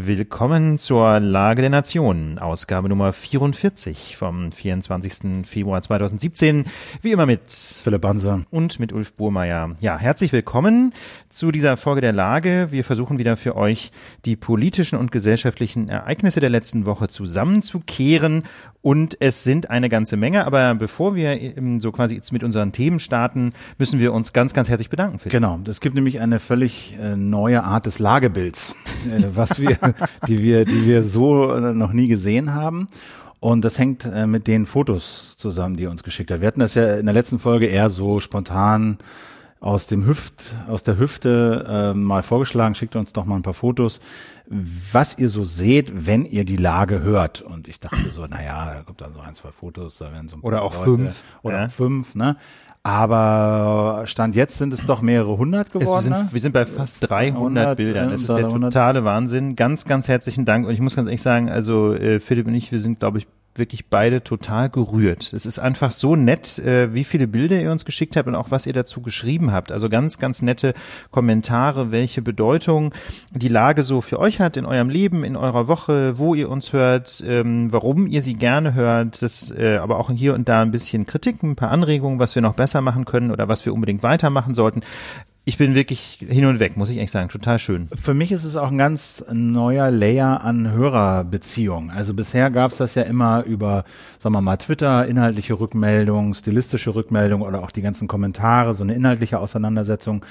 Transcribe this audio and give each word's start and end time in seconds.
Willkommen 0.00 0.78
zur 0.78 1.18
Lage 1.18 1.60
der 1.60 1.70
Nationen, 1.70 2.38
Ausgabe 2.38 2.88
Nummer 2.88 3.12
44 3.12 4.16
vom 4.16 4.52
24. 4.52 5.44
Februar 5.44 5.82
2017. 5.82 6.66
Wie 7.02 7.10
immer 7.10 7.26
mit 7.26 7.50
Philipp 7.50 8.02
Banser 8.02 8.42
und 8.52 8.78
mit 8.78 8.92
Ulf 8.92 9.14
Burmeier. 9.14 9.74
Ja, 9.80 9.98
herzlich 9.98 10.32
willkommen 10.32 10.92
zu 11.30 11.50
dieser 11.50 11.76
Folge 11.76 12.00
der 12.00 12.12
Lage. 12.12 12.68
Wir 12.70 12.84
versuchen 12.84 13.18
wieder 13.18 13.36
für 13.36 13.56
euch 13.56 13.90
die 14.24 14.36
politischen 14.36 15.00
und 15.00 15.10
gesellschaftlichen 15.10 15.88
Ereignisse 15.88 16.38
der 16.38 16.50
letzten 16.50 16.86
Woche 16.86 17.08
zusammenzukehren 17.08 18.44
und 18.80 19.16
es 19.20 19.42
sind 19.42 19.70
eine 19.70 19.88
ganze 19.88 20.16
Menge. 20.16 20.46
Aber 20.46 20.74
bevor 20.76 21.16
wir 21.16 21.38
so 21.80 21.90
quasi 21.90 22.14
jetzt 22.14 22.32
mit 22.32 22.44
unseren 22.44 22.70
Themen 22.70 23.00
starten, 23.00 23.52
müssen 23.78 23.98
wir 23.98 24.12
uns 24.12 24.32
ganz, 24.32 24.54
ganz 24.54 24.68
herzlich 24.68 24.90
bedanken. 24.90 25.18
Philipp. 25.18 25.32
Genau, 25.32 25.58
es 25.66 25.80
gibt 25.80 25.96
nämlich 25.96 26.20
eine 26.20 26.38
völlig 26.38 26.96
äh, 27.00 27.16
neue 27.16 27.64
Art 27.64 27.86
des 27.86 27.98
Lagebilds, 27.98 28.76
äh, 29.10 29.24
was 29.34 29.60
wir 29.60 29.76
die 30.26 30.42
wir, 30.42 30.64
die 30.64 30.86
wir 30.86 31.02
so 31.04 31.52
äh, 31.52 31.74
noch 31.74 31.92
nie 31.92 32.08
gesehen 32.08 32.54
haben. 32.54 32.88
Und 33.40 33.64
das 33.64 33.78
hängt 33.78 34.04
äh, 34.04 34.26
mit 34.26 34.46
den 34.46 34.66
Fotos 34.66 35.36
zusammen, 35.36 35.76
die 35.76 35.84
er 35.84 35.90
uns 35.90 36.02
geschickt 36.02 36.30
hat. 36.30 36.40
Wir 36.40 36.48
hatten 36.48 36.60
das 36.60 36.74
ja 36.74 36.96
in 36.96 37.06
der 37.06 37.14
letzten 37.14 37.38
Folge 37.38 37.66
eher 37.66 37.88
so 37.88 38.20
spontan 38.20 38.98
aus 39.60 39.86
dem 39.86 40.06
Hüft, 40.06 40.54
aus 40.68 40.82
der 40.82 40.98
Hüfte 40.98 41.66
äh, 41.68 41.94
mal 41.94 42.22
vorgeschlagen. 42.22 42.74
Schickt 42.74 42.96
uns 42.96 43.12
doch 43.12 43.24
mal 43.24 43.36
ein 43.36 43.42
paar 43.42 43.54
Fotos, 43.54 44.00
was 44.46 45.18
ihr 45.18 45.28
so 45.28 45.44
seht, 45.44 46.06
wenn 46.06 46.24
ihr 46.24 46.44
die 46.44 46.56
Lage 46.56 47.00
hört. 47.00 47.42
Und 47.42 47.68
ich 47.68 47.80
dachte 47.80 48.10
so, 48.10 48.26
naja, 48.26 48.74
da 48.74 48.82
kommt 48.82 49.00
dann 49.00 49.12
so 49.12 49.20
ein, 49.20 49.34
zwei 49.34 49.52
Fotos, 49.52 49.98
da 49.98 50.12
werden 50.12 50.28
so 50.28 50.36
ein 50.36 50.42
paar 50.42 50.48
Oder 50.48 50.62
auch 50.62 50.74
Leute, 50.74 50.84
fünf. 50.84 51.22
Oder 51.42 51.60
ja. 51.60 51.68
fünf, 51.68 52.14
ne? 52.14 52.36
Aber 52.88 54.04
Stand 54.06 54.34
jetzt 54.34 54.56
sind 54.56 54.72
es 54.72 54.86
doch 54.86 55.02
mehrere 55.02 55.36
hundert 55.36 55.72
geworden. 55.72 55.90
wir, 55.90 56.00
sind, 56.00 56.32
wir 56.32 56.40
sind 56.40 56.52
bei 56.52 56.64
fast 56.64 57.06
300 57.10 57.36
100, 57.36 57.76
Bildern. 57.76 58.10
Das 58.10 58.22
ist 58.22 58.30
der 58.30 58.48
totale 58.48 59.04
Wahnsinn. 59.04 59.56
Ganz, 59.56 59.84
ganz 59.84 60.08
herzlichen 60.08 60.46
Dank. 60.46 60.66
Und 60.66 60.72
ich 60.72 60.80
muss 60.80 60.96
ganz 60.96 61.06
ehrlich 61.06 61.20
sagen, 61.20 61.50
also 61.50 61.92
äh, 61.92 62.18
Philipp 62.18 62.46
und 62.46 62.54
ich, 62.54 62.72
wir 62.72 62.78
sind, 62.80 62.98
glaube 62.98 63.18
ich, 63.18 63.26
wirklich 63.58 63.86
beide 63.86 64.22
total 64.22 64.70
gerührt. 64.70 65.32
Es 65.32 65.46
ist 65.46 65.58
einfach 65.58 65.90
so 65.90 66.16
nett, 66.16 66.58
äh, 66.58 66.94
wie 66.94 67.04
viele 67.04 67.26
Bilder 67.26 67.60
ihr 67.60 67.70
uns 67.70 67.84
geschickt 67.84 68.16
habt 68.16 68.28
und 68.28 68.34
auch 68.34 68.50
was 68.50 68.66
ihr 68.66 68.72
dazu 68.72 69.02
geschrieben 69.02 69.52
habt. 69.52 69.72
Also 69.72 69.88
ganz, 69.88 70.18
ganz 70.18 70.42
nette 70.42 70.74
Kommentare, 71.10 71.90
welche 71.90 72.22
Bedeutung 72.22 72.94
die 73.32 73.48
Lage 73.48 73.82
so 73.82 74.00
für 74.00 74.18
euch 74.18 74.40
hat 74.40 74.56
in 74.56 74.66
eurem 74.66 74.88
Leben, 74.88 75.24
in 75.24 75.36
eurer 75.36 75.68
Woche, 75.68 76.18
wo 76.18 76.34
ihr 76.34 76.50
uns 76.50 76.72
hört, 76.72 77.22
ähm, 77.26 77.72
warum 77.72 78.06
ihr 78.06 78.22
sie 78.22 78.34
gerne 78.34 78.74
hört, 78.74 79.22
das, 79.22 79.50
äh, 79.50 79.76
aber 79.76 79.98
auch 79.98 80.10
hier 80.10 80.34
und 80.34 80.48
da 80.48 80.62
ein 80.62 80.70
bisschen 80.70 81.06
Kritik, 81.06 81.42
ein 81.42 81.56
paar 81.56 81.70
Anregungen, 81.70 82.18
was 82.18 82.34
wir 82.34 82.42
noch 82.42 82.54
besser 82.54 82.80
machen 82.80 83.04
können 83.04 83.30
oder 83.30 83.48
was 83.48 83.64
wir 83.66 83.74
unbedingt 83.74 84.02
weitermachen 84.02 84.54
sollten 84.54 84.82
ich 85.48 85.56
bin 85.56 85.74
wirklich 85.74 86.18
hin 86.28 86.44
und 86.44 86.60
weg, 86.60 86.76
muss 86.76 86.90
ich 86.90 86.98
echt 86.98 87.10
sagen. 87.10 87.30
Total 87.30 87.58
schön. 87.58 87.88
Für 87.94 88.12
mich 88.12 88.32
ist 88.32 88.44
es 88.44 88.54
auch 88.54 88.70
ein 88.70 88.76
ganz 88.76 89.24
neuer 89.32 89.90
Layer 89.90 90.44
an 90.44 90.72
Hörerbeziehung. 90.72 91.90
Also 91.90 92.12
bisher 92.12 92.50
gab 92.50 92.70
es 92.70 92.76
das 92.76 92.94
ja 92.94 93.04
immer 93.04 93.44
über, 93.44 93.84
sagen 94.18 94.34
wir 94.34 94.42
mal, 94.42 94.58
Twitter, 94.58 95.06
inhaltliche 95.06 95.58
Rückmeldung, 95.58 96.34
stilistische 96.34 96.94
Rückmeldung 96.94 97.40
oder 97.40 97.62
auch 97.62 97.70
die 97.70 97.80
ganzen 97.80 98.08
Kommentare, 98.08 98.74
so 98.74 98.84
eine 98.84 98.92
inhaltliche 98.92 99.38
Auseinandersetzung. 99.38 100.22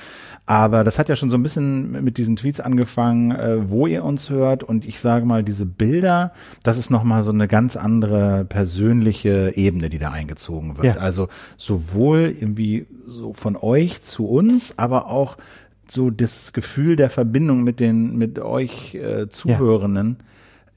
Aber 0.50 0.86
das 0.86 0.98
hat 0.98 1.10
ja 1.10 1.18
schon 1.18 1.30
so 1.30 1.36
ein 1.36 1.44
bisschen 1.44 1.92
mit 2.04 2.18
diesen 2.18 2.38
Tweets 2.38 2.62
angefangen, 2.62 3.32
äh, 3.32 3.70
wo 3.70 3.86
ihr 3.86 4.06
uns 4.06 4.30
hört. 4.30 4.64
Und 4.64 4.86
ich 4.86 5.02
sage 5.02 5.26
mal, 5.26 5.44
diese 5.44 5.66
Bilder, 5.66 6.32
das 6.64 6.78
ist 6.78 6.90
nochmal 6.90 7.24
so 7.24 7.32
eine 7.32 7.50
ganz 7.50 7.76
andere 7.76 8.46
persönliche 8.46 9.52
Ebene, 9.56 9.90
die 9.90 10.00
da 10.00 10.12
eingezogen 10.12 10.78
wird. 10.78 10.96
Ja. 10.96 11.02
Also 11.02 11.28
sowohl 11.58 12.34
irgendwie 12.40 12.88
so 13.06 13.34
von 13.34 13.58
euch 13.58 14.02
zu 14.02 14.26
uns, 14.26 14.80
aber 14.80 15.08
auch 15.08 15.38
so 15.86 16.12
das 16.12 16.54
Gefühl 16.54 16.96
der 16.96 17.10
Verbindung 17.10 17.64
mit 17.64 17.82
den, 17.82 18.18
mit 18.18 18.40
euch 18.40 18.96
äh, 18.96 19.28
Zuhörenden. 19.28 20.18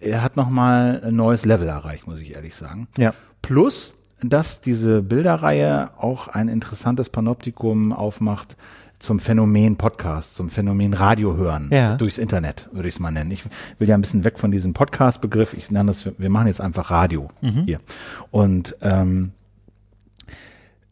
Ja. 0.01 0.09
Er 0.09 0.23
hat 0.23 0.37
nochmal 0.37 1.01
ein 1.05 1.15
neues 1.15 1.45
Level 1.45 1.69
erreicht, 1.69 2.09
muss 2.09 2.21
ich 2.21 2.35
ehrlich 2.35 2.57
sagen. 2.57 2.89
Ja. 2.99 3.15
Plus, 3.41 3.95
dass 4.21 4.61
diese 4.61 5.01
Bilderreihe 5.01 5.91
auch 5.97 6.27
ein 6.27 6.49
interessantes 6.49 7.09
Panoptikum 7.09 7.93
aufmacht, 7.93 8.57
zum 9.01 9.19
Phänomen 9.19 9.77
Podcast, 9.77 10.37
zum 10.37 10.51
Phänomen 10.51 10.93
Radio 10.93 11.37
hören 11.37 11.71
ja. 11.73 11.97
durchs 11.97 12.19
Internet, 12.19 12.69
würde 12.71 12.89
ich 12.89 12.95
es 12.95 13.01
mal 13.01 13.11
nennen. 13.11 13.31
Ich 13.31 13.45
will 13.79 13.89
ja 13.89 13.97
ein 13.97 14.01
bisschen 14.03 14.25
weg 14.25 14.39
von 14.39 14.51
diesem 14.51 14.75
Podcast-Begriff. 14.75 15.55
Ich 15.55 15.71
nenne 15.71 15.87
das, 15.87 16.07
wir 16.17 16.31
machen 16.31 16.47
jetzt 16.47 16.61
einfach 16.61 16.91
Radio 16.91 17.31
mhm. 17.41 17.65
hier. 17.65 17.81
Und 18.31 18.77
ähm, 18.83 19.33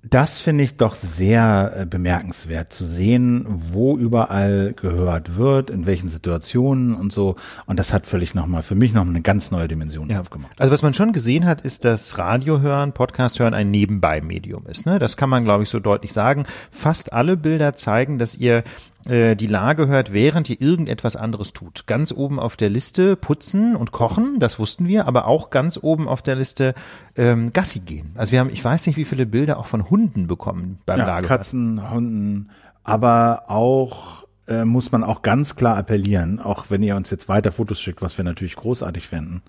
das 0.04 0.38
finde 0.38 0.62
ich 0.62 0.76
doch 0.76 0.94
sehr 0.94 1.72
äh, 1.74 1.86
bemerkenswert 1.86 2.72
zu 2.72 2.86
sehen, 2.86 3.44
wo 3.48 3.98
überall 3.98 4.72
gehört 4.74 5.36
wird, 5.36 5.70
in 5.70 5.86
welchen 5.86 6.08
Situationen 6.08 6.94
und 6.94 7.12
so. 7.12 7.34
Und 7.66 7.78
das 7.80 7.92
hat 7.92 8.06
völlig 8.06 8.34
nochmal, 8.34 8.62
für 8.62 8.76
mich 8.76 8.92
noch 8.92 9.06
eine 9.06 9.22
ganz 9.22 9.50
neue 9.50 9.66
Dimension 9.66 10.08
ja. 10.08 10.20
aufgemacht. 10.20 10.52
Also 10.58 10.72
was 10.72 10.82
man 10.82 10.94
schon 10.94 11.12
gesehen 11.12 11.46
hat, 11.46 11.62
ist, 11.62 11.84
dass 11.84 12.16
Radio 12.16 12.60
hören, 12.60 12.92
Podcast 12.92 13.40
hören 13.40 13.54
ein 13.54 13.70
Nebenbei-Medium 13.70 14.66
ist. 14.66 14.86
Ne? 14.86 15.00
Das 15.00 15.16
kann 15.16 15.28
man, 15.28 15.42
glaube 15.42 15.64
ich, 15.64 15.68
so 15.68 15.80
deutlich 15.80 16.12
sagen. 16.12 16.44
Fast 16.70 17.12
alle 17.12 17.36
Bilder 17.36 17.74
zeigen, 17.74 18.18
dass 18.18 18.36
ihr 18.36 18.62
die 19.06 19.46
Lage 19.46 19.86
hört, 19.86 20.12
während 20.12 20.50
ihr 20.50 20.60
irgendetwas 20.60 21.16
anderes 21.16 21.52
tut. 21.52 21.86
Ganz 21.86 22.12
oben 22.12 22.38
auf 22.38 22.56
der 22.56 22.68
Liste 22.68 23.16
putzen 23.16 23.74
und 23.74 23.92
kochen, 23.92 24.38
das 24.38 24.58
wussten 24.58 24.86
wir, 24.86 25.06
aber 25.06 25.26
auch 25.26 25.50
ganz 25.50 25.78
oben 25.80 26.08
auf 26.08 26.20
der 26.20 26.34
Liste 26.34 26.74
ähm, 27.16 27.52
Gassi 27.52 27.80
gehen. 27.80 28.12
Also 28.16 28.32
wir 28.32 28.40
haben, 28.40 28.50
ich 28.50 28.62
weiß 28.62 28.86
nicht, 28.86 28.96
wie 28.96 29.04
viele 29.06 29.24
Bilder 29.24 29.58
auch 29.58 29.66
von 29.66 29.88
Hunden 29.88 30.26
bekommen 30.26 30.78
beim 30.84 30.98
ja, 30.98 31.06
Lage. 31.06 31.26
Katzen, 31.26 31.90
Hunden, 31.90 32.50
aber 32.82 33.44
auch 33.46 34.26
äh, 34.48 34.64
muss 34.64 34.92
man 34.92 35.04
auch 35.04 35.22
ganz 35.22 35.56
klar 35.56 35.76
appellieren, 35.76 36.40
auch 36.40 36.66
wenn 36.70 36.82
ihr 36.82 36.96
uns 36.96 37.10
jetzt 37.10 37.28
weiter 37.28 37.52
Fotos 37.52 37.80
schickt, 37.80 38.02
was 38.02 38.16
wir 38.16 38.24
natürlich 38.24 38.56
großartig 38.56 39.06
fänden. 39.06 39.42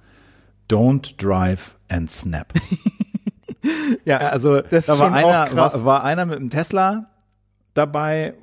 Don't 0.70 1.16
drive 1.18 1.78
and 1.88 2.12
snap. 2.12 2.54
ja, 4.06 4.18
also 4.18 4.62
das 4.62 4.88
da 4.88 5.00
war 5.00 5.14
einer, 5.14 5.56
war, 5.56 5.86
war 5.86 6.04
einer 6.04 6.26
mit 6.26 6.40
einem 6.40 6.50
Tesla 6.50 7.08
dabei, 7.74 8.36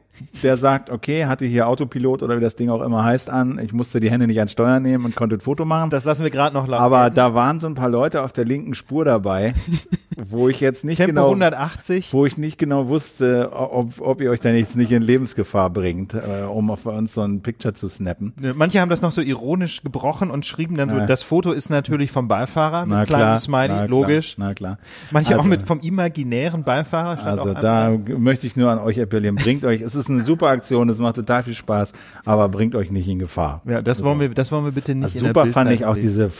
der 0.42 0.56
sagt, 0.56 0.90
okay, 0.90 1.26
hatte 1.26 1.44
hier 1.44 1.68
Autopilot 1.68 2.22
oder 2.22 2.36
wie 2.36 2.40
das 2.40 2.56
Ding 2.56 2.70
auch 2.70 2.82
immer 2.82 3.04
heißt 3.04 3.30
an. 3.30 3.60
Ich 3.62 3.72
musste 3.72 4.00
die 4.00 4.10
Hände 4.10 4.26
nicht 4.26 4.40
an 4.40 4.48
Steuer 4.48 4.80
nehmen 4.80 5.04
und 5.04 5.16
konnte 5.16 5.36
ein 5.36 5.40
Foto 5.40 5.64
machen. 5.64 5.90
Das 5.90 6.04
lassen 6.04 6.22
wir 6.22 6.30
gerade 6.30 6.54
noch 6.54 6.66
laufen. 6.66 6.82
Aber 6.82 7.10
da 7.10 7.34
waren 7.34 7.60
so 7.60 7.66
ein 7.66 7.74
paar 7.74 7.88
Leute 7.88 8.22
auf 8.22 8.32
der 8.32 8.44
linken 8.44 8.74
Spur 8.74 9.04
dabei, 9.04 9.54
wo 10.16 10.48
ich 10.48 10.60
jetzt 10.60 10.84
nicht 10.84 10.98
Tempo 10.98 11.10
genau 11.10 11.26
180, 11.26 12.12
wo 12.12 12.26
ich 12.26 12.38
nicht 12.38 12.58
genau 12.58 12.88
wusste, 12.88 13.50
ob, 13.52 14.00
ob 14.00 14.20
ihr 14.20 14.30
euch 14.30 14.40
da 14.40 14.50
jetzt 14.50 14.76
nicht 14.76 14.92
in 14.92 15.02
Lebensgefahr 15.02 15.70
bringt, 15.70 16.14
äh, 16.14 16.44
um 16.44 16.70
auf 16.70 16.86
uns 16.86 17.14
so 17.14 17.22
ein 17.22 17.40
Picture 17.40 17.74
zu 17.74 17.88
snappen. 17.88 18.32
Manche 18.54 18.80
haben 18.80 18.90
das 18.90 19.02
noch 19.02 19.12
so 19.12 19.20
ironisch 19.20 19.82
gebrochen 19.82 20.30
und 20.30 20.46
schrieben 20.46 20.76
dann 20.76 20.88
so, 20.88 20.96
ja. 20.96 21.06
das 21.06 21.22
Foto 21.22 21.52
ist 21.52 21.70
natürlich 21.70 22.10
vom 22.10 22.28
Beifahrer 22.28 22.86
mit 22.86 22.90
na 22.90 23.04
kleinem 23.04 23.22
klar, 23.22 23.38
Smiley, 23.38 23.68
na 23.68 23.84
logisch. 23.84 24.34
Klar, 24.34 24.48
na 24.48 24.54
klar. 24.54 24.78
Manche 25.10 25.30
also, 25.32 25.42
auch 25.42 25.46
mit 25.46 25.62
vom 25.66 25.80
imaginären 25.80 26.62
Beifahrer. 26.62 27.26
Also 27.26 27.54
da 27.54 27.96
möchte 28.18 28.46
ich 28.46 28.56
nur 28.56 28.70
an 28.70 28.78
euch 28.78 29.00
appellieren, 29.00 29.36
bringt 29.36 29.64
euch, 29.64 29.80
es 29.80 29.94
ist 29.94 30.05
eine 30.10 30.24
super 30.24 30.48
Aktion, 30.48 30.88
es 30.88 30.98
macht 30.98 31.16
total 31.16 31.42
viel 31.42 31.54
Spaß, 31.54 31.92
aber 32.24 32.48
bringt 32.48 32.74
euch 32.74 32.90
nicht 32.90 33.08
in 33.08 33.18
Gefahr. 33.18 33.62
Ja, 33.64 33.82
das 33.82 34.02
wollen 34.02 34.20
wir, 34.20 34.28
das 34.30 34.52
wollen 34.52 34.64
wir 34.64 34.72
bitte 34.72 34.94
nicht. 34.94 35.04
Also 35.04 35.26
super 35.26 35.46
fand 35.46 35.70
ich 35.70 35.84
auch 35.84 35.96
diese, 35.96 36.30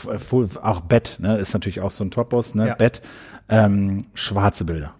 auch 0.61 0.81
Bett, 0.81 1.17
ne, 1.19 1.37
ist 1.37 1.53
natürlich 1.53 1.81
auch 1.81 1.91
so 1.91 2.03
ein 2.03 2.11
Topos, 2.11 2.55
ne, 2.55 2.67
ja. 2.67 2.75
Bett, 2.75 3.01
ähm, 3.49 4.05
schwarze 4.13 4.65
Bilder. 4.65 4.93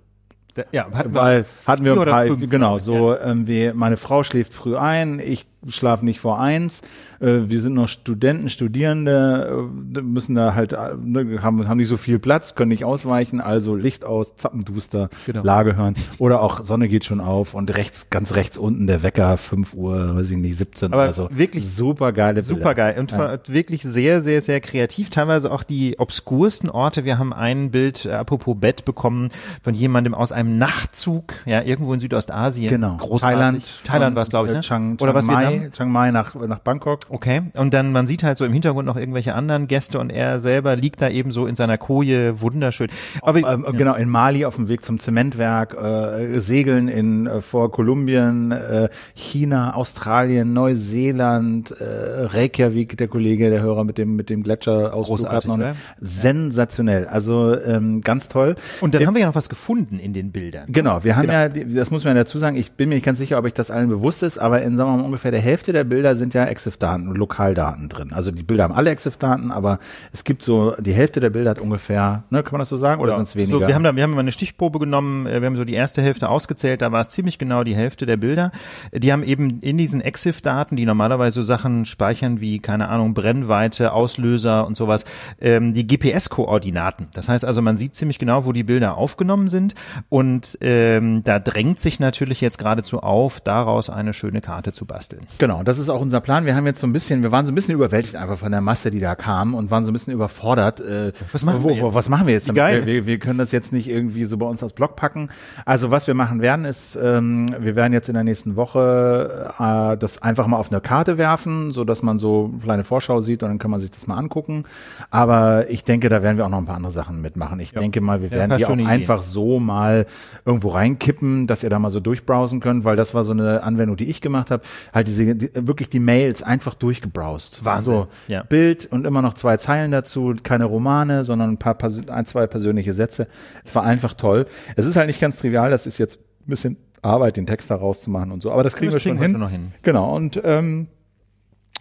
Ja, 0.72 0.88
hatten 0.92 1.14
weil 1.14 1.46
hatten 1.68 1.86
wir 1.86 2.00
ein 2.00 2.08
paar, 2.08 2.26
genau, 2.26 2.80
so 2.80 3.14
ja. 3.14 3.32
ähm, 3.32 3.48
wie 3.48 3.72
meine 3.74 3.98
Frau 3.98 4.24
schläft 4.24 4.54
früh 4.54 4.76
ein, 4.76 5.20
ich 5.20 5.46
schlafe 5.68 6.06
nicht 6.06 6.20
vor 6.20 6.40
eins. 6.40 6.82
Äh, 7.20 7.42
wir 7.48 7.62
sind 7.62 7.74
noch 7.74 7.88
Studenten, 7.88 8.50
Studierende, 8.50 9.68
äh, 9.96 10.02
müssen 10.02 10.36
da 10.36 10.54
halt, 10.54 10.74
äh, 10.74 10.96
ne, 11.02 11.42
haben, 11.42 11.68
haben 11.68 11.78
nicht 11.78 11.90
so 11.90 11.98
viel 11.98 12.20
Platz, 12.20 12.56
können 12.56 12.70
nicht 12.70 12.84
ausweichen, 12.84 13.42
also 13.42 13.76
Licht 13.76 14.06
aus, 14.06 14.36
Zappenduster, 14.36 15.10
genau. 15.26 15.44
Lage 15.44 15.76
hören. 15.76 15.96
Oder 16.20 16.42
auch 16.42 16.64
Sonne 16.64 16.88
geht 16.88 17.06
schon 17.06 17.20
auf 17.20 17.54
und 17.54 17.76
rechts, 17.76 18.10
ganz 18.10 18.36
rechts 18.36 18.58
unten 18.58 18.88
der 18.88 19.04
Wecker, 19.04 19.38
5 19.38 19.74
Uhr, 19.74 20.16
weiß 20.16 20.32
ich 20.32 20.38
nicht, 20.38 20.58
17 20.58 20.94
Aber 20.94 21.04
oder 21.04 21.14
so. 21.14 21.30
Wirklich 21.32 21.68
super 21.68 22.12
geile 22.14 22.44
Super 22.44 22.76
geil 22.76 23.00
und 23.00 23.12
ja. 23.12 23.40
wirklich 23.48 23.82
sehr, 23.82 24.22
sehr, 24.22 24.42
sehr 24.42 24.62
kreativ. 24.62 25.10
Teilweise 25.10 25.52
auch 25.52 25.64
die 25.64 25.98
obskursten 26.00 26.70
Orte. 26.70 27.04
Wir 27.04 27.18
haben 27.18 27.34
ein 27.34 27.72
Bild, 27.72 28.06
äh, 28.06 28.12
apropos 28.12 28.56
Bett, 28.60 28.86
bekommen 28.86 29.30
von 29.64 29.74
jemandem 29.74 30.14
aus 30.14 30.32
einem 30.32 30.58
Nachtzug, 30.58 31.34
ja, 31.46 31.64
irgendwo 31.64 31.94
in 31.94 32.00
Südostasien. 32.00 32.70
Genau. 32.70 32.98
Großartig. 32.98 33.38
Thailand. 33.38 33.66
Thailand 33.84 34.16
war 34.16 34.24
es, 34.24 34.30
glaube 34.30 34.48
ich, 34.48 34.54
ne? 34.54 34.62
Chang, 34.62 34.98
Chang 34.98 35.08
Oder 35.08 35.14
was 35.14 35.26
Mai, 35.26 35.44
wir 35.44 35.57
Chiang 35.72 35.92
Mai 35.92 36.12
nach, 36.12 36.36
nach 36.36 36.60
Bangkok. 36.60 37.02
Okay. 37.10 37.44
Und 37.56 37.74
dann, 37.74 37.92
man 37.92 38.08
sieht 38.08 38.24
halt 38.24 38.38
so 38.38 38.46
im 38.46 38.54
Hintergrund 38.54 38.86
noch 38.86 38.98
irgendwelche 38.98 39.36
anderen 39.36 39.68
Gäste 39.68 40.00
und 40.00 40.10
er 40.10 40.40
selber 40.40 40.76
liegt 40.76 41.02
da 41.02 41.10
eben 41.10 41.32
so 41.32 41.46
in 41.46 41.56
seiner 41.56 41.78
Koje, 41.78 42.42
wunderschön. 42.42 42.90
Aber, 43.22 43.40
auf, 43.40 43.54
ähm, 43.54 43.66
ja. 43.66 43.72
Genau, 43.72 43.96
in 43.96 44.10
Mali 44.10 44.46
auf 44.46 44.56
dem 44.56 44.68
Weg 44.68 44.84
zum 44.84 45.00
Zementwerk, 45.00 45.74
äh, 45.74 46.40
Segeln 46.40 46.88
in, 46.88 47.28
äh, 47.28 47.42
vor 47.42 47.72
Kolumbien, 47.72 48.52
äh, 48.52 48.90
China, 49.14 49.76
Australien, 49.76 50.54
Neuseeland, 50.54 51.72
äh, 51.72 51.84
Reykjavik, 52.26 52.98
der 52.98 53.08
Kollege, 53.08 53.50
der 53.50 53.62
Hörer 53.62 53.84
mit 53.84 53.98
dem, 53.98 54.16
mit 54.16 54.30
dem 54.30 54.44
Gletscher 54.44 54.94
aus 54.94 55.08
ne? 55.22 55.76
Sensationell. 56.00 57.08
Also, 57.08 57.60
ähm, 57.60 58.02
ganz 58.02 58.28
toll. 58.28 58.56
Und 58.82 58.94
dann 58.94 59.02
äh, 59.02 59.06
haben 59.06 59.16
wir 59.16 59.22
ja 59.22 59.28
noch 59.28 59.36
was 59.36 59.50
gefunden 59.50 60.00
in 60.00 60.14
den 60.14 60.32
Bildern. 60.32 60.66
Genau, 60.68 61.04
wir 61.04 61.16
haben 61.16 61.28
genau. 61.28 61.34
ja, 61.34 61.50
das 61.50 61.92
muss 61.92 62.04
man 62.04 62.16
dazu 62.16 62.40
sagen, 62.40 62.56
ich 62.58 62.72
bin 62.72 62.90
mir 62.90 62.96
nicht 62.96 63.06
ganz 63.06 63.18
sicher, 63.18 63.38
ob 63.38 63.46
ich 63.46 63.54
das 63.54 63.72
allen 63.72 63.90
bewusst 63.90 64.24
ist, 64.24 64.38
aber 64.38 64.62
in, 64.62 64.78
sagen 64.78 64.90
wir 64.92 64.98
mal, 64.98 65.06
ungefähr 65.06 65.32
der 65.38 65.44
Hälfte 65.44 65.72
der 65.72 65.84
Bilder 65.84 66.16
sind 66.16 66.34
ja 66.34 66.46
EXIF-Daten, 66.46 67.14
Lokaldaten 67.14 67.90
drin. 67.90 68.12
Also 68.12 68.32
die 68.32 68.42
Bilder 68.42 68.64
haben 68.64 68.74
alle 68.74 68.90
EXIF-Daten, 68.90 69.52
aber 69.52 69.78
es 70.12 70.24
gibt 70.24 70.42
so, 70.42 70.74
die 70.80 70.94
Hälfte 70.94 71.20
der 71.20 71.30
Bilder 71.30 71.52
hat 71.52 71.60
ungefähr, 71.60 72.24
ne, 72.32 72.42
kann 72.42 72.54
man 72.54 72.60
das 72.62 72.70
so 72.70 72.78
sagen, 72.78 73.04
oder 73.04 73.12
ja. 73.12 73.18
sind 73.18 73.28
es 73.28 73.36
weniger? 73.36 73.60
So, 73.60 73.68
wir 73.68 73.76
haben 73.76 73.84
da, 73.84 73.96
wir 73.96 74.02
haben 74.02 74.16
mal 74.16 74.22
eine 74.22 74.32
Stichprobe 74.32 74.80
genommen, 74.80 75.28
äh, 75.28 75.40
wir 75.40 75.46
haben 75.46 75.56
so 75.56 75.64
die 75.64 75.76
erste 75.76 76.02
Hälfte 76.02 76.28
ausgezählt, 76.28 76.82
da 76.82 76.92
war 76.92 77.02
es 77.02 77.10
ziemlich 77.10 77.38
genau 77.38 77.64
die 77.64 77.76
Hälfte 77.76 78.08
der 78.08 78.18
Bilder. 78.18 78.52
Die 78.92 79.14
haben 79.14 79.22
eben 79.22 79.60
in 79.60 79.78
diesen 79.78 80.02
EXIF-Daten, 80.02 80.76
die 80.76 80.88
normalerweise 80.88 81.36
so 81.36 81.42
Sachen 81.44 81.86
speichern 81.86 82.42
wie, 82.42 82.58
keine 82.58 82.90
Ahnung, 82.90 83.14
Brennweite, 83.14 83.94
Auslöser 83.94 84.66
und 84.66 84.76
sowas, 84.76 85.06
ähm, 85.40 85.74
die 85.74 85.86
GPS-Koordinaten. 85.86 87.10
Das 87.14 87.30
heißt 87.30 87.46
also, 87.46 87.62
man 87.62 87.78
sieht 87.78 87.94
ziemlich 87.94 88.18
genau, 88.18 88.46
wo 88.46 88.54
die 88.54 88.64
Bilder 88.64 88.98
aufgenommen 88.98 89.50
sind 89.50 89.76
und 90.10 90.58
ähm, 90.62 91.24
da 91.24 91.38
drängt 91.38 91.80
sich 91.80 92.00
natürlich 92.00 92.42
jetzt 92.42 92.58
geradezu 92.58 93.02
auf, 93.02 93.40
daraus 93.40 93.92
eine 93.92 94.14
schöne 94.14 94.42
Karte 94.42 94.72
zu 94.72 94.88
basteln. 94.88 95.27
Genau, 95.40 95.62
das 95.64 95.78
ist 95.78 95.90
auch 95.90 96.02
unser 96.02 96.20
Plan. 96.20 96.46
Wir 96.46 96.56
haben 96.56 96.66
jetzt 96.66 96.80
so 96.80 96.88
ein 96.88 96.94
bisschen, 96.94 97.22
wir 97.22 97.32
waren 97.32 97.46
so 97.46 97.52
ein 97.52 97.56
bisschen 97.56 97.76
überwältigt 97.76 98.16
einfach 98.16 98.40
von 98.40 98.52
der 98.52 98.62
Masse, 98.62 98.90
die 98.90 99.00
da 99.00 99.16
kam 99.16 99.54
und 99.54 99.70
waren 99.70 99.86
so 99.86 99.92
ein 99.92 99.94
bisschen 99.94 100.14
überfordert. 100.14 100.80
Äh, 100.80 101.12
was 101.32 101.46
machen 101.46 101.64
wo, 101.64 101.70
wir 101.70 101.76
jetzt? 101.76 101.94
Was 101.94 102.10
machen 102.10 102.28
wir 102.28 102.34
jetzt? 102.34 102.54
Geil. 102.54 102.86
Wir, 102.86 103.06
wir 103.06 103.20
können 103.20 103.38
das 103.38 103.52
jetzt 103.52 103.72
nicht 103.72 103.88
irgendwie 103.88 104.24
so 104.24 104.38
bei 104.38 104.48
uns 104.48 104.64
als 104.64 104.74
Blog 104.74 104.96
packen. 104.96 105.30
Also 105.66 105.92
was 105.92 106.08
wir 106.08 106.16
machen 106.16 106.42
werden, 106.42 106.66
ist, 106.66 106.98
ähm, 107.02 107.54
wir 107.60 107.76
werden 107.76 107.94
jetzt 107.94 108.10
in 108.10 108.16
der 108.16 108.24
nächsten 108.24 108.56
Woche 108.56 109.54
äh, 109.60 109.98
das 109.98 110.22
einfach 110.22 110.48
mal 110.48 110.58
auf 110.58 110.72
eine 110.72 110.82
Karte 110.82 111.18
werfen, 111.18 111.72
so 111.72 111.84
dass 111.84 112.02
man 112.02 112.18
so 112.18 112.50
eine 112.52 112.62
kleine 112.62 112.84
Vorschau 112.84 113.22
sieht 113.22 113.44
und 113.44 113.50
dann 113.50 113.60
kann 113.60 113.70
man 113.70 113.80
sich 113.80 113.92
das 113.92 114.08
mal 114.08 114.18
angucken. 114.18 114.64
Aber 115.12 115.70
ich 115.70 115.84
denke, 115.84 116.10
da 116.10 116.24
werden 116.24 116.38
wir 116.38 116.46
auch 116.46 116.50
noch 116.50 116.58
ein 116.58 116.66
paar 116.66 116.78
andere 116.78 116.92
Sachen 116.92 117.22
mitmachen. 117.22 117.60
Ich 117.60 117.74
ja. 117.74 117.82
denke 117.82 118.02
mal, 118.02 118.24
wir 118.24 118.32
werden 118.32 118.52
ja, 118.52 118.58
die 118.58 118.66
auch 118.66 118.88
einfach 118.88 119.22
so 119.22 119.60
mal 119.60 120.08
irgendwo 120.46 120.70
reinkippen, 120.70 121.46
dass 121.46 121.64
ihr 121.64 121.70
da 121.70 121.78
mal 121.78 121.92
so 121.92 122.00
durchbrowsen 122.00 122.60
könnt, 122.60 122.86
weil 122.86 122.96
das 122.96 123.14
war 123.14 123.24
so 123.24 123.34
eine 123.34 123.62
Anwendung, 123.62 123.98
die 123.98 124.10
ich 124.10 124.22
gemacht 124.22 124.50
habe. 124.50 124.64
Halt 124.94 125.08
diese 125.08 125.17
die, 125.18 125.50
wirklich 125.54 125.90
die 125.90 126.00
Mails 126.00 126.44
einfach 126.44 126.74
durchgebrowst. 126.74 127.64
Wahnsinn. 127.64 127.94
So 127.94 128.08
ja. 128.28 128.44
Bild 128.44 128.86
und 128.86 129.06
immer 129.06 129.22
noch 129.22 129.34
zwei 129.34 129.58
Zeilen 129.58 129.92
dazu, 129.92 130.36
keine 130.44 130.66
Romane, 130.66 131.24
sondern 131.24 131.52
ein 131.52 131.58
paar 131.58 131.78
ein, 132.08 132.26
zwei 132.26 132.48
persönliche 132.48 132.94
Sätze. 132.94 133.28
Es 133.66 133.76
war 133.76 133.84
einfach 133.84 134.14
toll. 134.14 134.46
Es 134.76 134.86
ist 134.86 134.96
halt 134.96 135.08
nicht 135.08 135.22
ganz 135.22 135.38
trivial, 135.38 135.72
das 135.72 135.88
ist 135.88 135.98
jetzt 135.98 136.20
ein 136.20 136.50
bisschen 136.50 136.78
Arbeit, 137.02 137.38
den 137.38 137.46
Text 137.46 137.70
da 137.70 137.76
rauszumachen 137.76 138.32
und 138.32 138.42
so, 138.42 138.52
aber 138.52 138.64
das 138.64 138.76
kriegen 138.76 138.92
das 138.92 139.06
wir 139.06 139.12
schon 139.12 139.22
hin. 139.22 139.48
hin. 139.48 139.72
Genau 139.84 140.16
und 140.16 140.42
ähm, 140.44 140.88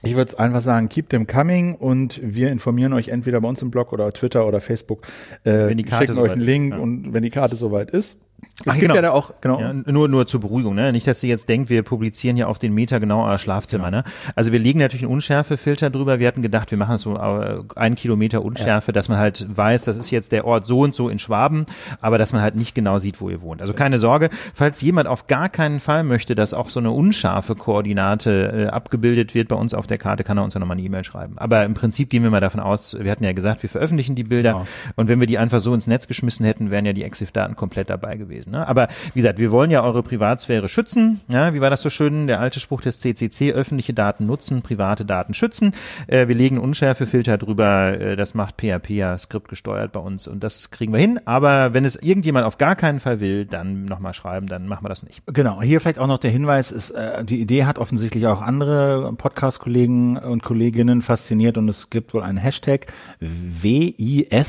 ich 0.03 0.15
würde 0.15 0.39
einfach 0.39 0.61
sagen, 0.61 0.89
keep 0.89 1.09
them 1.09 1.27
coming 1.27 1.75
und 1.75 2.21
wir 2.23 2.51
informieren 2.51 2.93
euch 2.93 3.09
entweder 3.09 3.41
bei 3.41 3.49
uns 3.49 3.63
im 3.63 3.71
Blog 3.71 3.93
oder 3.93 4.13
Twitter 4.13 4.47
oder 4.47 4.61
Facebook. 4.61 5.07
Äh, 5.45 5.69
schicken 5.71 6.19
euch 6.19 6.33
einen 6.33 6.41
Link 6.43 6.75
ja. 6.75 6.79
und 6.79 7.13
wenn 7.13 7.23
die 7.23 7.31
Karte 7.31 7.57
soweit 7.57 7.91
ist. 7.91 8.19
Es 8.61 8.67
Ach, 8.69 8.79
genau. 8.79 8.95
ja 8.95 9.03
da 9.03 9.11
auch, 9.13 9.33
genau. 9.41 9.61
Ja, 9.61 9.73
nur, 9.73 10.09
nur 10.09 10.27
zur 10.27 10.41
Beruhigung, 10.41 10.75
ne? 10.75 10.93
Nicht, 10.93 11.07
dass 11.07 11.21
sie 11.21 11.29
jetzt 11.29 11.49
denkt, 11.49 11.71
wir 11.71 11.83
publizieren 11.83 12.37
ja 12.37 12.47
auf 12.47 12.59
den 12.59 12.73
Meter 12.75 13.01
genau 13.01 13.27
euer 13.27 13.39
Schlafzimmer, 13.39 13.91
genau. 13.91 13.99
ne? 13.99 14.05
Also 14.35 14.53
wir 14.53 14.59
legen 14.59 14.79
natürlich 14.79 15.05
einen 15.05 15.13
Unschärfefilter 15.13 15.91
drüber. 15.91 16.19
Wir 16.19 16.29
hatten 16.29 16.43
gedacht, 16.43 16.71
wir 16.71 16.79
machen 16.79 16.99
so 16.99 17.17
äh, 17.17 17.59
ein 17.77 17.95
Kilometer 17.95 18.43
Unschärfe, 18.43 18.91
ja. 18.91 18.93
dass 18.93 19.09
man 19.09 19.19
halt 19.19 19.47
weiß, 19.55 19.85
das 19.85 19.97
ist 19.97 20.11
jetzt 20.11 20.33
der 20.33 20.47
Ort 20.47 20.67
so 20.67 20.81
und 20.81 20.93
so 20.93 21.09
in 21.09 21.19
Schwaben, 21.19 21.65
aber 22.01 22.19
dass 22.19 22.33
man 22.33 22.43
halt 22.43 22.57
nicht 22.57 22.75
genau 22.75 22.99
sieht, 22.99 23.21
wo 23.21 23.31
ihr 23.31 23.41
wohnt. 23.41 23.63
Also 23.63 23.73
keine 23.73 23.99
Sorge, 23.99 24.31
falls 24.55 24.83
jemand 24.83 25.09
auf 25.09 25.27
gar 25.27 25.49
keinen 25.49 25.81
Fall 25.81 26.03
möchte, 26.03 26.35
dass 26.35 26.55
auch 26.55 26.69
so 26.71 26.81
eine 26.81 26.91
unscharfe 26.91 27.55
Koordinate 27.57 28.53
äh, 28.55 28.67
abgebildet 28.67 29.35
wird 29.35 29.49
bei 29.49 29.57
uns 29.57 29.75
auf 29.75 29.87
der 29.87 29.99
Karte, 29.99 30.25
kann 30.25 30.39
er 30.39 30.45
uns 30.45 30.55
ja 30.55 30.61
nochmal 30.61 30.77
eine 30.77 30.87
E-Mail 30.87 31.05
schreiben. 31.05 31.39
Aber 31.39 31.65
im 31.65 31.75
Prinzip 31.75 32.11
gehen 32.11 32.23
wir 32.23 32.31
mal 32.31 32.41
davon 32.41 32.61
aus, 32.61 32.97
wir 32.99 33.11
hatten 33.11 33.25
ja 33.25 33.33
gesagt, 33.33 33.63
wir 33.63 33.71
veröffentlichen 33.71 34.15
die 34.15 34.25
Bilder 34.25 34.53
genau. 34.53 34.67
und 34.97 35.09
wenn 35.09 35.21
wir 35.21 35.27
die 35.27 35.39
einfach 35.39 35.61
so 35.61 35.73
ins 35.73 35.87
Netz 35.87 36.07
geschmissen 36.07 36.45
hätten, 36.45 36.71
wären 36.71 36.85
ja 36.85 36.93
die 36.93 37.03
EXIF-Daten 37.03 37.57
komplett 37.57 37.91
dabei 37.91 38.17
gewesen. 38.17 38.26
Ne? 38.47 38.67
Aber 38.67 38.89
wie 39.15 39.21
gesagt, 39.21 39.39
wir 39.39 39.51
wollen 39.51 39.71
ja 39.71 39.83
eure 39.83 40.03
Privatsphäre 40.03 40.69
schützen. 40.69 41.21
Ja, 41.29 41.55
wie 41.55 41.61
war 41.61 41.71
das 41.71 41.83
so 41.83 41.91
schön? 41.91 42.27
Der 42.27 42.41
alte 42.41 42.61
Spruch 42.61 42.81
des 42.81 43.01
CCC, 43.01 43.53
öffentliche 43.53 43.95
Daten 43.95 44.27
nutzen, 44.27 44.63
private 44.63 45.05
Daten 45.05 45.35
schützen. 45.35 45.73
Äh, 46.07 46.29
wir 46.29 46.35
legen 46.35 46.59
Unschärfefilter 46.59 47.39
drüber. 47.39 47.99
Äh, 48.01 48.17
das 48.17 48.35
macht 48.35 48.57
PHP 48.61 48.91
ja 48.91 49.17
skriptgesteuert 49.17 49.93
bei 49.93 50.01
uns 50.01 50.27
und 50.27 50.43
das 50.43 50.71
kriegen 50.71 50.93
wir 50.93 51.01
hin. 51.01 51.21
Aber 51.25 51.75
wenn 51.75 51.85
es 51.85 51.97
irgendjemand 51.97 52.47
auf 52.47 52.59
gar 52.59 52.77
keinen 52.77 53.01
Fall 53.01 53.21
will, 53.21 53.47
dann 53.47 53.85
nochmal 53.85 54.15
schreiben, 54.15 54.47
dann 54.47 54.67
machen 54.67 54.85
wir 54.85 54.89
das 54.89 55.03
nicht. 55.03 55.23
Genau. 55.27 55.63
Hier 55.63 55.81
vielleicht 55.81 55.99
auch 55.99 56.07
noch 56.07 56.19
der 56.19 56.31
Hinweis 56.31 56.71
ist, 56.71 56.91
äh, 56.91 57.25
die 57.25 57.41
Idee 57.41 57.65
hat 57.65 57.79
offensichtlich 57.79 58.27
auch 58.27 58.43
andere 58.43 59.13
Podcast-Kollegen 59.17 60.17
und 60.19 60.43
Kolleginnen 60.43 61.03
fasziniert 61.03 61.59
und 61.59 61.69
es 61.69 61.91
gibt 61.91 62.15
wohl 62.15 62.23
einen 62.23 62.39
Hashtag 62.39 62.87
WISWIPH 63.21 64.47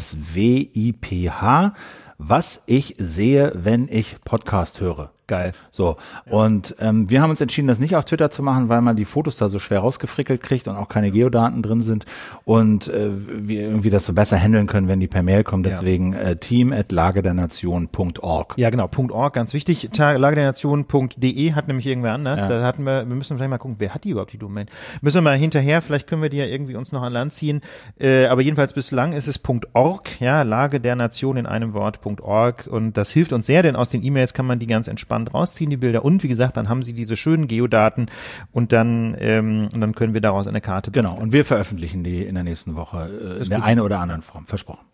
was 2.17 2.61
ich 2.65 2.95
sehe, 2.97 3.51
wenn 3.55 3.87
ich 3.89 4.21
Podcast 4.23 4.81
höre. 4.81 5.11
Geil. 5.27 5.51
So. 5.71 5.97
Ja. 6.25 6.31
Und 6.31 6.75
ähm, 6.79 7.09
wir 7.09 7.21
haben 7.21 7.29
uns 7.29 7.41
entschieden, 7.41 7.67
das 7.67 7.79
nicht 7.79 7.97
auf 7.97 8.05
Twitter 8.05 8.31
zu 8.31 8.41
machen, 8.41 8.69
weil 8.69 8.79
man 8.79 8.95
die 8.95 9.03
Fotos 9.03 9.35
da 9.35 9.49
so 9.49 9.59
schwer 9.59 9.79
rausgefrickelt 9.79 10.41
kriegt 10.41 10.69
und 10.69 10.77
auch 10.77 10.87
keine 10.87 11.11
Geodaten 11.11 11.61
drin 11.61 11.83
sind 11.83 12.05
und 12.45 12.87
äh, 12.87 13.09
wir 13.11 13.61
irgendwie 13.61 13.89
das 13.89 14.05
so 14.05 14.13
besser 14.13 14.37
handeln 14.37 14.67
können, 14.67 14.87
wenn 14.87 15.01
die 15.01 15.07
per 15.07 15.23
Mail 15.23 15.43
kommen. 15.43 15.63
Deswegen 15.63 16.13
ja. 16.13 16.19
äh, 16.19 16.35
team 16.37 16.71
at 16.71 16.93
lagedernation.org. 16.93 18.53
Ja, 18.57 18.69
genau, 18.69 18.89
.org, 19.11 19.33
ganz 19.33 19.53
wichtig. 19.53 19.89
lagedernation.de 19.97 21.51
hat 21.53 21.67
nämlich 21.67 21.85
irgendwer 21.85 22.13
anders. 22.13 22.43
Ja. 22.43 22.49
Da 22.49 22.63
hatten 22.63 22.83
wir, 22.83 23.07
wir 23.07 23.15
müssen 23.15 23.35
vielleicht 23.35 23.49
mal 23.49 23.57
gucken, 23.57 23.75
wer 23.79 23.93
hat 23.93 24.05
die 24.05 24.11
überhaupt, 24.11 24.31
die 24.31 24.37
Domain? 24.37 24.67
Müssen 25.01 25.17
wir 25.17 25.21
mal 25.23 25.37
hinterher, 25.37 25.81
vielleicht 25.81 26.07
können 26.07 26.21
wir 26.21 26.29
die 26.29 26.37
ja 26.37 26.45
irgendwie 26.45 26.75
uns 26.75 26.93
noch 26.93 27.01
an 27.01 27.11
Land 27.11 27.33
ziehen. 27.33 27.59
Äh, 27.99 28.27
aber 28.27 28.41
jedenfalls 28.41 28.71
bislang 28.71 29.11
ist 29.11 29.27
es 29.27 29.41
.org, 29.73 30.21
ja, 30.21 30.43
Lage 30.43 30.79
der 30.79 30.95
Nation 30.95 31.35
in 31.35 31.45
einem 31.45 31.73
Wort 31.73 31.99
.org 32.21 32.67
und 32.67 32.95
das 32.95 33.11
hilft 33.11 33.33
uns 33.33 33.45
sehr, 33.45 33.61
denn 33.61 33.75
aus 33.75 33.89
den 33.89 34.01
E-Mails 34.03 34.33
kann 34.33 34.45
man 34.45 34.59
die 34.59 34.67
ganz 34.67 34.87
entspannt 34.87 35.16
entspannt 35.17 35.33
rausziehen, 35.33 35.69
die 35.69 35.77
Bilder. 35.77 36.05
Und 36.05 36.23
wie 36.23 36.27
gesagt, 36.27 36.57
dann 36.57 36.69
haben 36.69 36.83
sie 36.83 36.93
diese 36.93 37.15
schönen 37.15 37.47
Geodaten 37.47 38.07
und 38.51 38.71
dann, 38.71 39.15
ähm, 39.19 39.69
und 39.73 39.81
dann 39.81 39.93
können 39.93 40.13
wir 40.13 40.21
daraus 40.21 40.47
eine 40.47 40.61
Karte 40.61 40.91
basteln. 40.91 41.07
Genau, 41.07 41.21
und 41.21 41.31
wir 41.31 41.45
veröffentlichen 41.45 42.03
die 42.03 42.23
in 42.23 42.35
der 42.35 42.43
nächsten 42.43 42.75
Woche 42.75 43.09
äh, 43.39 43.43
in 43.43 43.49
der 43.49 43.63
einen 43.63 43.81
oder 43.81 43.99
anderen 43.99 44.21
Form, 44.21 44.45
versprochen. 44.45 44.85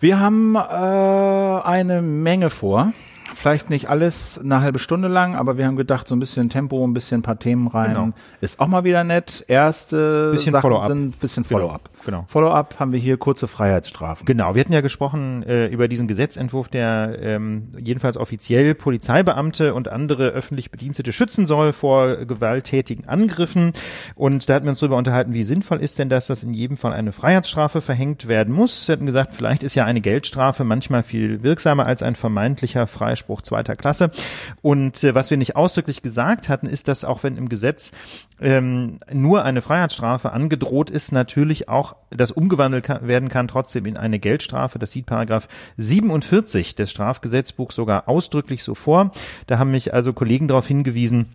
Wir 0.00 0.20
haben 0.20 0.54
äh, 0.54 0.58
eine 0.58 2.02
Menge 2.02 2.50
vor 2.50 2.92
vielleicht 3.34 3.70
nicht 3.70 3.88
alles 3.88 4.40
eine 4.42 4.60
halbe 4.62 4.78
Stunde 4.80 5.06
lang, 5.06 5.36
aber 5.36 5.58
wir 5.58 5.66
haben 5.66 5.76
gedacht, 5.76 6.08
so 6.08 6.16
ein 6.16 6.18
bisschen 6.18 6.48
Tempo, 6.48 6.84
ein 6.84 6.94
bisschen 6.94 7.20
ein 7.20 7.22
paar 7.22 7.38
Themen 7.38 7.68
rein. 7.68 7.94
Genau. 7.94 8.10
Ist 8.40 8.58
auch 8.58 8.66
mal 8.66 8.84
wieder 8.84 9.04
nett. 9.04 9.44
Erste 9.46 10.30
bisschen 10.32 10.58
Follow-up. 10.58 10.88
sind 10.88 11.20
bisschen 11.20 11.44
genau. 11.44 11.60
Follow-up. 11.60 11.84
Genau. 11.84 11.97
Follow-up 12.28 12.76
haben 12.78 12.92
wir 12.92 12.98
hier 12.98 13.16
kurze 13.16 13.48
Freiheitsstrafen. 13.48 14.26
Genau. 14.26 14.54
Wir 14.54 14.60
hatten 14.60 14.72
ja 14.72 14.80
gesprochen 14.80 15.42
äh, 15.42 15.66
über 15.66 15.88
diesen 15.88 16.08
Gesetzentwurf, 16.08 16.68
der 16.68 17.18
ähm, 17.20 17.72
jedenfalls 17.78 18.16
offiziell 18.16 18.74
Polizeibeamte 18.74 19.74
und 19.74 19.88
andere 19.88 20.28
öffentlich 20.28 20.70
Bedienstete 20.70 21.12
schützen 21.12 21.46
soll 21.46 21.72
vor 21.72 22.16
gewalttätigen 22.24 23.06
Angriffen. 23.06 23.72
Und 24.14 24.48
da 24.48 24.54
hatten 24.54 24.66
wir 24.66 24.70
uns 24.70 24.80
darüber 24.80 24.96
unterhalten, 24.96 25.34
wie 25.34 25.42
sinnvoll 25.42 25.78
ist 25.78 25.98
denn 25.98 26.08
das, 26.08 26.26
dass 26.26 26.42
in 26.42 26.54
jedem 26.54 26.76
Fall 26.76 26.92
eine 26.92 27.12
Freiheitsstrafe 27.12 27.80
verhängt 27.80 28.28
werden 28.28 28.52
muss. 28.54 28.88
Wir 28.88 28.94
hatten 28.94 29.06
gesagt, 29.06 29.34
vielleicht 29.34 29.62
ist 29.62 29.74
ja 29.74 29.84
eine 29.84 30.00
Geldstrafe 30.00 30.64
manchmal 30.64 31.02
viel 31.02 31.42
wirksamer 31.42 31.86
als 31.86 32.02
ein 32.02 32.14
vermeintlicher 32.14 32.86
Freispruch 32.86 33.28
Freispruch 33.28 33.42
zweiter 33.42 33.76
Klasse. 33.76 34.10
Und 34.62 35.02
äh, 35.04 35.14
was 35.14 35.30
wir 35.30 35.36
nicht 35.36 35.56
ausdrücklich 35.56 36.02
gesagt 36.02 36.48
hatten, 36.48 36.66
ist, 36.66 36.88
dass 36.88 37.04
auch 37.04 37.22
wenn 37.22 37.36
im 37.36 37.48
Gesetz 37.48 37.92
ähm, 38.40 38.98
nur 39.12 39.44
eine 39.44 39.62
Freiheitsstrafe 39.62 40.32
angedroht 40.32 40.90
ist, 40.90 41.12
natürlich 41.12 41.68
auch 41.68 41.96
das 42.10 42.30
umgewandelt 42.30 42.84
kann, 42.84 43.06
werden 43.06 43.28
kann 43.28 43.48
trotzdem 43.48 43.86
in 43.86 43.96
eine 43.96 44.18
Geldstrafe. 44.18 44.78
Das 44.78 44.92
sieht 44.92 45.06
Paragraph 45.06 45.48
47 45.76 46.74
des 46.74 46.90
Strafgesetzbuchs 46.90 47.74
sogar 47.74 48.08
ausdrücklich 48.08 48.62
so 48.62 48.74
vor. 48.74 49.12
Da 49.46 49.58
haben 49.58 49.70
mich 49.70 49.92
also 49.94 50.12
Kollegen 50.12 50.48
darauf 50.48 50.66
hingewiesen, 50.66 51.26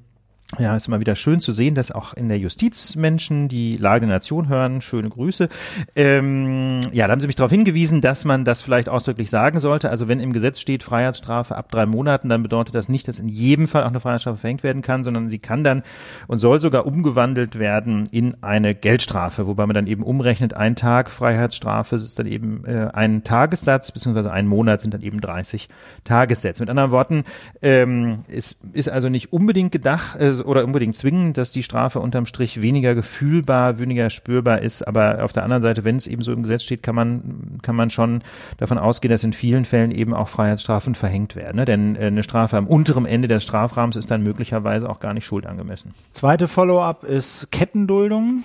ja, 0.60 0.76
ist 0.76 0.88
immer 0.88 1.00
wieder 1.00 1.16
schön 1.16 1.40
zu 1.40 1.52
sehen, 1.52 1.76
dass 1.76 1.92
auch 1.92 2.14
in 2.14 2.28
der 2.30 2.38
Justiz 2.38 2.96
Menschen 2.96 3.48
die 3.48 3.78
Lage 3.78 4.02
der 4.02 4.16
Nation 4.16 4.48
hören. 4.48 4.82
Schöne 4.82 5.10
Grüße. 5.10 5.50
Ähm, 5.96 6.82
ja, 6.92 7.08
da 7.08 7.12
haben 7.12 7.20
Sie 7.20 7.28
mich 7.28 7.36
darauf 7.36 7.52
hingewiesen, 7.52 8.02
dass 8.02 8.26
man 8.26 8.46
das 8.46 8.62
vielleicht 8.62 8.90
ausdrücklich 8.90 9.30
sagen 9.30 9.60
sollte. 9.60 9.90
Also 9.90 10.08
wenn 10.08 10.20
im 10.20 10.34
Gesetz 10.34 10.60
steht 10.60 10.84
Freiheitsstrafe 10.84 11.56
ab 11.56 11.72
drei 11.72 11.86
Monaten, 11.86 12.30
dann 12.30 12.44
bedeutet 12.44 12.76
das 12.76 12.90
nicht, 12.90 13.08
dass 13.08 13.20
in 13.20 13.30
jedem 13.30 13.68
Fall 13.68 13.84
auch 13.84 13.88
eine 13.88 14.00
Freiheitsstrafe 14.00 14.38
verhängt 14.38 14.64
werden 14.64 14.82
kann, 14.82 15.04
sondern 15.04 15.30
sie 15.30 15.40
kann 15.40 15.64
dann 15.64 15.84
und 16.28 16.40
soll 16.40 16.60
sogar 16.60 16.86
umgewandelt 16.86 17.60
werden 17.60 18.08
in 18.12 18.36
eine 18.42 18.76
Geldstrafe, 18.76 19.48
wobei 19.48 19.66
man 19.66 19.74
dann 19.74 19.88
eben 19.88 20.04
umrechnet, 20.04 20.54
ein 20.56 20.76
Tag 20.76 21.10
Freiheitsstrafe 21.10 21.96
ist 21.96 22.20
dann 22.20 22.28
eben 22.28 22.66
äh, 22.66 22.90
ein 22.94 23.24
Tagessatz, 23.24 23.92
beziehungsweise 23.92 24.32
ein 24.32 24.48
Monat 24.48 24.82
sind 24.82 24.94
dann 24.94 25.02
eben 25.02 25.22
30 25.22 25.70
Tagessätze. 26.04 26.64
Mit 26.64 26.70
anderen 26.70 26.92
Worten, 26.92 27.24
ähm, 27.62 28.24
es 28.28 28.60
ist 28.74 28.90
also 28.90 29.10
nicht 29.10 29.34
unbedingt 29.34 29.72
gedacht, 29.72 30.20
äh, 30.20 30.34
oder 30.44 30.64
unbedingt 30.64 30.96
zwingen, 30.96 31.34
dass 31.34 31.52
die 31.52 31.64
Strafe 31.64 32.00
unterm 32.00 32.26
Strich 32.26 32.62
weniger 32.62 32.96
gefühlbar, 32.96 33.80
weniger 33.80 34.10
spürbar 34.10 34.62
ist. 34.62 34.88
Aber 34.88 35.24
auf 35.24 35.34
der 35.34 35.44
anderen 35.44 35.62
Seite, 35.62 35.84
wenn 35.86 35.96
es 35.96 36.08
eben 36.08 36.22
so 36.22 36.32
im 36.32 36.44
Gesetz 36.44 36.64
steht, 36.64 36.84
kann 36.84 36.96
man, 36.96 37.60
kann 37.62 37.76
man 37.76 37.90
schon 37.90 38.22
davon 38.58 38.78
ausgehen, 38.78 39.12
dass 39.12 39.24
in 39.24 39.34
vielen 39.34 39.66
Fällen 39.66 39.92
eben 39.92 40.14
auch 40.14 40.28
Freiheitsstrafen 40.28 40.96
verhängt 40.96 41.36
werden. 41.36 41.58
Ne? 41.58 41.66
Denn 41.66 41.96
äh, 41.96 42.08
eine 42.08 42.24
Strafe 42.24 42.58
am 42.58 42.68
unteren 42.68 43.06
Ende 43.06 43.28
des 43.28 43.44
Strafrahmens 43.44 43.96
ist 43.96 44.12
dann 44.12 44.24
möglicherweise 44.24 44.90
auch 44.90 45.00
gar 45.00 45.14
nicht 45.14 45.26
schuldangemessen. 45.26 45.94
Zweite 46.12 46.48
Follow-up 46.48 47.04
ist 47.04 47.52
Kettenduldung. 47.52 48.44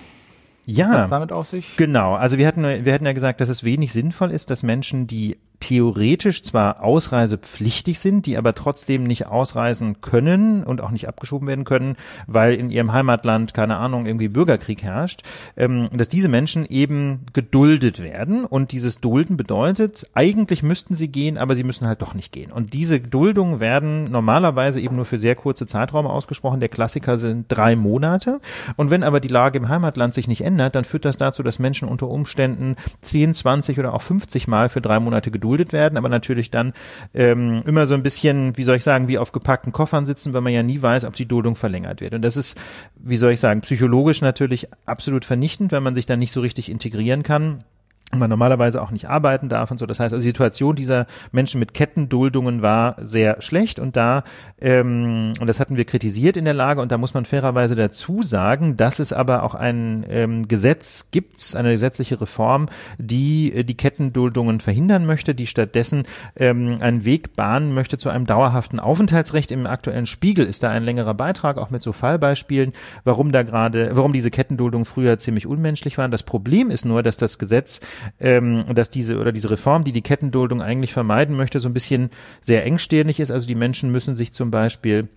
Ja, 0.65 1.07
damit 1.07 1.31
auf 1.31 1.47
sich? 1.47 1.77
Genau. 1.77 2.13
Also 2.13 2.37
wir 2.37 2.45
hatten, 2.45 2.63
wir 2.63 2.93
hatten 2.93 3.05
ja 3.05 3.13
gesagt, 3.13 3.41
dass 3.41 3.49
es 3.49 3.63
wenig 3.63 3.91
sinnvoll 3.91 4.29
ist, 4.29 4.51
dass 4.51 4.61
Menschen, 4.61 5.07
die 5.07 5.35
theoretisch 5.59 6.43
zwar 6.43 6.83
ausreisepflichtig 6.83 7.99
sind, 7.99 8.25
die 8.25 8.37
aber 8.37 8.55
trotzdem 8.55 9.03
nicht 9.03 9.27
ausreisen 9.27 10.01
können 10.01 10.63
und 10.63 10.81
auch 10.81 10.91
nicht 10.91 11.07
abgeschoben 11.07 11.47
werden 11.47 11.65
können, 11.65 11.95
weil 12.27 12.55
in 12.55 12.69
ihrem 12.69 12.93
Heimatland, 12.93 13.53
keine 13.53 13.77
Ahnung, 13.77 14.05
irgendwie 14.05 14.29
Bürgerkrieg 14.29 14.81
herrscht, 14.83 15.21
ähm, 15.57 15.87
dass 15.91 16.09
diese 16.09 16.29
Menschen 16.29 16.65
eben 16.65 17.25
geduldet 17.33 18.01
werden 18.01 18.45
und 18.45 18.71
dieses 18.71 19.01
Dulden 19.01 19.37
bedeutet, 19.37 20.07
eigentlich 20.13 20.63
müssten 20.63 20.95
sie 20.95 21.09
gehen, 21.09 21.37
aber 21.37 21.55
sie 21.55 21.63
müssen 21.63 21.87
halt 21.87 22.01
doch 22.01 22.13
nicht 22.13 22.31
gehen. 22.31 22.51
Und 22.51 22.73
diese 22.73 22.99
Duldungen 22.99 23.59
werden 23.59 24.05
normalerweise 24.05 24.79
eben 24.79 24.95
nur 24.95 25.05
für 25.05 25.17
sehr 25.17 25.35
kurze 25.35 25.65
Zeiträume 25.65 26.09
ausgesprochen. 26.09 26.59
Der 26.59 26.69
Klassiker 26.69 27.17
sind 27.17 27.45
drei 27.49 27.75
Monate. 27.75 28.39
Und 28.77 28.91
wenn 28.91 29.03
aber 29.03 29.19
die 29.19 29.27
Lage 29.27 29.57
im 29.57 29.67
Heimatland 29.67 30.13
sich 30.13 30.27
nicht 30.27 30.41
ändert, 30.41 30.75
dann 30.75 30.85
führt 30.85 31.05
das 31.05 31.17
dazu, 31.17 31.43
dass 31.43 31.59
Menschen 31.59 31.89
unter 31.89 32.07
Umständen 32.07 32.75
10, 33.01 33.33
20 33.33 33.79
oder 33.79 33.93
auch 33.93 34.01
50 34.01 34.47
Mal 34.47 34.69
für 34.69 34.81
drei 34.81 34.99
Monate 34.99 35.31
geduldet 35.31 35.48
werden, 35.57 35.97
aber 35.97 36.09
natürlich 36.09 36.51
dann 36.51 36.73
ähm, 37.13 37.61
immer 37.65 37.85
so 37.85 37.93
ein 37.93 38.03
bisschen, 38.03 38.57
wie 38.57 38.63
soll 38.63 38.77
ich 38.77 38.83
sagen, 38.83 39.07
wie 39.07 39.17
auf 39.17 39.31
gepackten 39.31 39.71
Koffern 39.71 40.05
sitzen, 40.05 40.33
weil 40.33 40.41
man 40.41 40.53
ja 40.53 40.63
nie 40.63 40.81
weiß, 40.81 41.05
ob 41.05 41.15
die 41.15 41.27
Duldung 41.27 41.55
verlängert 41.55 42.01
wird. 42.01 42.13
Und 42.13 42.21
das 42.21 42.37
ist, 42.37 42.57
wie 42.95 43.17
soll 43.17 43.31
ich 43.31 43.39
sagen, 43.39 43.61
psychologisch 43.61 44.21
natürlich 44.21 44.67
absolut 44.85 45.25
vernichtend, 45.25 45.71
wenn 45.71 45.83
man 45.83 45.95
sich 45.95 46.05
dann 46.05 46.19
nicht 46.19 46.31
so 46.31 46.41
richtig 46.41 46.69
integrieren 46.69 47.23
kann 47.23 47.63
man 48.17 48.29
normalerweise 48.29 48.81
auch 48.81 48.91
nicht 48.91 49.09
arbeiten 49.09 49.49
darf 49.49 49.69
und 49.71 49.77
so. 49.77 49.85
Das 49.85 49.99
heißt, 49.99 50.13
also 50.13 50.23
die 50.23 50.29
Situation 50.29 50.75
dieser 50.75 51.05
Menschen 51.31 51.59
mit 51.59 51.73
Kettenduldungen 51.73 52.61
war 52.61 52.95
sehr 53.01 53.41
schlecht 53.41 53.79
und 53.79 53.95
da, 53.95 54.23
ähm, 54.59 55.33
und 55.39 55.47
das 55.47 55.59
hatten 55.59 55.77
wir 55.77 55.85
kritisiert 55.85 56.37
in 56.37 56.45
der 56.45 56.53
Lage 56.53 56.81
und 56.81 56.91
da 56.91 56.97
muss 56.97 57.13
man 57.13 57.25
fairerweise 57.25 57.75
dazu 57.75 58.23
sagen, 58.23 58.77
dass 58.77 58.99
es 58.99 59.13
aber 59.13 59.43
auch 59.43 59.53
ein 59.53 60.05
ähm, 60.09 60.47
Gesetz 60.47 61.09
gibt, 61.11 61.55
eine 61.55 61.71
gesetzliche 61.71 62.19
Reform, 62.19 62.67
die 62.97 63.53
äh, 63.53 63.63
die 63.63 63.75
Kettenduldungen 63.77 64.59
verhindern 64.59 65.05
möchte, 65.05 65.35
die 65.35 65.47
stattdessen 65.47 66.03
ähm, 66.35 66.77
einen 66.79 67.05
Weg 67.05 67.35
bahnen 67.35 67.73
möchte 67.73 67.97
zu 67.97 68.09
einem 68.09 68.25
dauerhaften 68.25 68.79
Aufenthaltsrecht. 68.79 69.51
Im 69.51 69.67
aktuellen 69.67 70.07
Spiegel 70.07 70.45
ist 70.45 70.63
da 70.63 70.69
ein 70.69 70.83
längerer 70.83 71.13
Beitrag, 71.13 71.57
auch 71.57 71.69
mit 71.69 71.81
so 71.81 71.91
Fallbeispielen, 71.91 72.73
warum 73.03 73.31
da 73.31 73.43
gerade, 73.43 73.91
warum 73.93 74.13
diese 74.13 74.31
Kettenduldungen 74.31 74.85
früher 74.85 75.19
ziemlich 75.19 75.45
unmenschlich 75.45 75.97
waren. 75.97 76.11
Das 76.11 76.23
Problem 76.23 76.71
ist 76.71 76.85
nur, 76.85 77.03
dass 77.03 77.17
das 77.17 77.37
Gesetz 77.37 77.81
ähm, 78.19 78.65
dass 78.73 78.89
diese 78.89 79.19
oder 79.19 79.31
diese 79.31 79.49
Reform, 79.49 79.83
die 79.83 79.91
die 79.91 80.01
Kettenduldung 80.01 80.61
eigentlich 80.61 80.93
vermeiden 80.93 81.35
möchte, 81.35 81.59
so 81.59 81.69
ein 81.69 81.73
bisschen 81.73 82.09
sehr 82.41 82.65
engstirnig 82.65 83.19
ist. 83.19 83.31
Also 83.31 83.47
die 83.47 83.55
Menschen 83.55 83.91
müssen 83.91 84.15
sich 84.15 84.33
zum 84.33 84.51
Beispiel 84.51 85.09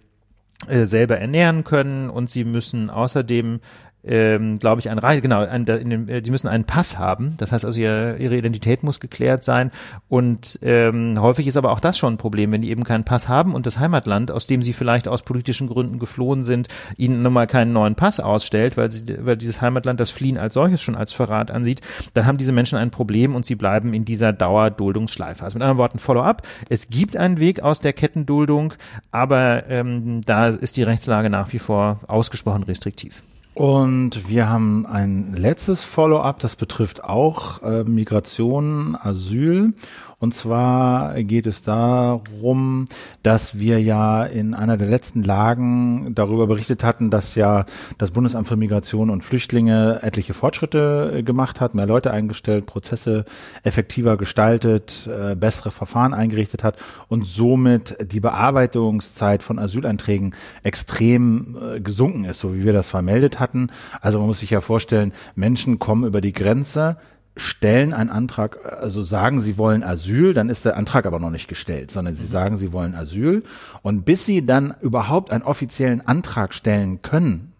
äh, 0.68 0.84
selber 0.84 1.18
ernähren 1.18 1.64
können 1.64 2.08
und 2.08 2.30
sie 2.30 2.44
müssen 2.44 2.90
außerdem 2.90 3.60
ähm, 4.04 4.56
glaube 4.56 4.80
ich, 4.80 4.90
ein 4.90 4.98
Reise, 4.98 5.22
genau, 5.22 5.40
ein, 5.40 5.64
in 5.64 5.90
dem, 5.90 6.08
äh, 6.08 6.22
die 6.22 6.30
müssen 6.30 6.48
einen 6.48 6.64
Pass 6.64 6.98
haben. 6.98 7.34
Das 7.38 7.52
heißt 7.52 7.64
also, 7.64 7.80
ihr, 7.80 8.16
ihre 8.18 8.36
Identität 8.36 8.82
muss 8.82 9.00
geklärt 9.00 9.44
sein. 9.44 9.70
Und 10.08 10.58
ähm, 10.62 11.20
häufig 11.20 11.46
ist 11.46 11.56
aber 11.56 11.70
auch 11.70 11.80
das 11.80 11.98
schon 11.98 12.14
ein 12.14 12.18
Problem, 12.18 12.52
wenn 12.52 12.62
die 12.62 12.70
eben 12.70 12.84
keinen 12.84 13.04
Pass 13.04 13.28
haben 13.28 13.54
und 13.54 13.66
das 13.66 13.78
Heimatland, 13.78 14.30
aus 14.30 14.46
dem 14.46 14.62
sie 14.62 14.72
vielleicht 14.72 15.08
aus 15.08 15.22
politischen 15.22 15.68
Gründen 15.68 15.98
geflohen 15.98 16.42
sind, 16.42 16.68
ihnen 16.96 17.22
nun 17.22 17.32
mal 17.32 17.46
keinen 17.46 17.72
neuen 17.72 17.94
Pass 17.94 18.20
ausstellt, 18.20 18.76
weil 18.76 18.90
sie, 18.90 19.04
weil 19.24 19.36
dieses 19.36 19.60
Heimatland 19.60 20.00
das 20.00 20.10
Fliehen 20.10 20.38
als 20.38 20.54
solches 20.54 20.82
schon 20.82 20.96
als 20.96 21.12
Verrat 21.12 21.50
ansieht, 21.50 21.80
dann 22.14 22.26
haben 22.26 22.38
diese 22.38 22.52
Menschen 22.52 22.78
ein 22.78 22.90
Problem 22.90 23.34
und 23.34 23.46
sie 23.46 23.54
bleiben 23.54 23.94
in 23.94 24.04
dieser 24.04 24.32
Dauerduldungsschleife. 24.32 25.44
Also 25.44 25.56
mit 25.56 25.62
anderen 25.62 25.78
Worten, 25.78 25.98
Follow-up. 25.98 26.42
Es 26.68 26.90
gibt 26.90 27.16
einen 27.16 27.38
Weg 27.38 27.62
aus 27.62 27.80
der 27.80 27.92
Kettenduldung, 27.92 28.74
aber 29.12 29.68
ähm, 29.68 30.20
da 30.22 30.48
ist 30.48 30.76
die 30.76 30.82
Rechtslage 30.82 31.30
nach 31.30 31.52
wie 31.52 31.58
vor 31.58 32.00
ausgesprochen 32.08 32.64
restriktiv. 32.64 33.22
Und 33.54 34.28
wir 34.28 34.48
haben 34.48 34.86
ein 34.86 35.34
letztes 35.36 35.84
Follow-up, 35.84 36.38
das 36.38 36.56
betrifft 36.56 37.04
auch 37.04 37.62
äh, 37.62 37.84
Migration, 37.84 38.96
Asyl. 38.98 39.74
Und 40.22 40.36
zwar 40.36 41.20
geht 41.24 41.48
es 41.48 41.62
darum, 41.62 42.84
dass 43.24 43.58
wir 43.58 43.82
ja 43.82 44.22
in 44.22 44.54
einer 44.54 44.76
der 44.76 44.86
letzten 44.86 45.24
Lagen 45.24 46.14
darüber 46.14 46.46
berichtet 46.46 46.84
hatten, 46.84 47.10
dass 47.10 47.34
ja 47.34 47.64
das 47.98 48.12
Bundesamt 48.12 48.46
für 48.46 48.56
Migration 48.56 49.10
und 49.10 49.24
Flüchtlinge 49.24 49.98
etliche 50.00 50.32
Fortschritte 50.32 51.12
äh, 51.12 51.22
gemacht 51.24 51.60
hat, 51.60 51.74
mehr 51.74 51.86
Leute 51.86 52.12
eingestellt, 52.12 52.66
Prozesse 52.66 53.24
effektiver 53.64 54.16
gestaltet, 54.16 55.08
äh, 55.08 55.34
bessere 55.34 55.72
Verfahren 55.72 56.14
eingerichtet 56.14 56.62
hat 56.62 56.76
und 57.08 57.26
somit 57.26 57.96
die 58.12 58.20
Bearbeitungszeit 58.20 59.42
von 59.42 59.58
Asylanträgen 59.58 60.36
extrem 60.62 61.56
äh, 61.60 61.80
gesunken 61.80 62.26
ist, 62.26 62.38
so 62.38 62.54
wie 62.54 62.64
wir 62.64 62.72
das 62.72 62.90
vermeldet 62.90 63.40
hatten. 63.40 63.70
Also 64.00 64.18
man 64.18 64.28
muss 64.28 64.38
sich 64.38 64.50
ja 64.50 64.60
vorstellen, 64.60 65.10
Menschen 65.34 65.80
kommen 65.80 66.04
über 66.04 66.20
die 66.20 66.32
Grenze, 66.32 66.96
stellen 67.36 67.94
einen 67.94 68.10
Antrag, 68.10 68.58
also 68.80 69.02
sagen, 69.02 69.40
sie 69.40 69.56
wollen 69.56 69.82
Asyl, 69.82 70.34
dann 70.34 70.50
ist 70.50 70.64
der 70.64 70.76
Antrag 70.76 71.06
aber 71.06 71.18
noch 71.18 71.30
nicht 71.30 71.48
gestellt, 71.48 71.90
sondern 71.90 72.14
sie 72.14 72.24
mhm. 72.24 72.28
sagen, 72.28 72.56
sie 72.58 72.72
wollen 72.72 72.94
Asyl. 72.94 73.42
Und 73.82 74.04
bis 74.04 74.26
sie 74.26 74.44
dann 74.44 74.74
überhaupt 74.80 75.32
einen 75.32 75.42
offiziellen 75.42 76.06
Antrag 76.06 76.52
stellen 76.52 77.00
können, 77.02 77.52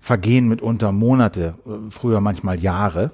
vergehen 0.00 0.48
mitunter 0.48 0.92
Monate, 0.92 1.54
früher 1.88 2.20
manchmal 2.20 2.60
Jahre. 2.60 3.12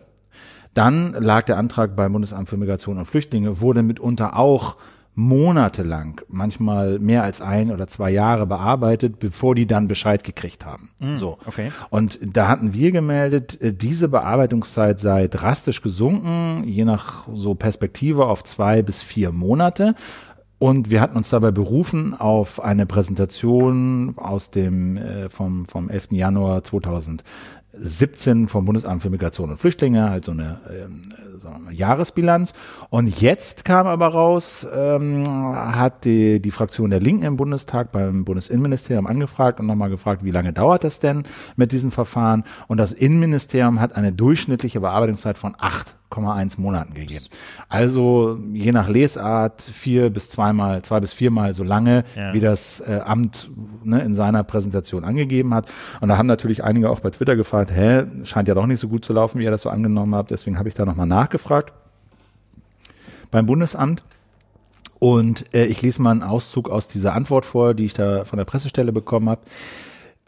Dann 0.75 1.13
lag 1.13 1.45
der 1.45 1.57
Antrag 1.57 1.95
beim 1.95 2.13
Bundesamt 2.13 2.49
für 2.49 2.57
Migration 2.57 2.99
und 2.99 3.07
Flüchtlinge, 3.07 3.61
wurde 3.61 3.83
mitunter 3.83 4.37
auch 4.37 4.77
monatelang, 5.21 6.21
manchmal 6.29 6.99
mehr 6.99 7.23
als 7.23 7.43
ein 7.43 7.71
oder 7.71 7.87
zwei 7.87 8.11
Jahre 8.11 8.47
bearbeitet, 8.47 9.19
bevor 9.19 9.55
die 9.55 9.67
dann 9.67 9.87
Bescheid 9.87 10.25
gekriegt 10.25 10.65
haben. 10.65 10.91
Mm, 10.99 11.17
so. 11.17 11.39
Okay. 11.47 11.71
Und 11.91 12.19
da 12.23 12.49
hatten 12.49 12.73
wir 12.73 12.91
gemeldet, 12.91 13.61
äh, 13.61 13.73
diese 13.73 14.09
Bearbeitungszeit 14.09 14.99
sei 14.99 15.29
drastisch 15.29 15.83
gesunken, 15.83 16.65
je 16.65 16.87
nach 16.87 17.29
so 17.33 17.55
Perspektive 17.55 18.27
auf 18.27 18.45
zwei 18.45 18.81
bis 18.83 19.03
vier 19.03 19.31
Monate. 19.31 19.95
Und 20.59 20.91
wir 20.91 21.01
hatten 21.01 21.17
uns 21.17 21.31
dabei 21.31 21.51
berufen 21.51 22.15
auf 22.15 22.63
eine 22.63 22.87
Präsentation 22.87 24.15
aus 24.17 24.51
dem 24.51 24.97
äh, 24.97 25.29
vom 25.29 25.67
vom 25.67 25.91
11. 25.91 26.09
Januar 26.13 26.65
2017 26.65 28.49
vom 28.49 28.65
Bundesamt 28.65 29.03
für 29.03 29.11
Migration 29.11 29.51
und 29.51 29.59
Flüchtlinge, 29.59 30.11
also 30.11 30.33
eine 30.33 30.61
wir 30.71 30.89
mal, 31.45 31.73
Jahresbilanz. 31.73 32.55
Und 32.91 33.21
jetzt 33.21 33.65
kam 33.65 33.87
aber 33.87 34.09
raus, 34.09 34.67
ähm, 34.75 35.25
hat 35.27 36.05
die, 36.05 36.41
die 36.41 36.51
Fraktion 36.51 36.91
der 36.91 37.01
Linken 37.01 37.25
im 37.25 37.37
Bundestag 37.37 37.93
beim 37.93 38.25
Bundesinnenministerium 38.25 39.07
angefragt 39.07 39.61
und 39.61 39.67
nochmal 39.67 39.91
gefragt, 39.91 40.25
wie 40.25 40.31
lange 40.31 40.53
dauert 40.53 40.85
das 40.85 41.01
denn 41.01 41.25
mit 41.57 41.73
diesen 41.73 41.91
Verfahren? 41.91 42.45
Und 42.69 42.79
das 42.79 42.93
Innenministerium 42.93 43.81
hat 43.81 43.95
eine 43.95 44.13
durchschnittliche 44.13 44.81
Bearbeitungszeit 44.81 45.39
von 45.39 45.55
acht 45.59 45.97
8,1 46.11 46.61
Monaten 46.61 46.95
gegeben. 46.95 47.25
Also 47.69 48.39
je 48.53 48.73
nach 48.73 48.89
Lesart 48.89 49.63
vier 49.63 50.11
bis 50.11 50.29
zweimal, 50.29 50.83
zwei 50.83 51.01
bis 51.01 51.13
viermal 51.13 51.53
so 51.53 51.65
lange, 51.65 52.05
ja. 52.17 52.33
wie 52.35 52.41
das 52.41 52.81
äh, 52.81 53.01
Amt 53.05 53.51
ne, 53.85 54.03
in 54.03 54.15
seiner 54.15 54.45
Präsentation 54.45 55.05
angegeben 55.05 55.55
hat. 55.55 55.71
Und 56.01 56.09
da 56.09 56.19
haben 56.19 56.27
natürlich 56.27 56.65
einige 56.65 56.91
auch 56.91 57.01
bei 57.01 57.11
Twitter 57.11 57.37
gefragt, 57.37 57.71
hä, 57.73 58.05
scheint 58.25 58.49
ja 58.49 58.55
doch 58.55 58.67
nicht 58.67 58.81
so 58.81 58.89
gut 58.89 59.05
zu 59.05 59.13
laufen, 59.13 59.39
wie 59.39 59.45
ihr 59.45 59.51
das 59.51 59.63
so 59.63 59.71
angenommen 59.71 60.15
habt. 60.15 60.31
Deswegen 60.31 60.59
habe 60.59 60.69
ich 60.69 60.75
da 60.75 60.85
nochmal 60.85 61.07
nachgefragt 61.07 61.73
beim 63.31 63.47
Bundesamt. 63.47 64.03
Und 64.99 65.47
äh, 65.55 65.65
ich 65.65 65.81
lese 65.81 66.03
mal 66.03 66.11
einen 66.11 66.23
Auszug 66.23 66.69
aus 66.69 66.87
dieser 66.87 67.15
Antwort 67.15 67.47
vor, 67.47 67.73
die 67.73 67.87
ich 67.87 67.95
da 67.95 68.25
von 68.27 68.37
der 68.37 68.45
Pressestelle 68.45 68.93
bekommen 68.93 69.31
habe. 69.31 69.41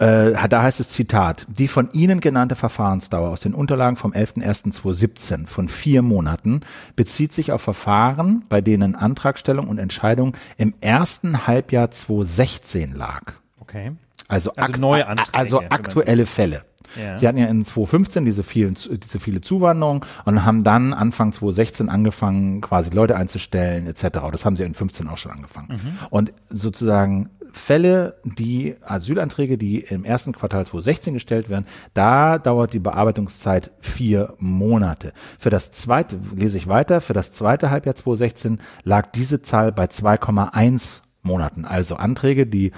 Äh, 0.02 0.48
da 0.48 0.62
heißt 0.62 0.80
es 0.80 0.88
Zitat, 0.88 1.46
die 1.48 1.68
von 1.68 1.88
Ihnen 1.92 2.20
genannte 2.20 2.56
Verfahrensdauer 2.56 3.30
aus 3.30 3.40
den 3.40 3.54
Unterlagen 3.54 3.96
vom 3.96 4.12
11.01.2017 4.12 5.46
von 5.46 5.68
vier 5.68 6.02
Monaten 6.02 6.62
bezieht 6.96 7.32
sich 7.32 7.52
auf 7.52 7.62
Verfahren, 7.62 8.44
bei 8.48 8.60
denen 8.60 8.96
Antragstellung 8.96 9.68
und 9.68 9.78
Entscheidung 9.78 10.36
im 10.56 10.74
ersten 10.80 11.46
Halbjahr 11.46 11.92
2016 11.92 12.96
lag. 12.96 13.34
Okay. 13.60 13.92
Also, 14.26 14.52
also 14.54 14.80
neue 14.80 15.06
Anträge. 15.06 15.38
Also 15.38 15.60
aktuelle 15.60 16.26
Fälle. 16.26 16.64
Ja. 17.00 17.16
Sie 17.16 17.28
hatten 17.28 17.38
ja 17.38 17.46
in 17.46 17.64
2015 17.64 18.24
diese 18.24 18.42
vielen, 18.42 18.74
diese 18.74 19.20
viele 19.20 19.40
Zuwanderung 19.40 20.04
und 20.24 20.44
haben 20.44 20.64
dann 20.64 20.92
Anfang 20.92 21.32
2016 21.32 21.88
angefangen, 21.88 22.60
quasi 22.60 22.90
Leute 22.90 23.14
einzustellen 23.16 23.86
etc. 23.86 24.18
Das 24.32 24.44
haben 24.44 24.56
sie 24.56 24.64
in 24.64 24.74
15 24.74 25.06
auch 25.06 25.16
schon 25.16 25.30
angefangen. 25.30 25.68
Mhm. 25.68 26.06
Und 26.10 26.32
sozusagen 26.50 27.30
Fälle, 27.52 28.16
die 28.24 28.76
Asylanträge, 28.82 29.58
die 29.58 29.80
im 29.80 30.04
ersten 30.04 30.32
Quartal 30.32 30.66
2016 30.66 31.14
gestellt 31.14 31.48
werden, 31.48 31.66
da 31.94 32.38
dauert 32.38 32.72
die 32.72 32.78
Bearbeitungszeit 32.78 33.70
vier 33.80 34.34
Monate. 34.38 35.12
Für 35.38 35.50
das 35.50 35.70
zweite, 35.72 36.18
lese 36.34 36.58
ich 36.58 36.66
weiter, 36.66 37.00
für 37.00 37.12
das 37.12 37.32
zweite 37.32 37.70
Halbjahr 37.70 37.94
2016 37.94 38.58
lag 38.84 39.12
diese 39.12 39.42
Zahl 39.42 39.72
bei 39.72 39.84
2,1 39.84 40.88
Monaten. 41.22 41.64
Also 41.64 41.96
Anträge, 41.96 42.46
die 42.46 42.72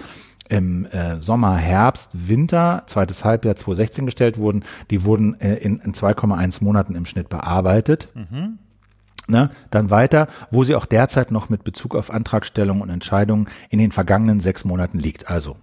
im 0.49 0.87
äh, 0.87 1.21
Sommer, 1.21 1.57
Herbst, 1.57 2.11
Winter, 2.13 2.83
zweites 2.87 3.25
Halbjahr 3.25 3.57
2016 3.57 4.05
gestellt 4.07 4.39
wurden, 4.39 4.63
die 4.91 5.05
wurden 5.05 5.41
äh, 5.41 5.55
in, 5.55 5.79
in 5.79 5.95
2,1 5.95 6.63
Monaten 6.63 6.95
im 6.95 7.07
Schnitt 7.07 7.29
bearbeitet. 7.29 8.09
Mhm. 8.15 8.59
Ne, 9.27 9.51
dann 9.71 9.89
weiter, 9.91 10.29
wo 10.51 10.65
sie 10.65 10.75
auch 10.75 10.85
derzeit 10.85 11.31
noch 11.31 11.49
mit 11.49 11.65
Bezug 11.65 11.95
auf 11.95 12.11
Antragstellung 12.11 12.83
und 12.83 12.91
Entscheidungen 12.91 13.49
in 13.71 13.79
den 13.79 13.91
vergangenen 13.91 14.41
sechs 14.41 14.67
Monaten 14.67 14.99
liegt. 14.99 15.31
Also 15.31 15.57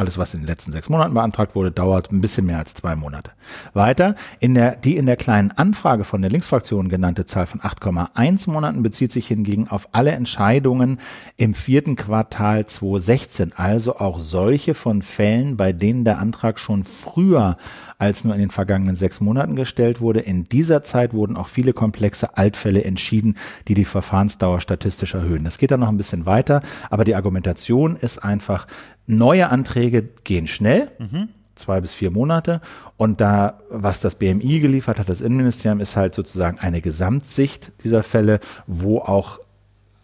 Alles, 0.00 0.16
was 0.16 0.32
in 0.32 0.40
den 0.40 0.46
letzten 0.46 0.72
sechs 0.72 0.88
Monaten 0.88 1.12
beantragt 1.12 1.54
wurde, 1.54 1.70
dauert 1.70 2.10
ein 2.10 2.22
bisschen 2.22 2.46
mehr 2.46 2.56
als 2.56 2.72
zwei 2.72 2.96
Monate. 2.96 3.32
Weiter, 3.74 4.14
in 4.38 4.54
der, 4.54 4.76
die 4.76 4.96
in 4.96 5.04
der 5.04 5.16
kleinen 5.16 5.50
Anfrage 5.50 6.04
von 6.04 6.22
der 6.22 6.30
Linksfraktion 6.30 6.88
genannte 6.88 7.26
Zahl 7.26 7.44
von 7.44 7.60
8,1 7.60 8.48
Monaten 8.50 8.82
bezieht 8.82 9.12
sich 9.12 9.26
hingegen 9.26 9.68
auf 9.68 9.90
alle 9.92 10.12
Entscheidungen 10.12 11.00
im 11.36 11.52
vierten 11.52 11.96
Quartal 11.96 12.64
2016, 12.64 13.52
also 13.56 13.96
auch 13.96 14.20
solche 14.20 14.72
von 14.72 15.02
Fällen, 15.02 15.58
bei 15.58 15.74
denen 15.74 16.06
der 16.06 16.18
Antrag 16.18 16.58
schon 16.58 16.82
früher 16.82 17.58
als 17.98 18.24
nur 18.24 18.32
in 18.32 18.40
den 18.40 18.50
vergangenen 18.50 18.96
sechs 18.96 19.20
Monaten 19.20 19.54
gestellt 19.54 20.00
wurde. 20.00 20.20
In 20.20 20.44
dieser 20.44 20.82
Zeit 20.82 21.12
wurden 21.12 21.36
auch 21.36 21.48
viele 21.48 21.74
komplexe 21.74 22.38
Altfälle 22.38 22.82
entschieden, 22.84 23.36
die 23.68 23.74
die 23.74 23.84
Verfahrensdauer 23.84 24.62
statistisch 24.62 25.12
erhöhen. 25.12 25.44
Das 25.44 25.58
geht 25.58 25.70
dann 25.70 25.80
noch 25.80 25.88
ein 25.88 25.98
bisschen 25.98 26.24
weiter, 26.24 26.62
aber 26.88 27.04
die 27.04 27.14
Argumentation 27.14 27.96
ist 27.96 28.24
einfach, 28.24 28.66
neue 29.10 29.50
Anträge 29.50 30.08
gehen 30.24 30.46
schnell. 30.46 30.90
Mhm 30.98 31.28
zwei 31.60 31.80
bis 31.80 31.94
vier 31.94 32.10
Monate. 32.10 32.60
Und 32.96 33.20
da, 33.20 33.60
was 33.68 34.00
das 34.00 34.16
BMI 34.16 34.60
geliefert 34.60 34.98
hat, 34.98 35.08
das 35.08 35.20
Innenministerium, 35.20 35.80
ist 35.80 35.96
halt 35.96 36.14
sozusagen 36.14 36.58
eine 36.58 36.80
Gesamtsicht 36.80 37.72
dieser 37.84 38.02
Fälle, 38.02 38.40
wo 38.66 38.98
auch 38.98 39.38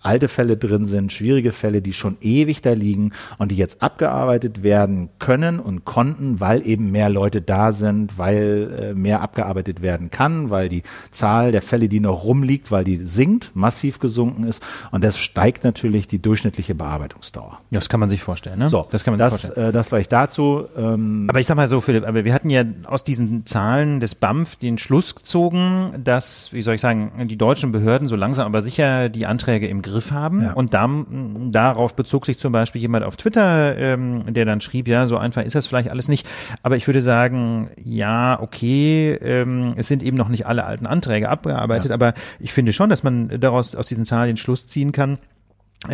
alte 0.02 0.28
Fälle 0.28 0.56
drin 0.56 0.84
sind, 0.84 1.12
schwierige 1.12 1.52
Fälle, 1.52 1.82
die 1.82 1.92
schon 1.92 2.16
ewig 2.20 2.62
da 2.62 2.72
liegen 2.72 3.12
und 3.38 3.50
die 3.50 3.56
jetzt 3.56 3.82
abgearbeitet 3.82 4.62
werden 4.62 5.08
können 5.18 5.58
und 5.58 5.84
konnten, 5.84 6.40
weil 6.40 6.66
eben 6.66 6.90
mehr 6.92 7.10
Leute 7.10 7.42
da 7.42 7.72
sind, 7.72 8.18
weil 8.18 8.92
äh, 8.92 8.94
mehr 8.94 9.20
abgearbeitet 9.20 9.82
werden 9.82 10.10
kann, 10.10 10.50
weil 10.50 10.68
die 10.68 10.82
Zahl 11.10 11.52
der 11.52 11.62
Fälle, 11.62 11.88
die 11.88 12.00
noch 12.00 12.24
rumliegt, 12.24 12.70
weil 12.70 12.84
die 12.84 13.04
sinkt, 13.04 13.50
massiv 13.54 13.98
gesunken 13.98 14.44
ist 14.44 14.62
und 14.92 15.02
das 15.02 15.18
steigt 15.18 15.64
natürlich 15.64 16.06
die 16.06 16.22
durchschnittliche 16.22 16.74
Bearbeitungsdauer. 16.74 17.60
Ja, 17.70 17.78
das 17.78 17.88
kann 17.88 18.00
man 18.00 18.08
sich 18.08 18.22
vorstellen. 18.22 18.58
Ne? 18.58 18.68
So, 18.68 18.86
das 18.90 19.04
kann 19.04 19.12
man 19.12 19.18
das, 19.18 19.32
sich 19.32 19.42
vorstellen. 19.42 19.68
Äh, 19.68 19.72
das 19.72 19.88
vielleicht 19.88 20.12
dazu. 20.12 20.66
Ähm, 20.76 21.26
aber 21.28 21.40
ich 21.40 21.46
sag 21.46 21.56
mal 21.56 21.66
so, 21.66 21.80
Philipp, 21.80 22.06
aber 22.06 22.24
wir 22.24 22.32
hatten 22.32 22.50
ja 22.50 22.62
aus 22.84 23.02
diesen 23.02 23.44
Zahlen 23.44 24.00
des 24.00 24.14
BAMF 24.14 24.56
den 24.56 24.78
Schluss 24.78 25.14
gezogen, 25.14 25.92
dass, 26.02 26.52
wie 26.52 26.62
soll 26.62 26.76
ich 26.76 26.80
sagen, 26.80 27.26
die 27.26 27.36
deutschen 27.36 27.72
Behörden 27.72 28.08
so 28.08 28.14
langsam 28.14 28.46
aber 28.46 28.62
sicher 28.62 29.08
die 29.08 29.26
Anträge 29.26 29.66
im 29.66 29.82
Griff 29.82 29.95
Griff 29.96 30.12
haben. 30.12 30.42
Ja. 30.42 30.52
Und 30.52 30.74
da, 30.74 30.88
darauf 31.50 31.96
bezog 31.96 32.26
sich 32.26 32.38
zum 32.38 32.52
Beispiel 32.52 32.82
jemand 32.82 33.04
auf 33.04 33.16
Twitter, 33.16 33.76
ähm, 33.76 34.24
der 34.32 34.44
dann 34.44 34.60
schrieb, 34.60 34.88
ja, 34.88 35.06
so 35.06 35.16
einfach 35.16 35.42
ist 35.42 35.54
das 35.54 35.66
vielleicht 35.66 35.90
alles 35.90 36.08
nicht. 36.08 36.26
Aber 36.62 36.76
ich 36.76 36.86
würde 36.86 37.00
sagen, 37.00 37.70
ja, 37.82 38.38
okay, 38.40 39.12
ähm, 39.22 39.74
es 39.76 39.88
sind 39.88 40.02
eben 40.02 40.16
noch 40.16 40.28
nicht 40.28 40.46
alle 40.46 40.66
alten 40.66 40.86
Anträge 40.86 41.30
abgearbeitet, 41.30 41.88
ja. 41.88 41.94
aber 41.94 42.12
ich 42.38 42.52
finde 42.52 42.72
schon, 42.72 42.90
dass 42.90 43.02
man 43.02 43.28
daraus 43.40 43.74
aus 43.74 43.86
diesen 43.86 44.04
Zahlen 44.04 44.28
den 44.28 44.36
Schluss 44.36 44.66
ziehen 44.66 44.92
kann, 44.92 45.18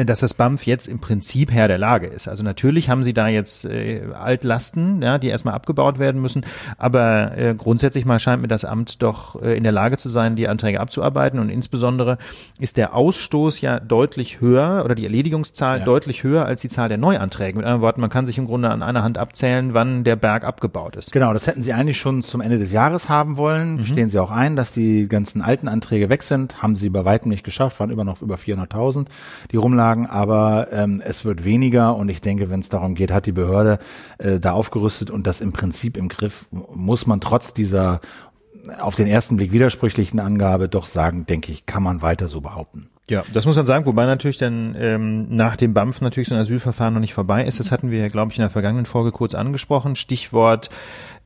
dass 0.06 0.20
das 0.20 0.34
BAMF 0.34 0.64
jetzt 0.64 0.86
im 0.86 1.00
Prinzip 1.00 1.50
Herr 1.50 1.68
der 1.68 1.78
Lage 1.78 2.06
ist. 2.06 2.28
Also 2.28 2.42
natürlich 2.42 2.88
haben 2.88 3.02
sie 3.02 3.12
da 3.12 3.28
jetzt 3.28 3.64
äh, 3.64 4.02
Altlasten, 4.14 5.02
ja, 5.02 5.18
die 5.18 5.28
erstmal 5.28 5.54
abgebaut 5.54 5.98
werden 5.98 6.20
müssen, 6.20 6.44
aber 6.78 7.36
äh, 7.36 7.54
grundsätzlich 7.56 8.04
mal 8.04 8.18
scheint 8.18 8.42
mir 8.42 8.48
das 8.48 8.64
Amt 8.64 9.02
doch 9.02 9.42
äh, 9.42 9.56
in 9.56 9.64
der 9.64 9.72
Lage 9.72 9.96
zu 9.96 10.08
sein, 10.08 10.36
die 10.36 10.48
Anträge 10.48 10.80
abzuarbeiten 10.80 11.38
und 11.38 11.50
insbesondere 11.50 12.18
ist 12.58 12.76
der 12.76 12.94
Ausstoß 12.94 13.60
ja 13.60 13.80
deutlich 13.80 14.40
höher 14.40 14.82
oder 14.84 14.94
die 14.94 15.04
Erledigungszahl 15.04 15.80
ja. 15.80 15.84
deutlich 15.84 16.22
höher 16.22 16.46
als 16.46 16.62
die 16.62 16.68
Zahl 16.68 16.88
der 16.88 16.98
Neuanträge. 16.98 17.58
Mit 17.58 17.66
anderen 17.66 17.82
Worten, 17.82 18.00
man 18.00 18.10
kann 18.10 18.24
sich 18.24 18.38
im 18.38 18.46
Grunde 18.46 18.70
an 18.70 18.82
einer 18.82 19.02
Hand 19.02 19.18
abzählen, 19.18 19.74
wann 19.74 20.04
der 20.04 20.16
Berg 20.16 20.44
abgebaut 20.44 20.96
ist. 20.96 21.12
Genau, 21.12 21.32
das 21.32 21.46
hätten 21.46 21.60
sie 21.60 21.72
eigentlich 21.72 21.98
schon 21.98 22.22
zum 22.22 22.40
Ende 22.40 22.58
des 22.58 22.72
Jahres 22.72 23.08
haben 23.08 23.36
wollen. 23.36 23.76
Mhm. 23.76 23.84
Stehen 23.84 24.10
sie 24.10 24.18
auch 24.20 24.30
ein, 24.30 24.56
dass 24.56 24.72
die 24.72 25.08
ganzen 25.08 25.42
alten 25.42 25.68
Anträge 25.68 26.08
weg 26.08 26.22
sind, 26.22 26.62
haben 26.62 26.76
sie 26.76 26.88
bei 26.88 27.04
weitem 27.04 27.30
nicht 27.30 27.44
geschafft, 27.44 27.80
waren 27.80 27.90
immer 27.90 28.04
noch 28.04 28.22
über 28.22 28.36
400.000, 28.36 29.06
die 29.50 29.56
rumlagen 29.56 29.71
Anlagen, 29.72 30.06
aber 30.06 30.68
ähm, 30.70 31.02
es 31.04 31.24
wird 31.24 31.44
weniger 31.44 31.96
und 31.96 32.08
ich 32.08 32.20
denke, 32.20 32.50
wenn 32.50 32.60
es 32.60 32.68
darum 32.68 32.94
geht, 32.94 33.10
hat 33.10 33.26
die 33.26 33.32
Behörde 33.32 33.78
äh, 34.18 34.38
da 34.38 34.52
aufgerüstet 34.52 35.10
und 35.10 35.26
das 35.26 35.40
im 35.40 35.52
Prinzip 35.52 35.96
im 35.96 36.08
Griff, 36.08 36.46
muss 36.50 37.06
man 37.06 37.20
trotz 37.20 37.54
dieser 37.54 38.00
auf 38.78 38.94
den 38.94 39.08
ersten 39.08 39.36
Blick 39.36 39.50
widersprüchlichen 39.50 40.20
Angabe 40.20 40.68
doch 40.68 40.86
sagen, 40.86 41.26
denke 41.26 41.50
ich, 41.50 41.66
kann 41.66 41.82
man 41.82 42.00
weiter 42.00 42.28
so 42.28 42.40
behaupten. 42.40 42.88
Ja, 43.10 43.24
das 43.32 43.46
muss 43.46 43.56
man 43.56 43.66
sagen, 43.66 43.84
wobei 43.84 44.06
natürlich 44.06 44.38
dann 44.38 44.76
ähm, 44.78 45.26
nach 45.34 45.56
dem 45.56 45.74
BAMF 45.74 46.00
natürlich 46.00 46.28
so 46.28 46.36
ein 46.36 46.40
Asylverfahren 46.40 46.94
noch 46.94 47.00
nicht 47.00 47.14
vorbei 47.14 47.44
ist. 47.44 47.58
Das 47.58 47.72
hatten 47.72 47.90
wir, 47.90 48.08
glaube 48.08 48.30
ich, 48.30 48.38
in 48.38 48.42
der 48.42 48.50
vergangenen 48.50 48.86
Folge 48.86 49.10
kurz 49.10 49.34
angesprochen. 49.34 49.96
Stichwort 49.96 50.70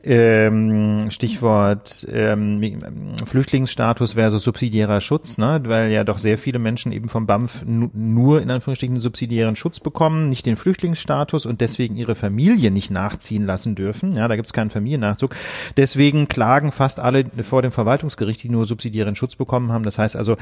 ähm, 0.05 1.11
Stichwort 1.11 2.07
ähm, 2.13 2.79
Flüchtlingsstatus 3.25 4.13
versus 4.13 4.45
subsidiärer 4.45 5.01
Schutz, 5.01 5.39
ne? 5.39 5.61
weil 5.65 5.91
ja 5.91 6.05
doch 6.05 6.19
sehr 6.19 6.39
viele 6.39 6.59
Menschen 6.59 6.93
eben 6.93 7.09
vom 7.09 7.27
BAMF 7.27 7.65
nur 7.67 8.41
in 8.41 8.51
Anführungsstrichen 8.51 9.01
subsidiären 9.01 9.57
Schutz 9.57 9.81
bekommen, 9.81 10.29
nicht 10.29 10.47
den 10.47 10.57
Flüchtlingsstatus 10.57 11.47
und 11.47 11.61
deswegen 11.61 11.97
ihre 11.97 12.15
Familie 12.15 12.71
nicht 12.71 12.91
nachziehen 12.91 13.47
lassen 13.47 13.75
dürfen. 13.75 14.15
Ja, 14.15 14.29
da 14.29 14.37
gibt 14.37 14.47
es 14.47 14.53
keinen 14.53 14.71
Familiennachzug. 14.71 15.35
Deswegen 15.77 16.29
klagen 16.29 16.73
fast 16.73 17.01
alle 17.01 17.25
vor 17.43 17.63
dem 17.63 17.73
Verwaltungsgericht, 17.73 18.43
die 18.43 18.49
nur 18.49 18.67
subsidiären 18.67 19.17
Schutz 19.17 19.35
bekommen 19.37 19.73
haben. 19.73 19.83
Das 19.83 19.99
heißt 19.99 20.17
also, 20.17 20.37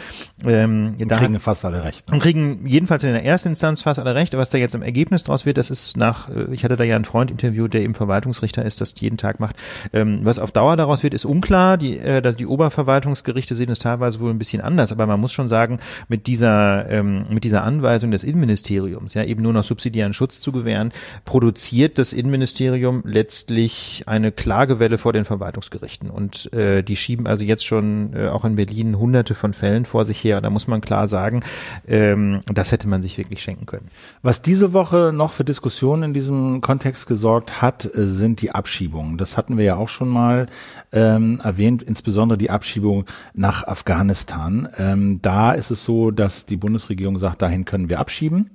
ähm, 0.45 0.97
und 1.01 1.09
da 1.11 1.17
kriegen 1.17 1.41
fast 1.41 1.65
alle 1.65 1.85
recht. 1.85 2.09
Ne? 2.09 2.15
Und 2.15 2.21
kriegen 2.21 2.67
jedenfalls 2.67 3.05
in 3.05 3.13
der 3.13 3.25
ersten 3.25 3.51
Instanz 3.51 3.83
fast 3.83 4.01
alle 4.01 4.15
recht. 4.15 4.37
Was 4.37 4.51
da 4.51 4.59
jetzt 4.59 4.75
im 4.75 4.83
Ergebnis 4.83 5.25
draus 5.25 5.47
wird, 5.47 5.59
das 5.59 5.71
ist 5.71 5.97
nach, 5.97 6.29
äh, 6.29 6.53
ich 6.53 6.65
hatte 6.65 6.77
da 6.77 6.85
ja 6.85 6.97
einen 6.97 7.05
Freund 7.05 7.31
interviewt, 7.31 7.73
der 7.73 7.83
eben 7.83 7.95
Verwaltungsrichter 7.95 8.65
ist, 8.65 8.81
das 8.81 8.95
jeden 9.01 9.17
Tag 9.17 9.41
macht 9.45 9.57
ähm, 9.93 10.21
was 10.23 10.39
auf 10.39 10.53
Dauer 10.53 10.77
daraus 10.77 11.03
wird, 11.03 11.15
ist 11.15 11.25
unklar. 11.25 11.77
Die, 11.77 11.99
äh, 11.99 12.35
die 12.35 12.47
Oberverwaltungsgerichte 12.47 13.55
sehen 13.55 13.71
es 13.71 13.79
teilweise 13.79 14.21
wohl 14.21 14.31
ein 14.31 14.39
bisschen 14.39 14.63
anders, 14.63 14.93
aber 14.93 15.07
man 15.07 15.21
muss 15.21 15.33
schon 15.33 15.49
sagen, 15.49 15.79
mit 16.09 16.27
dieser, 16.27 16.89
ähm, 16.91 17.25
mit 17.31 17.45
dieser 17.45 17.65
Anweisung 17.65 18.11
des 18.11 18.25
Innenministeriums, 18.25 19.15
ja, 19.15 19.25
eben 19.25 19.43
nur 19.43 19.53
noch 19.53 19.65
subsidiären 19.65 20.13
Schutz 20.13 20.41
zu 20.41 20.53
gewähren, 20.53 20.93
produziert 21.25 21.99
das 21.99 22.13
Innenministerium 22.13 23.03
letztlich 23.05 24.05
eine 24.07 24.33
Klagewelle 24.33 24.99
vor 24.99 25.13
den 25.13 25.25
Verwaltungsgerichten. 25.25 26.11
Und 26.11 26.53
äh, 26.53 26.83
die 26.83 26.97
schieben 26.97 27.27
also 27.27 27.45
jetzt 27.45 27.67
schon 27.67 28.15
äh, 28.15 28.29
auch 28.29 28.45
in 28.45 28.57
Berlin 28.57 28.99
hunderte 28.99 29.35
von 29.35 29.55
Fällen 29.55 29.85
vor 29.85 30.05
sich 30.05 30.23
her. 30.23 30.41
Da 30.41 30.51
muss 30.51 30.67
man 30.67 30.81
klar 30.81 31.09
sagen, 31.09 31.43
ähm, 31.87 32.41
das 32.47 32.73
hätte 32.73 32.89
man 32.89 33.03
sich 33.03 33.19
wirklich 33.19 33.43
schenken 33.43 33.67
können. 33.67 33.89
Was 34.23 34.43
diese 34.43 34.73
Woche 34.73 35.13
noch 35.15 35.33
für 35.33 35.45
Diskussionen 35.45 36.03
in 36.05 36.15
diesem 36.15 36.61
Kontext 36.61 37.07
gesorgt 37.07 37.63
hat, 37.63 37.85
äh, 37.85 37.91
sind 38.05 38.43
die 38.43 38.51
Abschiebungen. 38.53 39.19
Das 39.19 39.34
hatten 39.37 39.57
wir 39.57 39.65
ja 39.65 39.77
auch 39.77 39.89
schon 39.89 40.09
mal 40.09 40.47
ähm, 40.95 41.41
erwähnt, 41.43 41.83
insbesondere 41.83 42.39
die 42.39 42.51
Abschiebung 42.51 43.05
nach 43.35 43.67
Afghanistan. 43.67 44.69
Ähm, 44.79 45.21
da 45.21 45.53
ist 45.53 45.71
es 45.71 45.85
so, 45.85 46.11
dass 46.11 46.47
die 46.47 46.57
Bundesregierung 46.57 47.19
sagt, 47.19 47.43
dahin 47.43 47.65
können 47.65 47.91
wir 47.91 47.99
abschieben. 47.99 48.51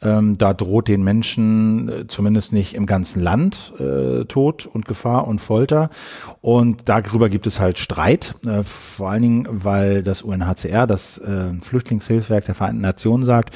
Ähm, 0.00 0.36
da 0.36 0.54
droht 0.54 0.88
den 0.88 1.04
Menschen 1.04 1.88
äh, 1.88 2.06
zumindest 2.08 2.52
nicht 2.52 2.74
im 2.74 2.86
ganzen 2.86 3.22
Land 3.22 3.72
äh, 3.78 4.24
Tod 4.24 4.66
und 4.66 4.86
Gefahr 4.86 5.28
und 5.28 5.40
Folter. 5.40 5.90
Und 6.40 6.88
darüber 6.88 7.28
gibt 7.28 7.46
es 7.46 7.60
halt 7.60 7.78
Streit, 7.78 8.34
äh, 8.44 8.62
vor 8.64 9.10
allen 9.10 9.22
Dingen, 9.22 9.48
weil 9.50 10.02
das 10.02 10.22
UNHCR, 10.22 10.86
das 10.86 11.18
äh, 11.18 11.52
Flüchtlingshilfswerk 11.60 12.46
der 12.46 12.54
Vereinten 12.54 12.80
Nationen 12.80 13.24
sagt, 13.24 13.54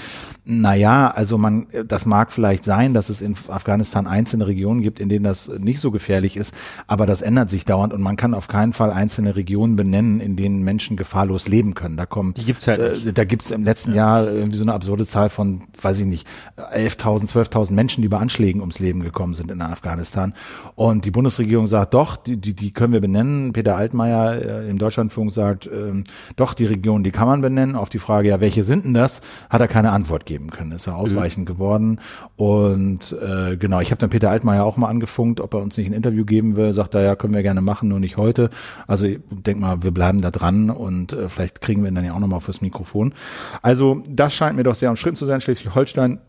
na 0.48 0.76
ja, 0.76 1.10
also 1.10 1.38
man, 1.38 1.66
das 1.88 2.06
mag 2.06 2.30
vielleicht 2.30 2.64
sein, 2.64 2.94
dass 2.94 3.08
es 3.08 3.20
in 3.20 3.34
Afghanistan 3.48 4.06
einzelne 4.06 4.46
Regionen 4.46 4.80
gibt, 4.80 5.00
in 5.00 5.08
denen 5.08 5.24
das 5.24 5.48
nicht 5.58 5.80
so 5.80 5.90
gefährlich 5.90 6.36
ist, 6.36 6.54
aber 6.86 7.04
das 7.04 7.20
ändert 7.20 7.50
sich 7.50 7.64
dauernd 7.64 7.92
und 7.92 8.00
man 8.00 8.16
kann 8.16 8.25
auf 8.34 8.48
keinen 8.48 8.72
Fall 8.72 8.90
einzelne 8.90 9.36
Regionen 9.36 9.76
benennen, 9.76 10.20
in 10.20 10.36
denen 10.36 10.62
Menschen 10.62 10.96
gefahrlos 10.96 11.48
leben 11.48 11.74
können. 11.74 11.96
Da 11.96 12.06
kommen, 12.06 12.34
die 12.34 12.44
gibt's 12.44 12.66
halt 12.66 12.80
äh, 12.80 13.12
da 13.12 13.24
gibt's 13.24 13.50
im 13.50 13.64
letzten 13.64 13.90
ja. 13.90 14.20
Jahr 14.20 14.30
irgendwie 14.30 14.56
so 14.56 14.64
eine 14.64 14.74
absurde 14.74 15.06
Zahl 15.06 15.30
von, 15.30 15.62
weiß 15.80 15.98
ich 16.00 16.06
nicht, 16.06 16.26
11.000, 16.56 17.32
12.000 17.32 17.72
Menschen, 17.72 18.02
die 18.02 18.08
bei 18.08 18.18
Anschlägen 18.18 18.60
ums 18.60 18.78
Leben 18.78 19.00
gekommen 19.00 19.34
sind 19.34 19.50
in 19.50 19.60
Afghanistan. 19.62 20.34
Und 20.74 21.04
die 21.04 21.10
Bundesregierung 21.10 21.66
sagt, 21.66 21.94
doch, 21.94 22.16
die, 22.16 22.36
die, 22.36 22.54
die 22.54 22.72
können 22.72 22.92
wir 22.92 23.00
benennen. 23.00 23.52
Peter 23.52 23.76
Altmaier 23.76 24.64
äh, 24.64 24.70
im 24.70 24.78
Deutschlandfunk 24.78 25.32
sagt, 25.32 25.66
ähm, 25.66 26.04
doch, 26.36 26.54
die 26.54 26.66
Regionen, 26.66 27.04
die 27.04 27.10
kann 27.10 27.26
man 27.26 27.40
benennen. 27.40 27.76
Auf 27.76 27.88
die 27.88 27.98
Frage, 27.98 28.28
ja, 28.28 28.40
welche 28.40 28.64
sind 28.64 28.84
denn 28.84 28.94
das, 28.94 29.22
hat 29.50 29.60
er 29.60 29.68
keine 29.68 29.92
Antwort 29.92 30.26
geben 30.26 30.50
können. 30.50 30.72
Ist 30.72 30.86
er 30.86 30.96
ausreichend 30.96 31.48
mhm. 31.48 31.52
geworden. 31.52 32.00
Und 32.36 33.16
äh, 33.20 33.56
genau, 33.56 33.80
ich 33.80 33.90
habe 33.90 34.00
dann 34.00 34.10
Peter 34.10 34.30
Altmaier 34.30 34.64
auch 34.64 34.76
mal 34.76 34.88
angefunkt, 34.88 35.40
ob 35.40 35.54
er 35.54 35.60
uns 35.60 35.76
nicht 35.76 35.88
ein 35.88 35.94
Interview 35.94 36.24
geben 36.24 36.56
will. 36.56 36.72
Sagt 36.72 36.94
er, 36.94 37.02
ja, 37.02 37.16
können 37.16 37.34
wir 37.34 37.42
gerne 37.42 37.60
machen, 37.60 37.88
nur 37.88 38.00
nicht 38.00 38.15
heute. 38.16 38.50
Also 38.86 39.06
ich 39.06 39.20
denk 39.30 39.60
mal, 39.60 39.82
wir 39.82 39.92
bleiben 39.92 40.20
da 40.20 40.30
dran 40.30 40.70
und 40.70 41.12
äh, 41.12 41.28
vielleicht 41.28 41.60
kriegen 41.60 41.82
wir 41.82 41.90
ihn 41.90 41.94
dann 41.94 42.04
ja 42.04 42.14
auch 42.14 42.20
nochmal 42.20 42.40
fürs 42.40 42.60
Mikrofon. 42.60 43.14
Also 43.62 44.02
das 44.08 44.34
scheint 44.34 44.56
mir 44.56 44.62
doch 44.64 44.74
sehr 44.74 44.90
am 44.90 44.96
Schritt 44.96 45.16
zu 45.16 45.26
sein. 45.26 45.40
Schleswig-Holstein 45.40 46.20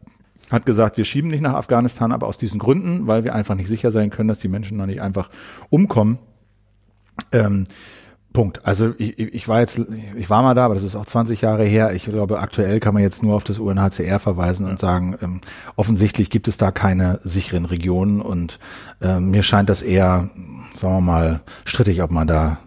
hat 0.51 0.65
gesagt, 0.65 0.97
wir 0.97 1.05
schieben 1.05 1.29
nicht 1.29 1.41
nach 1.41 1.55
Afghanistan, 1.55 2.11
aber 2.11 2.27
aus 2.27 2.37
diesen 2.37 2.59
Gründen, 2.59 3.07
weil 3.07 3.23
wir 3.23 3.35
einfach 3.35 3.55
nicht 3.55 3.67
sicher 3.67 3.91
sein 3.91 4.09
können, 4.09 4.29
dass 4.29 4.39
die 4.39 4.47
Menschen 4.47 4.77
da 4.77 4.85
nicht 4.85 5.01
einfach 5.01 5.29
umkommen. 5.69 6.19
Ähm, 7.31 7.65
Punkt. 8.37 8.65
Also 8.67 8.93
ich, 8.99 9.17
ich 9.17 9.47
war 9.47 9.61
jetzt, 9.61 9.81
ich 10.15 10.29
war 10.29 10.43
mal 10.43 10.53
da, 10.53 10.65
aber 10.65 10.75
das 10.75 10.83
ist 10.83 10.95
auch 10.95 11.07
20 11.07 11.41
Jahre 11.41 11.65
her. 11.65 11.93
Ich 11.95 12.05
glaube, 12.05 12.39
aktuell 12.39 12.79
kann 12.79 12.93
man 12.93 13.01
jetzt 13.01 13.23
nur 13.23 13.35
auf 13.35 13.43
das 13.43 13.57
UNHCR 13.57 14.19
verweisen 14.19 14.67
und 14.67 14.79
sagen, 14.79 15.17
ähm, 15.23 15.41
offensichtlich 15.75 16.29
gibt 16.29 16.47
es 16.47 16.55
da 16.55 16.69
keine 16.69 17.19
sicheren 17.23 17.65
Regionen 17.65 18.21
und 18.21 18.59
ähm, 19.01 19.31
mir 19.31 19.41
scheint 19.41 19.69
das 19.69 19.81
eher, 19.81 20.29
sagen 20.77 20.95
wir 20.95 21.01
mal, 21.01 21.41
strittig, 21.65 22.01
ob 22.01 22.11
man 22.11 22.27
da 22.27 22.59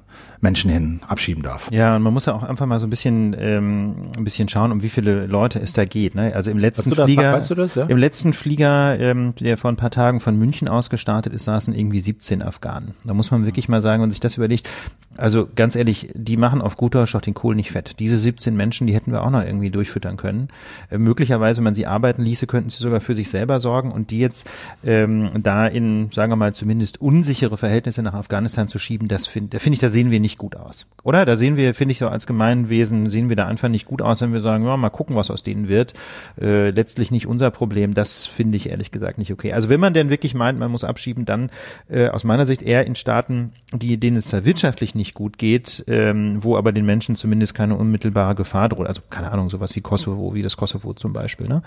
Menschen 0.42 0.70
hin 0.70 1.00
abschieben 1.06 1.42
darf. 1.42 1.70
Ja, 1.70 1.96
und 1.96 2.02
man 2.02 2.12
muss 2.12 2.26
ja 2.26 2.34
auch 2.34 2.42
einfach 2.42 2.66
mal 2.66 2.80
so 2.80 2.86
ein 2.86 2.90
bisschen, 2.90 3.36
ähm, 3.38 4.10
ein 4.16 4.24
bisschen 4.24 4.48
schauen, 4.48 4.72
um 4.72 4.82
wie 4.82 4.88
viele 4.88 5.26
Leute 5.26 5.60
es 5.60 5.72
da 5.72 5.84
geht. 5.84 6.14
Ne? 6.14 6.32
Also 6.34 6.50
im 6.50 6.58
letzten 6.58 6.94
Flieger, 6.94 7.32
weißt 7.32 7.50
du 7.50 7.54
das, 7.54 7.74
ja? 7.74 7.84
im 7.84 7.98
letzten 7.98 8.32
Flieger, 8.32 8.98
ähm, 8.98 9.34
der 9.38 9.58
vor 9.58 9.70
ein 9.70 9.76
paar 9.76 9.90
Tagen 9.90 10.20
von 10.20 10.38
München 10.38 10.68
aus 10.68 10.88
gestartet 10.88 11.34
ist, 11.34 11.44
saßen 11.44 11.74
irgendwie 11.74 12.00
17 12.00 12.42
Afghanen. 12.42 12.94
Da 13.04 13.14
muss 13.14 13.30
man 13.30 13.44
wirklich 13.44 13.68
mal 13.68 13.82
sagen 13.82 14.02
und 14.02 14.10
sich 14.10 14.20
das 14.20 14.36
überlegt. 14.36 14.68
Also 15.16 15.48
ganz 15.54 15.76
ehrlich, 15.76 16.08
die 16.14 16.36
machen 16.36 16.62
auf 16.62 16.76
gut 16.76 16.94
Deutsch 16.94 17.10
den 17.20 17.34
Kohl 17.34 17.54
nicht 17.54 17.72
fett. 17.72 17.98
Diese 17.98 18.16
17 18.16 18.56
Menschen, 18.56 18.86
die 18.86 18.94
hätten 18.94 19.12
wir 19.12 19.22
auch 19.22 19.30
noch 19.30 19.44
irgendwie 19.44 19.70
durchfüttern 19.70 20.16
können. 20.16 20.48
Äh, 20.90 20.98
möglicherweise, 20.98 21.58
wenn 21.58 21.64
man 21.64 21.74
sie 21.74 21.86
arbeiten 21.86 22.22
ließe, 22.22 22.46
könnten 22.46 22.70
sie 22.70 22.78
sogar 22.78 23.00
für 23.00 23.14
sich 23.14 23.28
selber 23.28 23.60
sorgen 23.60 23.92
und 23.92 24.10
die 24.10 24.18
jetzt 24.18 24.48
ähm, 24.84 25.30
da 25.42 25.66
in, 25.66 26.10
sagen 26.12 26.32
wir 26.32 26.36
mal, 26.36 26.54
zumindest 26.54 27.00
unsichere 27.00 27.58
Verhältnisse 27.58 28.02
nach 28.02 28.14
Afghanistan 28.14 28.68
zu 28.68 28.78
schieben, 28.78 29.08
das 29.08 29.26
finde 29.26 29.58
find 29.58 29.74
ich, 29.74 29.80
da 29.80 29.88
sehen 29.88 30.10
wir 30.10 30.20
nicht 30.20 30.29
gut 30.38 30.56
aus. 30.56 30.86
Oder? 31.02 31.24
Da 31.24 31.36
sehen 31.36 31.56
wir, 31.56 31.74
finde 31.74 31.92
ich, 31.92 31.98
so 31.98 32.08
als 32.08 32.26
Gemeinwesen, 32.26 33.08
sehen 33.10 33.28
wir 33.28 33.36
da 33.36 33.46
einfach 33.46 33.68
nicht 33.68 33.86
gut 33.86 34.02
aus, 34.02 34.20
wenn 34.20 34.32
wir 34.32 34.40
sagen, 34.40 34.64
ja, 34.64 34.76
mal 34.76 34.90
gucken, 34.90 35.16
was 35.16 35.30
aus 35.30 35.42
denen 35.42 35.68
wird. 35.68 35.94
Äh, 36.40 36.70
letztlich 36.70 37.10
nicht 37.10 37.26
unser 37.26 37.50
Problem. 37.50 37.94
Das 37.94 38.26
finde 38.26 38.56
ich 38.56 38.68
ehrlich 38.68 38.90
gesagt 38.90 39.18
nicht 39.18 39.32
okay. 39.32 39.52
Also 39.52 39.68
wenn 39.68 39.80
man 39.80 39.94
denn 39.94 40.10
wirklich 40.10 40.34
meint, 40.34 40.58
man 40.58 40.70
muss 40.70 40.84
abschieben, 40.84 41.24
dann 41.24 41.50
äh, 41.88 42.08
aus 42.08 42.24
meiner 42.24 42.46
Sicht 42.46 42.62
eher 42.62 42.86
in 42.86 42.94
Staaten, 42.94 43.52
die, 43.72 43.98
denen 43.98 44.16
es 44.16 44.28
da 44.28 44.44
wirtschaftlich 44.44 44.94
nicht 44.94 45.14
gut 45.14 45.38
geht, 45.38 45.84
ähm, 45.88 46.42
wo 46.42 46.56
aber 46.56 46.72
den 46.72 46.84
Menschen 46.84 47.16
zumindest 47.16 47.54
keine 47.54 47.76
unmittelbare 47.76 48.34
Gefahr 48.34 48.68
droht. 48.68 48.86
Also 48.86 49.02
keine 49.10 49.32
Ahnung, 49.32 49.50
sowas 49.50 49.74
wie 49.76 49.80
Kosovo, 49.80 50.34
wie 50.34 50.42
das 50.42 50.56
Kosovo 50.56 50.92
zum 50.92 51.12
Beispiel. 51.12 51.48
Ne? 51.48 51.62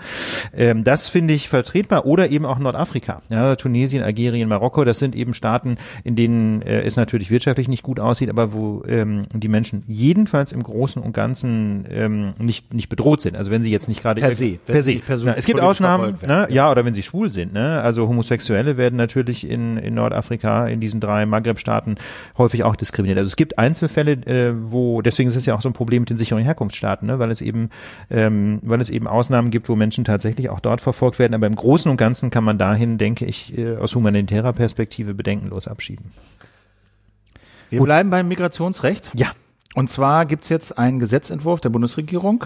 Ähm, 0.54 0.84
das 0.84 1.08
finde 1.08 1.34
ich 1.34 1.48
vertretbar. 1.48 2.06
Oder 2.06 2.30
eben 2.30 2.46
auch 2.46 2.58
Nordafrika. 2.58 3.22
Ja, 3.30 3.56
Tunesien, 3.56 4.02
Algerien, 4.02 4.48
Marokko, 4.48 4.84
das 4.84 4.98
sind 4.98 5.16
eben 5.16 5.34
Staaten, 5.34 5.76
in 6.04 6.16
denen 6.16 6.62
äh, 6.62 6.82
es 6.82 6.96
natürlich 6.96 7.30
wirtschaftlich 7.30 7.68
nicht 7.68 7.82
gut 7.82 8.00
aussieht, 8.00 8.30
aber 8.30 8.52
wo 8.54 8.82
ähm, 8.86 9.26
die 9.32 9.48
Menschen 9.48 9.82
jedenfalls 9.86 10.52
im 10.52 10.62
Großen 10.62 11.02
und 11.02 11.12
Ganzen 11.12 11.84
ähm, 11.90 12.34
nicht, 12.38 12.72
nicht 12.72 12.88
bedroht 12.88 13.20
sind. 13.20 13.36
Also 13.36 13.50
wenn 13.50 13.62
sie 13.62 13.70
jetzt 13.70 13.88
nicht 13.88 14.00
gerade 14.00 14.20
per 14.20 14.34
se, 14.34 14.58
per 14.64 14.82
se. 14.82 14.94
Ja, 14.94 15.34
es 15.34 15.46
gibt 15.46 15.60
Ausnahmen, 15.60 16.16
ne? 16.26 16.46
ja, 16.50 16.70
oder 16.70 16.84
wenn 16.84 16.94
sie 16.94 17.02
schwul 17.02 17.28
sind. 17.28 17.52
Ne? 17.52 17.80
Also 17.82 18.08
Homosexuelle 18.08 18.76
werden 18.76 18.96
natürlich 18.96 19.48
in, 19.48 19.76
in 19.76 19.94
Nordafrika, 19.94 20.66
in 20.66 20.80
diesen 20.80 21.00
drei 21.00 21.26
Maghreb-Staaten 21.26 21.96
häufig 22.38 22.64
auch 22.64 22.76
diskriminiert. 22.76 23.18
Also 23.18 23.26
es 23.26 23.36
gibt 23.36 23.58
Einzelfälle, 23.58 24.12
äh, 24.12 24.54
wo, 24.56 25.02
deswegen 25.02 25.28
ist 25.28 25.36
es 25.36 25.46
ja 25.46 25.54
auch 25.54 25.62
so 25.62 25.68
ein 25.68 25.74
Problem 25.74 26.02
mit 26.02 26.10
den 26.10 26.16
sicheren 26.16 26.42
Herkunftsstaaten, 26.42 27.06
ne? 27.06 27.18
weil 27.18 27.30
es 27.30 27.40
eben, 27.40 27.70
ähm, 28.10 28.60
weil 28.62 28.80
es 28.80 28.90
eben 28.90 29.06
Ausnahmen 29.06 29.50
gibt, 29.50 29.68
wo 29.68 29.76
Menschen 29.76 30.04
tatsächlich 30.04 30.48
auch 30.48 30.60
dort 30.60 30.80
verfolgt 30.80 31.18
werden. 31.18 31.34
Aber 31.34 31.46
im 31.46 31.56
Großen 31.56 31.90
und 31.90 31.96
Ganzen 31.96 32.30
kann 32.30 32.44
man 32.44 32.58
dahin, 32.58 32.98
denke 32.98 33.24
ich, 33.24 33.58
äh, 33.58 33.76
aus 33.76 33.94
humanitärer 33.94 34.52
Perspektive 34.52 35.14
bedenkenlos 35.14 35.68
abschieben. 35.68 36.06
Wir 37.70 37.78
Gut. 37.78 37.86
bleiben 37.86 38.10
beim 38.10 38.28
Migrationsrecht. 38.28 39.10
Ja. 39.14 39.32
Und 39.74 39.90
zwar 39.90 40.24
gibt's 40.24 40.48
jetzt 40.50 40.78
einen 40.78 41.00
Gesetzentwurf 41.00 41.60
der 41.60 41.68
Bundesregierung, 41.70 42.44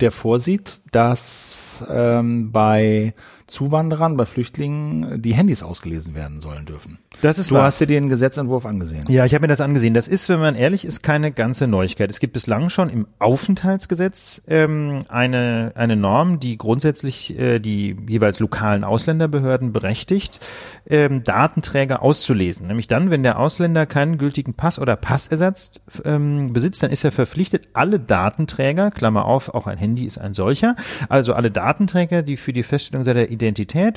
der 0.00 0.10
vorsieht, 0.10 0.80
dass 0.90 1.84
ähm, 1.90 2.50
bei 2.50 3.12
Zuwanderern, 3.52 4.16
bei 4.16 4.24
Flüchtlingen 4.24 5.20
die 5.20 5.34
Handys 5.34 5.62
ausgelesen 5.62 6.14
werden 6.14 6.40
sollen 6.40 6.64
dürfen. 6.64 6.98
Das 7.20 7.38
ist 7.38 7.50
du 7.50 7.56
wahr. 7.56 7.64
hast 7.64 7.80
dir 7.80 7.86
den 7.86 8.08
Gesetzentwurf 8.08 8.64
angesehen. 8.64 9.04
Ja, 9.08 9.26
ich 9.26 9.34
habe 9.34 9.42
mir 9.42 9.48
das 9.48 9.60
angesehen. 9.60 9.92
Das 9.92 10.08
ist, 10.08 10.30
wenn 10.30 10.40
man 10.40 10.54
ehrlich 10.54 10.86
ist, 10.86 11.02
keine 11.02 11.32
ganze 11.32 11.66
Neuigkeit. 11.66 12.10
Es 12.10 12.18
gibt 12.18 12.32
bislang 12.32 12.70
schon 12.70 12.88
im 12.88 13.06
Aufenthaltsgesetz 13.18 14.40
ähm, 14.48 15.02
eine, 15.08 15.72
eine 15.74 15.96
Norm, 15.96 16.40
die 16.40 16.56
grundsätzlich 16.56 17.38
äh, 17.38 17.58
die 17.58 17.94
jeweils 18.08 18.40
lokalen 18.40 18.84
Ausländerbehörden 18.84 19.74
berechtigt, 19.74 20.40
ähm, 20.88 21.22
Datenträger 21.22 22.00
auszulesen. 22.00 22.68
Nämlich 22.68 22.88
dann, 22.88 23.10
wenn 23.10 23.22
der 23.22 23.38
Ausländer 23.38 23.84
keinen 23.84 24.16
gültigen 24.16 24.54
Pass 24.54 24.78
oder 24.78 24.96
Passersatz 24.96 25.82
ähm, 26.06 26.54
besitzt, 26.54 26.82
dann 26.82 26.90
ist 26.90 27.04
er 27.04 27.12
verpflichtet, 27.12 27.68
alle 27.74 28.00
Datenträger, 28.00 28.90
Klammer 28.90 29.26
auf, 29.26 29.50
auch 29.50 29.66
ein 29.66 29.76
Handy 29.76 30.06
ist 30.06 30.16
ein 30.16 30.32
solcher, 30.32 30.74
also 31.10 31.34
alle 31.34 31.50
Datenträger, 31.50 32.22
die 32.22 32.38
für 32.38 32.54
die 32.54 32.62
Feststellung 32.62 33.04
seiner 33.04 33.28
Identität 33.28 33.41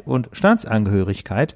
und 0.06 0.30
Staatsangehörigkeit 0.32 1.56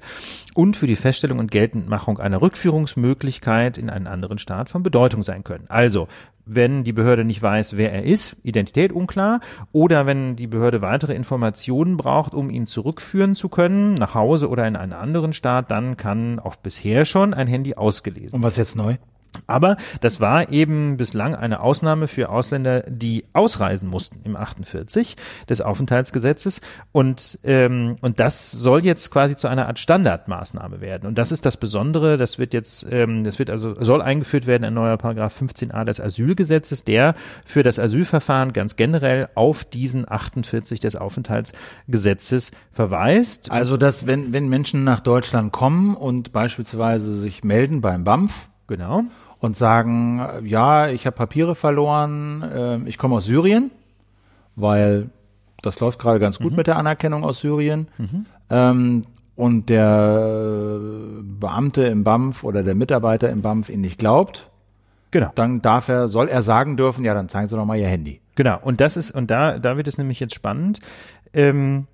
und 0.54 0.76
für 0.76 0.86
die 0.86 0.96
Feststellung 0.96 1.38
und 1.38 1.50
Geltendmachung 1.50 2.18
einer 2.18 2.40
Rückführungsmöglichkeit 2.40 3.78
in 3.78 3.90
einen 3.90 4.06
anderen 4.06 4.38
Staat 4.38 4.68
von 4.70 4.82
Bedeutung 4.82 5.22
sein 5.22 5.44
können. 5.44 5.64
Also, 5.68 6.08
wenn 6.46 6.84
die 6.84 6.92
Behörde 6.92 7.24
nicht 7.24 7.42
weiß, 7.42 7.76
wer 7.76 7.92
er 7.92 8.04
ist, 8.04 8.36
Identität 8.42 8.92
unklar, 8.92 9.40
oder 9.72 10.06
wenn 10.06 10.36
die 10.36 10.46
Behörde 10.46 10.82
weitere 10.82 11.14
Informationen 11.14 11.96
braucht, 11.96 12.34
um 12.34 12.50
ihn 12.50 12.66
zurückführen 12.66 13.34
zu 13.34 13.48
können, 13.48 13.94
nach 13.94 14.14
Hause 14.14 14.48
oder 14.48 14.66
in 14.66 14.76
einen 14.76 14.92
anderen 14.92 15.32
Staat, 15.32 15.70
dann 15.70 15.96
kann 15.96 16.38
auch 16.38 16.56
bisher 16.56 17.04
schon 17.04 17.34
ein 17.34 17.46
Handy 17.46 17.74
ausgelesen. 17.74 18.36
Und 18.36 18.42
was 18.42 18.56
jetzt 18.56 18.76
neu? 18.76 18.96
Aber 19.46 19.76
das 20.00 20.20
war 20.20 20.50
eben 20.50 20.96
bislang 20.96 21.34
eine 21.34 21.60
Ausnahme 21.60 22.08
für 22.08 22.28
Ausländer, 22.30 22.82
die 22.82 23.24
ausreisen 23.32 23.88
mussten 23.88 24.20
im 24.24 24.36
48 24.36 25.16
des 25.48 25.60
Aufenthaltsgesetzes 25.60 26.60
und 26.92 27.38
ähm, 27.44 27.96
und 28.00 28.20
das 28.20 28.50
soll 28.52 28.84
jetzt 28.84 29.10
quasi 29.10 29.36
zu 29.36 29.48
einer 29.48 29.66
Art 29.66 29.78
Standardmaßnahme 29.78 30.80
werden 30.80 31.06
und 31.06 31.18
das 31.18 31.32
ist 31.32 31.46
das 31.46 31.56
Besondere. 31.56 32.16
Das 32.16 32.38
wird 32.38 32.54
jetzt 32.54 32.86
ähm, 32.90 33.24
das 33.24 33.38
wird 33.38 33.50
also 33.50 33.74
soll 33.82 34.02
eingeführt 34.02 34.46
werden 34.46 34.64
ein 34.64 34.74
neuer 34.74 34.96
Paragraph 34.96 35.40
15a 35.40 35.84
des 35.84 36.00
Asylgesetzes, 36.00 36.84
der 36.84 37.14
für 37.44 37.62
das 37.62 37.78
Asylverfahren 37.78 38.52
ganz 38.52 38.76
generell 38.76 39.28
auf 39.34 39.64
diesen 39.64 40.10
48 40.10 40.80
des 40.80 40.96
Aufenthaltsgesetzes 40.96 42.52
verweist. 42.72 43.50
Also 43.50 43.76
dass 43.76 44.06
wenn 44.06 44.32
wenn 44.32 44.48
Menschen 44.48 44.84
nach 44.84 45.00
Deutschland 45.00 45.52
kommen 45.52 45.94
und 45.94 46.32
beispielsweise 46.32 47.14
sich 47.20 47.44
melden 47.44 47.80
beim 47.80 48.04
BAMF 48.04 48.49
Genau. 48.70 49.02
Und 49.40 49.56
sagen, 49.56 50.22
ja, 50.44 50.86
ich 50.88 51.04
habe 51.04 51.16
Papiere 51.16 51.56
verloren, 51.56 52.42
äh, 52.42 52.78
ich 52.88 52.98
komme 52.98 53.16
aus 53.16 53.24
Syrien, 53.24 53.72
weil 54.54 55.10
das 55.60 55.80
läuft 55.80 55.98
gerade 55.98 56.20
ganz 56.20 56.38
gut 56.38 56.52
mhm. 56.52 56.58
mit 56.58 56.68
der 56.68 56.76
Anerkennung 56.76 57.24
aus 57.24 57.40
Syrien. 57.40 57.88
Mhm. 57.98 58.26
Ähm, 58.48 59.02
und 59.34 59.68
der 59.70 60.70
Beamte 61.22 61.82
im 61.82 62.04
BAMF 62.04 62.44
oder 62.44 62.62
der 62.62 62.76
Mitarbeiter 62.76 63.28
im 63.30 63.42
BAMF 63.42 63.70
ihn 63.70 63.80
nicht 63.80 63.98
glaubt, 63.98 64.48
genau. 65.10 65.32
dann 65.34 65.60
darf 65.62 65.88
er, 65.88 66.08
soll 66.08 66.28
er 66.28 66.44
sagen 66.44 66.76
dürfen, 66.76 67.04
ja, 67.04 67.12
dann 67.12 67.28
zeigen 67.28 67.48
Sie 67.48 67.56
doch 67.56 67.64
mal 67.64 67.76
Ihr 67.76 67.88
Handy. 67.88 68.20
Genau, 68.36 68.58
und 68.62 68.80
das 68.80 68.96
ist, 68.96 69.10
und 69.10 69.32
da, 69.32 69.58
da 69.58 69.76
wird 69.76 69.88
es 69.88 69.98
nämlich 69.98 70.20
jetzt 70.20 70.34
spannend. 70.34 70.78
Ähm, 71.32 71.88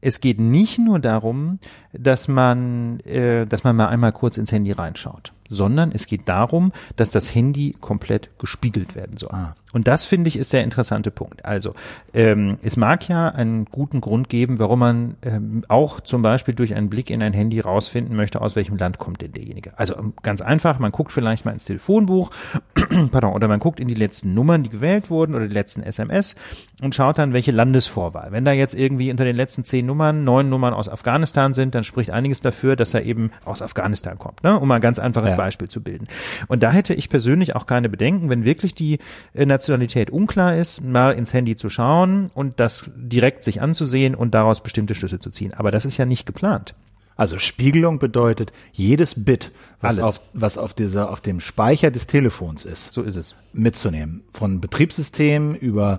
es 0.00 0.20
geht 0.20 0.40
nicht 0.40 0.80
nur 0.80 0.98
darum, 0.98 1.60
dass 1.92 2.26
man, 2.26 2.98
äh, 3.00 3.46
dass 3.46 3.62
man 3.62 3.76
mal 3.76 3.86
einmal 3.86 4.12
kurz 4.12 4.38
ins 4.38 4.50
Handy 4.50 4.72
reinschaut 4.72 5.32
sondern 5.50 5.92
es 5.92 6.06
geht 6.06 6.28
darum, 6.28 6.72
dass 6.96 7.10
das 7.10 7.34
Handy 7.34 7.76
komplett 7.80 8.30
gespiegelt 8.38 8.94
werden 8.94 9.18
soll. 9.18 9.30
Ah. 9.32 9.56
Und 9.72 9.86
das 9.86 10.04
finde 10.04 10.28
ich 10.28 10.36
ist 10.36 10.52
der 10.52 10.64
interessante 10.64 11.10
Punkt. 11.10 11.44
Also 11.44 11.74
ähm, 12.12 12.58
es 12.62 12.76
mag 12.76 13.08
ja 13.08 13.28
einen 13.28 13.66
guten 13.66 14.00
Grund 14.00 14.28
geben, 14.28 14.58
warum 14.58 14.80
man 14.80 15.16
ähm, 15.22 15.64
auch 15.68 16.00
zum 16.00 16.22
Beispiel 16.22 16.54
durch 16.54 16.74
einen 16.74 16.90
Blick 16.90 17.10
in 17.10 17.22
ein 17.22 17.32
Handy 17.32 17.60
rausfinden 17.60 18.16
möchte, 18.16 18.40
aus 18.40 18.56
welchem 18.56 18.76
Land 18.76 18.98
kommt 18.98 19.22
denn 19.22 19.32
derjenige. 19.32 19.78
Also 19.78 19.96
ähm, 19.96 20.14
ganz 20.22 20.40
einfach, 20.40 20.78
man 20.78 20.90
guckt 20.90 21.12
vielleicht 21.12 21.44
mal 21.44 21.52
ins 21.52 21.64
Telefonbuch, 21.64 22.30
pardon, 23.12 23.32
oder 23.32 23.46
man 23.46 23.60
guckt 23.60 23.78
in 23.78 23.86
die 23.86 23.94
letzten 23.94 24.34
Nummern, 24.34 24.64
die 24.64 24.70
gewählt 24.70 25.10
wurden 25.10 25.34
oder 25.34 25.46
die 25.46 25.54
letzten 25.54 25.82
SMS 25.82 26.34
und 26.82 26.94
schaut 26.94 27.18
dann, 27.18 27.32
welche 27.32 27.52
Landesvorwahl. 27.52 28.32
Wenn 28.32 28.44
da 28.44 28.52
jetzt 28.52 28.74
irgendwie 28.74 29.10
unter 29.10 29.24
den 29.24 29.36
letzten 29.36 29.64
zehn 29.64 29.86
Nummern 29.86 30.24
neun 30.24 30.48
Nummern 30.48 30.74
aus 30.74 30.88
Afghanistan 30.88 31.54
sind, 31.54 31.74
dann 31.74 31.84
spricht 31.84 32.10
einiges 32.10 32.40
dafür, 32.40 32.74
dass 32.74 32.94
er 32.94 33.04
eben 33.04 33.30
aus 33.44 33.62
Afghanistan 33.62 34.18
kommt. 34.18 34.42
Ne? 34.42 34.58
Um 34.58 34.66
mal 34.66 34.80
ganz 34.80 34.98
einfaches 34.98 35.30
ja. 35.30 35.36
Beispiel 35.36 35.68
zu 35.68 35.80
bilden. 35.82 36.08
Und 36.48 36.62
da 36.62 36.72
hätte 36.72 36.94
ich 36.94 37.08
persönlich 37.08 37.54
auch 37.54 37.66
keine 37.66 37.88
Bedenken, 37.88 38.30
wenn 38.30 38.44
wirklich 38.44 38.74
die 38.74 38.98
äh, 39.34 39.46
Nationalität 39.60 40.08
unklar 40.08 40.56
ist, 40.56 40.82
mal 40.82 41.10
ins 41.12 41.34
Handy 41.34 41.54
zu 41.54 41.68
schauen 41.68 42.30
und 42.32 42.58
das 42.60 42.84
direkt 42.96 43.44
sich 43.44 43.60
anzusehen 43.60 44.14
und 44.14 44.32
daraus 44.32 44.62
bestimmte 44.62 44.94
Schlüsse 44.94 45.18
zu 45.18 45.28
ziehen. 45.28 45.52
Aber 45.52 45.70
das 45.70 45.84
ist 45.84 45.98
ja 45.98 46.06
nicht 46.06 46.24
geplant. 46.24 46.74
Also 47.14 47.38
Spiegelung 47.38 47.98
bedeutet 47.98 48.52
jedes 48.72 49.22
Bit, 49.22 49.52
was 49.82 49.98
auf, 49.98 50.22
was 50.32 50.56
auf 50.56 50.72
dieser, 50.72 51.10
auf 51.10 51.20
dem 51.20 51.40
Speicher 51.40 51.90
des 51.90 52.06
Telefons 52.06 52.64
ist. 52.64 52.94
So 52.94 53.02
ist 53.02 53.16
es. 53.16 53.34
Mitzunehmen. 53.52 54.22
Von 54.32 54.62
Betriebssystem 54.62 55.54
über 55.54 55.98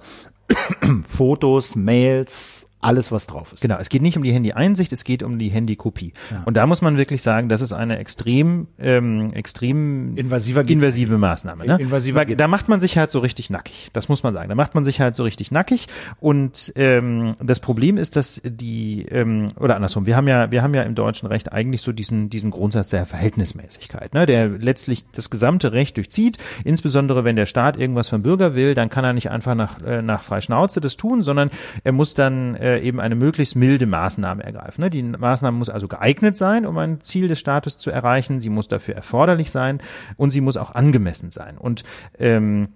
Fotos, 1.06 1.76
Mails, 1.76 2.66
alles, 2.82 3.12
was 3.12 3.28
drauf 3.28 3.52
ist. 3.54 3.62
Genau, 3.62 3.78
es 3.80 3.90
geht 3.90 4.02
nicht 4.02 4.18
um 4.18 4.24
die 4.24 4.34
Handy-Einsicht, 4.34 4.92
es 4.92 5.04
geht 5.04 5.24
um 5.24 5.40
die 5.40 5.50
Handy-Kopie. 5.50 6.14
Ja. 6.32 6.44
Und 6.46 6.58
da 6.58 6.66
muss 6.66 6.82
man 6.82 6.98
wirklich 6.98 7.22
sagen, 7.22 7.48
das 7.50 7.62
ist 7.62 7.74
eine 7.74 7.98
extrem, 8.00 8.68
ähm, 8.80 9.32
extrem 9.34 10.18
invasive, 10.18 10.62
invasive 10.62 11.18
Maßnahme. 11.18 11.66
Ne? 11.66 11.78
Invasiver 11.80 12.26
da 12.26 12.48
macht 12.48 12.70
man 12.70 12.80
sich 12.80 12.98
halt 12.98 13.12
so 13.12 13.20
richtig 13.20 13.50
nackig. 13.50 13.90
Das 13.94 14.10
muss 14.10 14.24
man 14.24 14.34
sagen. 14.34 14.50
Da 14.50 14.56
macht 14.56 14.76
man 14.76 14.84
sich 14.84 15.00
halt 15.00 15.16
so 15.16 15.24
richtig 15.24 15.52
nackig. 15.52 15.88
Und 16.20 16.74
ähm, 16.76 17.36
das 17.40 17.60
Problem 17.60 17.98
ist, 17.98 18.16
dass 18.16 18.42
die 18.44 19.04
ähm, 19.10 19.50
oder 19.60 19.76
andersrum. 19.76 20.06
Wir 20.06 20.16
haben 20.16 20.28
ja, 20.28 20.52
wir 20.52 20.64
haben 20.64 20.74
ja 20.74 20.84
im 20.84 20.96
deutschen 20.96 21.28
Recht 21.28 21.52
eigentlich 21.52 21.82
so 21.82 21.92
diesen 21.92 22.30
diesen 22.30 22.52
Grundsatz 22.52 22.90
der 22.90 23.06
Verhältnismäßigkeit, 23.06 24.14
ne? 24.14 24.26
der 24.26 24.50
letztlich 24.50 25.06
das 25.12 25.30
gesamte 25.30 25.72
Recht 25.72 25.98
durchzieht. 25.98 26.38
Insbesondere 26.64 27.24
wenn 27.24 27.36
der 27.36 27.46
Staat 27.46 27.78
irgendwas 27.78 28.10
vom 28.10 28.24
Bürger 28.24 28.56
will, 28.56 28.76
dann 28.76 28.90
kann 28.90 29.04
er 29.04 29.14
nicht 29.14 29.30
einfach 29.30 29.56
nach 29.56 29.82
äh, 29.82 30.02
nach 30.02 30.24
Freischnauze 30.24 30.82
das 30.82 30.98
tun, 30.98 31.22
sondern 31.22 31.52
er 31.84 31.92
muss 31.92 32.14
dann 32.14 32.56
äh, 32.56 32.71
äh, 32.72 32.82
eben 32.82 33.00
eine 33.00 33.16
möglichst 33.16 33.56
milde 33.56 33.86
Maßnahme 33.86 34.44
ergreifen. 34.44 34.82
Ne? 34.82 34.90
Die 34.90 35.04
Maßnahme 35.04 35.58
muss 35.58 35.70
also 35.70 35.88
geeignet 35.88 36.38
sein, 36.38 36.66
um 36.66 36.78
ein 36.78 37.02
Ziel 37.02 37.28
des 37.28 37.40
Staates 37.40 37.78
zu 37.78 37.92
erreichen. 37.92 38.40
Sie 38.40 38.50
muss 38.50 38.68
dafür 38.68 38.96
erforderlich 38.96 39.52
sein 39.52 39.80
und 40.18 40.32
sie 40.32 40.42
muss 40.42 40.58
auch 40.58 40.74
angemessen 40.76 41.32
sein. 41.32 41.58
Und 41.58 41.84
ähm, 42.20 42.70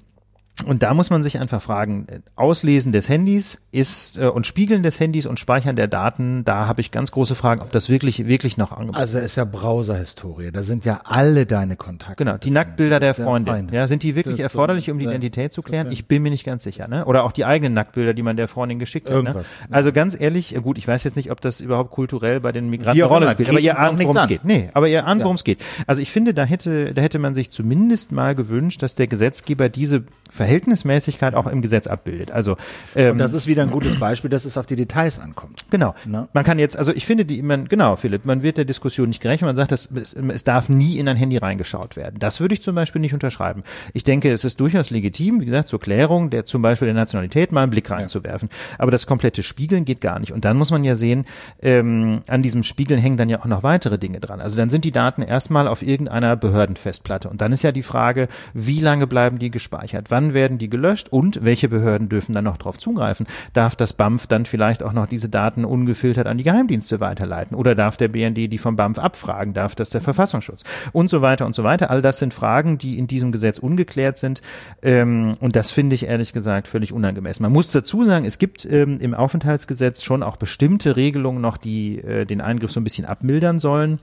und 0.63 0.84
da 0.84 0.94
muss 0.94 1.10
man 1.10 1.22
sich 1.22 1.39
einfach 1.39 1.62
fragen, 1.62 2.08
Auslesen 2.38 2.94
des 2.94 3.10
Handys 3.10 3.62
ist 3.74 4.18
äh, 4.18 4.28
und 4.28 4.48
Spiegeln 4.48 4.84
des 4.84 5.02
Handys 5.02 5.26
und 5.26 5.38
Speichern 5.38 5.76
der 5.76 5.88
Daten, 5.88 6.46
da 6.46 6.68
habe 6.68 6.80
ich 6.80 6.91
ganz 6.91 7.12
große 7.12 7.36
Fragen, 7.36 7.62
ob 7.62 7.72
das 7.72 7.89
wirklich 7.89 8.26
wirklich 8.26 8.56
noch 8.56 8.72
angebracht 8.72 9.02
also 9.02 9.18
ist. 9.18 9.24
Also 9.24 9.26
ist 9.26 9.36
ja 9.36 9.44
Browserhistorie, 9.44 10.52
da 10.52 10.63
sind 10.63 10.86
ja 10.86 11.02
alle 11.04 11.46
deine 11.46 11.76
Kontakte. 11.76 12.24
Genau, 12.24 12.38
die 12.38 12.52
Nacktbilder 12.52 13.02
der, 13.02 13.13
der 13.13 13.26
Freundin. 13.26 13.54
Freunde. 13.54 13.76
Ja, 13.76 13.88
sind 13.89 14.04
die 14.04 14.15
wirklich 14.15 14.39
erforderlich, 14.39 14.89
um 14.89 14.98
die 14.98 15.06
Identität 15.06 15.52
zu 15.52 15.62
klären? 15.62 15.91
Ich 15.91 16.08
bin 16.08 16.24
mir 16.24 16.30
nicht 16.30 16.46
ganz 16.46 16.63
sicher, 16.63 16.88
ne? 16.88 17.04
Oder 17.04 17.26
auch 17.26 17.34
die 17.34 17.44
eigenen 17.44 17.74
Nacktbilder, 17.74 18.13
die 18.13 18.24
man 18.24 18.38
der 18.38 18.48
Freundin 18.48 18.80
geschickt 18.80 19.10
hat. 19.10 19.24
Ne? 19.24 19.44
Also 19.70 19.91
ganz 19.91 20.20
ehrlich, 20.20 20.56
gut, 20.63 20.78
ich 20.78 20.88
weiß 20.88 21.04
jetzt 21.04 21.18
nicht, 21.18 21.32
ob 21.32 21.41
das 21.41 21.60
überhaupt 21.60 21.91
kulturell 21.91 22.39
bei 22.39 22.54
den 22.54 22.70
Migranten 22.70 23.02
eine 23.02 23.10
Rolle 23.12 23.32
spielt, 23.32 23.50
aber 23.50 23.60
ihr 23.60 23.78
ahnt, 23.78 24.00
worum 24.00 24.15
es 24.15 24.28
geht. 24.28 24.46
Nee, 24.46 24.70
aber 24.74 24.88
ihr 24.88 25.06
ahnt, 25.06 25.22
worum 25.22 25.36
es 25.36 25.44
geht. 25.44 25.60
Also 25.86 26.02
ich 26.02 26.12
finde, 26.12 26.34
da 26.34 26.46
hätte 26.46 26.94
da 26.94 27.02
hätte 27.02 27.20
man 27.20 27.36
sich 27.36 27.52
zumindest 27.52 28.13
mal 28.13 28.36
gewünscht, 28.36 28.82
dass 28.82 28.96
der 28.96 29.08
Gesetzgeber 29.08 29.68
diese 29.68 30.06
Verhältnismäßigkeit 30.45 31.34
auch 31.34 31.47
im 31.47 31.63
Gesetz 31.63 31.88
abbildet. 31.88 32.31
Also 32.31 32.55
ähm, 32.95 33.13
und 33.13 33.17
das 33.17 33.34
ist 33.34 33.47
wieder 33.47 33.63
ein 33.63 33.71
gutes 33.71 33.99
Beispiel, 33.99 34.29
dass 34.29 34.45
es 34.45 34.58
auf 34.58 34.67
die 34.67 34.75
Details 34.75 35.19
ankommt. 35.19 35.65
Genau. 35.71 35.95
Ne? 36.05 36.27
Man 36.34 36.43
kann 36.43 36.60
jetzt, 36.60 36.77
also 36.77 36.93
ich 36.93 37.05
finde 37.08 37.25
die, 37.25 37.41
man, 37.41 37.67
genau, 37.67 37.95
Philipp, 37.95 38.25
man 38.25 38.43
wird 38.43 38.58
der 38.58 38.65
Diskussion 38.65 39.08
nicht 39.08 39.21
gerecht. 39.21 39.41
Man 39.41 39.55
sagt, 39.55 39.71
dass, 39.71 39.89
es 40.29 40.43
darf 40.43 40.69
nie 40.69 40.99
in 40.99 41.08
ein 41.08 41.17
Handy 41.17 41.38
reingeschaut 41.38 41.97
werden. 41.97 42.17
Das 42.19 42.39
würde 42.39 42.53
ich 42.53 42.62
zum 42.62 42.75
Beispiel 42.75 43.01
nicht 43.01 43.15
unterschreiben. 43.15 43.63
Ich 43.93 44.03
denke, 44.03 44.31
es 44.31 44.43
ist 44.43 44.60
durchaus 44.60 44.91
legitim, 44.91 45.41
wie 45.41 45.45
gesagt, 45.45 45.67
zur 45.67 45.79
Klärung 45.79 46.29
der 46.29 46.45
zum 46.45 46.62
Beispiel 46.62 46.86
der 46.86 46.95
Nationalität 46.95 47.51
mal 47.51 47.63
einen 47.63 47.71
Blick 47.71 47.89
reinzuwerfen. 47.89 48.49
Ja. 48.51 48.75
Aber 48.77 48.91
das 48.91 49.08
komplette 49.08 49.41
Spiegeln 49.41 49.84
geht 49.84 49.99
gar 49.99 50.19
nicht. 50.19 50.31
Und 50.31 50.45
dann 50.45 50.58
muss 50.58 50.69
man 50.69 50.84
ja 50.84 50.93
sehen, 50.93 51.25
ähm, 51.63 52.19
an 52.27 52.43
diesem 52.43 52.62
Spiegeln 52.62 52.99
hängen 52.99 53.17
dann 53.17 53.29
ja 53.29 53.39
auch 53.39 53.45
noch 53.45 53.63
weitere 53.63 53.97
Dinge 53.97 54.19
dran. 54.19 54.41
Also 54.41 54.58
dann 54.58 54.69
sind 54.69 54.86
die 54.86 54.91
Daten 54.91 55.23
erstmal 55.23 55.67
auf 55.67 55.81
irgendeiner 55.81 56.36
Behördenfestplatte. 56.36 57.29
Und 57.29 57.41
dann 57.41 57.51
ist 57.51 57.63
ja 57.63 57.71
die 57.71 57.84
Frage, 57.84 58.27
wie 58.53 58.79
lange 58.79 59.08
bleiben 59.08 59.39
die 59.39 59.49
gespeichert? 59.49 60.12
Wann 60.12 60.35
werden 60.36 60.60
die 60.60 60.69
gelöscht? 60.69 61.10
Und 61.10 61.43
welche 61.43 61.67
Behörden 61.67 62.08
dürfen 62.10 62.34
dann 62.34 62.43
noch 62.43 62.58
darauf 62.58 62.78
zugreifen? 62.78 63.26
Darf 63.54 63.76
das 63.76 63.93
BAMF 63.93 64.28
dann 64.28 64.45
vielleicht 64.45 64.84
auch 64.84 64.93
noch 64.93 65.08
diese 65.08 65.30
Daten 65.30 65.65
ungefiltert 65.65 66.28
an 66.28 66.38
die 66.38 66.43
Geheimdienste 66.43 67.00
weiterleiten? 67.00 67.58
Oder 67.58 67.74
darf 67.74 67.98
der 67.98 68.10
BND 68.10 68.52
die 68.54 68.60
vom 68.60 68.76
BAMF 68.76 69.00
abfragen? 69.00 69.56
Darf 69.56 69.74
das 69.74 69.89
der 69.89 70.02
Verfassungsschutz? 70.02 70.63
Und 70.91 71.10
so 71.10 71.24
weiter 71.24 71.48
und 71.48 71.56
so 71.56 71.63
weiter. 71.63 71.89
All 71.89 72.04
das 72.04 72.19
sind 72.19 72.36
Fragen, 72.36 72.78
die 72.78 73.00
in 73.00 73.08
diesem 73.08 73.32
Gesetz 73.32 73.58
ungeklärt 73.58 74.19
sind. 74.19 74.43
Ähm, 74.84 75.34
und 75.39 75.56
das 75.56 75.71
finde 75.71 75.95
ich 75.95 76.06
ehrlich 76.06 76.34
gesagt 76.34 76.67
völlig 76.67 76.93
unangemessen. 76.93 77.41
Man 77.41 77.54
muss 77.54 77.71
dazu 77.71 78.04
sagen, 78.04 78.26
es 78.26 78.38
gibt 78.38 78.65
ähm, 78.65 79.00
im 79.02 79.15
Aufenthaltsgesetz 79.15 80.04
schon 80.04 80.21
auch 80.21 80.38
bestimmte 80.38 80.95
Regelungen 80.95 81.41
noch, 81.41 81.58
die 81.58 81.98
äh, 82.00 82.26
den 82.26 82.41
Eingriff 82.41 82.71
so 82.71 82.80
ein 82.80 82.84
bisschen 82.84 83.06
abmildern 83.06 83.58
sollen. 83.58 84.00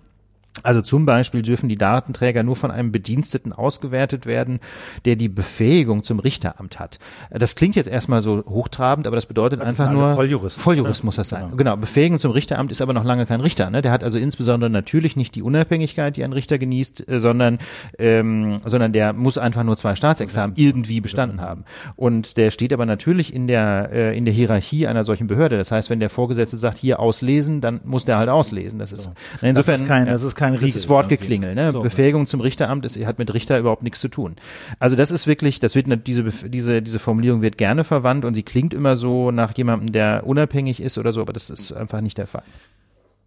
Also 0.63 0.83
zum 0.83 1.07
Beispiel 1.07 1.43
dürfen 1.43 1.69
die 1.69 1.77
Datenträger 1.77 2.43
nur 2.43 2.57
von 2.57 2.71
einem 2.71 2.93
Bediensteten 2.93 3.53
ausgewertet 3.53 4.27
werden, 4.27 4.61
der 5.05 5.17
die 5.17 5.29
Befähigung 5.29 6.03
zum 6.03 6.19
Richteramt 6.19 6.79
hat. 6.79 6.99
Das 7.31 7.55
klingt 7.55 7.75
jetzt 7.75 7.89
erstmal 7.89 8.21
so 8.21 8.45
hochtrabend, 8.47 9.07
aber 9.07 9.17
das 9.17 9.27
bedeutet 9.27 9.61
das 9.61 9.67
einfach 9.67 9.91
nur 9.91 10.15
Volljurist. 10.15 10.61
Volljurist 10.61 11.05
muss 11.05 11.17
das 11.17 11.31
sein. 11.31 11.45
Genau. 11.45 11.57
genau. 11.57 11.77
Befähigung 11.77 12.19
zum 12.19 12.33
Richteramt 12.33 12.71
ist 12.71 12.83
aber 12.83 12.93
noch 12.93 13.05
lange 13.05 13.27
kein 13.27 13.41
Richter. 13.41 13.71
Ne? 13.71 13.83
Der 13.83 13.93
hat 13.93 14.05
also 14.05 14.19
insbesondere 14.19 14.71
natürlich 14.71 15.17
nicht 15.17 15.35
die 15.35 15.43
Unabhängigkeit, 15.43 16.17
die 16.17 16.23
ein 16.23 16.33
Richter 16.33 16.59
genießt, 16.59 17.09
äh, 17.09 17.19
sondern 17.19 17.59
ähm, 17.99 18.61
sondern 18.65 18.93
der 18.93 19.15
muss 19.15 19.39
einfach 19.39 19.65
nur 19.65 19.77
zwei 19.77 19.95
Staatsexamen 19.95 20.57
irgendwie 20.57 21.01
bestanden 21.01 21.41
haben. 21.41 21.65
Und 21.97 22.37
der 22.37 22.51
steht 22.51 22.73
aber 22.73 22.87
natürlich 22.87 23.35
in 23.35 23.47
der 23.47 23.89
äh, 23.91 24.17
in 24.17 24.27
der 24.27 24.35
Hierarchie 24.35 24.87
einer 24.87 25.05
solchen 25.05 25.27
Behörde. 25.27 25.57
Das 25.57 25.73
heißt, 25.73 25.89
wenn 25.91 25.99
der 25.99 26.11
Vorgesetzte 26.11 26.59
sagt, 26.59 26.79
hier 26.79 27.01
auslesen, 27.01 27.61
dann 27.63 27.81
muss 27.85 28.05
der 28.05 28.19
halt 28.19 28.29
auslesen. 28.29 28.79
Das 28.79 28.93
ist 28.93 29.11
insofern 29.41 29.75
das 29.75 29.81
ist 29.81 29.89
kein, 29.89 30.07
das 30.07 30.23
ist 30.23 30.35
kein 30.37 30.42
Riegel. 30.51 30.67
Dieses 30.67 30.89
Wortgeklingel, 30.89 31.55
ne? 31.55 31.73
So. 31.73 31.83
Befähigung 31.83 32.27
zum 32.27 32.41
Richteramt 32.41 32.85
ist, 32.85 33.03
hat 33.05 33.19
mit 33.19 33.33
Richter 33.33 33.59
überhaupt 33.59 33.83
nichts 33.83 34.01
zu 34.01 34.09
tun. 34.09 34.37
Also 34.79 34.97
das 34.97 35.11
ist 35.11 35.27
wirklich, 35.27 35.61
das 35.61 35.75
wird 35.75 35.87
diese 36.07 36.25
diese 36.25 36.83
diese 36.83 36.99
Formulierung 36.99 37.43
wird 37.43 37.59
gerne 37.59 37.85
verwandt 37.85 38.25
und 38.25 38.35
sie 38.35 38.43
klingt 38.43 38.75
immer 38.75 38.97
so 38.97 39.31
nach 39.31 39.57
jemandem, 39.57 39.93
der 39.93 40.27
unabhängig 40.27 40.81
ist 40.83 40.99
oder 40.99 41.13
so, 41.13 41.21
aber 41.21 41.33
das 41.33 41.51
ist 41.51 41.73
einfach 41.73 42.01
nicht 42.01 42.19
der 42.19 42.27
Fall. 42.27 42.45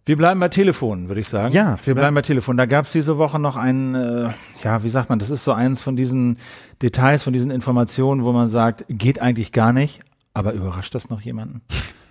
Wir 0.06 0.16
bleiben 0.16 0.38
bei 0.38 0.48
Telefon, 0.48 1.08
würde 1.08 1.20
ich 1.20 1.28
sagen. 1.28 1.52
Ja, 1.52 1.80
wir 1.84 1.96
bleiben 1.96 2.14
bei 2.14 2.22
Telefon. 2.22 2.56
Da 2.56 2.66
gab 2.66 2.84
es 2.84 2.92
diese 2.92 3.18
Woche 3.18 3.40
noch 3.40 3.56
ein, 3.56 3.96
äh, 3.96 4.30
ja, 4.62 4.84
wie 4.84 4.88
sagt 4.88 5.10
man, 5.10 5.18
das 5.18 5.30
ist 5.30 5.42
so 5.42 5.52
eins 5.52 5.82
von 5.82 5.96
diesen 5.96 6.38
Details, 6.80 7.24
von 7.24 7.32
diesen 7.32 7.50
Informationen, 7.50 8.22
wo 8.22 8.30
man 8.30 8.48
sagt, 8.48 8.84
geht 8.88 9.20
eigentlich 9.20 9.50
gar 9.50 9.72
nicht, 9.72 10.02
aber 10.32 10.52
überrascht 10.52 10.94
das 10.94 11.10
noch 11.10 11.22
jemanden? 11.22 11.62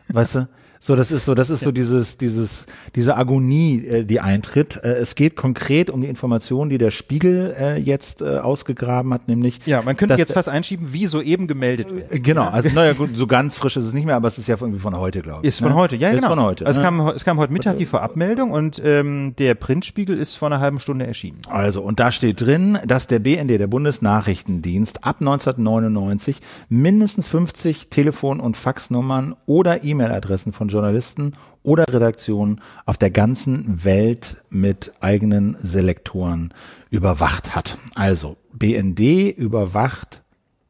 weißt 0.10 0.36
du? 0.36 0.48
So, 0.86 0.96
das 0.96 1.10
ist 1.10 1.26
so, 1.26 1.34
das 1.34 1.50
ist 1.50 1.62
so 1.62 1.72
dieses, 1.72 2.18
dieses, 2.18 2.68
diese 2.94 3.18
Agonie, 3.18 3.84
äh, 3.84 4.06
die 4.06 4.20
eintritt. 4.20 4.80
Äh, 4.84 4.98
es 4.98 5.16
geht 5.16 5.36
konkret 5.36 5.90
um 5.90 6.02
die 6.02 6.08
Information, 6.08 6.70
die 6.70 6.78
der 6.78 6.92
Spiegel 6.92 7.56
äh, 7.60 7.80
jetzt 7.80 8.22
äh, 8.22 8.38
ausgegraben 8.38 9.12
hat, 9.12 9.28
nämlich. 9.28 9.62
Ja, 9.66 9.82
man 9.82 9.98
könnte 9.98 10.14
jetzt 10.14 10.34
fast 10.34 10.48
einschieben, 10.48 10.94
wie 10.94 11.08
soeben 11.08 11.48
gemeldet 11.48 11.92
wird. 11.92 12.14
Äh, 12.14 12.20
genau, 12.20 12.44
also 12.50 12.70
naja 12.70 12.94
gut, 12.94 13.10
so 13.18 13.26
ganz 13.26 13.56
frisch 13.56 13.78
ist 13.78 13.86
es 13.86 13.94
nicht 13.94 14.06
mehr, 14.06 14.16
aber 14.16 14.28
es 14.28 14.38
ist 14.38 14.46
ja 14.46 14.58
irgendwie 14.62 14.78
von 14.78 14.96
heute, 14.96 15.24
glaube 15.24 15.40
ich. 15.42 15.48
Ist 15.48 15.58
von 15.58 15.70
ne? 15.70 15.76
heute, 15.76 15.96
ja, 15.96 16.10
ist 16.10 16.18
genau. 16.18 16.28
Ist 16.28 16.36
von 16.36 16.44
heute. 16.44 16.68
Also 16.68 16.82
ne? 16.82 16.88
es, 16.88 16.98
kam, 16.98 17.08
es 17.08 17.26
kam 17.26 17.40
heute 17.40 17.52
Mittag 17.52 17.78
die 17.78 17.88
Vorabmeldung 17.88 18.52
und 18.52 18.80
ähm, 18.86 19.34
der 19.40 19.56
Printspiegel 19.56 20.20
ist 20.20 20.36
vor 20.36 20.50
einer 20.50 20.60
halben 20.60 20.78
Stunde 20.78 21.08
erschienen. 21.08 21.42
Also, 21.50 21.82
und 21.82 22.00
da 22.00 22.12
steht 22.12 22.42
drin, 22.42 22.78
dass 22.86 23.08
der 23.08 23.18
BND, 23.18 23.50
der 23.60 23.66
Bundesnachrichtendienst, 23.66 25.04
ab 25.04 25.16
1999 25.20 26.42
mindestens 26.70 27.26
50 27.26 27.90
Telefon- 27.90 28.40
und 28.40 28.56
Faxnummern 28.56 29.36
oder 29.48 29.84
E-Mail-Adressen 29.84 30.54
von 30.54 30.70
Journalisten 30.76 31.34
oder 31.64 31.86
Redaktionen 31.88 32.62
auf 32.86 32.98
der 32.98 33.10
ganzen 33.10 33.84
Welt 33.84 34.38
mit 34.50 34.92
eigenen 35.00 35.58
Selektoren 35.60 36.54
überwacht 36.90 37.56
hat. 37.56 37.78
Also 37.96 38.38
BND 38.54 39.36
überwacht 39.36 40.22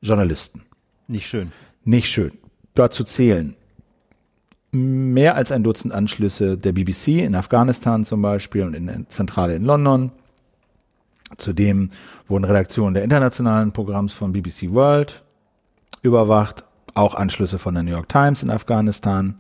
Journalisten. 0.02 0.64
Nicht 1.08 1.28
schön. 1.28 1.52
Nicht 1.84 2.08
schön. 2.08 2.32
Dazu 2.74 3.04
zählen 3.04 3.56
mehr 4.76 5.36
als 5.36 5.52
ein 5.52 5.64
Dutzend 5.64 5.94
Anschlüsse 5.94 6.58
der 6.58 6.74
BBC 6.74 7.24
in 7.24 7.36
Afghanistan 7.36 8.06
zum 8.06 8.22
Beispiel 8.22 8.64
und 8.64 8.74
in 8.74 8.88
der 8.88 9.10
Zentrale 9.10 9.56
in 9.56 9.64
London. 9.64 10.12
Zudem 11.38 11.90
wurden 12.28 12.44
Redaktionen 12.44 12.94
der 12.94 13.04
internationalen 13.04 13.72
Programms 13.72 14.14
von 14.14 14.32
BBC 14.32 14.72
World 14.72 15.24
überwacht, 16.02 16.64
auch 16.94 17.16
Anschlüsse 17.16 17.58
von 17.58 17.74
der 17.74 17.84
New 17.84 17.92
York 17.92 18.10
Times 18.10 18.44
in 18.44 18.50
Afghanistan. 18.50 19.36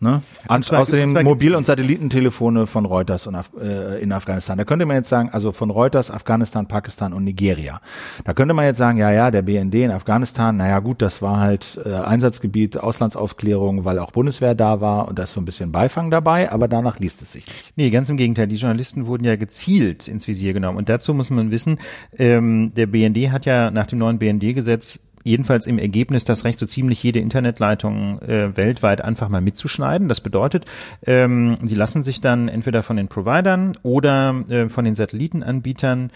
Ne? 0.00 0.22
Und 0.48 0.64
zwar, 0.64 0.80
außerdem 0.80 1.14
und 1.14 1.24
Mobil- 1.24 1.54
und 1.54 1.66
Satellitentelefone 1.66 2.66
von 2.66 2.86
Reuters 2.86 3.26
und 3.26 3.34
Af 3.34 3.50
äh, 3.60 4.00
in 4.00 4.12
Afghanistan. 4.12 4.56
Da 4.56 4.64
könnte 4.64 4.86
man 4.86 4.96
jetzt 4.96 5.10
sagen, 5.10 5.28
also 5.30 5.52
von 5.52 5.68
Reuters, 5.68 6.10
Afghanistan, 6.10 6.66
Pakistan 6.66 7.12
und 7.12 7.24
Nigeria. 7.24 7.82
Da 8.24 8.32
könnte 8.32 8.54
man 8.54 8.64
jetzt 8.64 8.78
sagen, 8.78 8.96
ja, 8.96 9.10
ja, 9.10 9.30
der 9.30 9.42
BND 9.42 9.74
in 9.74 9.90
Afghanistan, 9.90 10.56
naja 10.56 10.78
gut, 10.78 11.02
das 11.02 11.20
war 11.20 11.38
halt 11.38 11.78
äh, 11.84 11.92
Einsatzgebiet, 11.92 12.78
Auslandsaufklärung, 12.78 13.84
weil 13.84 13.98
auch 13.98 14.12
Bundeswehr 14.12 14.54
da 14.54 14.80
war 14.80 15.06
und 15.08 15.18
da 15.18 15.24
ist 15.24 15.34
so 15.34 15.40
ein 15.40 15.44
bisschen 15.44 15.70
Beifang 15.70 16.10
dabei, 16.10 16.50
aber 16.50 16.66
danach 16.66 16.98
liest 16.98 17.20
es 17.20 17.32
sich 17.32 17.46
nicht. 17.46 17.72
Nee, 17.76 17.90
ganz 17.90 18.08
im 18.08 18.16
Gegenteil. 18.16 18.46
Die 18.46 18.56
Journalisten 18.56 19.06
wurden 19.06 19.24
ja 19.24 19.36
gezielt 19.36 20.08
ins 20.08 20.28
Visier 20.28 20.52
genommen. 20.52 20.78
Und 20.78 20.88
dazu 20.88 21.14
muss 21.14 21.30
man 21.30 21.50
wissen, 21.50 21.78
ähm, 22.18 22.72
der 22.74 22.86
BND 22.86 23.30
hat 23.30 23.46
ja 23.46 23.70
nach 23.70 23.86
dem 23.86 23.98
neuen 23.98 24.18
BND-Gesetz 24.18 25.00
jedenfalls 25.24 25.66
im 25.66 25.78
Ergebnis 25.78 26.24
das 26.24 26.44
Recht, 26.44 26.58
so 26.58 26.66
ziemlich 26.66 27.02
jede 27.02 27.18
Internetleitung 27.18 28.20
äh, 28.22 28.56
weltweit 28.56 29.02
einfach 29.04 29.28
mal 29.28 29.40
mitzuschneiden. 29.40 30.08
Das 30.08 30.20
bedeutet, 30.20 30.64
ähm, 31.06 31.58
die 31.62 31.74
lassen 31.74 32.02
sich 32.02 32.20
dann 32.20 32.48
entweder 32.48 32.82
von 32.82 32.96
den 32.96 33.08
Providern 33.08 33.72
oder 33.82 34.44
äh, 34.48 34.68
von 34.68 34.84
den 34.84 34.94
Satellitenanbietern 34.94 36.10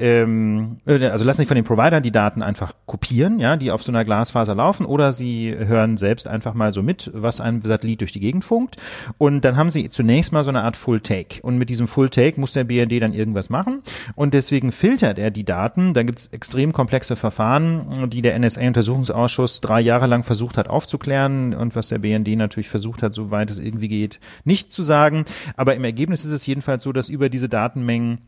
ähm, 0.00 0.78
äh, 0.86 1.06
also 1.06 1.24
lassen 1.24 1.38
sich 1.38 1.48
von 1.48 1.54
den 1.54 1.64
Providern 1.64 2.02
die 2.02 2.10
Daten 2.10 2.42
einfach 2.42 2.72
kopieren, 2.86 3.38
ja, 3.38 3.56
die 3.56 3.70
auf 3.70 3.82
so 3.82 3.92
einer 3.92 4.04
Glasfaser 4.04 4.54
laufen, 4.54 4.86
oder 4.86 5.12
sie 5.12 5.54
hören 5.56 5.96
selbst 5.96 6.26
einfach 6.26 6.54
mal 6.54 6.72
so 6.72 6.82
mit, 6.82 7.10
was 7.14 7.40
ein 7.40 7.60
Satellit 7.62 8.00
durch 8.00 8.12
die 8.12 8.20
Gegend 8.20 8.44
funkt. 8.44 8.76
Und 9.18 9.44
dann 9.44 9.56
haben 9.56 9.70
sie 9.70 9.88
zunächst 9.88 10.32
mal 10.32 10.44
so 10.44 10.50
eine 10.50 10.62
Art 10.62 10.76
Full 10.76 11.00
Take. 11.00 11.42
Und 11.42 11.58
mit 11.58 11.68
diesem 11.68 11.86
Full 11.88 12.08
Take 12.08 12.40
muss 12.40 12.52
der 12.52 12.64
BRD 12.64 13.00
dann 13.00 13.12
irgendwas 13.12 13.50
machen. 13.50 13.82
Und 14.14 14.34
deswegen 14.34 14.72
filtert 14.72 15.18
er 15.18 15.30
die 15.30 15.44
Daten. 15.44 15.94
Da 15.94 16.02
gibt's 16.02 16.28
extrem 16.28 16.72
komplexe 16.72 17.16
Verfahren, 17.16 18.10
die 18.10 18.22
der 18.22 18.38
NSA-Untersuchungsausschuss 18.38 19.60
drei 19.60 19.80
Jahre 19.80 20.06
lang 20.06 20.22
versucht 20.22 20.56
hat 20.56 20.68
aufzuklären 20.68 21.54
und 21.54 21.76
was 21.76 21.88
der 21.88 21.98
BND 21.98 22.28
natürlich 22.36 22.68
versucht 22.68 23.02
hat, 23.02 23.12
soweit 23.12 23.50
es 23.50 23.58
irgendwie 23.58 23.88
geht, 23.88 24.20
nicht 24.44 24.72
zu 24.72 24.82
sagen. 24.82 25.24
Aber 25.56 25.74
im 25.74 25.84
Ergebnis 25.84 26.24
ist 26.24 26.32
es 26.32 26.46
jedenfalls 26.46 26.82
so, 26.82 26.92
dass 26.92 27.08
über 27.08 27.28
diese 27.28 27.48
Datenmengen 27.48 28.18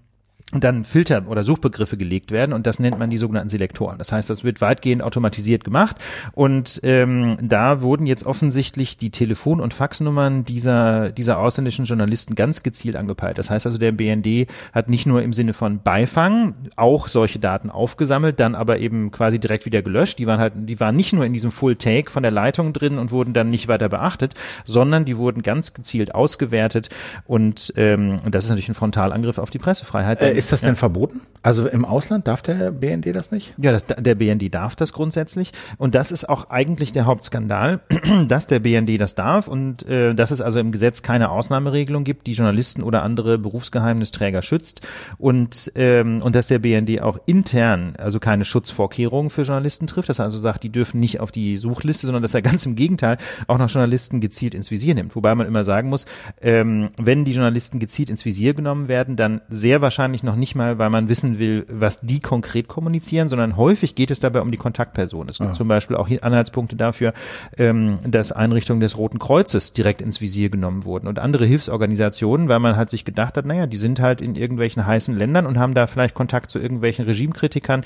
dann 0.52 0.84
Filter 0.84 1.24
oder 1.28 1.44
Suchbegriffe 1.44 1.96
gelegt 1.96 2.30
werden 2.30 2.52
und 2.52 2.66
das 2.66 2.78
nennt 2.78 2.98
man 2.98 3.10
die 3.10 3.16
sogenannten 3.16 3.48
Selektoren. 3.48 3.98
Das 3.98 4.12
heißt, 4.12 4.28
das 4.28 4.44
wird 4.44 4.60
weitgehend 4.60 5.02
automatisiert 5.02 5.64
gemacht 5.64 5.96
und 6.32 6.80
ähm, 6.82 7.38
da 7.42 7.80
wurden 7.82 8.06
jetzt 8.06 8.24
offensichtlich 8.24 8.98
die 8.98 9.10
Telefon- 9.10 9.60
und 9.60 9.72
Faxnummern 9.74 10.44
dieser 10.44 11.10
dieser 11.10 11.38
ausländischen 11.38 11.84
Journalisten 11.84 12.34
ganz 12.34 12.62
gezielt 12.62 12.96
angepeilt. 12.96 13.38
Das 13.38 13.50
heißt 13.50 13.66
also, 13.66 13.78
der 13.78 13.92
BND 13.92 14.48
hat 14.72 14.88
nicht 14.88 15.06
nur 15.06 15.22
im 15.22 15.32
Sinne 15.32 15.54
von 15.54 15.82
Beifang 15.82 16.54
auch 16.76 17.08
solche 17.08 17.38
Daten 17.38 17.70
aufgesammelt, 17.70 18.38
dann 18.40 18.54
aber 18.54 18.78
eben 18.78 19.10
quasi 19.10 19.38
direkt 19.38 19.66
wieder 19.66 19.82
gelöscht. 19.82 20.18
Die 20.18 20.26
waren 20.26 20.40
halt, 20.40 20.52
die 20.56 20.78
waren 20.80 20.96
nicht 20.96 21.12
nur 21.12 21.24
in 21.24 21.32
diesem 21.32 21.50
Full 21.50 21.76
Take 21.76 22.10
von 22.10 22.22
der 22.22 22.32
Leitung 22.32 22.72
drin 22.72 22.98
und 22.98 23.10
wurden 23.10 23.32
dann 23.32 23.50
nicht 23.50 23.68
weiter 23.68 23.88
beachtet, 23.88 24.34
sondern 24.64 25.04
die 25.04 25.16
wurden 25.16 25.42
ganz 25.42 25.74
gezielt 25.74 26.14
ausgewertet 26.14 26.90
und 27.26 27.72
ähm, 27.76 28.18
das 28.30 28.44
ist 28.44 28.50
natürlich 28.50 28.68
ein 28.68 28.74
Frontalangriff 28.74 29.38
auf 29.38 29.50
die 29.50 29.58
Pressefreiheit. 29.58 30.20
Äh, 30.20 30.41
ist 30.44 30.52
das 30.52 30.60
denn 30.60 30.76
verboten? 30.76 31.20
Also 31.42 31.68
im 31.68 31.84
Ausland 31.84 32.28
darf 32.28 32.40
der 32.42 32.70
BND 32.70 33.14
das 33.14 33.32
nicht? 33.32 33.54
Ja, 33.58 33.72
das, 33.72 33.86
der 33.86 34.14
BND 34.14 34.54
darf 34.54 34.76
das 34.76 34.92
grundsätzlich. 34.92 35.52
Und 35.76 35.94
das 35.94 36.12
ist 36.12 36.28
auch 36.28 36.50
eigentlich 36.50 36.92
der 36.92 37.06
Hauptskandal, 37.06 37.80
dass 38.28 38.46
der 38.46 38.60
BND 38.60 39.00
das 39.00 39.14
darf 39.14 39.48
und 39.48 39.88
äh, 39.88 40.14
dass 40.14 40.30
es 40.30 40.40
also 40.40 40.60
im 40.60 40.70
Gesetz 40.70 41.02
keine 41.02 41.30
Ausnahmeregelung 41.30 42.04
gibt, 42.04 42.28
die 42.28 42.32
Journalisten 42.32 42.82
oder 42.82 43.02
andere 43.02 43.38
Berufsgeheimnisträger 43.38 44.42
schützt 44.42 44.82
und, 45.18 45.72
ähm, 45.74 46.22
und 46.22 46.36
dass 46.36 46.46
der 46.46 46.60
BND 46.60 47.02
auch 47.02 47.18
intern 47.26 47.94
also 47.98 48.20
keine 48.20 48.44
Schutzvorkehrungen 48.44 49.30
für 49.30 49.42
Journalisten 49.42 49.86
trifft. 49.86 50.08
Das 50.08 50.20
also 50.20 50.38
sagt, 50.38 50.62
die 50.62 50.70
dürfen 50.70 51.00
nicht 51.00 51.20
auf 51.20 51.32
die 51.32 51.56
Suchliste, 51.56 52.06
sondern 52.06 52.22
dass 52.22 52.34
er 52.34 52.42
ganz 52.52 52.66
im 52.66 52.76
Gegenteil 52.76 53.18
auch 53.48 53.58
noch 53.58 53.68
Journalisten 53.68 54.20
gezielt 54.20 54.54
ins 54.54 54.70
Visier 54.70 54.94
nimmt. 54.94 55.16
Wobei 55.16 55.34
man 55.34 55.46
immer 55.46 55.64
sagen 55.64 55.88
muss, 55.88 56.06
ähm, 56.40 56.88
wenn 56.98 57.24
die 57.24 57.32
Journalisten 57.32 57.80
gezielt 57.80 58.10
ins 58.10 58.24
Visier 58.24 58.54
genommen 58.54 58.88
werden, 58.88 59.16
dann 59.16 59.40
sehr 59.48 59.80
wahrscheinlich 59.80 60.21
noch 60.22 60.36
nicht 60.36 60.54
mal, 60.54 60.78
weil 60.78 60.90
man 60.90 61.08
wissen 61.08 61.38
will, 61.38 61.66
was 61.68 62.00
die 62.00 62.20
konkret 62.20 62.68
kommunizieren, 62.68 63.28
sondern 63.28 63.56
häufig 63.56 63.94
geht 63.94 64.10
es 64.10 64.20
dabei 64.20 64.40
um 64.40 64.50
die 64.50 64.56
Kontaktperson. 64.56 65.28
Es 65.28 65.38
gibt 65.38 65.50
ja. 65.50 65.54
zum 65.54 65.68
Beispiel 65.68 65.96
auch 65.96 66.08
Anhaltspunkte 66.20 66.76
dafür, 66.76 67.12
ähm, 67.58 67.98
dass 68.06 68.32
Einrichtungen 68.32 68.80
des 68.80 68.96
Roten 68.96 69.18
Kreuzes 69.18 69.72
direkt 69.72 70.00
ins 70.00 70.20
Visier 70.20 70.50
genommen 70.50 70.84
wurden 70.84 71.06
und 71.06 71.18
andere 71.18 71.46
Hilfsorganisationen, 71.46 72.48
weil 72.48 72.60
man 72.60 72.76
halt 72.76 72.90
sich 72.90 73.04
gedacht 73.04 73.36
hat, 73.36 73.46
naja, 73.46 73.66
die 73.66 73.76
sind 73.76 74.00
halt 74.00 74.20
in 74.20 74.34
irgendwelchen 74.34 74.86
heißen 74.86 75.14
Ländern 75.14 75.46
und 75.46 75.58
haben 75.58 75.74
da 75.74 75.86
vielleicht 75.86 76.14
Kontakt 76.14 76.50
zu 76.50 76.58
irgendwelchen 76.58 77.04
Regimekritikern. 77.04 77.82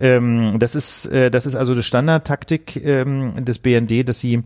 Ähm, 0.00 0.56
das 0.58 0.74
ist, 0.74 1.06
äh, 1.06 1.30
das 1.30 1.46
ist 1.46 1.54
also 1.54 1.74
die 1.74 1.82
Standardtaktik 1.82 2.84
ähm, 2.84 3.44
des 3.44 3.58
BND, 3.58 4.08
dass 4.08 4.20
sie 4.20 4.42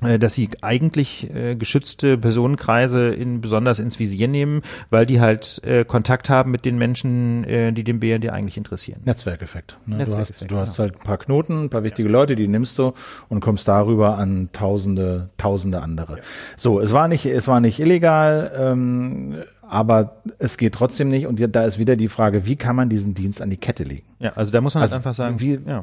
dass 0.00 0.34
sie 0.34 0.48
eigentlich 0.62 1.32
äh, 1.34 1.56
geschützte 1.56 2.18
Personenkreise 2.18 3.08
in 3.08 3.40
besonders 3.40 3.78
ins 3.78 3.98
Visier 3.98 4.28
nehmen, 4.28 4.62
weil 4.90 5.06
die 5.06 5.20
halt 5.20 5.60
äh, 5.64 5.84
Kontakt 5.84 6.30
haben 6.30 6.50
mit 6.50 6.64
den 6.64 6.78
Menschen, 6.78 7.44
äh, 7.44 7.72
die 7.72 7.84
den 7.84 8.00
BND 8.00 8.30
eigentlich 8.30 8.56
interessieren. 8.56 9.00
Netzwerkeffekt. 9.04 9.78
Ne? 9.86 9.96
Netzwerkeffekt 9.96 10.50
du 10.50 10.56
hast, 10.56 10.66
du 10.66 10.70
hast 10.70 10.76
genau. 10.76 10.88
halt 10.88 11.00
ein 11.00 11.04
paar 11.04 11.18
Knoten, 11.18 11.64
ein 11.64 11.70
paar 11.70 11.84
wichtige 11.84 12.08
ja. 12.08 12.12
Leute, 12.12 12.36
die 12.36 12.48
nimmst 12.48 12.78
du 12.78 12.92
und 13.28 13.40
kommst 13.40 13.68
darüber 13.68 14.16
an 14.18 14.50
Tausende, 14.52 15.30
Tausende 15.36 15.82
andere. 15.82 16.16
Ja. 16.16 16.22
So, 16.56 16.80
es 16.80 16.92
war 16.92 17.08
nicht, 17.08 17.26
es 17.26 17.48
war 17.48 17.60
nicht 17.60 17.80
illegal. 17.80 18.52
Ähm, 18.56 19.36
aber 19.70 20.16
es 20.38 20.58
geht 20.58 20.74
trotzdem 20.74 21.08
nicht. 21.08 21.26
Und 21.26 21.40
da 21.54 21.62
ist 21.62 21.78
wieder 21.78 21.94
die 21.94 22.08
Frage, 22.08 22.44
wie 22.44 22.56
kann 22.56 22.74
man 22.74 22.88
diesen 22.88 23.14
Dienst 23.14 23.40
an 23.40 23.50
die 23.50 23.56
Kette 23.56 23.84
legen? 23.84 24.09
Ja, 24.20 24.32
also 24.34 24.52
da 24.52 24.60
muss 24.60 24.74
man 24.74 24.82
also 24.82 24.96
einfach 24.96 25.14
sagen, 25.14 25.40
wie, 25.40 25.58
ja. 25.66 25.82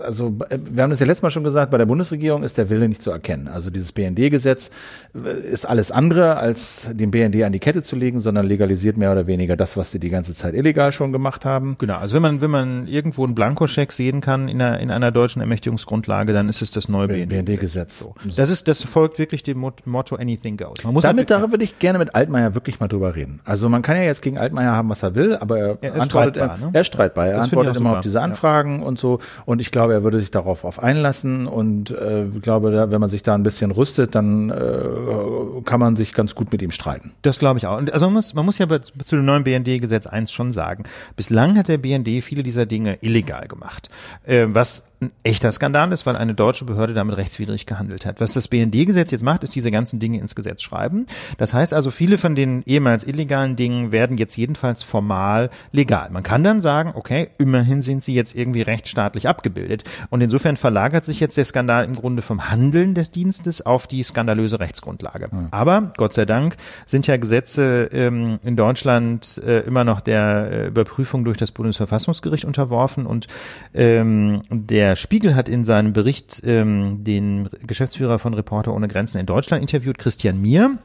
also 0.00 0.32
wir 0.48 0.82
haben 0.84 0.90
das 0.90 1.00
ja 1.00 1.06
letztes 1.06 1.22
Mal 1.22 1.32
schon 1.32 1.42
gesagt, 1.42 1.72
bei 1.72 1.78
der 1.78 1.86
Bundesregierung 1.86 2.44
ist 2.44 2.56
der 2.56 2.70
Wille 2.70 2.88
nicht 2.88 3.02
zu 3.02 3.10
erkennen. 3.10 3.48
Also 3.48 3.68
dieses 3.68 3.90
BND-Gesetz 3.90 4.70
ist 5.50 5.66
alles 5.66 5.90
andere, 5.90 6.36
als 6.36 6.88
den 6.92 7.10
BND 7.10 7.42
an 7.42 7.52
die 7.52 7.58
Kette 7.58 7.82
zu 7.82 7.96
legen, 7.96 8.20
sondern 8.20 8.46
legalisiert 8.46 8.96
mehr 8.96 9.10
oder 9.10 9.26
weniger 9.26 9.56
das, 9.56 9.76
was 9.76 9.90
sie 9.90 9.98
die 9.98 10.08
ganze 10.08 10.34
Zeit 10.34 10.54
illegal 10.54 10.92
schon 10.92 11.10
gemacht 11.10 11.44
haben. 11.44 11.74
Genau, 11.80 11.96
also 11.96 12.14
wenn 12.14 12.22
man, 12.22 12.40
wenn 12.42 12.50
man 12.52 12.86
irgendwo 12.86 13.24
einen 13.24 13.34
Blankoscheck 13.34 13.90
sehen 13.90 14.20
kann 14.20 14.46
in 14.46 14.62
einer, 14.62 14.78
in 14.78 14.92
einer 14.92 15.10
deutschen 15.10 15.40
Ermächtigungsgrundlage, 15.40 16.32
dann 16.32 16.48
ist 16.48 16.62
es 16.62 16.70
das 16.70 16.88
neue 16.88 17.08
BND-Gesetz. 17.08 18.04
BND 18.04 18.38
das 18.38 18.50
ist, 18.50 18.68
das 18.68 18.84
folgt 18.84 19.18
wirklich 19.18 19.42
dem 19.42 19.58
Motto 19.58 20.14
Anything 20.14 20.56
Goes. 20.56 20.84
Man 20.84 20.94
muss 20.94 21.02
Damit, 21.02 21.28
darüber 21.28 21.50
würde 21.50 21.64
ich 21.64 21.80
gerne 21.80 21.98
mit 21.98 22.14
Altmaier 22.14 22.54
wirklich 22.54 22.78
mal 22.78 22.86
drüber 22.86 23.16
reden. 23.16 23.40
Also 23.44 23.68
man 23.68 23.82
kann 23.82 23.96
ja 23.96 24.04
jetzt 24.04 24.22
gegen 24.22 24.38
Altmaier 24.38 24.70
haben, 24.70 24.88
was 24.90 25.02
er 25.02 25.16
will, 25.16 25.34
aber 25.34 25.58
er, 25.58 25.78
er 25.80 26.00
antwortet, 26.00 26.36
er, 26.36 26.56
ne? 26.58 26.70
er 26.72 26.80
ist 26.80 26.86
streitbar. 26.86 27.31
Er 27.32 27.38
das 27.38 27.46
antwortet 27.46 27.76
immer 27.76 27.90
super. 27.90 27.98
auf 27.98 28.02
diese 28.02 28.20
Anfragen 28.20 28.80
ja. 28.80 28.86
und 28.86 28.98
so. 28.98 29.18
Und 29.44 29.60
ich 29.60 29.70
glaube, 29.70 29.92
er 29.92 30.02
würde 30.02 30.20
sich 30.20 30.30
darauf 30.30 30.64
auf 30.64 30.82
einlassen. 30.82 31.46
Und 31.46 31.90
äh, 31.90 32.24
ich 32.26 32.42
glaube, 32.42 32.88
wenn 32.90 33.00
man 33.00 33.10
sich 33.10 33.22
da 33.22 33.34
ein 33.34 33.42
bisschen 33.42 33.70
rüstet, 33.70 34.14
dann 34.14 34.50
äh, 34.50 35.62
kann 35.64 35.80
man 35.80 35.96
sich 35.96 36.14
ganz 36.14 36.34
gut 36.34 36.52
mit 36.52 36.62
ihm 36.62 36.70
streiten. 36.70 37.12
Das 37.22 37.38
glaube 37.38 37.58
ich 37.58 37.66
auch. 37.66 37.78
Und 37.78 37.92
also 37.92 38.06
man 38.06 38.14
muss, 38.14 38.34
man 38.34 38.44
muss 38.44 38.58
ja 38.58 38.66
zu 38.80 39.16
dem 39.16 39.24
neuen 39.24 39.44
BND-Gesetz 39.44 40.06
eins 40.06 40.32
schon 40.32 40.52
sagen. 40.52 40.84
Bislang 41.16 41.56
hat 41.56 41.68
der 41.68 41.78
BND 41.78 42.22
viele 42.22 42.42
dieser 42.42 42.66
Dinge 42.66 42.98
illegal 43.00 43.48
gemacht. 43.48 43.90
Äh, 44.24 44.46
was 44.48 44.91
ein 45.02 45.12
echter 45.24 45.50
Skandal 45.52 45.92
ist, 45.92 46.06
weil 46.06 46.16
eine 46.16 46.34
deutsche 46.34 46.64
Behörde 46.64 46.94
damit 46.94 47.16
rechtswidrig 47.16 47.66
gehandelt 47.66 48.06
hat. 48.06 48.20
Was 48.20 48.34
das 48.34 48.48
BND-Gesetz 48.48 49.10
jetzt 49.10 49.22
macht, 49.22 49.42
ist 49.42 49.54
diese 49.54 49.70
ganzen 49.70 49.98
Dinge 49.98 50.18
ins 50.18 50.34
Gesetz 50.34 50.62
schreiben. 50.62 51.06
Das 51.38 51.52
heißt 51.52 51.74
also, 51.74 51.90
viele 51.90 52.18
von 52.18 52.34
den 52.34 52.62
ehemals 52.64 53.04
illegalen 53.04 53.56
Dingen 53.56 53.92
werden 53.92 54.16
jetzt 54.16 54.36
jedenfalls 54.36 54.82
formal 54.82 55.50
legal. 55.72 56.10
Man 56.10 56.22
kann 56.22 56.44
dann 56.44 56.60
sagen, 56.60 56.92
okay, 56.94 57.28
immerhin 57.38 57.82
sind 57.82 58.04
sie 58.04 58.14
jetzt 58.14 58.34
irgendwie 58.34 58.62
rechtsstaatlich 58.62 59.28
abgebildet. 59.28 59.84
Und 60.10 60.20
insofern 60.20 60.56
verlagert 60.56 61.04
sich 61.04 61.20
jetzt 61.20 61.36
der 61.36 61.44
Skandal 61.44 61.84
im 61.84 61.94
Grunde 61.94 62.22
vom 62.22 62.48
Handeln 62.48 62.94
des 62.94 63.10
Dienstes 63.10 63.64
auf 63.66 63.86
die 63.86 64.02
skandalöse 64.02 64.60
Rechtsgrundlage. 64.60 65.28
Mhm. 65.30 65.48
Aber 65.50 65.92
Gott 65.96 66.12
sei 66.14 66.24
Dank 66.24 66.56
sind 66.86 67.06
ja 67.06 67.16
Gesetze 67.16 67.88
ähm, 67.92 68.38
in 68.44 68.56
Deutschland 68.56 69.42
äh, 69.44 69.60
immer 69.60 69.84
noch 69.84 70.00
der 70.00 70.50
äh, 70.50 70.66
Überprüfung 70.68 71.24
durch 71.24 71.38
das 71.38 71.50
Bundesverfassungsgericht 71.50 72.44
unterworfen 72.44 73.06
und 73.06 73.26
ähm, 73.74 74.42
der 74.50 74.91
Spiegel 74.96 75.34
hat 75.34 75.48
in 75.48 75.64
seinem 75.64 75.92
Bericht 75.92 76.42
ähm, 76.44 77.04
den 77.04 77.48
Geschäftsführer 77.66 78.18
von 78.18 78.34
Reporter 78.34 78.74
ohne 78.74 78.88
Grenzen 78.88 79.18
in 79.18 79.26
Deutschland 79.26 79.62
interviewt, 79.62 79.98
Christian 79.98 80.40
Mier. 80.40 80.78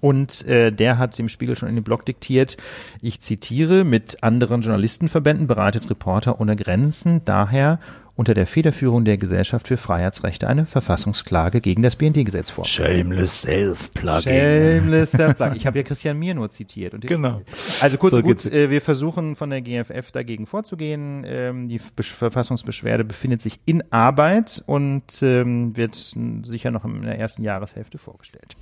Und 0.00 0.46
äh, 0.46 0.70
der 0.70 0.98
hat 0.98 1.18
dem 1.18 1.28
Spiegel 1.28 1.56
schon 1.56 1.68
in 1.68 1.74
den 1.74 1.84
Blog 1.84 2.06
diktiert, 2.06 2.56
ich 3.00 3.20
zitiere, 3.20 3.84
mit 3.84 4.22
anderen 4.22 4.60
Journalistenverbänden 4.60 5.46
bereitet 5.46 5.90
Reporter 5.90 6.40
ohne 6.40 6.54
Grenzen 6.56 7.24
daher 7.24 7.80
unter 8.22 8.34
der 8.34 8.46
Federführung 8.46 9.04
der 9.04 9.18
Gesellschaft 9.18 9.66
für 9.66 9.76
Freiheitsrechte 9.76 10.46
eine 10.46 10.64
Verfassungsklage 10.64 11.60
gegen 11.60 11.82
das 11.82 11.96
BND-Gesetz 11.96 12.50
vor. 12.50 12.64
Shameless 12.64 13.40
Self-Plugging. 13.40 14.32
Shameless 14.32 15.10
Self-Plugging. 15.16 15.56
Ich 15.56 15.66
habe 15.66 15.78
ja 15.78 15.82
Christian 15.82 16.20
Mier 16.20 16.36
nur 16.36 16.48
zitiert. 16.48 16.94
genau. 17.00 17.42
Also 17.80 17.98
kurz 17.98 18.14
so 18.14 18.22
gut, 18.22 18.46
äh, 18.46 18.70
wir 18.70 18.80
versuchen 18.80 19.34
von 19.34 19.50
der 19.50 19.60
GFF 19.60 20.12
dagegen 20.12 20.46
vorzugehen. 20.46 21.24
Ähm, 21.26 21.66
die 21.66 21.80
Be 21.96 22.04
Verfassungsbeschwerde 22.04 23.02
befindet 23.02 23.42
sich 23.42 23.58
in 23.64 23.82
Arbeit 23.90 24.62
und 24.66 25.20
ähm, 25.22 25.76
wird 25.76 25.96
sicher 26.44 26.70
noch 26.70 26.84
in 26.84 27.02
der 27.02 27.18
ersten 27.18 27.42
Jahreshälfte 27.42 27.98
vorgestellt. 27.98 28.54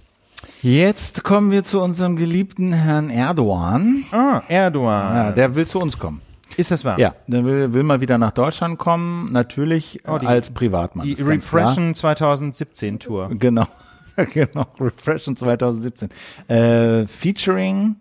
Jetzt 0.62 1.22
kommen 1.22 1.50
wir 1.50 1.64
zu 1.64 1.82
unserem 1.82 2.16
geliebten 2.16 2.72
Herrn 2.72 3.10
Erdogan. 3.10 4.06
Ah, 4.10 4.40
Erdogan. 4.48 5.16
Ja, 5.16 5.32
der 5.32 5.54
will 5.54 5.66
zu 5.66 5.80
uns 5.80 5.98
kommen. 5.98 6.22
Ist 6.60 6.70
das 6.70 6.84
wahr? 6.84 6.98
Ja, 6.98 7.14
der 7.26 7.42
will, 7.46 7.72
will 7.72 7.82
mal 7.84 8.02
wieder 8.02 8.18
nach 8.18 8.32
Deutschland 8.32 8.78
kommen, 8.78 9.32
natürlich 9.32 10.00
oh, 10.06 10.18
die, 10.18 10.26
als 10.26 10.50
Privatmann. 10.50 11.06
Die 11.06 11.14
Repression 11.14 11.94
2017 11.94 12.98
Tour. 12.98 13.30
Genau, 13.32 13.66
genau, 14.34 14.66
Repression 14.78 15.38
2017. 15.38 16.10
Äh, 16.48 17.06
featuring, 17.06 17.96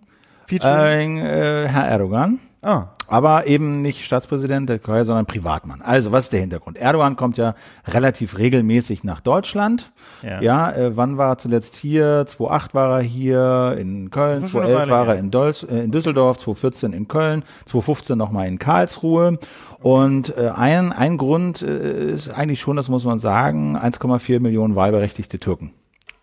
featuring? 0.46 1.20
Äh, 1.20 1.70
Herr 1.70 1.88
Erdogan. 1.88 2.40
Ah. 2.62 2.88
Aber 3.08 3.48
eben 3.48 3.82
nicht 3.82 4.04
Staatspräsident 4.04 4.70
der 4.70 4.82
Türkei, 4.82 5.04
sondern 5.04 5.26
Privatmann. 5.26 5.82
Also, 5.82 6.12
was 6.12 6.26
ist 6.26 6.34
der 6.34 6.42
Hintergrund? 6.42 6.78
Erdogan 6.78 7.16
kommt 7.16 7.38
ja 7.38 7.56
relativ 7.88 8.38
regelmäßig 8.38 9.04
nach 9.04 9.22
Deutschland. 9.22 9.92
Ja, 10.22 10.42
ja 10.42 10.72
äh, 10.72 10.98
wann 10.98 11.18
war 11.18 11.30
er 11.30 11.38
zuletzt 11.38 11.76
hier? 11.78 12.26
2008 12.28 12.74
war 12.74 13.00
er 13.00 13.02
hier 13.02 13.78
in 13.80 14.12
Köln, 14.12 14.46
2011 14.46 14.90
war 14.90 15.08
er 15.08 15.16
in, 15.16 15.32
Dolz, 15.32 15.64
äh, 15.64 15.80
in 15.80 15.92
Düsseldorf, 15.92 16.38
2014 16.38 16.94
in 16.94 17.08
Köln, 17.08 17.44
2015 17.66 18.18
nochmal 18.18 18.48
in 18.48 18.60
Karlsruhe. 18.60 19.40
Und 19.82 20.38
äh, 20.38 20.50
ein, 20.54 20.92
ein 20.92 21.18
Grund 21.18 21.62
äh, 21.62 22.12
ist 22.12 22.30
eigentlich 22.30 22.60
schon, 22.60 22.76
das 22.76 22.90
muss 22.90 23.06
man 23.06 23.20
sagen, 23.20 23.78
1,4 23.78 24.42
Millionen 24.42 24.76
wahlberechtigte 24.76 25.40
Türken 25.40 25.72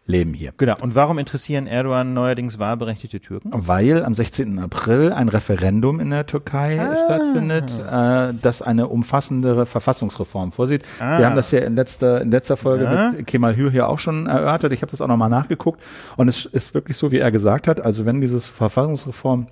leben 0.06 0.34
hier. 0.34 0.52
Genau. 0.56 0.74
Und 0.80 0.94
warum 0.94 1.18
interessieren 1.18 1.66
Erdogan 1.66 2.14
neuerdings 2.14 2.58
wahlberechtigte 2.58 3.20
Türken? 3.20 3.50
Weil 3.52 4.04
am 4.04 4.14
16. 4.14 4.58
April 4.58 5.12
ein 5.12 5.28
Referendum 5.28 6.00
in 6.00 6.10
der 6.10 6.26
Türkei 6.26 6.80
ah. 6.80 6.96
stattfindet, 7.04 7.72
äh, 7.78 8.34
das 8.40 8.62
eine 8.62 8.88
umfassendere 8.88 9.66
Verfassungsreform 9.66 10.52
vorsieht. 10.52 10.84
Ah. 11.00 11.18
Wir 11.18 11.26
haben 11.26 11.36
das 11.36 11.50
ja 11.50 11.60
in 11.60 11.74
letzter, 11.74 12.20
in 12.20 12.30
letzter 12.30 12.56
Folge 12.56 12.84
ja. 12.84 13.10
mit 13.10 13.26
Kemal 13.26 13.56
Hür 13.56 13.70
hier 13.70 13.88
auch 13.88 13.98
schon 13.98 14.26
erörtert. 14.26 14.72
Ich 14.72 14.82
habe 14.82 14.90
das 14.90 15.00
auch 15.00 15.08
nochmal 15.08 15.30
nachgeguckt. 15.30 15.82
Und 16.16 16.28
es 16.28 16.46
ist 16.46 16.74
wirklich 16.74 16.96
so, 16.96 17.10
wie 17.10 17.18
er 17.18 17.32
gesagt 17.32 17.66
hat. 17.66 17.80
Also 17.80 18.06
wenn 18.06 18.20
dieses 18.20 18.46
Verfassungsreform 18.46 19.46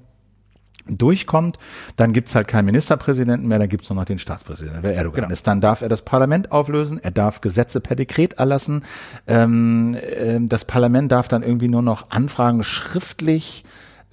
durchkommt, 0.87 1.59
dann 1.97 2.12
gibt's 2.12 2.35
halt 2.35 2.49
keinen 2.49 2.66
Ministerpräsidenten 2.66 3.49
mehr, 3.49 3.59
dann 3.59 3.68
gibt's 3.68 3.88
nur 3.88 3.97
noch 3.97 4.05
den 4.05 4.18
Staatspräsidenten, 4.18 4.83
wer 4.83 4.94
Erdogan 4.94 5.23
genau. 5.23 5.33
ist. 5.33 5.47
Dann 5.47 5.61
darf 5.61 5.81
er 5.81 5.88
das 5.88 6.03
Parlament 6.03 6.53
auflösen, 6.53 7.01
er 7.03 7.11
darf 7.11 7.40
Gesetze 7.40 7.81
per 7.81 7.97
Dekret 7.97 8.35
erlassen, 8.35 8.85
ähm, 9.27 9.94
äh, 9.94 10.38
das 10.40 10.64
Parlament 10.64 11.11
darf 11.12 11.29
dann 11.29 11.42
irgendwie 11.42 11.68
nur 11.68 11.83
noch 11.83 12.11
Anfragen 12.11 12.62
schriftlich 12.62 13.64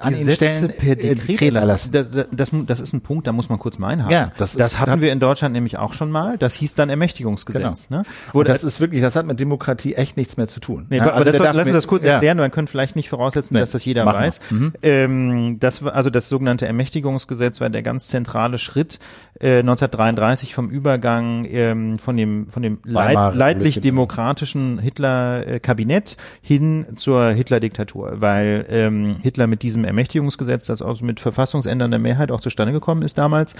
an 0.02 0.14
Gesetze 0.14 0.34
Stellen 0.48 0.74
per 0.78 0.92
äh, 0.92 1.16
Dekret 1.16 1.56
erlassen. 1.56 1.92
Das, 1.92 2.12
das, 2.12 2.28
das, 2.32 2.52
das 2.66 2.80
ist 2.80 2.94
ein 2.94 3.02
Punkt, 3.02 3.28
da 3.28 3.32
muss 3.32 3.50
man 3.50 3.60
kurz 3.60 3.78
mal 3.80 3.88
einhaken. 3.90 4.12
Ja, 4.12 4.32
das 4.38 4.56
das, 4.56 4.74
ist- 4.74 4.80
hatten 4.80 4.92
hat- 4.92 5.02
wir 5.02 5.12
in 5.12 5.20
Deutschland 5.20 5.54
nämlich 5.54 5.78
auch 5.78 5.94
schon 5.94 6.12
mal. 6.12 6.38
Das 6.38 6.56
hieß 6.56 6.76
dann 6.76 6.90
Ermächtigungsgesetz. 6.90 7.88
Genau. 7.90 8.02
Ne? 8.02 8.06
Und 8.34 8.48
das 8.48 8.64
ist 8.64 8.80
wirklich, 8.82 9.02
das 9.02 9.16
hat 9.16 9.26
mit 9.26 9.40
Demokratie 9.40 9.94
echt 9.96 10.18
nichts 10.18 10.38
mehr 10.38 10.48
zu 10.48 10.60
tun. 10.60 10.88
Nee, 10.90 10.98
Ja, 10.98 11.04
aber 11.04 11.14
also 11.14 11.24
das 11.26 11.34
der 11.34 11.38
soll, 11.38 11.46
darf 11.48 11.56
lass 11.56 11.68
uns 11.68 11.74
mir- 11.74 11.78
das 11.78 11.88
kurz 11.88 12.04
ja. 12.04 12.14
erklären. 12.14 12.38
Man 12.38 12.52
könnte 12.52 12.72
vielleicht 12.72 12.96
nicht 12.96 13.10
voraussetzen, 13.10 13.54
Nee, 13.54 13.60
dass 13.62 13.72
das 13.72 13.86
jeder 13.86 14.06
weiß. 14.06 14.40
Ähm, 14.82 15.58
das 15.60 15.84
also 15.86 16.10
das 16.10 16.30
sogenannte 16.30 16.66
Ermächtigungsgesetz 16.68 17.62
war 17.62 17.70
der 17.70 17.82
ganz 17.84 18.08
zentrale 18.08 18.58
Schritt 18.58 19.00
äh, 19.40 19.60
1933 19.60 20.54
vom 20.56 20.70
Übergang 20.70 21.46
ähm, 21.50 21.98
von 22.00 22.18
dem 22.18 22.48
von 22.48 22.62
dem 22.64 22.80
Weimarer 22.86 23.36
leidlich 23.36 23.80
demokratischen 23.82 24.80
Hitler-Kabinett 24.80 26.18
hin 26.42 26.86
zur 26.96 27.30
Hitler-Diktatur, 27.32 28.14
weil 28.22 28.66
ähm, 28.70 29.18
Hitler 29.22 29.48
mit 29.48 29.62
diesem 29.64 29.84
Ermächtigungsgesetz, 29.92 30.66
das 30.66 30.82
aus 30.82 31.02
mit 31.02 31.20
verfassungsändernder 31.20 32.00
Mehrheit 32.00 32.32
auch 32.32 32.40
zustande 32.40 32.74
gekommen 32.74 33.02
ist 33.02 33.18
damals, 33.18 33.56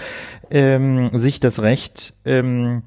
ähm, 0.50 1.10
sich 1.12 1.40
das 1.40 1.62
Recht 1.62 2.14
ähm, 2.24 2.82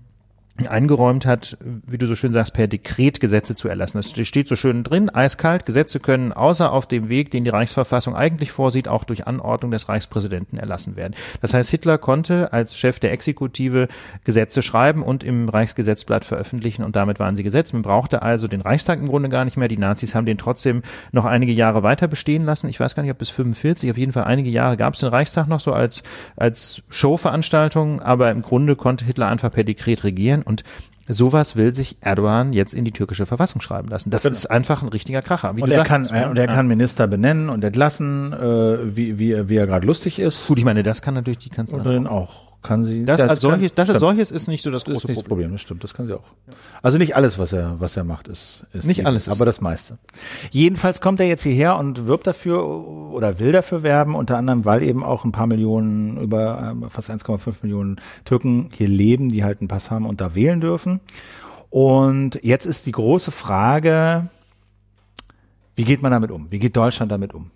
eingeräumt 0.58 1.26
hat, 1.26 1.58
wie 1.86 1.98
du 1.98 2.08
so 2.08 2.16
schön 2.16 2.32
sagst, 2.32 2.54
per 2.54 2.68
Dekret 2.68 3.20
Gesetze 3.20 3.56
zu 3.56 3.68
erlassen. 3.68 3.98
Das 3.98 4.12
steht 4.28 4.48
so 4.48 4.56
schön 4.56 4.84
drin, 4.86 5.10
eiskalt, 5.10 5.66
Gesetze 5.66 6.00
können 6.00 6.32
außer 6.32 6.72
auf 6.72 6.88
dem 6.88 7.10
Weg, 7.10 7.30
den 7.32 7.44
die 7.44 7.50
Reichsverfassung 7.50 8.16
eigentlich 8.16 8.54
vorsieht, 8.54 8.88
auch 8.88 9.04
durch 9.04 9.28
Anordnung 9.28 9.72
des 9.72 9.90
Reichspräsidenten 9.90 10.58
erlassen 10.58 10.96
werden. 10.96 11.14
Das 11.42 11.54
heißt, 11.54 11.70
Hitler 11.72 11.98
konnte 11.98 12.54
als 12.54 12.78
Chef 12.78 13.00
der 13.00 13.12
Exekutive 13.12 13.90
Gesetze 14.24 14.62
schreiben 14.62 15.04
und 15.04 15.26
im 15.26 15.50
Reichsgesetzblatt 15.50 16.24
veröffentlichen 16.24 16.84
und 16.84 16.96
damit 16.96 17.20
waren 17.20 17.36
sie 17.36 17.44
Gesetz. 17.44 17.74
Man 17.74 17.82
brauchte 17.82 18.22
also 18.22 18.48
den 18.48 18.62
Reichstag 18.62 19.00
im 19.00 19.08
Grunde 19.08 19.28
gar 19.28 19.44
nicht 19.44 19.58
mehr. 19.58 19.68
Die 19.68 19.78
Nazis 19.78 20.16
haben 20.16 20.26
den 20.26 20.38
trotzdem 20.38 20.84
noch 21.12 21.26
einige 21.26 21.52
Jahre 21.52 21.84
weiter 21.84 22.08
bestehen 22.08 22.46
lassen. 22.46 22.70
Ich 22.70 22.80
weiß 22.80 22.96
gar 22.96 23.04
nicht, 23.04 23.12
ob 23.12 23.18
bis 23.18 23.30
45, 23.30 23.92
auf 23.92 23.98
jeden 23.98 24.14
Fall 24.14 24.24
einige 24.24 24.50
Jahre 24.50 24.78
gab 24.78 24.94
es 24.94 25.02
den 25.02 25.10
Reichstag 25.10 25.48
noch 25.48 25.60
so 25.60 25.74
als, 25.74 26.04
als 26.38 26.82
Showveranstaltung, 26.90 28.02
aber 28.02 28.32
im 28.32 28.42
Grunde 28.42 28.78
konnte 28.78 29.04
Hitler 29.04 29.28
einfach 29.28 29.52
per 29.52 29.66
Dekret 29.66 30.06
regieren 30.06 30.45
und 30.46 30.64
sowas 31.08 31.56
will 31.56 31.74
sich 31.74 31.98
Erdogan 32.02 32.52
jetzt 32.54 32.74
in 32.74 32.84
die 32.86 32.92
türkische 32.92 33.26
Verfassung 33.28 33.62
schreiben 33.62 33.90
lassen. 33.90 34.10
Das 34.10 34.26
ist 34.26 34.48
einfach 34.48 34.82
ein 34.82 34.90
richtiger 34.90 35.22
Kracher. 35.22 35.56
Wie 35.56 35.62
Und 35.62 35.70
er 35.70 35.78
sagst, 35.86 35.92
kann, 35.92 36.06
äh, 36.06 36.26
und 36.28 36.38
er 36.38 36.46
Ja. 36.48 36.54
kann 36.54 36.68
Minister 36.68 37.06
benennen 37.08 37.50
und 37.50 37.64
entlassen, 37.64 38.34
äh, 38.34 38.96
wie, 38.96 39.20
wie, 39.20 39.32
er- 39.34 39.48
wie 39.50 39.58
er 39.58 39.68
gerade 39.68 39.86
lustig 39.86 40.18
ist. 40.18 40.48
Gut, 40.48 40.58
ich 40.58 40.66
meine, 40.66 40.82
das 40.82 41.02
kann 41.04 41.14
natürlich 41.14 41.38
die 41.40 41.50
Kanzlerin. 41.50 41.84
Drin 41.84 42.08
auch 42.08 42.45
kann 42.66 42.84
sie. 42.86 43.06
Das, 43.06 43.22
als 43.22 43.42
solches, 43.42 43.74
das 43.74 43.90
als 43.90 44.00
solches 44.00 44.32
ist 44.32 44.48
nicht 44.48 44.62
so 44.64 44.72
das 44.72 44.84
Das 44.84 44.94
große 44.94 45.08
das 45.08 45.16
Problem. 45.16 45.28
Problem, 45.30 45.52
das 45.54 45.62
stimmt, 45.62 45.84
das 45.84 45.94
kann 45.94 46.08
sie 46.08 46.14
auch. 46.14 46.24
Also 46.82 46.98
nicht 46.98 47.16
alles, 47.16 47.40
was 47.40 47.54
er, 47.54 47.80
was 47.80 47.96
er 47.96 48.04
macht, 48.04 48.28
ist, 48.28 48.66
ist 48.74 48.86
Nicht 48.86 49.06
alles 49.06 49.28
ist- 49.28 49.36
aber 49.36 49.46
das 49.46 49.62
meiste. 49.62 49.98
Jedenfalls 50.52 51.00
kommt 51.02 51.20
er 51.20 51.28
jetzt 51.28 51.44
hierher 51.44 51.78
und 51.78 52.08
wirbt 52.08 52.28
dafür 52.28 52.66
oder 52.68 53.40
will 53.40 53.52
dafür 53.52 53.84
werben, 53.84 54.16
unter 54.16 54.38
anderem, 54.38 54.66
weil 54.66 54.84
eben 54.84 55.04
auch 55.04 55.24
ein 55.26 55.32
paar 55.32 55.48
Millionen, 55.48 56.18
über 56.18 56.72
ähm, 56.72 56.90
fast 56.90 57.10
1,5 57.10 57.56
Millionen 57.62 58.02
Türken 58.26 58.70
hier 58.76 58.88
leben, 58.88 59.30
die 59.30 59.44
halt 59.44 59.60
einen 59.62 59.68
Pass 59.68 59.92
haben 59.92 60.06
und 60.06 60.20
da 60.22 60.36
wählen 60.36 60.62
dürfen. 60.62 61.00
Und 61.70 62.40
jetzt 62.44 62.66
ist 62.66 62.86
die 62.86 62.92
große 62.92 63.32
Frage, 63.32 64.28
wie 65.76 65.84
geht 65.84 66.02
man 66.02 66.12
damit 66.12 66.32
um? 66.32 66.50
Wie 66.52 66.60
geht 66.60 66.76
Deutschland 66.78 67.12
damit 67.12 67.34
um? 67.34 67.52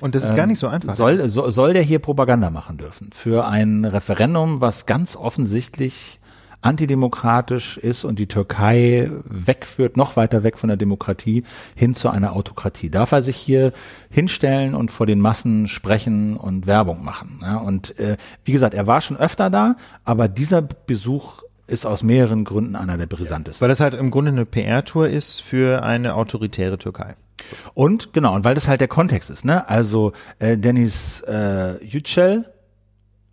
Und 0.00 0.14
das 0.14 0.24
ist 0.24 0.36
gar 0.36 0.46
nicht 0.46 0.58
so 0.58 0.68
einfach. 0.68 0.94
Soll, 0.94 1.26
so, 1.28 1.48
soll 1.50 1.72
der 1.72 1.82
hier 1.82 1.98
Propaganda 1.98 2.50
machen 2.50 2.78
dürfen 2.78 3.10
für 3.12 3.46
ein 3.46 3.84
Referendum, 3.84 4.60
was 4.60 4.86
ganz 4.86 5.16
offensichtlich 5.16 6.20
antidemokratisch 6.66 7.78
ist 7.78 8.04
und 8.04 8.18
die 8.18 8.26
Türkei 8.26 9.10
wegführt, 9.24 9.96
noch 9.96 10.16
weiter 10.16 10.42
weg 10.42 10.58
von 10.58 10.68
der 10.68 10.76
Demokratie 10.76 11.44
hin 11.74 11.94
zu 11.94 12.10
einer 12.10 12.34
Autokratie. 12.34 12.90
Darf 12.90 13.12
er 13.12 13.22
sich 13.22 13.36
hier 13.36 13.72
hinstellen 14.10 14.74
und 14.74 14.90
vor 14.90 15.06
den 15.06 15.20
Massen 15.20 15.68
sprechen 15.68 16.36
und 16.36 16.66
Werbung 16.66 17.04
machen? 17.04 17.40
Ja, 17.42 17.58
und 17.58 17.98
äh, 17.98 18.16
wie 18.44 18.52
gesagt, 18.52 18.74
er 18.74 18.86
war 18.86 19.00
schon 19.00 19.16
öfter 19.16 19.48
da, 19.48 19.76
aber 20.04 20.28
dieser 20.28 20.62
Besuch 20.62 21.42
ist 21.68 21.86
aus 21.86 22.02
mehreren 22.02 22.44
Gründen 22.44 22.76
einer 22.76 22.96
der 22.96 23.06
brisantesten. 23.06 23.60
Weil 23.60 23.68
das 23.68 23.80
halt 23.80 23.94
im 23.94 24.10
Grunde 24.10 24.30
eine 24.30 24.44
PR-Tour 24.44 25.08
ist 25.08 25.40
für 25.40 25.82
eine 25.82 26.14
autoritäre 26.14 26.78
Türkei. 26.78 27.16
Und 27.74 28.12
genau, 28.12 28.34
und 28.34 28.44
weil 28.44 28.54
das 28.54 28.68
halt 28.68 28.80
der 28.80 28.88
Kontext 28.88 29.30
ist, 29.30 29.44
ne? 29.44 29.68
Also 29.68 30.12
äh, 30.38 30.56
Dennis 30.56 31.20
äh, 31.22 31.84
Yücel, 31.84 32.46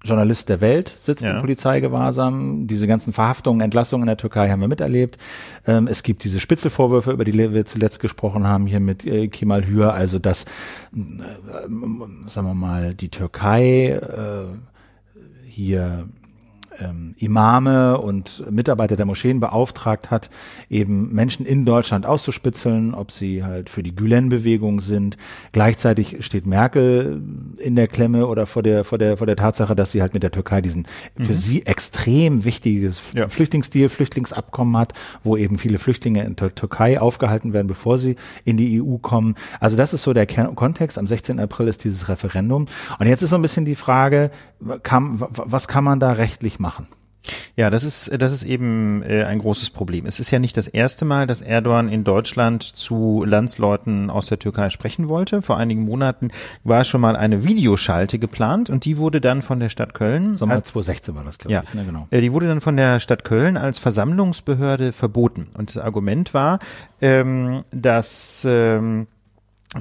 Journalist 0.06 0.50
der 0.50 0.60
Welt, 0.60 0.94
sitzt 1.00 1.24
Ja. 1.24 1.32
im 1.32 1.40
Polizeigewahrsam. 1.40 2.68
Diese 2.68 2.88
ganzen 2.88 3.14
Verhaftungen, 3.14 3.62
Entlassungen 3.62 4.04
in 4.04 4.08
der 4.08 4.18
Türkei 4.18 4.50
haben 4.50 4.60
wir 4.60 4.68
miterlebt. 4.68 5.18
Ähm, 5.66 5.88
es 5.88 6.04
gibt 6.04 6.26
diese 6.26 6.42
Spitzelvorwürfe, 6.42 7.12
über 7.12 7.24
die 7.24 7.34
wir 7.34 7.66
zuletzt 7.66 8.02
gesprochen 8.02 8.46
haben, 8.46 8.68
hier 8.68 8.82
mit 8.82 9.06
äh, 9.06 9.30
Kemal 9.30 9.66
Hür, 9.66 9.94
also 9.94 10.20
dass, 10.20 10.44
äh, 10.44 10.98
äh, 11.00 12.28
sagen 12.28 12.48
wir 12.48 12.54
mal, 12.54 12.94
die 12.96 13.10
Türkei 13.10 13.92
äh, 13.92 14.46
hier 15.48 16.10
ähm, 16.80 17.16
Imame 17.18 18.00
und 18.00 18.44
Mitarbeiter 18.50 18.96
der 18.96 19.06
Moscheen 19.06 19.40
beauftragt 19.40 20.12
hat, 20.12 20.30
eben 20.70 21.14
Menschen 21.14 21.46
in 21.46 21.66
Deutschland 21.66 22.06
auszuspitzeln, 22.06 22.94
ob 22.94 23.12
sie 23.12 23.44
halt 23.44 23.70
für 23.70 23.84
die 23.84 23.96
Gülen-Bewegung 23.96 24.82
sind. 24.82 25.18
Gleichzeitig 25.52 26.26
steht 26.26 26.46
Merkel 26.46 27.22
in 27.58 27.76
der 27.76 27.88
Klemme 27.88 28.28
oder 28.28 28.46
vor 28.46 28.64
der 28.64 28.84
vor 28.84 28.98
der 28.98 29.18
vor 29.18 29.28
der 29.28 29.36
Tatsache, 29.36 29.76
dass 29.76 29.92
sie 29.92 30.02
halt 30.02 30.14
mit 30.14 30.24
der 30.24 30.32
Türkei 30.32 30.62
diesen 30.62 30.88
für 31.20 31.36
sie 31.36 31.66
extrem 31.66 32.46
wichtiges 32.46 33.02
Ja. 33.14 33.28
Flüchtlingsdeal, 33.28 33.90
Flüchtlingsabkommen 33.90 34.78
hat, 34.78 34.94
wo 35.24 35.38
eben 35.38 35.58
viele 35.58 35.80
Flüchtlinge 35.80 36.24
in 36.24 36.36
der 36.36 36.56
Türkei 36.56 37.00
aufgehalten 37.00 37.54
werden, 37.54 37.68
bevor 37.68 37.98
sie 37.98 38.16
in 38.46 38.58
die 38.58 38.82
EU 38.82 38.98
kommen. 38.98 39.36
Also 39.60 39.76
das 39.78 39.94
ist 39.94 40.04
so 40.04 40.14
der 40.14 40.26
Kern 40.26 40.56
Kontext. 40.56 40.98
Am 40.98 41.08
16. 41.08 41.40
April 41.40 41.68
ist 41.68 41.84
dieses 41.84 42.10
Referendum. 42.10 42.68
Und 43.00 43.08
jetzt 43.08 43.22
ist 43.22 43.32
so 43.32 43.36
ein 43.36 43.42
bisschen 43.42 43.66
die 43.66 43.76
Frage, 43.76 44.32
kann, 44.84 45.20
was 45.20 45.68
kann 45.68 45.84
man 45.84 46.00
da 46.00 46.14
rechtlich 46.14 46.60
machen? 46.60 46.88
Ja, 47.56 47.70
das 47.70 47.84
ist, 47.84 48.12
das 48.22 48.34
ist 48.34 48.44
eben 48.44 49.04
äh, 49.04 49.24
ein 49.24 49.40
großes 49.40 49.70
Problem. 49.70 50.06
Es 50.06 50.20
ist 50.20 50.32
ja 50.32 50.40
nicht 50.40 50.58
das 50.58 50.68
erste 50.68 51.06
Mal, 51.06 51.28
dass 51.28 51.42
Erdogan 51.42 51.88
in 51.88 52.04
Deutschland 52.04 52.64
zu 52.64 53.24
Landsleuten 53.26 54.10
aus 54.10 54.28
der 54.28 54.40
Türkei 54.40 54.70
sprechen 54.70 55.08
wollte. 55.08 55.42
Vor 55.42 55.58
einigen 55.58 55.84
Monaten 55.84 56.32
war 56.64 56.84
schon 56.84 57.02
mal 57.02 57.16
eine 57.16 57.44
Videoschalte 57.46 58.20
geplant 58.20 58.70
und 58.70 58.86
die 58.86 58.98
wurde 58.98 59.22
dann 59.22 59.42
von 59.42 59.60
der 59.60 59.70
Stadt 59.70 59.94
Köln 59.94 60.36
Sommer 60.36 60.64
2016 60.64 61.16
war 61.16 61.24
das, 61.24 61.38
glaube 61.38 61.54
Ja, 61.54 61.64
ich. 61.64 61.74
Ne, 61.74 61.86
genau. 61.86 62.08
Äh, 62.12 62.22
die 62.22 62.34
wurde 62.34 62.48
dann 62.48 62.60
von 62.60 62.76
der 62.76 63.00
Stadt 63.00 63.24
Köln 63.24 63.56
als 63.56 63.78
Versammlungsbehörde 63.78 64.92
verboten. 64.92 65.48
Und 65.58 65.70
das 65.70 65.78
Argument 65.78 66.34
war, 66.34 66.60
ähm, 67.02 67.64
dass 67.72 68.46
ähm, 68.50 69.08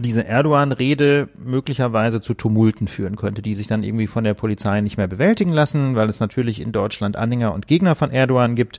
diese 0.00 0.26
Erdogan-Rede 0.26 1.28
möglicherweise 1.36 2.20
zu 2.20 2.32
Tumulten 2.32 2.88
führen 2.88 3.16
könnte, 3.16 3.42
die 3.42 3.52
sich 3.52 3.66
dann 3.66 3.84
irgendwie 3.84 4.06
von 4.06 4.24
der 4.24 4.32
Polizei 4.34 4.80
nicht 4.80 4.96
mehr 4.96 5.06
bewältigen 5.06 5.50
lassen, 5.50 5.96
weil 5.96 6.08
es 6.08 6.18
natürlich 6.18 6.60
in 6.60 6.72
Deutschland 6.72 7.16
Anhänger 7.16 7.52
und 7.52 7.66
Gegner 7.66 7.94
von 7.94 8.10
Erdogan 8.10 8.54
gibt. 8.54 8.78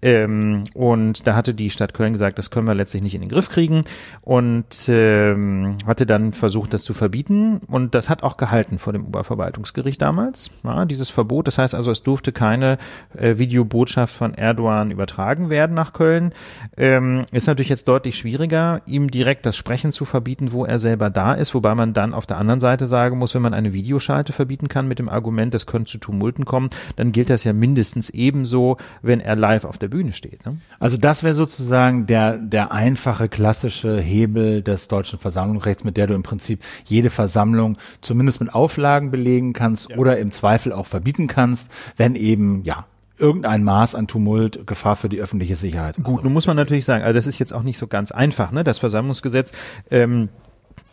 Ähm, 0.00 0.64
und 0.72 1.26
da 1.26 1.36
hatte 1.36 1.52
die 1.52 1.68
Stadt 1.68 1.92
Köln 1.92 2.14
gesagt, 2.14 2.38
das 2.38 2.50
können 2.50 2.66
wir 2.66 2.74
letztlich 2.74 3.02
nicht 3.02 3.14
in 3.14 3.20
den 3.20 3.28
Griff 3.28 3.50
kriegen 3.50 3.84
und 4.22 4.88
ähm, 4.88 5.76
hatte 5.86 6.06
dann 6.06 6.32
versucht, 6.32 6.72
das 6.72 6.82
zu 6.82 6.94
verbieten. 6.94 7.60
Und 7.66 7.94
das 7.94 8.08
hat 8.08 8.22
auch 8.22 8.38
gehalten 8.38 8.78
vor 8.78 8.94
dem 8.94 9.04
Oberverwaltungsgericht 9.04 10.00
damals, 10.00 10.50
ja, 10.62 10.86
dieses 10.86 11.10
Verbot. 11.10 11.46
Das 11.46 11.58
heißt 11.58 11.74
also, 11.74 11.90
es 11.90 12.02
durfte 12.02 12.32
keine 12.32 12.78
äh, 13.18 13.36
Videobotschaft 13.36 14.14
von 14.14 14.32
Erdogan 14.32 14.90
übertragen 14.90 15.50
werden 15.50 15.74
nach 15.74 15.92
Köln. 15.92 16.32
Ähm, 16.78 17.26
ist 17.32 17.48
natürlich 17.48 17.68
jetzt 17.68 17.86
deutlich 17.86 18.16
schwieriger, 18.16 18.80
ihm 18.86 19.10
direkt 19.10 19.44
das 19.44 19.56
Sprechen 19.56 19.92
zu 19.92 20.06
verbieten, 20.06 20.52
wo 20.54 20.64
er 20.64 20.78
selber 20.78 21.10
da 21.10 21.34
ist, 21.34 21.54
wobei 21.54 21.74
man 21.74 21.92
dann 21.92 22.14
auf 22.14 22.24
der 22.24 22.38
anderen 22.38 22.60
Seite 22.60 22.86
sagen 22.86 23.18
muss, 23.18 23.34
wenn 23.34 23.42
man 23.42 23.52
eine 23.52 23.74
Videoschalte 23.74 24.32
verbieten 24.32 24.68
kann 24.68 24.88
mit 24.88 24.98
dem 24.98 25.10
Argument, 25.10 25.52
das 25.52 25.66
könnte 25.66 25.92
zu 25.92 25.98
Tumulten 25.98 26.46
kommen, 26.46 26.70
dann 26.96 27.12
gilt 27.12 27.28
das 27.28 27.44
ja 27.44 27.52
mindestens 27.52 28.08
ebenso, 28.10 28.78
wenn 29.02 29.20
er 29.20 29.36
live 29.36 29.64
auf 29.64 29.76
der 29.76 29.88
Bühne 29.88 30.12
steht. 30.12 30.46
Ne? 30.46 30.58
Also 30.78 30.96
das 30.96 31.22
wäre 31.22 31.34
sozusagen 31.34 32.06
der, 32.06 32.38
der 32.38 32.72
einfache, 32.72 33.28
klassische 33.28 34.00
Hebel 34.00 34.62
des 34.62 34.88
deutschen 34.88 35.18
Versammlungsrechts, 35.18 35.84
mit 35.84 35.96
der 35.96 36.06
du 36.06 36.14
im 36.14 36.22
Prinzip 36.22 36.60
jede 36.84 37.10
Versammlung 37.10 37.76
zumindest 38.00 38.40
mit 38.40 38.54
Auflagen 38.54 39.10
belegen 39.10 39.52
kannst 39.52 39.94
oder 39.96 40.18
im 40.18 40.30
Zweifel 40.30 40.72
auch 40.72 40.86
verbieten 40.86 41.26
kannst, 41.26 41.68
wenn 41.96 42.14
eben, 42.14 42.62
ja, 42.64 42.86
irgendein 43.18 43.62
Maß 43.62 43.94
an 43.94 44.06
Tumult, 44.06 44.66
Gefahr 44.66 44.96
für 44.96 45.08
die 45.08 45.20
öffentliche 45.20 45.56
Sicherheit. 45.56 45.96
Gut, 46.02 46.24
nun 46.24 46.32
muss 46.32 46.46
man 46.46 46.56
natürlich 46.56 46.84
sagen, 46.84 47.04
also 47.04 47.14
das 47.14 47.26
ist 47.26 47.38
jetzt 47.38 47.52
auch 47.52 47.62
nicht 47.62 47.78
so 47.78 47.86
ganz 47.86 48.10
einfach, 48.10 48.50
ne? 48.50 48.64
Das 48.64 48.78
Versammlungsgesetz 48.78 49.52
ähm, 49.90 50.28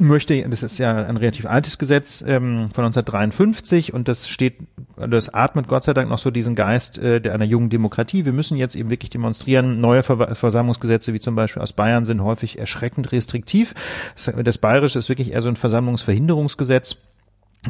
möchte, 0.02 0.42
das 0.50 0.64
ist 0.64 0.78
ja 0.78 0.96
ein 0.96 1.18
relativ 1.18 1.46
altes 1.46 1.78
Gesetz 1.78 2.22
ähm, 2.22 2.70
von 2.74 2.86
1953 2.86 3.94
und 3.94 4.08
das 4.08 4.28
steht, 4.28 4.56
das 4.98 5.34
atmet 5.34 5.68
Gott 5.68 5.84
sei 5.84 5.94
Dank 5.94 6.10
noch 6.10 6.18
so 6.18 6.32
diesen 6.32 6.56
Geist 6.56 6.98
äh, 6.98 7.22
der 7.22 7.34
einer 7.34 7.46
jungen 7.46 7.70
Demokratie. 7.70 8.26
Wir 8.26 8.34
müssen 8.34 8.58
jetzt 8.58 8.76
eben 8.76 8.90
wirklich 8.90 9.10
demonstrieren. 9.10 9.78
Neue 9.78 10.04
Ver 10.04 10.36
Versammlungsgesetze 10.36 11.14
wie 11.14 11.20
zum 11.20 11.36
Beispiel 11.36 11.62
aus 11.62 11.74
Bayern 11.74 12.06
sind 12.06 12.22
häufig 12.24 12.60
erschreckend 12.60 13.12
restriktiv. 13.12 13.74
Das, 14.16 14.32
das 14.44 14.58
Bayerische 14.58 15.00
ist 15.00 15.10
wirklich 15.10 15.32
eher 15.32 15.42
so 15.42 15.50
ein 15.50 15.56
Versammlungsverhinderungsgesetz. 15.56 16.98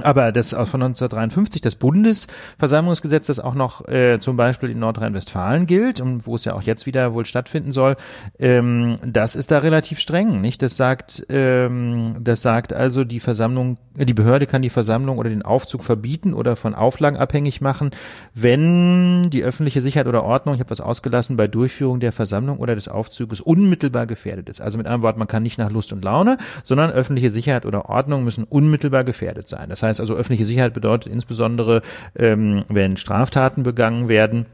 Aber 0.04 0.32
das 0.32 0.52
von 0.52 0.82
1953, 0.82 1.62
das 1.62 1.76
Bundesversammlungsgesetz, 1.76 3.28
das 3.28 3.42
auch 3.42 3.56
noch 3.56 3.88
äh, 3.90 4.20
zum 4.20 4.38
Beispiel 4.38 4.70
in 4.70 4.80
Nordrhein-Westfalen 4.80 5.68
gilt 5.68 6.00
und 6.00 6.26
wo 6.26 6.36
es 6.36 6.46
ja 6.46 6.54
auch 6.54 6.62
jetzt 6.62 6.86
wieder 6.86 7.14
wohl 7.14 7.26
stattfinden 7.26 7.74
soll, 7.74 7.98
ähm, 8.40 9.00
das 9.06 9.36
ist 9.36 9.52
da 9.52 9.60
relativ 9.60 10.00
streng, 10.00 10.40
nicht? 10.40 10.62
Das 10.62 10.78
sagt, 10.78 11.26
ähm, 11.30 12.16
das 12.22 12.42
sagt 12.42 12.72
also 12.72 13.04
die 13.04 13.20
Versammlung, 13.20 13.78
äh, 13.98 14.06
die 14.06 14.14
Behörde 14.14 14.48
kann 14.48 14.62
die 14.62 14.70
Versammlung 14.70 15.18
oder 15.18 15.30
den 15.30 15.42
Aufzug 15.42 15.84
verbieten 15.84 16.34
oder 16.34 16.56
von 16.56 16.74
Auflagen 16.74 17.20
abhängig 17.20 17.60
machen, 17.60 17.92
wenn 18.34 19.30
die 19.30 19.44
öffentliche 19.44 19.82
Sicherheit 19.82 20.08
oder 20.08 20.24
Ordnung, 20.24 20.56
ich 20.56 20.62
habe 20.62 20.70
was 20.70 20.80
ausgelassen, 20.80 21.36
bei 21.36 21.50
Durchführung 21.50 22.00
der 22.00 22.14
Versammlung 22.14 22.60
oder 22.60 22.76
des 22.76 22.88
Aufzuges 22.88 23.42
unmittelbar 23.42 24.06
gefährdet 24.06 24.48
ist. 24.48 24.62
Also 24.62 24.78
mit 24.78 24.88
einem 24.88 25.02
Wort, 25.02 25.18
man 25.18 25.28
kann 25.28 25.44
nicht 25.44 25.58
nach 25.58 25.70
Lust 25.70 25.92
und 25.92 26.06
Laune, 26.06 26.38
sondern 26.64 26.92
öffentliche 26.92 27.30
Sicherheit 27.30 27.66
oder 27.66 27.90
Ordnung 27.90 28.24
müssen 28.24 28.46
unmittelbar 28.46 29.04
gefährdet 29.04 29.50
sein. 29.50 29.68
Das 29.68 29.81
das 29.82 29.90
heißt 29.90 30.00
also, 30.02 30.16
öffentliche 30.16 30.46
Sicherheit 30.46 30.74
bedeutet 30.74 31.12
insbesondere, 31.12 31.82
ähm, 32.16 32.64
wenn 32.70 32.98
Straftaten 32.98 33.64
begangen 33.64 34.08
werden, 34.08 34.46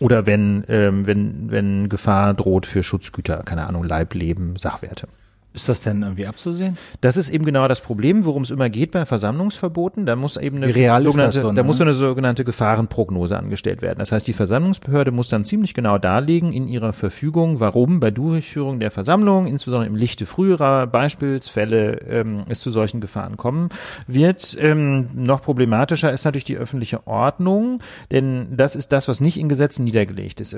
oder 0.00 0.26
wenn, 0.26 0.64
ähm, 0.68 1.06
wenn, 1.06 1.50
wenn 1.50 1.88
Gefahr 1.88 2.32
droht 2.34 2.66
für 2.66 2.82
Schutzgüter, 2.82 3.42
keine 3.44 3.66
Ahnung, 3.66 3.84
Leib, 3.84 4.14
Leben, 4.14 4.56
Sachwerte. 4.56 5.08
Ist 5.54 5.68
das 5.68 5.82
denn 5.82 6.02
irgendwie 6.02 6.26
abzusehen? 6.26 6.76
Das 7.00 7.16
ist 7.16 7.30
eben 7.30 7.44
genau 7.44 7.68
das 7.68 7.80
Problem, 7.80 8.24
worum 8.24 8.42
es 8.42 8.50
immer 8.50 8.68
geht 8.68 8.90
bei 8.90 9.06
Versammlungsverboten. 9.06 10.04
Da 10.04 10.16
muss 10.16 10.36
eben 10.36 10.56
eine 10.56 10.72
sogenannte, 11.00 11.42
so, 11.42 11.52
ne? 11.52 11.54
da 11.54 11.62
muss 11.62 11.80
eine 11.80 11.92
sogenannte 11.92 12.44
Gefahrenprognose 12.44 13.38
angestellt 13.38 13.80
werden. 13.80 14.00
Das 14.00 14.10
heißt, 14.10 14.26
die 14.26 14.32
Versammlungsbehörde 14.32 15.12
muss 15.12 15.28
dann 15.28 15.44
ziemlich 15.44 15.72
genau 15.72 15.98
darlegen 15.98 16.52
in 16.52 16.66
ihrer 16.66 16.92
Verfügung, 16.92 17.60
warum 17.60 18.00
bei 18.00 18.10
Durchführung 18.10 18.80
der 18.80 18.90
Versammlung, 18.90 19.46
insbesondere 19.46 19.86
im 19.86 19.94
Lichte 19.94 20.26
früherer 20.26 20.88
Beispielsfälle, 20.88 22.00
ähm, 22.08 22.42
es 22.48 22.58
zu 22.58 22.72
solchen 22.72 23.00
Gefahren 23.00 23.36
kommen 23.36 23.68
wird. 24.08 24.56
Ähm, 24.58 25.06
noch 25.14 25.40
problematischer 25.40 26.12
ist 26.12 26.24
natürlich 26.24 26.42
die 26.42 26.56
öffentliche 26.56 27.06
Ordnung, 27.06 27.78
denn 28.10 28.48
das 28.56 28.74
ist 28.74 28.90
das, 28.90 29.06
was 29.06 29.20
nicht 29.20 29.38
in 29.38 29.48
Gesetzen 29.48 29.84
niedergelegt 29.84 30.40
ist. 30.40 30.56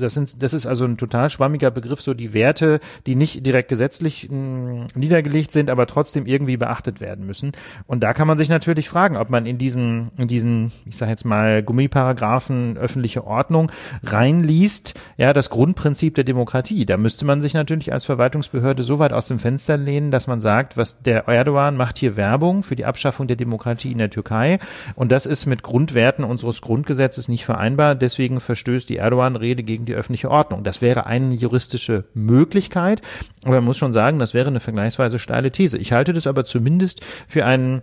Das, 0.00 0.14
sind, 0.14 0.42
das 0.42 0.54
ist 0.54 0.64
also 0.64 0.86
ein 0.86 0.96
total 0.96 1.28
schwammiger 1.28 1.70
Begriff, 1.70 2.00
so 2.00 2.14
die 2.14 2.32
Werte, 2.32 2.80
die 3.04 3.14
nicht 3.14 3.44
direkt 3.44 3.68
gesetzlich 3.68 4.21
niedergelegt 4.30 5.52
sind, 5.52 5.70
aber 5.70 5.86
trotzdem 5.86 6.26
irgendwie 6.26 6.56
beachtet 6.56 7.00
werden 7.00 7.26
müssen. 7.26 7.52
Und 7.86 8.02
da 8.02 8.14
kann 8.14 8.28
man 8.28 8.38
sich 8.38 8.48
natürlich 8.48 8.88
fragen, 8.88 9.16
ob 9.16 9.30
man 9.30 9.46
in 9.46 9.58
diesen, 9.58 10.10
in 10.16 10.28
diesen, 10.28 10.72
ich 10.84 10.96
sage 10.96 11.10
jetzt 11.10 11.24
mal, 11.24 11.62
Gummiparagraphen 11.62 12.76
öffentliche 12.76 13.26
Ordnung 13.26 13.70
reinliest, 14.02 14.98
ja, 15.16 15.32
das 15.32 15.50
Grundprinzip 15.50 16.14
der 16.14 16.24
Demokratie. 16.24 16.86
Da 16.86 16.96
müsste 16.96 17.24
man 17.24 17.42
sich 17.42 17.54
natürlich 17.54 17.92
als 17.92 18.04
Verwaltungsbehörde 18.04 18.82
so 18.82 18.98
weit 18.98 19.12
aus 19.12 19.26
dem 19.26 19.38
Fenster 19.38 19.76
lehnen, 19.76 20.10
dass 20.10 20.26
man 20.26 20.40
sagt, 20.40 20.76
was 20.76 21.02
der 21.02 21.28
Erdogan 21.28 21.76
macht 21.76 21.98
hier 21.98 22.16
Werbung 22.16 22.62
für 22.62 22.76
die 22.76 22.84
Abschaffung 22.84 23.26
der 23.26 23.36
Demokratie 23.36 23.92
in 23.92 23.98
der 23.98 24.10
Türkei. 24.10 24.58
Und 24.94 25.12
das 25.12 25.26
ist 25.26 25.46
mit 25.46 25.62
Grundwerten 25.62 26.24
unseres 26.24 26.60
Grundgesetzes 26.60 27.28
nicht 27.28 27.44
vereinbar. 27.44 27.94
Deswegen 27.94 28.40
verstößt 28.40 28.88
die 28.88 28.96
Erdogan-Rede 28.96 29.62
gegen 29.62 29.84
die 29.84 29.94
öffentliche 29.94 30.30
Ordnung. 30.30 30.64
Das 30.64 30.82
wäre 30.82 31.06
eine 31.06 31.34
juristische 31.34 32.04
Möglichkeit. 32.14 33.02
Aber 33.44 33.56
man 33.56 33.64
muss 33.64 33.78
schon 33.78 33.92
sagen, 33.92 34.11
sagen, 34.12 34.18
das 34.18 34.34
wäre 34.34 34.48
eine 34.48 34.60
vergleichsweise 34.60 35.18
steile 35.18 35.50
These. 35.50 35.78
Ich 35.78 35.92
halte 35.92 36.12
das 36.12 36.26
aber 36.26 36.44
zumindest 36.44 37.04
für 37.26 37.44
einen 37.44 37.82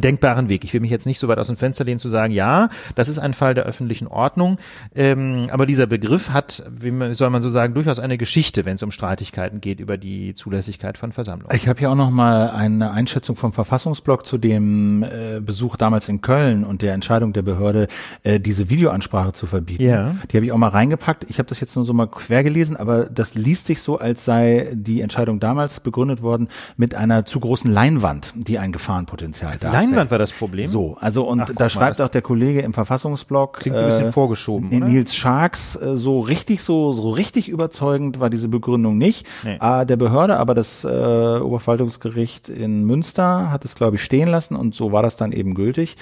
denkbaren 0.00 0.48
Weg. 0.48 0.64
Ich 0.64 0.72
will 0.72 0.80
mich 0.80 0.90
jetzt 0.90 1.06
nicht 1.06 1.18
so 1.18 1.28
weit 1.28 1.38
aus 1.38 1.48
dem 1.48 1.56
Fenster 1.56 1.84
lehnen 1.84 1.98
zu 1.98 2.08
sagen, 2.08 2.32
ja, 2.32 2.70
das 2.94 3.08
ist 3.08 3.18
ein 3.18 3.34
Fall 3.34 3.54
der 3.54 3.64
öffentlichen 3.64 4.06
Ordnung, 4.06 4.58
ähm, 4.94 5.48
aber 5.50 5.66
dieser 5.66 5.86
Begriff 5.86 6.30
hat, 6.30 6.64
wie 6.70 7.14
soll 7.14 7.30
man 7.30 7.42
so 7.42 7.48
sagen, 7.48 7.74
durchaus 7.74 7.98
eine 7.98 8.18
Geschichte, 8.18 8.64
wenn 8.64 8.76
es 8.76 8.82
um 8.82 8.90
Streitigkeiten 8.90 9.60
geht 9.60 9.80
über 9.80 9.98
die 9.98 10.34
Zulässigkeit 10.34 10.98
von 10.98 11.12
Versammlungen. 11.12 11.54
Ich 11.54 11.68
habe 11.68 11.78
hier 11.78 11.90
auch 11.90 11.96
noch 11.96 12.10
mal 12.10 12.50
eine 12.50 12.92
Einschätzung 12.92 13.36
vom 13.36 13.52
Verfassungsblock 13.52 14.26
zu 14.26 14.38
dem 14.38 15.02
äh, 15.02 15.40
Besuch 15.40 15.76
damals 15.76 16.08
in 16.08 16.20
Köln 16.20 16.64
und 16.64 16.82
der 16.82 16.94
Entscheidung 16.94 17.32
der 17.32 17.42
Behörde, 17.42 17.88
äh, 18.22 18.40
diese 18.40 18.70
Videoansprache 18.70 19.32
zu 19.32 19.46
verbieten. 19.46 19.82
Ja. 19.82 20.14
Die 20.30 20.36
habe 20.36 20.46
ich 20.46 20.52
auch 20.52 20.58
mal 20.58 20.68
reingepackt. 20.68 21.28
Ich 21.28 21.38
habe 21.38 21.48
das 21.48 21.60
jetzt 21.60 21.76
nur 21.76 21.84
so 21.84 21.92
mal 21.92 22.06
quer 22.06 22.42
gelesen, 22.42 22.76
aber 22.76 23.04
das 23.04 23.34
liest 23.34 23.66
sich 23.66 23.80
so, 23.82 23.98
als 23.98 24.24
sei 24.24 24.70
die 24.72 25.00
Entscheidung 25.00 25.40
damals 25.40 25.80
begründet 25.80 26.22
worden 26.22 26.48
mit 26.76 26.94
einer 26.94 27.24
zu 27.24 27.40
großen 27.40 27.70
Leinwand, 27.70 28.32
die 28.34 28.58
ein 28.58 28.72
Gefahrenpotenzial 28.72 29.52
darstellt. 29.52 29.72
Leinwand 29.90 30.10
war 30.10 30.18
das 30.18 30.32
Problem. 30.32 30.68
So, 30.68 30.96
also 31.00 31.24
und 31.24 31.42
Ach, 31.42 31.50
da 31.54 31.68
schreibt 31.68 32.00
auch 32.00 32.08
der 32.08 32.22
Kollege 32.22 32.60
im 32.60 32.72
Verfassungsblog. 32.72 33.58
Klingt 33.58 33.76
ein 33.76 33.86
bisschen 33.86 34.08
äh, 34.08 34.12
vorgeschoben. 34.12 34.68
Oder? 34.68 34.86
Nils 34.86 35.14
Scharks, 35.14 35.76
äh, 35.76 35.96
so 35.96 36.20
richtig, 36.20 36.62
so, 36.62 36.92
so 36.92 37.10
richtig 37.10 37.48
überzeugend 37.48 38.20
war 38.20 38.30
diese 38.30 38.48
Begründung 38.48 38.98
nicht. 38.98 39.26
Nee. 39.44 39.58
Äh, 39.60 39.86
der 39.86 39.96
Behörde, 39.96 40.36
aber 40.36 40.54
das 40.54 40.84
äh, 40.84 40.88
Oberverwaltungsgericht 40.88 42.48
in 42.48 42.84
Münster 42.84 43.50
hat 43.50 43.64
es, 43.64 43.74
glaube 43.74 43.96
ich, 43.96 44.02
stehen 44.02 44.28
lassen 44.28 44.56
und 44.56 44.74
so 44.74 44.92
war 44.92 45.02
das 45.02 45.16
dann 45.16 45.32
eben 45.32 45.54
gültig. 45.54 45.96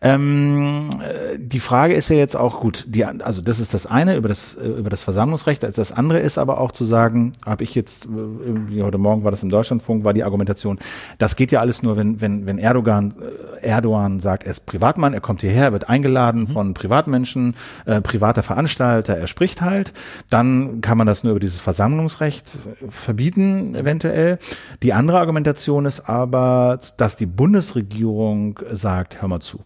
Ähm, 0.00 0.90
äh, 1.02 1.38
die 1.38 1.58
Frage 1.58 1.94
ist 1.94 2.08
ja 2.08 2.16
jetzt 2.16 2.36
auch 2.36 2.60
gut, 2.60 2.84
die, 2.88 3.04
also 3.04 3.42
das 3.42 3.58
ist 3.58 3.74
das 3.74 3.86
eine 3.86 4.16
über 4.16 4.28
das 4.28 4.54
äh, 4.54 4.68
über 4.68 4.90
das 4.90 5.02
Versammlungsrecht. 5.02 5.64
Das 5.64 5.92
andere 5.92 6.20
ist 6.20 6.38
aber 6.38 6.60
auch 6.60 6.70
zu 6.70 6.84
sagen, 6.84 7.32
habe 7.44 7.64
ich 7.64 7.74
jetzt 7.74 8.06
äh, 8.06 8.82
heute 8.82 8.98
Morgen 8.98 9.24
war 9.24 9.32
das 9.32 9.42
im 9.42 9.48
Deutschlandfunk, 9.48 10.04
war 10.04 10.14
die 10.14 10.22
Argumentation, 10.22 10.78
das 11.18 11.34
geht 11.34 11.50
ja 11.50 11.60
alles 11.60 11.82
nur, 11.82 11.96
wenn 11.96 12.20
wenn 12.20 12.46
wenn 12.46 12.58
Erdogan 12.58 13.14
Erdogan 13.60 14.20
sagt, 14.20 14.44
er 14.44 14.52
ist 14.52 14.66
Privatmann, 14.66 15.14
er 15.14 15.20
kommt 15.20 15.40
hierher, 15.40 15.72
wird 15.72 15.88
eingeladen 15.88 16.42
mhm. 16.42 16.48
von 16.48 16.74
Privatmenschen, 16.74 17.56
äh, 17.84 18.00
privater 18.00 18.44
Veranstalter, 18.44 19.16
er 19.16 19.26
spricht 19.26 19.62
halt, 19.62 19.92
dann 20.30 20.80
kann 20.80 20.96
man 20.96 21.08
das 21.08 21.24
nur 21.24 21.32
über 21.32 21.40
dieses 21.40 21.60
Versammlungsrecht 21.60 22.56
verbieten 22.88 23.74
eventuell. 23.74 24.38
Die 24.84 24.92
andere 24.92 25.18
Argumentation 25.18 25.86
ist 25.86 26.08
aber, 26.08 26.78
dass 26.96 27.16
die 27.16 27.26
Bundesregierung 27.26 28.60
sagt, 28.70 29.20
hör 29.20 29.28
mal 29.28 29.40
zu 29.40 29.64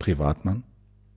Privatmann. 0.00 0.64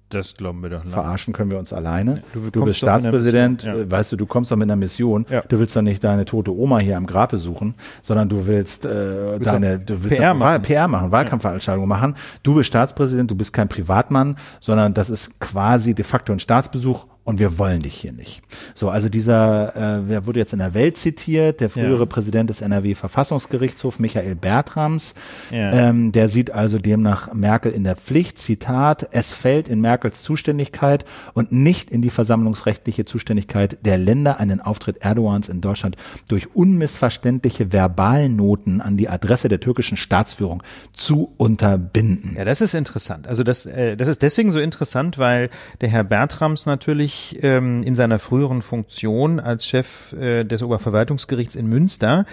Das 0.09 0.35
glauben 0.35 0.61
wir 0.61 0.69
doch. 0.69 0.79
Lange. 0.79 0.91
Verarschen 0.91 1.33
können 1.33 1.49
wir 1.49 1.57
uns 1.57 1.73
alleine. 1.73 2.21
Du, 2.33 2.51
du 2.51 2.63
bist 2.63 2.77
Staatspräsident, 2.77 3.63
ja. 3.63 3.89
weißt 3.89 4.11
du, 4.11 4.15
du 4.15 4.27
kommst 4.27 4.51
doch 4.51 4.55
mit 4.55 4.67
einer 4.67 4.75
Mission. 4.75 5.25
Ja. 5.27 5.41
Du 5.41 5.57
willst 5.57 5.75
doch 5.75 5.81
nicht 5.81 6.03
deine 6.03 6.25
tote 6.25 6.55
Oma 6.55 6.77
hier 6.77 6.97
am 6.97 7.07
Grab 7.07 7.31
besuchen, 7.31 7.73
sondern 8.03 8.29
du 8.29 8.45
willst, 8.45 8.85
äh, 8.85 8.89
du 8.89 9.39
deine, 9.39 9.79
du 9.79 10.03
willst 10.03 10.17
PR 10.17 10.35
machen, 10.35 10.61
PR 10.61 10.87
machen 10.87 11.11
Wahlkampfveranstaltungen 11.11 11.89
ja. 11.89 11.95
machen. 11.95 12.15
Du 12.43 12.53
bist 12.53 12.67
Staatspräsident, 12.67 13.31
du 13.31 13.35
bist 13.35 13.53
kein 13.53 13.67
Privatmann, 13.67 14.37
sondern 14.59 14.93
das 14.93 15.09
ist 15.09 15.39
quasi 15.39 15.95
de 15.95 16.05
facto 16.05 16.31
ein 16.31 16.39
Staatsbesuch 16.39 17.07
und 17.25 17.39
wir 17.39 17.57
wollen 17.57 17.79
dich 17.79 17.95
hier 17.95 18.11
nicht. 18.11 18.41
So, 18.75 18.89
also 18.89 19.07
dieser, 19.07 19.75
äh, 19.75 20.09
wer 20.09 20.25
wurde 20.25 20.39
jetzt 20.39 20.51
in 20.51 20.59
der 20.59 20.73
Welt 20.73 20.97
zitiert, 20.97 21.61
der 21.61 21.69
frühere 21.69 21.99
ja. 21.99 22.05
Präsident 22.05 22.49
des 22.49 22.59
NRW-Verfassungsgerichtshofs, 22.61 23.99
Michael 23.99 24.35
Bertrams, 24.35 25.15
ja. 25.49 25.71
ähm, 25.71 26.11
der 26.11 26.27
sieht 26.27 26.51
also 26.51 26.79
demnach 26.79 27.33
Merkel 27.33 27.71
in 27.71 27.85
der 27.85 27.95
Pflicht, 27.95 28.39
Zitat, 28.39 29.07
es 29.11 29.31
fällt 29.31 29.69
in 29.69 29.79
Merkels 29.79 30.21
Zuständigkeit 30.21 31.05
und 31.33 31.53
nicht 31.53 31.91
in 31.91 32.01
die 32.01 32.09
versammlungsrechtliche 32.09 33.05
Zuständigkeit 33.05 33.77
der 33.85 33.97
Länder, 33.97 34.39
einen 34.39 34.59
Auftritt 34.59 34.97
Erdogans 34.99 35.47
in 35.47 35.61
Deutschland 35.61 35.95
durch 36.27 36.53
unmissverständliche 36.53 37.71
Verbalnoten 37.71 38.81
an 38.81 38.97
die 38.97 39.07
Adresse 39.07 39.47
der 39.47 39.61
türkischen 39.61 39.95
Staatsführung 39.95 40.61
zu 40.91 41.33
unterbinden. 41.37 42.35
Ja, 42.37 42.43
das 42.43 42.59
ist 42.59 42.73
interessant. 42.73 43.27
Also 43.27 43.43
das, 43.43 43.65
äh, 43.65 43.95
das 43.95 44.09
ist 44.09 44.21
deswegen 44.21 44.51
so 44.51 44.59
interessant, 44.59 45.17
weil 45.17 45.49
der 45.79 45.87
Herr 45.87 46.03
Bertrams 46.03 46.65
natürlich 46.65 47.12
sich 47.13 47.43
ähm, 47.43 47.83
in 47.83 47.95
seiner 47.95 48.19
früheren 48.19 48.61
Funktion 48.61 49.39
als 49.39 49.65
Chef 49.65 50.13
äh, 50.13 50.43
des 50.43 50.63
Oberverwaltungsgerichts 50.63 51.55
in 51.55 51.67
Münster 51.67 52.25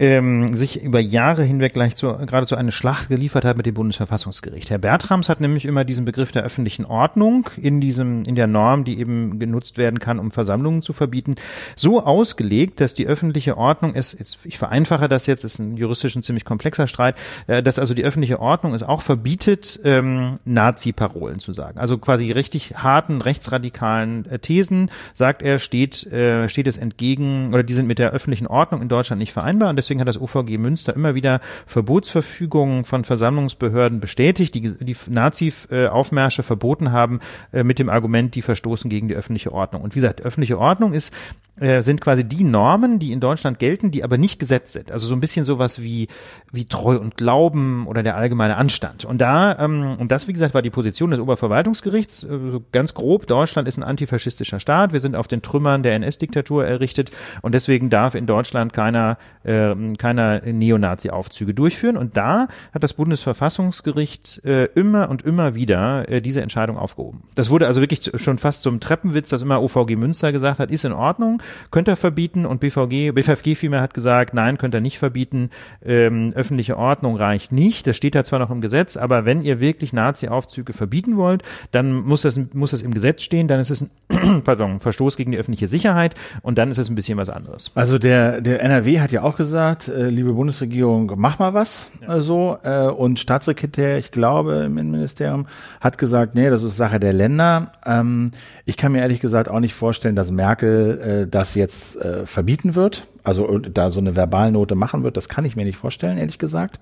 ähm, 0.00 0.56
sich 0.56 0.82
über 0.82 0.98
Jahre 0.98 1.44
hinweg 1.44 1.74
gleich 1.74 1.94
zu, 1.94 2.06
geradezu 2.14 2.56
eine 2.56 2.72
Schlacht 2.72 3.08
geliefert 3.08 3.44
hat 3.44 3.58
mit 3.58 3.66
dem 3.66 3.74
Bundesverfassungsgericht. 3.74 4.70
Herr 4.70 4.78
Bertrams 4.78 5.28
hat 5.28 5.40
nämlich 5.40 5.66
immer 5.66 5.84
diesen 5.84 6.06
Begriff 6.06 6.32
der 6.32 6.42
öffentlichen 6.42 6.86
Ordnung 6.86 7.50
in 7.60 7.80
diesem, 7.82 8.24
in 8.24 8.34
der 8.34 8.46
Norm, 8.46 8.84
die 8.84 8.98
eben 8.98 9.38
genutzt 9.38 9.76
werden 9.76 9.98
kann, 9.98 10.18
um 10.18 10.30
Versammlungen 10.30 10.80
zu 10.80 10.94
verbieten, 10.94 11.34
so 11.76 12.02
ausgelegt, 12.02 12.80
dass 12.80 12.94
die 12.94 13.06
öffentliche 13.06 13.58
Ordnung 13.58 13.94
ist, 13.94 14.14
ist 14.14 14.38
ich 14.44 14.56
vereinfache 14.56 15.06
das 15.06 15.26
jetzt, 15.26 15.44
ist 15.44 15.58
ein 15.58 15.76
juristisch 15.76 16.16
ein 16.16 16.22
ziemlich 16.22 16.46
komplexer 16.46 16.86
Streit, 16.86 17.16
äh, 17.46 17.62
dass 17.62 17.78
also 17.78 17.92
die 17.92 18.04
öffentliche 18.04 18.40
Ordnung 18.40 18.72
es 18.72 18.82
auch 18.82 19.02
verbietet, 19.02 19.80
ähm, 19.84 20.38
Nazi-Parolen 20.46 21.40
zu 21.40 21.52
sagen. 21.52 21.78
Also 21.78 21.98
quasi 21.98 22.30
richtig 22.32 22.76
harten, 22.76 23.20
rechtsradikalen 23.20 24.24
äh, 24.30 24.38
Thesen, 24.38 24.90
sagt 25.12 25.42
er, 25.42 25.58
steht, 25.58 26.06
äh, 26.06 26.48
steht 26.48 26.66
es 26.66 26.78
entgegen, 26.78 27.52
oder 27.52 27.62
die 27.62 27.74
sind 27.74 27.86
mit 27.86 27.98
der 27.98 28.12
öffentlichen 28.12 28.46
Ordnung 28.46 28.80
in 28.80 28.88
Deutschland 28.88 29.20
nicht 29.20 29.34
vereinbar 29.34 29.68
und 29.68 29.76
deswegen 29.76 29.89
deswegen 29.90 30.00
hat 30.00 30.08
das 30.08 30.20
OVG 30.20 30.56
Münster 30.58 30.94
immer 30.94 31.16
wieder 31.16 31.40
Verbotsverfügungen 31.66 32.84
von 32.84 33.04
Versammlungsbehörden 33.04 33.98
bestätigt, 33.98 34.54
die 34.54 34.60
die 34.60 34.96
Nazi-Aufmärsche 35.08 36.44
verboten 36.44 36.92
haben, 36.92 37.18
äh, 37.52 37.64
mit 37.64 37.80
dem 37.80 37.90
Argument, 37.90 38.34
die 38.36 38.42
verstoßen 38.42 38.88
gegen 38.88 39.08
die 39.08 39.16
öffentliche 39.16 39.52
Ordnung. 39.52 39.82
Und 39.82 39.96
wie 39.96 39.98
gesagt, 39.98 40.22
öffentliche 40.22 40.58
Ordnung 40.58 40.92
ist 40.92 41.12
äh, 41.60 41.82
sind 41.82 42.00
quasi 42.00 42.24
die 42.24 42.44
Normen, 42.44 42.98
die 42.98 43.12
in 43.12 43.20
Deutschland 43.20 43.58
gelten, 43.58 43.90
die 43.90 44.04
aber 44.04 44.18
nicht 44.18 44.38
gesetzt 44.38 44.72
sind. 44.72 44.90
Also 44.92 45.06
so 45.06 45.14
ein 45.14 45.20
bisschen 45.20 45.44
sowas 45.44 45.82
wie, 45.82 46.08
wie 46.52 46.64
Treu 46.64 46.98
und 46.98 47.16
Glauben 47.16 47.86
oder 47.86 48.02
der 48.02 48.16
allgemeine 48.16 48.56
Anstand. 48.56 49.04
Und 49.04 49.20
da, 49.20 49.58
ähm, 49.58 49.96
und 49.98 50.10
das, 50.10 50.28
wie 50.28 50.32
gesagt, 50.32 50.54
war 50.54 50.62
die 50.62 50.70
Position 50.70 51.10
des 51.10 51.20
Oberverwaltungsgerichts, 51.20 52.24
äh, 52.24 52.38
so 52.50 52.62
ganz 52.72 52.94
grob, 52.94 53.26
Deutschland 53.26 53.68
ist 53.68 53.76
ein 53.76 53.82
antifaschistischer 53.82 54.60
Staat, 54.60 54.92
wir 54.92 55.00
sind 55.00 55.16
auf 55.16 55.28
den 55.28 55.42
Trümmern 55.42 55.82
der 55.82 55.94
NS-Diktatur 55.94 56.66
errichtet 56.66 57.10
und 57.42 57.54
deswegen 57.54 57.90
darf 57.90 58.14
in 58.14 58.26
Deutschland 58.26 58.72
keiner, 58.72 59.18
äh, 59.44 59.74
keiner 59.96 60.40
Neonazi-Aufzüge 60.40 61.54
durchführen. 61.54 61.96
Und 61.96 62.16
da 62.16 62.48
hat 62.72 62.82
das 62.82 62.94
Bundesverfassungsgericht 62.94 64.44
äh, 64.44 64.66
immer 64.74 65.10
und 65.10 65.22
immer 65.22 65.54
wieder 65.54 66.08
äh, 66.08 66.20
diese 66.20 66.40
Entscheidung 66.42 66.78
aufgehoben. 66.78 67.22
Das 67.34 67.50
wurde 67.50 67.66
also 67.66 67.80
wirklich 67.80 68.10
schon 68.16 68.38
fast 68.38 68.62
zum 68.62 68.80
Treppenwitz, 68.80 69.30
dass 69.30 69.42
immer 69.42 69.62
OVG 69.62 69.96
Münster 69.96 70.32
gesagt 70.32 70.58
hat, 70.58 70.70
ist 70.70 70.84
in 70.84 70.92
Ordnung, 70.92 71.42
könnte 71.70 71.92
er 71.92 71.96
verbieten 71.96 72.46
und 72.46 72.60
BVG, 72.60 73.12
BVFG 73.12 73.54
vielmehr 73.54 73.80
hat 73.80 73.94
gesagt, 73.94 74.34
nein, 74.34 74.58
könnte 74.58 74.78
er 74.78 74.80
nicht 74.80 74.98
verbieten, 74.98 75.50
ähm, 75.84 76.32
öffentliche 76.34 76.76
Ordnung 76.76 77.16
reicht 77.16 77.52
nicht, 77.52 77.86
das 77.86 77.96
steht 77.96 78.14
da 78.14 78.24
zwar 78.24 78.38
noch 78.38 78.50
im 78.50 78.60
Gesetz, 78.60 78.96
aber 78.96 79.24
wenn 79.24 79.42
ihr 79.42 79.60
wirklich 79.60 79.92
Nazi-Aufzüge 79.92 80.72
verbieten 80.72 81.16
wollt, 81.16 81.42
dann 81.72 81.92
muss 81.92 82.22
das, 82.22 82.40
muss 82.52 82.70
das 82.72 82.82
im 82.82 82.92
Gesetz 82.92 83.22
stehen, 83.22 83.48
dann 83.48 83.60
ist 83.60 83.70
es 83.70 83.82
ein 83.82 84.42
pardon, 84.44 84.80
Verstoß 84.80 85.16
gegen 85.16 85.32
die 85.32 85.38
öffentliche 85.38 85.68
Sicherheit 85.68 86.14
und 86.42 86.58
dann 86.58 86.70
ist 86.70 86.78
es 86.78 86.88
ein 86.88 86.94
bisschen 86.94 87.18
was 87.18 87.30
anderes. 87.30 87.70
Also 87.74 87.98
der, 87.98 88.40
der 88.40 88.62
NRW 88.62 89.00
hat 89.00 89.12
ja 89.12 89.22
auch 89.22 89.36
gesagt, 89.36 89.88
äh, 89.88 90.08
liebe 90.08 90.32
Bundesregierung, 90.32 91.12
mach 91.16 91.38
mal 91.38 91.54
was 91.54 91.90
ja. 92.00 92.16
äh, 92.16 92.20
so 92.20 92.58
äh, 92.62 92.86
und 92.86 93.18
Staatssekretär, 93.18 93.98
ich 93.98 94.10
glaube 94.10 94.64
im 94.66 94.78
Innenministerium, 94.78 95.46
hat 95.80 95.98
gesagt, 95.98 96.34
nee, 96.34 96.50
das 96.50 96.62
ist 96.62 96.76
Sache 96.76 97.00
der 97.00 97.12
Länder. 97.12 97.72
Ähm, 97.84 98.30
ich 98.64 98.76
kann 98.76 98.92
mir 98.92 99.00
ehrlich 99.00 99.20
gesagt 99.20 99.48
auch 99.48 99.60
nicht 99.60 99.74
vorstellen, 99.74 100.16
dass 100.16 100.30
Merkel 100.30 101.00
äh, 101.00 101.29
das 101.30 101.54
jetzt 101.54 101.96
äh, 101.96 102.26
verbieten 102.26 102.74
wird, 102.74 103.06
also 103.22 103.58
da 103.58 103.90
so 103.90 104.00
eine 104.00 104.14
Verbalnote 104.14 104.74
machen 104.74 105.02
wird. 105.02 105.16
Das 105.16 105.28
kann 105.28 105.44
ich 105.44 105.56
mir 105.56 105.64
nicht 105.64 105.78
vorstellen, 105.78 106.18
ehrlich 106.18 106.38
gesagt. 106.38 106.80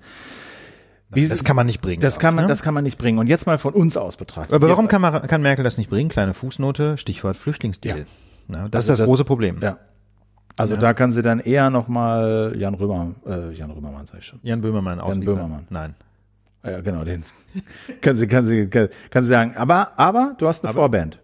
Wie, 1.11 1.27
das 1.27 1.43
kann 1.43 1.55
man 1.55 1.65
nicht 1.65 1.81
bringen. 1.81 2.01
Das 2.01 2.19
kann 2.19 2.35
man, 2.35 2.45
ne? 2.45 2.49
das 2.49 2.61
kann 2.61 2.73
man 2.73 2.83
nicht 2.83 2.99
bringen. 2.99 3.17
Und 3.17 3.27
jetzt 3.27 3.47
mal 3.47 3.57
von 3.57 3.73
uns 3.73 3.97
aus 3.97 4.15
betrachtet. 4.15 4.53
Aber 4.53 4.69
warum 4.69 4.87
kann, 4.87 5.01
man, 5.01 5.21
kann 5.23 5.41
Merkel 5.41 5.63
das 5.63 5.77
nicht 5.77 5.89
bringen? 5.89 6.09
Kleine 6.09 6.35
Fußnote, 6.35 6.97
Stichwort 6.97 7.35
Flüchtlingsdeal. 7.35 7.99
Ja. 7.99 8.05
Ja, 8.51 8.67
das 8.67 8.75
also 8.75 8.77
ist 8.77 8.89
das, 8.89 8.97
das, 8.99 9.07
große 9.07 9.25
Problem. 9.25 9.59
Ja. 9.61 9.77
Also 10.57 10.73
ja. 10.73 10.79
da 10.79 10.93
kann 10.93 11.13
sie 11.13 11.21
dann 11.21 11.39
eher 11.39 11.69
noch 11.69 11.87
mal 11.87 12.53
Jan 12.55 12.73
Römer, 12.73 13.15
äh, 13.25 13.53
Jan 13.53 13.71
Römermann 13.71 14.05
sag 14.05 14.19
ich 14.19 14.25
schon. 14.25 14.39
Jan 14.43 14.61
Böhmermann 14.61 14.99
Jan 14.99 15.21
Böhmermann. 15.21 15.67
Nein. 15.69 15.95
Ja, 16.63 16.81
genau, 16.81 17.05
den 17.05 17.23
kann 18.01 18.15
sie, 18.15 18.27
kann 18.27 18.45
sie, 18.45 18.67
kann, 18.67 18.89
kann 19.09 19.23
sie 19.23 19.29
sagen. 19.29 19.55
Aber, 19.55 19.97
aber 19.97 20.35
du 20.37 20.47
hast 20.47 20.63
eine 20.63 20.71
aber, 20.71 20.81
Vorband. 20.81 21.19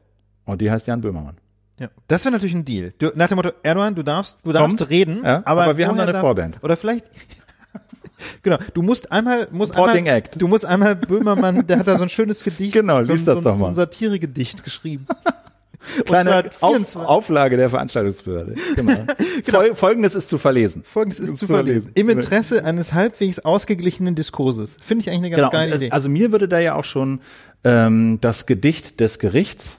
Und 0.45 0.61
die 0.61 0.71
heißt 0.71 0.87
Jan 0.87 1.01
Böhmermann. 1.01 1.35
Ja. 1.79 1.89
Das 2.07 2.23
wäre 2.23 2.31
natürlich 2.31 2.55
ein 2.55 2.63
Deal. 2.63 2.93
Du, 2.99 3.11
nach 3.15 3.27
dem 3.27 3.35
Motto, 3.35 3.51
Erdogan, 3.61 3.95
du 3.95 4.03
darfst, 4.03 4.45
du 4.45 4.53
darfst 4.53 4.77
Kommt, 4.77 4.89
reden, 4.89 5.21
ja, 5.23 5.41
aber, 5.45 5.63
aber 5.63 5.77
wir 5.77 5.87
haben 5.87 5.99
eine 5.99 6.13
Vorband. 6.13 6.63
Oder 6.63 6.77
vielleicht, 6.77 7.11
genau, 8.43 8.57
du 8.73 8.81
musst 8.81 9.11
einmal, 9.11 9.47
musst 9.51 9.75
einmal, 9.75 10.07
Act. 10.07 10.41
du 10.41 10.47
musst 10.47 10.65
einmal 10.65 10.95
Böhmermann, 10.95 11.67
der 11.67 11.79
hat 11.79 11.87
da 11.87 11.97
so 11.97 12.03
ein 12.03 12.09
schönes 12.09 12.43
Gedicht, 12.43 12.73
genau, 12.73 13.03
so, 13.03 13.11
liest 13.11 13.27
das 13.27 13.39
so, 13.39 13.41
doch 13.41 13.53
mal. 13.53 13.59
so 13.59 13.65
ein 13.65 13.75
Satiregedicht 13.75 14.63
geschrieben. 14.63 15.05
Kleine 16.05 16.49
Auf, 16.61 16.95
Auflage 16.95 17.57
der 17.57 17.69
Veranstaltungsbehörde. 17.69 18.55
Genau. 18.75 19.05
genau. 19.45 19.73
Folgendes 19.75 20.15
ist 20.15 20.29
zu 20.29 20.39
verlesen. 20.39 20.83
Folgendes 20.83 21.19
ist, 21.19 21.31
ist 21.31 21.37
zu 21.37 21.45
verlesen. 21.45 21.91
Im 21.93 22.09
Interesse 22.09 22.65
eines 22.65 22.93
halbwegs 22.93 23.39
ausgeglichenen 23.39 24.15
Diskurses. 24.15 24.77
Finde 24.83 25.03
ich 25.03 25.09
eigentlich 25.09 25.25
eine 25.25 25.29
ganz 25.29 25.51
genau. 25.51 25.51
geile 25.51 25.75
Idee. 25.75 25.91
Also 25.91 26.09
mir 26.09 26.31
würde 26.31 26.47
da 26.47 26.59
ja 26.59 26.73
auch 26.73 26.85
schon 26.85 27.21
ähm, 27.63 28.17
das 28.19 28.47
Gedicht 28.47 28.99
des 28.99 29.19
Gerichts 29.19 29.77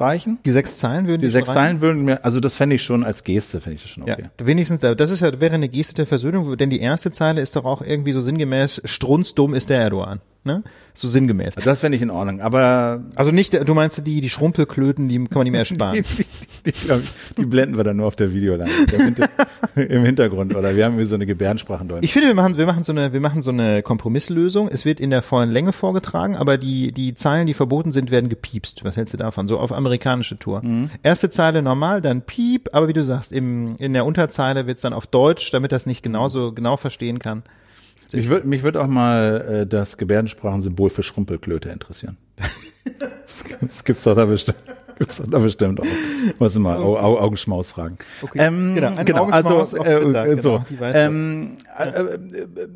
reichen. 0.00 0.38
Die 0.44 0.50
sechs 0.50 0.76
Zeilen 0.76 1.06
würden 1.06 1.20
die 1.20 1.28
sechs 1.28 1.48
Zeilen 1.48 1.80
würden 1.80 2.04
mir, 2.04 2.24
also 2.24 2.40
das 2.40 2.56
fände 2.56 2.76
ich 2.76 2.82
schon 2.82 3.04
als 3.04 3.24
Geste, 3.24 3.60
fände 3.60 3.76
ich 3.76 3.82
das 3.82 3.90
schon 3.90 4.04
okay. 4.04 4.30
Ja, 4.40 4.46
wenigstens, 4.46 4.80
das 4.80 5.10
ist 5.10 5.20
ja 5.20 5.40
wäre 5.40 5.54
eine 5.54 5.68
Geste 5.68 5.94
der 5.94 6.06
Versöhnung, 6.06 6.56
denn 6.56 6.70
die 6.70 6.80
erste 6.80 7.10
Zeile 7.10 7.40
ist 7.40 7.56
doch 7.56 7.64
auch 7.64 7.82
irgendwie 7.82 8.12
so 8.12 8.20
sinngemäß: 8.20 8.82
Strunzdumm 8.84 9.54
ist 9.54 9.70
der 9.70 9.80
Erdogan 9.80 10.20
ne? 10.44 10.62
So 10.94 11.06
sinngemäß. 11.06 11.54
Das 11.54 11.80
fände 11.80 11.94
ich 11.94 12.02
in 12.02 12.10
Ordnung, 12.10 12.40
aber. 12.40 13.04
Also 13.14 13.30
nicht, 13.30 13.54
du 13.68 13.74
meinst 13.74 14.04
die, 14.04 14.20
die 14.20 14.28
Schrumpelklöten, 14.28 15.08
die 15.08 15.18
kann 15.18 15.28
man 15.34 15.44
nicht 15.44 15.52
mehr 15.52 15.60
ersparen. 15.60 15.94
die, 16.02 16.24
die, 16.66 16.72
die, 16.72 17.00
die, 17.36 17.44
blenden 17.44 17.76
wir 17.76 17.84
dann 17.84 17.98
nur 17.98 18.06
auf 18.06 18.16
der 18.16 18.32
Videoleinwand 18.32 19.20
im 19.76 20.04
Hintergrund, 20.04 20.56
oder 20.56 20.74
wir 20.74 20.84
haben 20.84 20.94
irgendwie 20.94 21.04
so 21.04 21.14
eine 21.14 21.26
Gebärdensprache 21.26 21.84
drin. 21.84 21.98
Ich 22.02 22.12
finde, 22.12 22.28
wir 22.28 22.34
machen, 22.34 22.56
wir 22.56 22.66
machen 22.66 22.82
so 22.82 22.92
eine, 22.92 23.12
wir 23.12 23.20
machen 23.20 23.42
so 23.42 23.50
eine 23.50 23.82
Kompromisslösung. 23.82 24.68
Es 24.68 24.84
wird 24.84 24.98
in 24.98 25.10
der 25.10 25.22
vollen 25.22 25.50
Länge 25.50 25.72
vorgetragen, 25.72 26.36
aber 26.36 26.58
die, 26.58 26.90
die 26.90 27.14
Zeilen, 27.14 27.46
die 27.46 27.54
verboten 27.54 27.92
sind, 27.92 28.10
werden 28.10 28.28
gepiepst. 28.28 28.84
Was 28.84 28.96
hältst 28.96 29.14
du 29.14 29.18
davon? 29.18 29.46
So 29.46 29.58
auf 29.58 29.72
amerikanische 29.72 30.38
Tour. 30.38 30.62
Mhm. 30.64 30.90
Erste 31.04 31.30
Zeile 31.30 31.62
normal, 31.62 32.00
dann 32.00 32.22
piep, 32.22 32.70
aber 32.72 32.88
wie 32.88 32.92
du 32.92 33.04
sagst, 33.04 33.32
im, 33.32 33.76
in 33.78 33.92
der 33.92 34.04
Unterzeile 34.04 34.66
wird's 34.66 34.82
dann 34.82 34.92
auf 34.92 35.06
Deutsch, 35.06 35.52
damit 35.52 35.70
das 35.70 35.86
nicht 35.86 36.02
genauso 36.02 36.52
genau 36.52 36.76
verstehen 36.76 37.20
kann. 37.20 37.44
Mich 38.12 38.28
würde 38.28 38.46
mich 38.46 38.62
würd 38.62 38.76
auch 38.76 38.86
mal 38.86 39.62
äh, 39.62 39.66
das 39.66 39.96
Gebärdensprachensymbol 39.96 40.90
für 40.90 41.02
Schrumpelklöte 41.02 41.68
interessieren. 41.70 42.16
das, 42.98 43.44
das 43.60 43.84
gibt's 43.84 44.04
doch 44.04 44.14
da 44.14 44.24
bestimmt. 44.24 44.58
Gibt's 44.98 45.18
doch 45.18 45.26
da 45.26 45.38
bestimmt 45.38 45.80
auch. 45.80 45.86
Muss 46.38 46.58
mal 46.58 46.78
Au, 46.78 46.98
Au, 46.98 47.18
Augenschmaus 47.18 47.70
fragen. 47.70 47.98
Okay. 48.22 48.38
Ähm, 48.40 48.74
genau, 48.74 48.94
genau 49.04 49.24
also 49.26 49.76
äh, 49.76 50.04
gesagt, 50.04 50.42
so. 50.42 50.64
Genau, 50.68 50.84
ähm, 50.92 51.56
äh, 51.78 51.88
äh, 51.88 52.12
äh, 52.12 52.68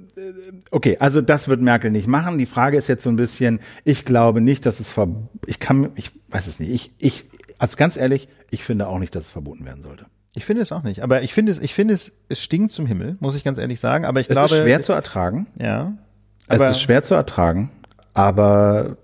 okay, 0.71 0.97
also 1.01 1.21
das 1.21 1.49
wird 1.49 1.61
Merkel 1.61 1.91
nicht 1.91 2.07
machen. 2.07 2.39
Die 2.39 2.47
Frage 2.47 2.77
ist 2.77 2.89
jetzt 2.89 3.03
so 3.03 3.11
ein 3.11 3.17
bisschen, 3.17 3.61
ich 3.85 4.05
glaube 4.05 4.41
nicht, 4.41 4.67
dass 4.67 4.81
es 4.81 4.93
ver 4.93 5.09
ich 5.47 5.59
kann 5.59 5.91
ich 5.97 6.11
weiß 6.29 6.47
es 6.47 6.61
nicht. 6.61 6.71
Ich 6.71 6.93
ich 7.01 7.25
also 7.59 7.77
ganz 7.77 7.97
ehrlich, 7.97 8.29
ich 8.51 8.65
finde 8.65 8.87
auch 8.89 8.99
nicht, 8.99 9.15
dass 9.15 9.25
es 9.25 9.31
verboten 9.31 9.65
werden 9.65 9.83
sollte. 9.83 10.07
Ich 10.35 10.45
finde 10.45 10.63
es 10.63 10.73
auch 10.73 10.83
nicht. 10.83 11.03
Aber 11.03 11.23
ich 11.23 11.35
finde 11.35 11.53
es, 11.53 11.59
ich 11.59 11.75
finde 11.75 11.95
es, 11.95 12.13
es 12.29 12.41
stinkt 12.41 12.73
zum 12.73 12.87
Himmel, 12.87 13.17
muss 13.21 13.37
ich 13.37 13.45
ganz 13.45 13.59
ehrlich 13.59 13.81
sagen. 13.81 14.05
Aber 14.05 14.21
ich 14.21 14.29
es 14.29 14.33
glaube. 14.33 14.47
Es 14.47 14.53
ist 14.53 14.63
schwer 14.63 14.81
zu 14.83 14.93
ertragen. 14.93 15.47
Ja. 15.59 15.93
Aber 16.49 16.69
es 16.69 16.77
ist 16.77 16.83
schwer 16.83 17.03
zu 17.03 17.15
ertragen. 17.15 17.71
Aber 18.15 18.97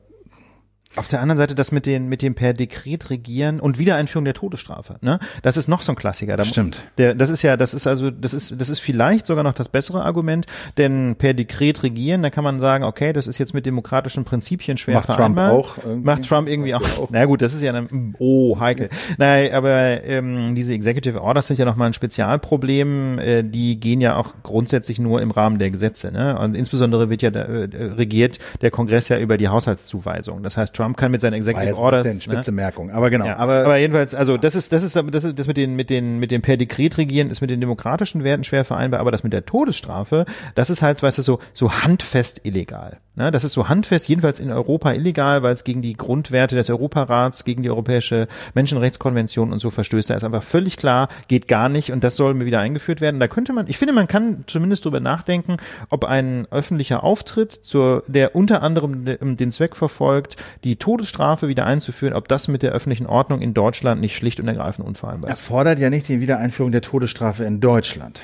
auf 0.98 1.08
der 1.08 1.20
anderen 1.20 1.36
Seite 1.36 1.54
das 1.54 1.72
mit 1.72 1.86
den 1.86 2.08
mit 2.08 2.22
dem 2.22 2.34
per 2.34 2.52
Dekret 2.52 3.10
regieren 3.10 3.60
und 3.60 3.78
Wiedereinführung 3.78 4.24
der 4.24 4.34
Todesstrafe, 4.34 4.96
ne? 5.00 5.18
Das 5.42 5.56
ist 5.56 5.68
noch 5.68 5.82
so 5.82 5.92
ein 5.92 5.96
Klassiker. 5.96 6.36
Da, 6.36 6.44
Stimmt. 6.44 6.84
Der, 6.98 7.14
das 7.14 7.30
ist 7.30 7.42
ja, 7.42 7.56
das 7.56 7.74
ist 7.74 7.86
also, 7.86 8.10
das 8.10 8.34
ist 8.34 8.60
das 8.60 8.68
ist 8.68 8.80
vielleicht 8.80 9.26
sogar 9.26 9.44
noch 9.44 9.54
das 9.54 9.68
bessere 9.68 10.04
Argument, 10.04 10.46
denn 10.76 11.16
per 11.16 11.34
Dekret 11.34 11.82
regieren, 11.82 12.22
da 12.22 12.30
kann 12.30 12.44
man 12.44 12.60
sagen, 12.60 12.84
okay, 12.84 13.12
das 13.12 13.26
ist 13.26 13.38
jetzt 13.38 13.54
mit 13.54 13.66
demokratischen 13.66 14.24
Prinzipien 14.24 14.76
schwer 14.76 14.96
Macht 14.96 15.06
vereinbar. 15.06 15.50
Trump 15.50 15.64
auch. 15.64 15.84
Irgendwie. 15.84 16.06
Macht 16.06 16.28
Trump 16.28 16.48
irgendwie 16.48 16.74
auch. 16.74 16.82
auch. 16.98 17.08
Na 17.10 17.24
gut, 17.24 17.42
das 17.42 17.54
ist 17.54 17.62
ja 17.62 17.72
dann, 17.72 18.14
oh 18.18 18.58
heikel. 18.58 18.88
Nein, 19.18 19.52
aber 19.52 20.04
ähm, 20.04 20.54
diese 20.54 20.74
Executive 20.74 21.20
Orders 21.20 21.48
sind 21.48 21.58
ja 21.58 21.64
noch 21.64 21.76
mal 21.76 21.86
ein 21.86 21.92
Spezialproblem. 21.92 23.18
Äh, 23.18 23.42
die 23.44 23.78
gehen 23.78 24.00
ja 24.00 24.16
auch 24.16 24.34
grundsätzlich 24.42 24.98
nur 24.98 25.20
im 25.20 25.30
Rahmen 25.30 25.58
der 25.58 25.70
Gesetze, 25.70 26.12
ne? 26.12 26.38
Und 26.38 26.56
insbesondere 26.56 27.10
wird 27.10 27.22
ja 27.22 27.30
da, 27.30 27.40
äh, 27.42 27.68
regiert 27.92 28.38
der 28.60 28.70
Kongress 28.70 29.08
ja 29.08 29.18
über 29.18 29.36
die 29.36 29.48
Haushaltszuweisung. 29.48 30.42
Das 30.42 30.56
heißt, 30.56 30.74
Trump 30.74 30.87
Trump 30.88 30.96
kann 30.96 31.10
mit 31.10 31.20
seinen 31.20 31.34
Executive 31.34 31.76
Orders. 31.76 32.04
Das 32.04 32.14
ist 32.14 32.28
eine 32.28 32.36
spitze 32.36 32.50
ne? 32.50 32.56
Merkung, 32.56 32.90
aber 32.90 33.10
genau. 33.10 33.26
Ja, 33.26 33.36
aber, 33.36 33.64
aber 33.64 33.76
jedenfalls, 33.76 34.14
also 34.14 34.36
das 34.36 34.54
ist, 34.54 34.72
das 34.72 34.82
ist, 34.82 34.96
das 34.96 35.24
ist, 35.24 35.38
das 35.38 35.46
mit 35.46 35.56
den, 35.56 35.76
mit 35.76 35.90
den, 35.90 36.18
mit 36.18 36.30
dem 36.30 36.40
per 36.40 36.56
Dekret 36.56 36.96
regieren 36.96 37.30
ist 37.30 37.40
mit 37.40 37.50
den 37.50 37.60
demokratischen 37.60 38.24
Werten 38.24 38.44
schwer 38.44 38.64
vereinbar, 38.64 39.00
aber 39.00 39.10
das 39.10 39.22
mit 39.22 39.32
der 39.32 39.44
Todesstrafe, 39.44 40.24
das 40.54 40.70
ist 40.70 40.80
halt, 40.80 41.02
weißt 41.02 41.18
du, 41.18 41.22
so, 41.22 41.40
so 41.52 41.72
handfest 41.72 42.46
illegal. 42.46 42.98
Ne? 43.18 43.32
Das 43.32 43.44
ist 43.44 43.52
so 43.52 43.68
handfest, 43.68 44.08
jedenfalls 44.08 44.38
in 44.38 44.50
Europa 44.50 44.92
illegal, 44.92 45.42
weil 45.42 45.52
es 45.52 45.64
gegen 45.64 45.82
die 45.82 45.94
Grundwerte 45.94 46.54
des 46.54 46.70
Europarats, 46.70 47.44
gegen 47.44 47.62
die 47.62 47.70
Europäische 47.70 48.28
Menschenrechtskonvention 48.54 49.52
und 49.52 49.58
so 49.58 49.70
verstößt. 49.70 50.08
Da 50.08 50.14
ist 50.14 50.24
einfach 50.24 50.44
völlig 50.44 50.76
klar, 50.76 51.08
geht 51.26 51.48
gar 51.48 51.68
nicht 51.68 51.92
und 51.92 52.04
das 52.04 52.16
soll 52.16 52.34
mir 52.34 52.46
wieder 52.46 52.60
eingeführt 52.60 53.00
werden. 53.00 53.18
Da 53.18 53.26
könnte 53.26 53.52
man, 53.52 53.66
ich 53.68 53.76
finde, 53.76 53.92
man 53.92 54.06
kann 54.06 54.44
zumindest 54.46 54.84
drüber 54.84 55.00
nachdenken, 55.00 55.56
ob 55.90 56.04
ein 56.04 56.46
öffentlicher 56.50 57.02
Auftritt 57.02 57.52
zur, 57.52 58.04
der 58.06 58.36
unter 58.36 58.62
anderem 58.62 59.04
den 59.04 59.50
Zweck 59.50 59.74
verfolgt, 59.74 60.36
die 60.62 60.67
Todesstrafe 60.76 61.48
wieder 61.48 61.66
einzuführen, 61.66 62.14
ob 62.14 62.28
das 62.28 62.48
mit 62.48 62.62
der 62.62 62.72
öffentlichen 62.72 63.06
Ordnung 63.06 63.40
in 63.40 63.54
Deutschland 63.54 64.00
nicht 64.00 64.16
schlicht 64.16 64.40
und 64.40 64.48
ergreifend 64.48 64.86
unvereinbar 64.86 65.30
ist. 65.30 65.38
Er 65.38 65.42
fordert 65.42 65.78
ja 65.78 65.90
nicht 65.90 66.08
die 66.08 66.20
Wiedereinführung 66.20 66.72
der 66.72 66.82
Todesstrafe 66.82 67.44
in 67.44 67.60
Deutschland. 67.60 68.22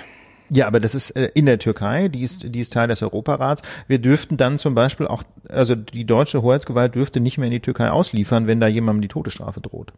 Ja, 0.50 0.66
aber 0.66 0.78
das 0.78 0.94
ist 0.94 1.10
äh, 1.12 1.30
in 1.34 1.46
der 1.46 1.58
Türkei, 1.58 2.08
die 2.08 2.20
ist, 2.20 2.54
die 2.54 2.60
ist 2.60 2.72
Teil 2.72 2.88
des 2.88 3.02
Europarats. 3.02 3.62
Wir 3.88 3.98
dürften 3.98 4.36
dann 4.36 4.58
zum 4.58 4.74
Beispiel 4.74 5.06
auch, 5.06 5.22
also 5.48 5.74
die 5.74 6.04
deutsche 6.04 6.42
Hoheitsgewalt 6.42 6.94
dürfte 6.94 7.20
nicht 7.20 7.38
mehr 7.38 7.46
in 7.46 7.52
die 7.52 7.60
Türkei 7.60 7.90
ausliefern, 7.90 8.46
wenn 8.46 8.60
da 8.60 8.66
jemandem 8.66 9.02
die 9.02 9.08
Todesstrafe 9.08 9.60
droht. 9.60 9.92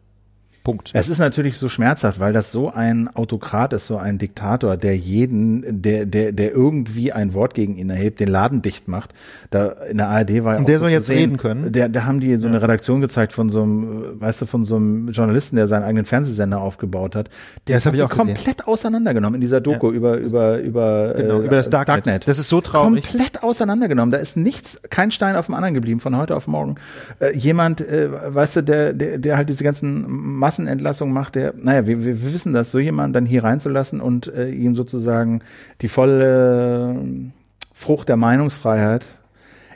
Punkt. 0.67 0.91
Es 0.93 1.07
ist 1.07 1.19
natürlich 1.19 1.57
so 1.57 1.69
schmerzhaft, 1.69 2.19
weil 2.19 2.33
das 2.33 2.51
so 2.51 2.69
ein 2.69 3.07
Autokrat 3.15 3.71
ist, 3.71 3.87
so 3.87 3.95
ein 3.95 4.17
Diktator, 4.17 4.75
der 4.75 4.97
jeden, 4.97 5.81
der, 5.81 6.05
der, 6.05 6.33
der 6.33 6.51
irgendwie 6.51 7.13
ein 7.13 7.33
Wort 7.33 7.53
gegen 7.53 7.77
ihn 7.77 7.89
erhebt, 7.89 8.19
den 8.19 8.27
Laden 8.27 8.61
dicht 8.61 8.89
macht. 8.89 9.13
Da 9.49 9.67
in 9.89 9.95
der 9.95 10.09
ARD 10.09 10.43
war 10.43 10.55
ja 10.55 10.59
Und 10.59 10.67
der 10.67 10.79
soll 10.79 10.89
jetzt 10.89 11.07
sehen, 11.07 11.17
reden 11.19 11.37
können. 11.37 11.71
Der, 11.71 11.87
da 11.87 12.03
haben 12.03 12.19
die 12.19 12.35
so 12.35 12.49
eine 12.49 12.61
Redaktion 12.61 12.99
gezeigt 12.99 13.31
von 13.31 13.49
so 13.49 13.63
einem, 13.63 14.19
weißt 14.19 14.41
du, 14.41 14.45
von 14.45 14.65
so 14.65 14.75
einem 14.75 15.07
Journalisten, 15.11 15.55
der 15.55 15.69
seinen 15.69 15.83
eigenen 15.83 16.03
Fernsehsender 16.03 16.59
aufgebaut 16.59 17.15
hat. 17.15 17.29
Der 17.69 17.77
das 17.77 17.85
habe 17.85 17.95
ich 17.95 18.03
auch 18.03 18.09
komplett 18.09 18.57
gesehen. 18.57 18.65
auseinandergenommen 18.65 19.35
in 19.35 19.41
dieser 19.41 19.61
Doku 19.61 19.91
ja. 19.91 19.95
über 19.95 20.17
über 20.17 20.57
über 20.59 21.13
genau, 21.15 21.39
äh, 21.39 21.45
über 21.45 21.55
das 21.55 21.69
Darknet. 21.69 21.95
Darknet. 21.95 22.27
Das 22.27 22.39
ist 22.39 22.49
so 22.49 22.59
traurig. 22.59 23.07
Komplett 23.07 23.41
auseinandergenommen. 23.41 24.11
Da 24.11 24.17
ist 24.17 24.35
nichts, 24.35 24.81
kein 24.89 25.11
Stein 25.11 25.37
auf 25.37 25.45
dem 25.45 25.55
anderen 25.55 25.75
geblieben 25.75 26.01
von 26.01 26.17
heute 26.17 26.35
auf 26.35 26.45
morgen. 26.47 26.75
Äh, 27.19 27.37
jemand, 27.37 27.79
äh, 27.79 28.09
weißt 28.11 28.57
du, 28.57 28.63
der, 28.63 28.91
der, 28.91 29.17
der 29.17 29.37
halt 29.37 29.47
diese 29.47 29.63
ganzen 29.63 30.05
Massen 30.09 30.56
Massenentlassung 30.57 31.11
macht, 31.11 31.35
der, 31.35 31.53
naja, 31.55 31.85
wir, 31.85 32.03
wir 32.03 32.23
wissen 32.23 32.53
das, 32.53 32.71
so 32.71 32.79
jemanden 32.79 33.13
dann 33.13 33.25
hier 33.25 33.43
reinzulassen 33.43 34.01
und 34.01 34.27
äh, 34.27 34.49
ihm 34.49 34.75
sozusagen 34.75 35.41
die 35.81 35.87
volle 35.87 36.95
äh, 36.95 37.31
Frucht 37.73 38.09
der 38.09 38.17
Meinungsfreiheit 38.17 39.05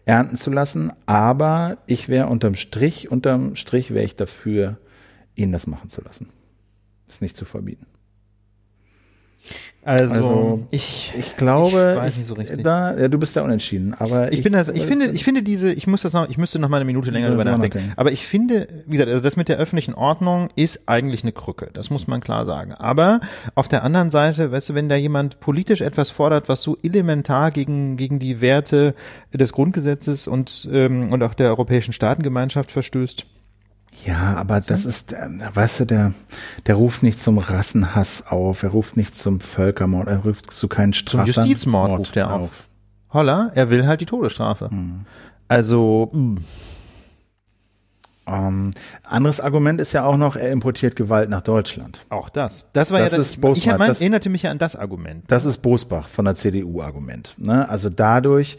ernten 0.06 0.38
zu 0.38 0.50
lassen. 0.50 0.92
Aber 1.06 1.78
ich 1.86 2.10
wäre 2.10 2.28
unterm 2.28 2.56
Strich, 2.56 3.12
unterm 3.12 3.56
Strich 3.56 3.94
wäre 3.94 4.06
ich 4.06 4.16
dafür, 4.16 4.78
ihn 5.36 5.52
das 5.52 5.68
machen 5.68 5.90
zu 5.90 6.02
lassen. 6.02 6.30
Ist 7.08 7.22
nicht 7.22 7.38
zu 7.38 7.46
verbieten. 7.46 7.86
Also, 9.84 10.14
Also, 10.16 10.68
ich, 10.70 11.12
Ich 11.18 11.36
glaube, 11.38 11.96
Ich 11.96 12.04
weiß 12.04 12.18
nicht 12.18 12.28
so 12.28 12.36
richtig. 12.36 12.62
Da, 12.62 12.96
ja, 12.96 13.08
du 13.08 13.18
bist 13.18 13.36
ja 13.36 13.42
unentschieden, 13.42 13.96
aber 13.98 14.32
ich, 14.32 14.44
bin 14.44 14.54
das, 14.54 14.70
ich 14.70 14.86
finde, 14.86 15.08
ich 15.08 15.24
finde 15.24 15.42
diese, 15.42 15.74
ich 15.74 15.88
muss 15.88 16.04
das 16.04 16.14
noch, 16.14 16.30
ich 16.30 16.38
müsste 16.38 16.60
noch 16.60 16.70
mal 16.70 16.78
eine 16.78 16.86
Minute 16.86 17.10
länger 17.10 17.30
nachdenken. 17.30 17.62
nachdenken. 17.62 17.94
Aber 17.96 18.12
ich 18.12 18.28
finde, 18.28 18.68
wie 18.86 18.92
gesagt, 18.92 19.10
also 19.10 19.24
das 19.24 19.38
mit 19.38 19.50
der 19.50 19.58
öffentlichen 19.58 19.96
Ordnung 19.96 20.50
ist 20.56 20.88
eigentlich 20.88 21.24
eine 21.24 21.32
Krücke. 21.32 21.70
Das 21.74 21.90
muss 21.90 22.06
man 22.06 22.22
klar 22.22 22.46
sagen. 22.46 22.74
Aber 22.74 23.22
auf 23.56 23.68
der 23.68 23.84
anderen 23.84 24.12
Seite, 24.12 24.52
weißt 24.52 24.70
du, 24.70 24.74
wenn 24.76 24.88
da 24.88 24.96
jemand 24.96 25.40
politisch 25.40 25.82
etwas 25.82 26.12
fordert, 26.12 26.48
was 26.48 26.62
so 26.62 26.78
elementar 26.84 27.50
gegen, 27.50 27.98
gegen 27.98 28.20
die 28.20 28.40
Werte 28.40 28.94
des 29.34 29.52
Grundgesetzes 29.52 30.28
und, 30.28 30.70
ähm, 30.72 31.12
und 31.12 31.24
auch 31.24 31.34
der 31.34 31.48
europäischen 31.50 31.94
Staatengemeinschaft 31.94 32.70
verstößt, 32.70 33.26
Ja, 34.06 34.36
aber 34.38 34.60
das 34.60 34.86
ist, 34.86 35.14
äh, 35.14 35.18
weißt 35.54 35.82
du, 35.82 35.86
der, 35.86 36.14
der 36.66 36.76
ruft 36.76 37.04
nicht 37.04 37.20
zum 37.20 37.38
Rassenhass 37.38 38.26
auf, 38.28 38.64
er 38.64 38.70
ruft 38.70 38.98
nicht 38.98 39.16
zum 39.16 39.40
Völkermord, 39.40 40.08
er 40.08 40.18
ruft 40.20 40.52
zu 40.52 40.68
keinen 40.68 40.94
zum 40.94 41.00
Straftaten 41.22 41.48
Justizmord 41.50 41.88
Mord 41.90 42.00
ruft 42.00 42.18
er 42.18 42.34
auf. 42.34 42.50
Holla, 43.14 43.52
er 43.54 43.70
will 43.70 43.86
halt 43.86 44.02
die 44.02 44.06
Todesstrafe. 44.06 44.70
Also, 45.48 46.10
mh, 46.14 46.42
Ähm, 48.28 48.74
anderes 49.04 49.40
Argument 49.42 49.82
ist 49.82 49.94
ja 49.94 50.06
auch 50.06 50.16
noch, 50.16 50.36
er 50.36 50.52
importiert 50.52 50.96
Gewalt 50.96 51.30
nach 51.30 51.42
Deutschland. 51.42 52.00
auch 52.10 52.30
das. 52.30 52.66
Das 52.72 52.92
war 52.92 53.00
Das 53.00 53.12
ja 53.12 53.18
das, 53.18 53.28
ist 53.32 53.42
Bosman. 53.42 53.58
ich 53.74 53.78
mein, 53.80 53.88
Das- 53.90 54.00
erinnerte 54.00 54.30
mich 54.30 54.44
ja 54.44 54.52
an 54.52 54.60
das 54.60 54.76
Argument. 54.76 55.24
Das 55.28 55.44
ist 55.44 55.58
Bosbach 55.58 56.08
von 56.08 56.26
der 56.26 56.36
CDU-Argument. 56.36 57.34
Ne? 57.38 57.68
Also 57.68 57.90
dadurch, 57.90 58.58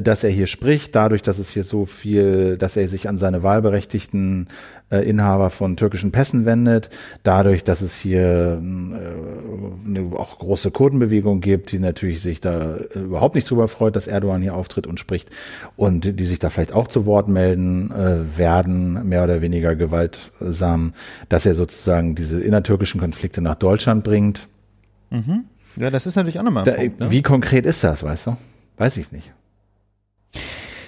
dass 0.00 0.24
er 0.24 0.30
hier 0.30 0.46
spricht, 0.46 0.94
dadurch, 0.94 1.20
dass 1.20 1.38
es 1.38 1.50
hier 1.50 1.64
so 1.64 1.84
viel, 1.84 2.56
dass 2.56 2.76
er 2.76 2.88
sich 2.88 3.08
an 3.08 3.18
seine 3.18 3.42
wahlberechtigten 3.42 4.48
äh, 4.90 5.06
Inhaber 5.08 5.50
von 5.50 5.76
türkischen 5.76 6.12
Pässen 6.12 6.46
wendet, 6.46 6.88
dadurch, 7.22 7.62
dass 7.64 7.82
es 7.82 7.96
hier 7.96 8.22
äh, 8.22 9.88
eine 9.88 10.16
auch 10.16 10.38
große 10.38 10.70
Kurdenbewegung 10.70 11.40
gibt, 11.40 11.72
die 11.72 11.78
natürlich 11.78 12.22
sich 12.22 12.40
da 12.40 12.76
äh, 12.76 13.00
überhaupt 13.00 13.34
nicht 13.34 13.50
drüber 13.50 13.68
freut, 13.68 13.94
dass 13.94 14.06
Erdogan 14.06 14.40
hier 14.40 14.54
auftritt 14.54 14.86
und 14.86 14.98
spricht 14.98 15.28
und 15.76 16.18
die 16.18 16.24
sich 16.24 16.38
da 16.38 16.48
vielleicht 16.48 16.72
auch 16.72 16.88
zu 16.88 17.04
Wort 17.04 17.28
melden 17.28 17.90
äh, 17.90 18.38
werden, 18.38 19.06
mehr 19.08 19.24
oder 19.24 19.42
weniger 19.42 19.74
gewaltsam, 19.74 20.94
dass 21.28 21.44
er 21.44 21.54
sozusagen 21.54 22.14
diese 22.14 22.40
innertürkischen 22.40 23.00
Konflikte 23.00 23.42
nach 23.42 23.56
Deutschland 23.56 24.04
bringt. 24.04 24.48
Ja, 25.76 25.90
das 25.90 26.06
ist 26.06 26.16
natürlich 26.16 26.38
auch 26.38 26.44
nochmal 26.44 26.64
Da, 26.64 26.72
Punkt. 26.72 27.00
Ne? 27.00 27.10
Wie 27.10 27.22
konkret 27.22 27.66
ist 27.66 27.84
das, 27.84 28.02
weißt 28.02 28.28
du? 28.28 28.36
Weiß 28.78 28.96
ich 28.96 29.12
nicht. 29.12 29.32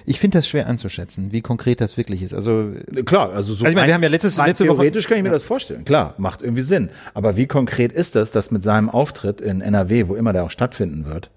Ich 0.07 0.21
finde 0.21 0.39
das 0.39 0.47
schwer 0.47 0.67
einzuschätzen, 0.67 1.33
wie 1.33 1.41
konkret 1.41 1.81
das 1.81 1.97
wirklich 1.97 2.21
ist. 2.23 2.35
Also, 2.35 2.73
Klar, 3.07 3.31
also 3.33 3.55
so 3.55 3.65
Also 3.65 3.67
ich 3.69 3.75
meine, 3.75 3.87
wir 3.89 3.95
haben 3.95 4.03
ja 4.03 4.09
letztes- 4.11 4.37
letzte 4.37 4.65
Woche- 4.69 4.77
theoretisch 4.77 5.09
kann 5.09 5.17
ich 5.17 5.23
mir 5.23 5.31
das 5.31 5.43
vorstellen. 5.45 5.85
Klar, 5.85 6.15
macht 6.19 6.43
irgendwie 6.43 6.63
Sinn. 6.63 6.91
Aber 7.15 7.37
wie 7.37 7.47
konkret 7.47 7.91
ist 7.93 8.15
das, 8.15 8.31
dass 8.31 8.51
mit 8.51 8.63
seinem 8.63 8.91
Auftritt 8.91 9.41
in 9.41 9.61
NRW, 9.63 10.09
wo 10.09 10.15
immer 10.15 10.33
der 10.35 10.45
auch 10.45 10.51
stattfinden 10.51 11.07
wird, 11.07 11.31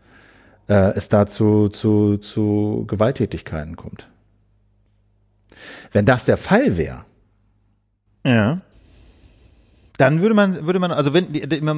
äh, 0.68 0.92
es 0.96 1.08
dazu 1.08 1.70
zu, 1.70 2.18
zu 2.18 2.84
Gewalttätigkeiten 2.88 3.78
kommt? 3.78 4.10
Wenn 5.94 6.06
das 6.06 6.26
der 6.26 6.38
Fall 6.38 6.76
wäre, 6.78 7.06
ja. 8.26 8.60
Dann 9.98 10.22
würde 10.22 10.36
man, 10.36 10.66
würde 10.66 10.80
man, 10.80 10.92
also 10.92 11.14
wenn, 11.14 11.28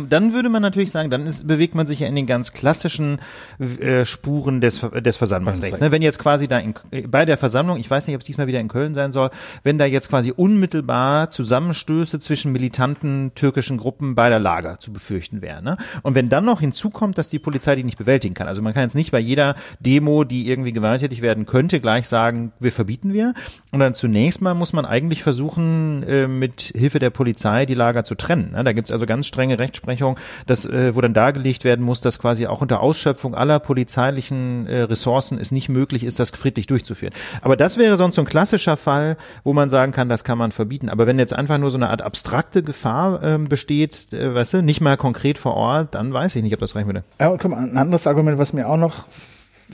dann 0.10 0.34
würde 0.34 0.50
man 0.50 0.62
natürlich 0.62 0.92
sagen, 0.92 1.10
dann 1.10 1.26
ist, 1.26 1.48
bewegt 1.48 1.76
man 1.76 1.88
sich 1.88 2.00
ja 2.00 2.08
in 2.08 2.16
den 2.16 2.26
ganz 2.26 2.54
klassischen 2.54 3.20
äh, 3.60 4.04
Spuren 4.06 4.60
des, 4.60 4.82
des 4.82 5.18
Versammlungsrechts. 5.18 5.80
Ne? 5.80 5.92
Wenn 5.92 6.02
jetzt 6.02 6.20
quasi 6.20 6.48
da 6.48 6.60
in, 6.60 6.74
äh, 6.92 7.08
bei 7.08 7.26
der 7.26 7.38
Versammlung, 7.38 7.78
ich 7.78 7.90
weiß 7.90 8.08
nicht, 8.08 8.16
ob 8.16 8.22
es 8.22 8.26
diesmal 8.26 8.48
wieder 8.48 8.60
in 8.60 8.68
Köln 8.68 8.94
sein 8.94 9.12
soll, 9.12 9.30
wenn 9.64 9.78
da 9.78 9.86
jetzt 9.86 10.10
quasi 10.10 10.32
unmittelbar 10.36 11.30
Zusammenstöße 11.30 12.20
zwischen 12.20 12.52
militanten 12.52 13.32
türkischen 13.36 13.78
Gruppen 13.78 14.16
beider 14.16 14.40
Lager 14.40 14.80
zu 14.80 14.92
befürchten 14.92 15.42
wären. 15.42 15.64
Ne? 15.64 15.78
Und 16.04 16.16
wenn 16.16 16.30
dann 16.30 16.46
noch 16.46 16.60
hinzukommt, 16.60 17.18
dass 17.18 17.30
die 17.30 17.40
Polizei 17.40 17.76
die 17.76 17.84
nicht 17.84 17.98
bewältigen 17.98 18.34
kann, 18.34 18.48
also 18.48 18.62
man 18.62 18.74
kann 18.74 18.84
jetzt 18.84 18.96
nicht 18.96 19.12
bei 19.12 19.20
jeder 19.20 19.56
Demo, 19.80 20.26
die 20.26 20.50
irgendwie 20.50 20.74
gewalttätig 20.74 21.22
werden 21.22 21.46
könnte, 21.46 21.80
gleich 21.80 22.08
sagen, 22.08 22.52
wir 22.60 22.72
verbieten 22.72 23.14
wir. 23.14 23.34
Und 23.72 23.80
dann 23.80 23.94
zunächst 23.94 24.42
mal 24.42 24.54
muss 24.54 24.74
man 24.74 24.86
eigentlich 24.86 25.24
versuchen, 25.24 26.04
äh, 26.04 26.28
mit 26.28 26.74
Hilfe 26.76 27.00
der 27.00 27.12
Polizei 27.12 27.66
die 27.66 27.76
Lager 27.76 28.04
zu 28.04 28.09
trennen. 28.16 28.52
Ne? 28.52 28.64
Da 28.64 28.74
gibt's 28.74 28.92
also 28.92 29.06
ganz 29.06 29.28
strenge 29.28 29.60
Rechtsprechung, 29.60 30.18
dass, 30.46 30.66
äh, 30.66 30.96
wo 30.96 31.02
dann 31.02 31.14
dargelegt 31.14 31.64
werden 31.64 31.84
muss, 31.84 32.02
dass 32.02 32.20
quasi 32.20 32.48
auch 32.48 32.62
unter 32.62 32.82
Ausschöpfung 32.82 33.36
aller 33.36 33.60
polizeilichen 33.60 34.68
äh, 34.68 34.82
Ressourcen 34.82 35.38
es 35.40 35.52
nicht 35.52 35.70
möglich 35.70 36.04
ist, 36.04 36.20
das 36.20 36.32
friedlich 36.32 36.68
durchzuführen. 36.68 37.14
Aber 37.42 37.56
das 37.56 37.78
wäre 37.78 37.98
sonst 37.98 38.16
so 38.16 38.22
ein 38.22 38.28
klassischer 38.28 38.78
Fall, 38.78 39.18
wo 39.44 39.54
man 39.54 39.70
sagen 39.70 39.92
kann, 39.92 40.10
das 40.10 40.24
kann 40.24 40.38
man 40.38 40.52
verbieten. 40.52 40.90
Aber 40.90 41.08
wenn 41.08 41.20
jetzt 41.20 41.34
einfach 41.34 41.58
nur 41.58 41.72
so 41.72 41.78
eine 41.78 41.90
Art 41.90 42.02
abstrakte 42.02 42.64
Gefahr 42.64 43.24
ähm, 43.24 43.50
besteht, 43.50 44.14
äh, 44.14 44.34
weißt 44.34 44.56
du, 44.56 44.62
nicht 44.62 44.82
mal 44.82 44.98
konkret 44.98 45.38
vor 45.38 45.56
Ort, 45.56 45.96
dann 45.96 46.14
weiß 46.14 46.36
ich 46.36 46.44
nicht, 46.44 46.54
ob 46.54 46.60
das 46.60 46.76
reichen 46.76 46.88
würde. 46.88 47.04
Ja, 47.20 47.30
mal, 47.48 47.58
ein 47.58 47.78
anderes 47.78 48.08
Argument, 48.08 48.38
was 48.38 48.54
mir 48.54 48.68
auch 48.68 48.78
noch 48.78 49.06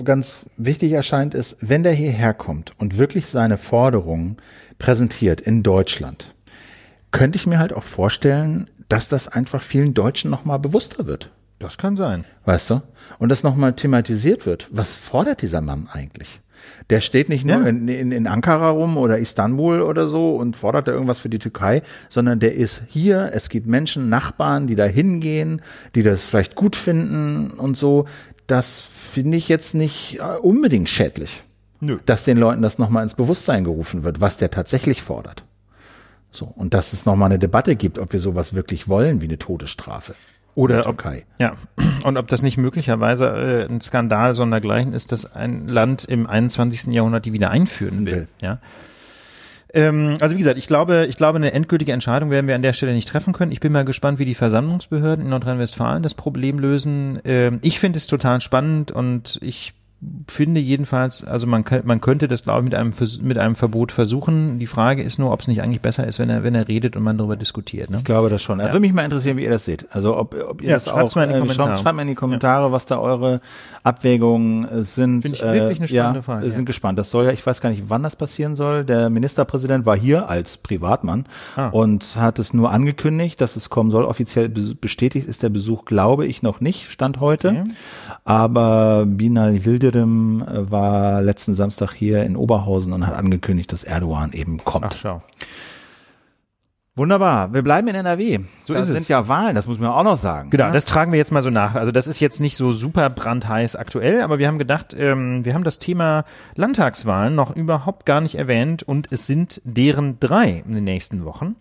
ganz 0.03 0.45
wichtig 0.57 0.91
erscheint, 0.91 1.33
ist, 1.33 1.57
wenn 1.61 1.83
der 1.83 1.93
hierher 1.93 2.33
kommt 2.33 2.73
und 2.77 2.97
wirklich 2.97 3.27
seine 3.27 3.57
Forderungen 3.57 4.37
präsentiert 4.77 5.39
in 5.39 5.63
Deutschland, 5.63 6.34
könnte 7.17 7.37
ich 7.37 7.47
mir 7.47 7.59
halt 7.59 7.73
auch 7.73 7.83
vorstellen, 7.83 8.69
dass 8.89 9.07
das 9.07 9.27
einfach 9.27 9.61
vielen 9.61 9.93
Deutschen 9.93 10.29
nochmal 10.29 10.59
bewusster 10.59 11.07
wird. 11.07 11.31
Das 11.59 11.77
kann 11.77 11.95
sein. 11.95 12.25
Weißt 12.45 12.69
du? 12.69 12.81
Und 13.17 13.29
das 13.29 13.43
nochmal 13.43 13.73
thematisiert 13.73 14.45
wird. 14.45 14.67
Was 14.71 14.93
fordert 14.95 15.41
dieser 15.41 15.61
Mann 15.61 15.87
eigentlich? 15.91 16.41
Der 16.89 16.99
steht 16.99 17.29
nicht 17.29 17.45
nur 17.45 17.61
Ja. 17.61 17.67
in, 17.67 17.87
in, 17.87 18.11
in 18.11 18.27
Ankara 18.27 18.69
rum 18.69 18.97
oder 18.97 19.19
Istanbul 19.19 19.81
oder 19.81 20.07
so 20.07 20.35
und 20.35 20.55
fordert 20.55 20.87
da 20.87 20.91
irgendwas 20.91 21.19
für 21.19 21.29
die 21.29 21.39
Türkei, 21.39 21.81
sondern 22.09 22.39
der 22.39 22.55
ist 22.55 22.83
hier. 22.87 23.31
Es 23.33 23.49
gibt 23.49 23.67
Menschen, 23.67 24.09
Nachbarn, 24.09 24.67
die 24.67 24.75
da 24.75 24.85
hingehen, 24.85 25.61
die 25.95 26.03
das 26.03 26.27
vielleicht 26.27 26.55
gut 26.55 26.75
finden 26.75 27.51
und 27.51 27.77
so. 27.77 28.05
Das 28.47 28.81
finde 28.81 29.37
ich 29.37 29.47
jetzt 29.47 29.73
nicht 29.75 30.19
äh, 30.19 30.37
unbedingt 30.41 30.89
schädlich. 30.89 31.43
Nö. 31.79 31.97
Dass 32.05 32.23
den 32.25 32.37
Leuten 32.37 32.61
das 32.61 32.77
nochmal 32.79 33.03
ins 33.03 33.15
Bewusstsein 33.15 33.63
gerufen 33.63 34.03
wird, 34.03 34.21
was 34.21 34.37
der 34.37 34.51
tatsächlich 34.51 35.01
fordert. 35.01 35.43
So. 36.35 36.51
Und 36.55 36.73
dass 36.73 36.93
es 36.93 37.05
nochmal 37.05 37.29
eine 37.29 37.39
Debatte 37.39 37.75
gibt, 37.75 37.97
ob 37.97 38.13
wir 38.13 38.19
sowas 38.19 38.53
wirklich 38.53 38.87
wollen 38.87 39.21
wie 39.21 39.25
eine 39.25 39.39
Todesstrafe. 39.39 40.15
Oder 40.53 40.75
in 40.75 40.81
der 40.83 40.89
ob, 40.89 41.01
Türkei. 41.01 41.25
ja, 41.37 41.53
und 42.03 42.17
ob 42.17 42.27
das 42.27 42.41
nicht 42.41 42.57
möglicherweise 42.57 43.27
äh, 43.27 43.65
ein 43.65 43.81
Skandal 43.81 44.35
sondergleichen 44.35 44.93
ist, 44.93 45.11
dass 45.11 45.33
ein 45.33 45.67
Land 45.67 46.05
im 46.05 46.27
21. 46.27 46.93
Jahrhundert 46.93 47.25
die 47.25 47.33
wieder 47.33 47.51
einführen 47.51 48.05
will. 48.05 48.13
Will. 48.13 48.27
Ja. 48.41 48.59
Ähm, 49.73 50.15
also 50.21 50.35
wie 50.35 50.39
gesagt, 50.39 50.57
ich 50.57 50.67
glaube, 50.67 51.05
ich 51.09 51.17
glaube, 51.17 51.35
eine 51.35 51.51
endgültige 51.51 51.91
Entscheidung 51.91 52.29
werden 52.29 52.47
wir 52.47 52.55
an 52.55 52.61
der 52.61 52.71
Stelle 52.71 52.93
nicht 52.93 53.09
treffen 53.09 53.33
können. 53.33 53.51
Ich 53.51 53.59
bin 53.59 53.73
mal 53.73 53.83
gespannt, 53.83 54.19
wie 54.19 54.25
die 54.25 54.33
Versammlungsbehörden 54.33 55.25
in 55.25 55.29
Nordrhein-Westfalen 55.31 56.01
das 56.01 56.13
Problem 56.13 56.59
lösen. 56.59 57.19
Ähm, 57.25 57.59
ich 57.61 57.79
finde 57.79 57.97
es 57.97 58.07
total 58.07 58.39
spannend 58.39 58.91
und 58.91 59.37
ich 59.41 59.73
finde 60.27 60.59
jedenfalls, 60.61 61.23
also 61.23 61.47
man, 61.47 61.63
man 61.83 62.01
könnte 62.01 62.27
das, 62.27 62.43
glaube 62.43 62.59
ich, 62.59 62.63
mit 62.65 62.75
einem, 62.75 62.91
mit 63.21 63.37
einem 63.37 63.55
Verbot 63.55 63.91
versuchen. 63.91 64.59
Die 64.59 64.67
Frage 64.67 65.03
ist 65.03 65.19
nur, 65.19 65.31
ob 65.31 65.39
es 65.41 65.47
nicht 65.47 65.61
eigentlich 65.61 65.81
besser 65.81 66.07
ist, 66.07 66.19
wenn 66.19 66.29
er, 66.29 66.43
wenn 66.43 66.55
er 66.55 66.67
redet 66.67 66.95
und 66.95 67.03
man 67.03 67.17
darüber 67.17 67.35
diskutiert. 67.35 67.89
Ne? 67.89 67.97
Ich 67.97 68.03
glaube 68.03 68.29
das 68.29 68.41
schon. 68.41 68.59
Ja. 68.59 68.65
Würde 68.67 68.79
mich 68.79 68.93
mal 68.93 69.03
interessieren, 69.03 69.37
wie 69.37 69.43
ihr 69.43 69.49
das 69.49 69.65
seht. 69.65 69.85
Also 69.91 70.17
ob, 70.17 70.35
ob 70.49 70.61
ihr 70.61 70.69
Ja, 70.69 70.75
das 70.75 70.87
auch 70.87 71.13
mal 71.15 71.23
in 71.23 71.29
die 71.29 71.35
äh, 71.35 71.39
Kommentare. 71.39 71.77
Schreibt, 71.79 71.95
mal 71.95 72.01
in 72.01 72.07
die 72.09 72.15
Kommentare, 72.15 72.71
was 72.71 72.85
da 72.85 72.97
eure 72.99 73.41
Abwägungen 73.83 74.65
äh, 74.69 74.83
sind. 74.83 75.21
Finde 75.21 75.37
ich 75.37 75.43
wirklich 75.43 75.79
eine 75.79 75.87
spannende 75.87 76.19
ja, 76.19 76.21
Frage, 76.21 76.41
Wir 76.43 76.49
ja. 76.49 76.55
sind 76.55 76.65
gespannt. 76.65 76.99
Das 76.99 77.09
soll 77.11 77.25
ja, 77.25 77.31
ich 77.31 77.45
weiß 77.45 77.61
gar 77.61 77.69
nicht, 77.69 77.83
wann 77.87 78.03
das 78.03 78.15
passieren 78.15 78.55
soll. 78.55 78.83
Der 78.83 79.09
Ministerpräsident 79.09 79.85
war 79.85 79.95
hier 79.97 80.29
als 80.29 80.57
Privatmann 80.57 81.25
Ah. 81.55 81.67
und 81.69 82.17
hat 82.19 82.39
es 82.39 82.53
nur 82.53 82.71
angekündigt, 82.71 83.39
dass 83.41 83.55
es 83.55 83.69
kommen 83.69 83.91
soll. 83.91 84.03
Offiziell 84.05 84.49
be- 84.49 84.75
bestätigt 84.75 85.27
ist 85.27 85.43
der 85.43 85.49
Besuch, 85.49 85.85
glaube 85.85 86.25
ich, 86.25 86.41
noch 86.41 86.59
nicht, 86.61 86.89
stand 86.89 87.19
heute. 87.19 87.49
Okay. 87.49 87.63
Aber 88.23 89.05
Binal 89.07 89.53
Yildirim 89.55 89.94
äh, 90.01 90.71
war 90.71 91.21
letzten 91.21 91.55
Samstag 91.55 91.93
hier 91.93 92.23
in 92.23 92.35
Oberhausen 92.35 92.93
und 92.93 93.07
hat 93.07 93.15
angekündigt, 93.15 93.71
dass 93.71 93.83
Erdogan 93.83 94.33
eben 94.33 94.63
kommt. 94.63 94.85
Ach, 94.89 94.97
schau. 94.97 95.21
Wunderbar. 96.97 97.53
Wir 97.53 97.61
bleiben 97.61 97.89
in 97.89 97.95
NRW. 97.95 98.39
So 98.63 98.73
da 98.73 98.79
ist 98.79 98.87
sind 98.87 98.95
es. 98.95 99.09
ja 99.09 99.27
Wahlen, 99.27 99.53
das 99.53 99.67
muss 99.67 99.79
man 99.79 99.89
auch 99.89 100.03
noch 100.05 100.17
sagen. 100.17 100.49
Genau, 100.49 100.67
ne? 100.67 100.71
das 100.71 100.85
tragen 100.85 101.11
wir 101.11 101.17
jetzt 101.17 101.33
mal 101.33 101.41
so 101.41 101.49
nach. 101.49 101.75
Also 101.75 101.91
das 101.91 102.07
ist 102.07 102.21
jetzt 102.21 102.39
nicht 102.39 102.55
so 102.55 102.71
super 102.71 103.09
brandheiß 103.09 103.75
aktuell, 103.75 104.21
aber 104.21 104.39
wir 104.39 104.47
haben 104.47 104.59
gedacht, 104.59 104.95
ähm, 104.97 105.43
wir 105.43 105.55
haben 105.55 105.65
das 105.65 105.77
Thema 105.77 106.23
Landtagswahlen 106.55 107.35
noch 107.35 107.53
überhaupt 107.53 108.05
gar 108.05 108.21
nicht 108.21 108.35
erwähnt 108.35 108.81
und 108.81 109.11
es 109.11 109.27
sind 109.27 109.59
deren 109.65 110.21
drei 110.21 110.63
in 110.65 110.73
den 110.73 110.85
nächsten 110.85 111.25
Wochen. 111.25 111.57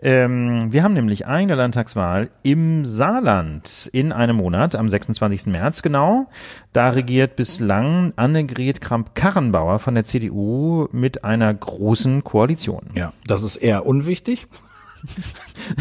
Ähm, 0.00 0.72
wir 0.72 0.84
haben 0.84 0.94
nämlich 0.94 1.26
eine 1.26 1.56
Landtagswahl 1.56 2.30
im 2.44 2.86
Saarland 2.86 3.90
in 3.92 4.12
einem 4.12 4.36
Monat, 4.36 4.76
am 4.76 4.88
26. 4.88 5.46
März 5.46 5.82
genau. 5.82 6.28
Da 6.76 6.90
regiert 6.90 7.36
bislang 7.36 8.12
Annegret 8.16 8.82
Kramp-Karrenbauer 8.82 9.78
von 9.78 9.94
der 9.94 10.04
CDU 10.04 10.88
mit 10.92 11.24
einer 11.24 11.54
großen 11.54 12.22
Koalition. 12.22 12.90
Ja, 12.92 13.14
das 13.26 13.42
ist 13.42 13.56
eher 13.56 13.86
unwichtig. 13.86 14.46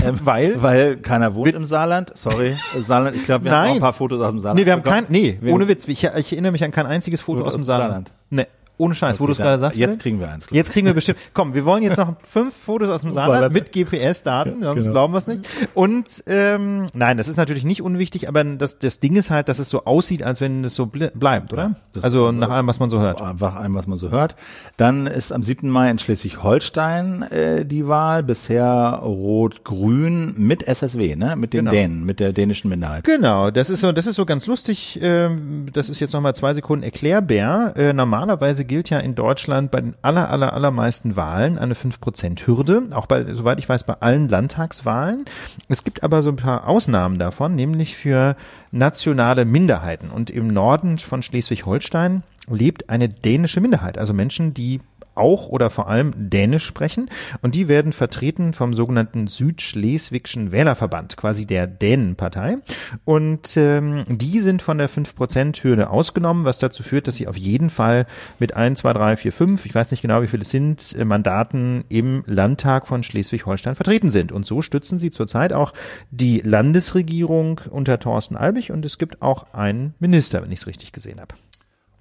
Ähm, 0.04 0.20
weil? 0.24 0.62
Weil 0.62 0.98
keiner 0.98 1.36
wohnt 1.36 1.54
im 1.54 1.66
Saarland. 1.66 2.12
Sorry, 2.16 2.56
Saarland. 2.80 3.16
Ich 3.16 3.24
glaube, 3.24 3.46
wir 3.46 3.52
Nein. 3.52 3.60
haben 3.60 3.70
auch 3.70 3.76
ein 3.76 3.82
paar 3.82 3.94
Fotos 3.94 4.22
aus 4.22 4.32
dem 4.32 4.40
Saarland. 4.40 4.60
Nee, 4.60 4.66
wir 4.66 4.74
haben 4.74 4.84
kein, 4.84 5.06
nee, 5.10 5.38
ohne 5.46 5.68
Witz. 5.68 5.88
Ich, 5.88 6.04
ich 6.04 6.32
erinnere 6.34 6.52
mich 6.52 6.64
an 6.64 6.72
kein 6.72 6.86
einziges 6.86 7.22
Foto 7.22 7.44
aus 7.44 7.54
dem 7.54 7.64
Saarland. 7.64 8.10
Saarland. 8.10 8.12
Nee. 8.30 8.48
Ohne 8.78 8.94
Scheiß, 8.94 9.16
okay, 9.16 9.24
wo 9.24 9.26
du 9.28 9.32
es 9.32 9.38
gerade 9.38 9.58
sagst. 9.58 9.80
Jetzt 9.80 10.00
kriegen 10.00 10.20
wir 10.20 10.30
eins. 10.30 10.48
Jetzt 10.52 10.72
kriegen 10.72 10.86
wir 10.86 10.94
bestimmt. 10.94 11.18
Komm, 11.34 11.54
wir 11.54 11.64
wollen 11.66 11.84
jetzt 11.84 11.98
noch 11.98 12.14
fünf 12.24 12.54
Fotos 12.54 12.90
aus 12.90 13.02
dem 13.02 13.12
Saarland 13.12 13.54
mit 13.54 13.72
GPS-Daten, 13.72 14.62
sonst 14.62 14.84
genau. 14.86 14.92
glauben 14.92 15.14
wir 15.14 15.18
es 15.18 15.28
nicht. 15.28 15.46
Und 15.74 16.24
ähm, 16.28 16.88
nein, 16.94 17.18
das 17.18 17.28
ist 17.30 17.38
natürlich 17.38 17.64
nicht 17.64 17.82
unwichtig, 17.82 18.28
aber 18.28 18.44
das, 18.44 18.80
das 18.80 19.00
Ding 19.00 19.16
ist 19.16 19.30
halt, 19.30 19.48
dass 19.48 19.60
es 19.60 19.70
so 19.70 19.86
aussieht, 19.86 20.24
als 20.24 20.42
wenn 20.42 20.64
es 20.66 20.76
so 20.76 20.88
bleibt, 20.88 21.54
oder? 21.54 21.76
Ja, 21.96 22.02
also 22.02 22.32
nach 22.32 22.50
allem, 22.50 22.68
was 22.68 22.80
man 22.80 22.90
so 22.90 23.00
hört. 23.00 23.20
Nach 23.40 23.56
allem, 23.56 23.76
was 23.76 23.88
man 23.88 23.98
so 23.98 24.12
hört. 24.12 24.36
Dann 24.76 25.08
ist 25.08 25.32
am 25.32 25.42
7. 25.42 25.70
Mai 25.70 25.90
in 25.90 26.00
Schleswig-Holstein 26.00 27.24
äh, 27.32 27.66
die 27.66 27.88
Wahl, 27.88 28.24
bisher 28.24 29.00
Rot-Grün 29.02 30.34
mit 30.38 30.68
SSW, 30.68 31.16
ne? 31.16 31.36
Mit 31.38 31.54
den 31.54 31.60
genau. 31.60 31.72
Dänen, 31.72 32.06
mit 32.06 32.20
der 32.20 32.34
dänischen 32.34 32.70
Minderheit. 32.70 33.06
Genau, 33.06 33.52
das 33.52 33.70
ist 33.70 33.80
so, 33.80 33.92
das 33.94 34.06
ist 34.06 34.16
so 34.16 34.26
ganz 34.26 34.48
lustig. 34.48 35.02
Äh, 35.02 35.30
das 35.72 35.90
ist 35.90 36.00
jetzt 36.02 36.14
nochmal 36.14 36.36
zwei 36.36 36.54
Sekunden 36.54 36.84
erklärbär. 36.84 37.74
Äh, 37.78 37.94
normalerweise 37.94 38.65
gilt 38.66 38.90
ja 38.90 39.00
in 39.00 39.16
Deutschland 39.16 39.72
bei 39.72 39.82
den 39.82 39.96
aller, 40.02 40.30
aller, 40.30 40.54
allermeisten 40.54 41.16
Wahlen 41.16 41.58
eine 41.58 41.74
5%-Hürde, 41.74 42.90
auch 42.92 43.06
bei, 43.06 43.24
soweit 43.34 43.60
ich 43.60 43.70
weiß, 43.70 43.86
bei 43.86 43.94
allen 44.02 44.28
Landtagswahlen. 44.28 45.26
Es 45.70 45.84
gibt 45.84 46.04
aber 46.04 46.22
so 46.22 46.32
ein 46.32 46.36
paar 46.36 46.68
Ausnahmen 46.68 47.18
davon, 47.18 47.56
nämlich 47.56 47.96
für 47.96 48.36
nationale 48.72 49.46
Minderheiten. 49.46 50.10
Und 50.10 50.30
im 50.30 50.48
Norden 50.48 50.98
von 50.98 51.22
Schleswig-Holstein 51.22 52.24
lebt 52.50 52.90
eine 52.90 53.10
dänische 53.10 53.62
Minderheit, 53.62 53.98
also 53.98 54.14
Menschen, 54.14 54.54
die 54.54 54.82
auch 55.16 55.48
oder 55.48 55.70
vor 55.70 55.88
allem 55.88 56.14
Dänisch 56.16 56.66
sprechen 56.66 57.10
und 57.42 57.56
die 57.56 57.68
werden 57.68 57.92
vertreten 57.92 58.54
vom 58.54 58.74
sogenannten 58.74 59.28
Südschleswigschen 59.28 60.52
Wählerverband, 60.52 61.18
quasi 61.18 61.46
der 61.46 61.68
Dänenpartei. 61.68 62.58
Und 63.04 63.58
ähm, 63.58 64.06
die 64.08 64.40
sind 64.40 64.62
von 64.62 64.78
der 64.78 64.90
5%-Hürde 64.90 65.90
ausgenommen, 65.90 66.46
was 66.46 66.60
dazu 66.60 66.84
führt, 66.84 67.08
dass 67.08 67.16
sie 67.16 67.28
auf 67.28 67.38
jeden 67.38 67.70
Fall 67.70 68.06
mit 68.40 68.56
1, 68.56 68.80
2, 68.80 68.94
3, 68.94 69.18
4, 69.18 69.32
5, 69.32 69.66
ich 69.66 69.76
weiß 69.76 69.92
nicht 69.92 70.02
genau, 70.02 70.22
wie 70.22 70.28
viele 70.28 70.42
es 70.42 70.50
sind, 70.50 70.96
äh, 70.98 71.06
Mandaten 71.06 71.84
im 71.90 72.24
Landtag 72.28 72.88
von 72.88 73.04
Schleswig-Holstein 73.04 73.76
vertreten 73.76 74.10
sind. 74.10 74.32
Und 74.32 74.46
so 74.46 74.62
stützen 74.62 75.00
sie 75.00 75.12
zurzeit 75.12 75.54
auch 75.54 75.74
die 76.12 76.40
Landesregierung 76.40 77.62
unter 77.70 78.00
Thorsten 78.00 78.36
Albig 78.36 78.72
und 78.72 78.86
es 78.86 78.98
gibt 78.98 79.22
auch 79.22 79.54
einen 79.54 79.94
Minister, 80.00 80.42
wenn 80.44 80.52
ich 80.52 80.60
es 80.60 80.68
richtig 80.68 80.92
gesehen 80.92 81.20
habe. 81.20 81.36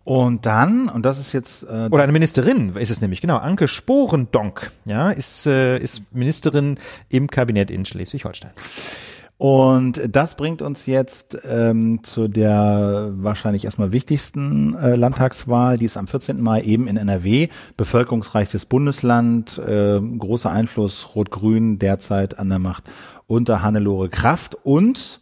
Und 0.05 0.45
dann, 0.45 0.91
und 0.91 1.05
das 1.07 1.19
ist 1.19 1.33
jetzt 1.33 1.63
äh, 1.63 1.89
oder 1.91 2.03
eine 2.03 2.13
Ministerin 2.13 2.77
ist 2.77 2.91
es 2.91 3.01
nämlich 3.01 3.23
genau, 3.23 3.39
Anke 3.39 3.69
Sporendonk, 3.69 4.71
ja, 4.85 5.11
ist 5.11 5.47
äh, 5.47 5.79
ist 5.79 6.03
Ministerin 6.13 6.79
im 7.09 7.31
Kabinett 7.31 7.71
in 7.71 7.87
Schleswig-Holstein. 7.87 8.51
Und 9.37 10.01
das 10.09 10.37
bringt 10.37 10.63
uns 10.63 10.87
jetzt 10.87 11.39
ähm, 11.45 12.05
zu 12.05 12.29
der 12.29 13.11
wahrscheinlich 13.15 13.65
erstmal 13.65 13.93
wichtigsten 13.93 14.75
äh, 14.75 14.95
Landtagswahl, 14.95 15.77
die 15.77 15.87
ist 15.87 15.97
am 15.97 16.07
14. 16.07 16.41
Mai 16.41 16.63
eben 16.63 16.87
in 16.87 16.97
NRW, 16.97 17.49
bevölkerungsreiches 17.77 18.67
Bundesland, 18.67 19.59
äh, 19.59 20.01
großer 20.01 20.51
Einfluss 20.51 21.17
Rot-Grün 21.17 21.79
derzeit 21.81 22.39
an 22.39 22.49
der 22.49 22.61
Macht 22.61 22.85
unter 23.27 23.63
Hannelore 23.63 24.09
Kraft 24.09 24.57
und 24.63 25.21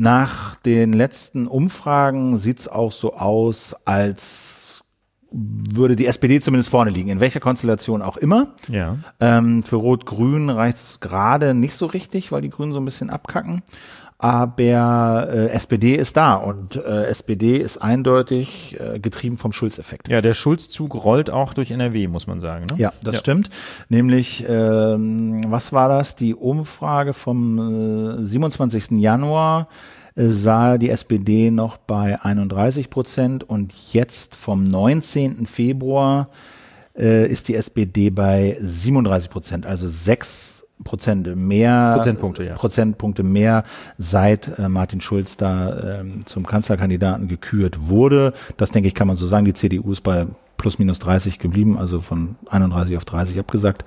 nach 0.00 0.56
den 0.56 0.94
letzten 0.94 1.46
Umfragen 1.46 2.38
sieht's 2.38 2.68
auch 2.68 2.90
so 2.90 3.14
aus, 3.16 3.76
als 3.84 4.82
würde 5.30 5.94
die 5.94 6.06
SPD 6.06 6.40
zumindest 6.40 6.70
vorne 6.70 6.90
liegen, 6.90 7.10
in 7.10 7.20
welcher 7.20 7.38
Konstellation 7.38 8.00
auch 8.00 8.16
immer. 8.16 8.54
Ja. 8.68 8.96
Ähm, 9.20 9.62
für 9.62 9.76
Rot-Grün 9.76 10.48
reicht's 10.48 11.00
gerade 11.00 11.52
nicht 11.52 11.74
so 11.74 11.84
richtig, 11.84 12.32
weil 12.32 12.40
die 12.40 12.48
Grünen 12.48 12.72
so 12.72 12.80
ein 12.80 12.84
bisschen 12.86 13.10
abkacken. 13.10 13.62
Aber 14.22 15.28
äh, 15.32 15.48
SPD 15.48 15.94
ist 15.94 16.14
da 16.18 16.34
und 16.34 16.76
äh, 16.76 17.04
SPD 17.06 17.56
ist 17.56 17.78
eindeutig 17.78 18.78
äh, 18.78 18.98
getrieben 18.98 19.38
vom 19.38 19.52
Schulz-Effekt. 19.52 20.08
Ja, 20.08 20.20
der 20.20 20.34
Schulz-Zug 20.34 20.94
rollt 20.94 21.30
auch 21.30 21.54
durch 21.54 21.70
NRW, 21.70 22.06
muss 22.06 22.26
man 22.26 22.38
sagen. 22.42 22.66
Ne? 22.66 22.74
Ja, 22.76 22.92
das 23.02 23.14
ja. 23.14 23.20
stimmt. 23.20 23.48
Nämlich, 23.88 24.44
ähm, 24.46 25.40
was 25.50 25.72
war 25.72 25.88
das? 25.88 26.16
Die 26.16 26.34
Umfrage 26.34 27.14
vom 27.14 28.18
äh, 28.20 28.24
27. 28.24 28.90
Januar 28.90 29.68
sah 30.14 30.76
die 30.76 30.90
SPD 30.90 31.50
noch 31.50 31.78
bei 31.78 32.20
31 32.20 32.90
Prozent 32.90 33.48
und 33.48 33.72
jetzt 33.92 34.34
vom 34.34 34.64
19. 34.64 35.46
Februar 35.46 36.28
äh, 36.98 37.26
ist 37.26 37.48
die 37.48 37.54
SPD 37.54 38.10
bei 38.10 38.58
37 38.60 39.30
Prozent, 39.30 39.66
also 39.66 39.88
sechs 39.88 40.49
Prozent 40.84 41.36
mehr 41.36 41.94
Prozentpunkte, 41.96 42.44
ja. 42.44 42.54
Prozentpunkte 42.54 43.22
mehr 43.22 43.64
seit 43.98 44.58
äh, 44.58 44.68
Martin 44.68 45.00
Schulz 45.00 45.36
da 45.36 46.00
ähm, 46.00 46.26
zum 46.26 46.46
Kanzlerkandidaten 46.46 47.28
gekürt 47.28 47.88
wurde. 47.88 48.32
Das 48.56 48.70
denke 48.70 48.88
ich 48.88 48.94
kann 48.94 49.06
man 49.06 49.16
so 49.16 49.26
sagen. 49.26 49.44
Die 49.44 49.54
CDU 49.54 49.92
ist 49.92 50.02
bei 50.02 50.26
plus 50.56 50.78
minus 50.78 50.98
30 50.98 51.38
geblieben, 51.38 51.78
also 51.78 52.00
von 52.00 52.36
31 52.50 52.96
auf 52.96 53.04
30 53.04 53.38
abgesagt. 53.38 53.84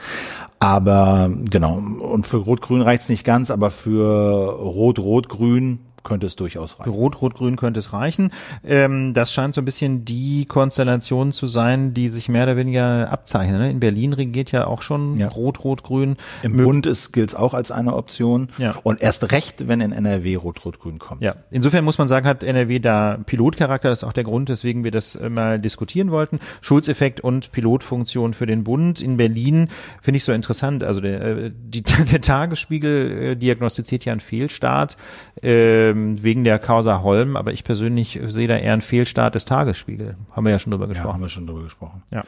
Aber 0.59 1.29
genau, 1.49 1.73
und 1.75 2.25
für 2.25 2.37
Rot-Grün 2.37 2.81
reicht 2.81 3.03
es 3.03 3.09
nicht 3.09 3.23
ganz, 3.23 3.51
aber 3.51 3.69
für 3.69 4.53
Rot-Rot-Grün 4.53 5.79
könnte 6.03 6.27
es 6.27 6.35
durchaus 6.35 6.79
reichen. 6.79 6.91
Rot-Rot-Grün 6.91 7.55
könnte 7.55 7.79
es 7.79 7.93
reichen. 7.93 8.31
Ähm, 8.63 9.13
das 9.13 9.33
scheint 9.33 9.53
so 9.53 9.61
ein 9.61 9.65
bisschen 9.65 10.05
die 10.05 10.45
Konstellation 10.45 11.31
zu 11.31 11.47
sein, 11.47 11.93
die 11.93 12.07
sich 12.07 12.29
mehr 12.29 12.43
oder 12.43 12.57
weniger 12.57 13.11
abzeichnet. 13.11 13.59
Ne? 13.59 13.71
In 13.71 13.79
Berlin 13.79 14.13
regiert 14.13 14.51
ja 14.51 14.67
auch 14.67 14.81
schon 14.81 15.17
ja. 15.17 15.27
Rot-Rot-Grün. 15.27 16.17
Im 16.43 16.51
Mö 16.53 16.63
Bund 16.65 16.89
gilt 17.13 17.29
es 17.29 17.35
auch 17.35 17.53
als 17.53 17.71
eine 17.71 17.95
Option. 17.95 18.49
Ja. 18.57 18.75
Und 18.83 19.01
erst 19.01 19.31
recht, 19.31 19.67
wenn 19.67 19.81
in 19.81 19.91
NRW 19.91 20.35
Rot-Rot-Grün 20.35 20.99
kommt. 20.99 21.21
Ja, 21.21 21.35
insofern 21.49 21.85
muss 21.85 21.97
man 21.97 22.07
sagen, 22.07 22.27
hat 22.27 22.43
NRW 22.43 22.79
da 22.79 23.17
Pilotcharakter. 23.25 23.89
Das 23.89 23.99
ist 23.99 24.03
auch 24.03 24.13
der 24.13 24.23
Grund, 24.23 24.49
weswegen 24.49 24.83
wir 24.83 24.91
das 24.91 25.19
mal 25.29 25.59
diskutieren 25.59 26.11
wollten. 26.11 26.39
Schulzeffekt 26.61 27.21
und 27.21 27.51
Pilotfunktion 27.51 28.33
für 28.33 28.45
den 28.45 28.63
Bund. 28.63 29.01
In 29.01 29.17
Berlin 29.17 29.69
finde 30.01 30.17
ich 30.17 30.23
so 30.23 30.31
interessant. 30.31 30.83
Also 30.83 31.01
der, 31.01 31.21
äh, 31.21 31.51
die, 31.53 31.81
der 32.11 32.21
Tagesspiegel 32.21 33.11
äh, 33.11 33.35
diagnostiziert 33.35 34.05
ja 34.05 34.11
einen 34.11 34.19
Fehlstart. 34.19 34.97
Äh, 35.41 35.92
ähm, 35.93 36.23
wegen 36.23 36.43
der 36.43 36.59
Causa 36.59 37.01
Holm, 37.01 37.35
aber 37.35 37.53
ich 37.53 37.63
persönlich 37.63 38.19
sehe 38.25 38.47
da 38.47 38.57
eher 38.57 38.73
einen 38.73 38.81
Fehlstart 38.81 39.35
des 39.35 39.45
Tagesspiegel. 39.45 40.15
Haben 40.31 40.45
wir 40.45 40.51
ja 40.51 40.59
schon 40.59 40.71
drüber 40.71 40.87
gesprochen. 40.87 41.07
Ja, 41.07 41.13
haben 41.13 41.21
wir 41.21 41.29
schon 41.29 41.47
drüber 41.47 41.63
gesprochen. 41.63 42.03
Ja. 42.11 42.23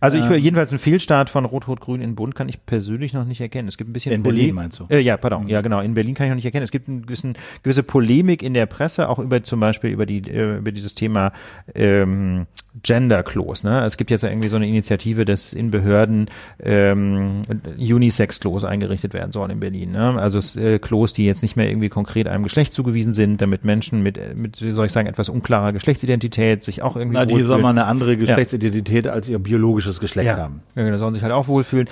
Also 0.00 0.18
ich 0.18 0.24
ähm, 0.24 0.42
jedenfalls 0.42 0.70
einen 0.70 0.78
Fehlstart 0.78 1.30
von 1.30 1.44
Rot-Rot-Grün 1.44 2.00
in 2.00 2.14
Bund 2.14 2.34
kann 2.34 2.48
ich 2.48 2.64
persönlich 2.66 3.14
noch 3.14 3.24
nicht 3.24 3.40
erkennen. 3.40 3.68
Es 3.68 3.78
gibt 3.78 3.90
ein 3.90 3.92
bisschen 3.92 4.12
in 4.12 4.22
Pole 4.22 4.36
Berlin 4.36 4.54
meinst 4.54 4.80
du? 4.80 4.86
Äh, 4.88 5.00
ja, 5.00 5.16
pardon. 5.16 5.44
Mhm. 5.44 5.48
Ja, 5.48 5.60
genau. 5.60 5.80
In 5.80 5.94
Berlin 5.94 6.14
kann 6.14 6.26
ich 6.26 6.30
noch 6.30 6.36
nicht 6.36 6.44
erkennen. 6.44 6.64
Es 6.64 6.70
gibt 6.70 6.88
eine 6.88 7.00
gewissen, 7.00 7.34
gewisse 7.62 7.82
Polemik 7.82 8.42
in 8.42 8.54
der 8.54 8.66
Presse, 8.66 9.08
auch 9.08 9.18
über 9.18 9.42
zum 9.42 9.60
Beispiel 9.60 9.90
über 9.90 10.06
die 10.06 10.18
äh, 10.28 10.58
über 10.58 10.72
dieses 10.72 10.94
Thema 10.94 11.32
ähm, 11.74 12.46
Gender 12.82 13.22
Klos. 13.22 13.62
Ne? 13.62 13.84
Es 13.84 13.96
gibt 13.96 14.10
jetzt 14.10 14.24
irgendwie 14.24 14.48
so 14.48 14.56
eine 14.56 14.66
Initiative, 14.66 15.24
dass 15.24 15.52
in 15.52 15.70
Behörden 15.70 16.26
ähm, 16.62 17.42
Unisex 17.78 18.40
Klos 18.40 18.64
eingerichtet 18.64 19.14
werden 19.14 19.30
sollen 19.30 19.50
in 19.50 19.60
Berlin. 19.60 19.92
Ne? 19.92 20.20
Also 20.20 20.60
äh, 20.60 20.78
Klos, 20.78 21.12
die 21.12 21.24
jetzt 21.24 21.42
nicht 21.42 21.56
mehr 21.56 21.68
irgendwie 21.68 21.88
konkret 21.88 22.26
einem 22.26 22.42
Geschlecht 22.42 22.72
zugewiesen 22.72 23.12
sind, 23.12 23.40
damit 23.40 23.64
Menschen 23.64 24.02
mit, 24.02 24.18
mit 24.36 24.60
wie 24.60 24.70
soll 24.70 24.86
ich 24.86 24.92
sagen, 24.92 25.06
etwas 25.06 25.28
unklarer 25.28 25.72
Geschlechtsidentität 25.72 26.64
sich 26.64 26.82
auch 26.82 26.96
irgendwie 26.96 27.16
Na, 27.16 27.26
die 27.26 27.42
soll 27.42 27.60
mal 27.60 27.70
eine 27.70 27.84
andere 27.84 28.16
Geschlechtsidentität 28.16 29.06
ja. 29.06 29.12
als 29.12 29.28
ihr 29.28 29.38
biologisches 29.38 30.00
Geschlecht 30.00 30.26
ja. 30.26 30.36
haben. 30.36 30.62
Ja, 30.74 30.82
genau, 30.82 30.98
sollen 30.98 31.14
sich 31.14 31.22
halt 31.22 31.32
auch 31.32 31.46
wohlfühlen 31.46 31.88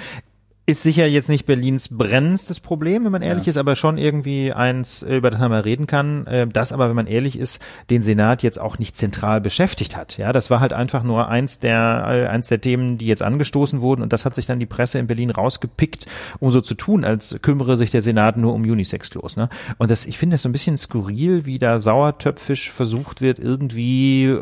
ist 0.65 0.83
sicher 0.85 1.07
jetzt 1.07 1.29
nicht 1.29 1.45
Berlins 1.45 1.89
brennendstes 1.89 2.61
Problem, 2.61 3.05
wenn 3.05 3.11
man 3.11 3.23
ehrlich 3.23 3.47
ja. 3.47 3.51
ist, 3.51 3.57
aber 3.57 3.75
schon 3.75 3.99
irgendwie 3.99 4.53
eins, 4.53 5.03
äh, 5.03 5.17
über 5.17 5.31
das 5.31 5.41
man 5.41 5.51
mal 5.51 5.63
reden 5.63 5.89
kann, 5.89 6.25
äh, 6.29 6.47
das 6.47 6.73
aber, 6.73 6.89
wenn 6.89 6.95
man 6.95 7.09
ehrlich 7.09 7.37
ist, 7.37 7.61
den 7.91 8.03
Senat 8.03 8.45
jetzt 8.45 8.61
auch 8.61 8.79
nicht 8.79 8.97
zentral 8.97 9.41
beschäftigt 9.41 9.97
hat. 9.97 10.19
Ja, 10.19 10.33
das 10.33 10.51
war 10.51 10.61
halt 10.61 10.73
einfach 10.73 11.03
nur 11.03 11.29
eins 11.29 11.59
der, 11.59 12.05
äh, 12.07 12.27
eins 12.29 12.47
der 12.47 12.61
Themen, 12.61 12.97
die 12.97 13.07
jetzt 13.07 13.23
angestoßen 13.23 13.81
wurden 13.81 14.03
und 14.03 14.13
das 14.13 14.25
hat 14.25 14.37
sich 14.37 14.47
dann 14.47 14.61
die 14.61 14.67
Presse 14.67 15.01
in 15.01 15.09
Berlin 15.09 15.31
rausgepickt, 15.31 16.07
um 16.39 16.53
so 16.53 16.61
zu 16.61 16.75
tun, 16.75 17.05
als 17.05 17.37
kümmere 17.43 17.77
sich 17.77 17.91
der 17.91 18.03
Senat 18.03 18.37
nur 18.37 18.55
um 18.55 18.63
Unisex 18.63 19.13
los. 19.15 19.37
Ne? 19.37 19.49
Und 19.79 19.91
das, 19.91 20.07
ich 20.07 20.17
finde 20.17 20.35
das 20.35 20.43
so 20.43 20.49
ein 20.49 20.53
bisschen 20.53 20.79
skurril, 20.79 21.45
wie 21.45 21.59
da 21.59 21.81
sauertöpfisch 21.81 22.71
versucht 22.71 23.21
wird, 23.21 23.41
irgendwie 23.41 24.33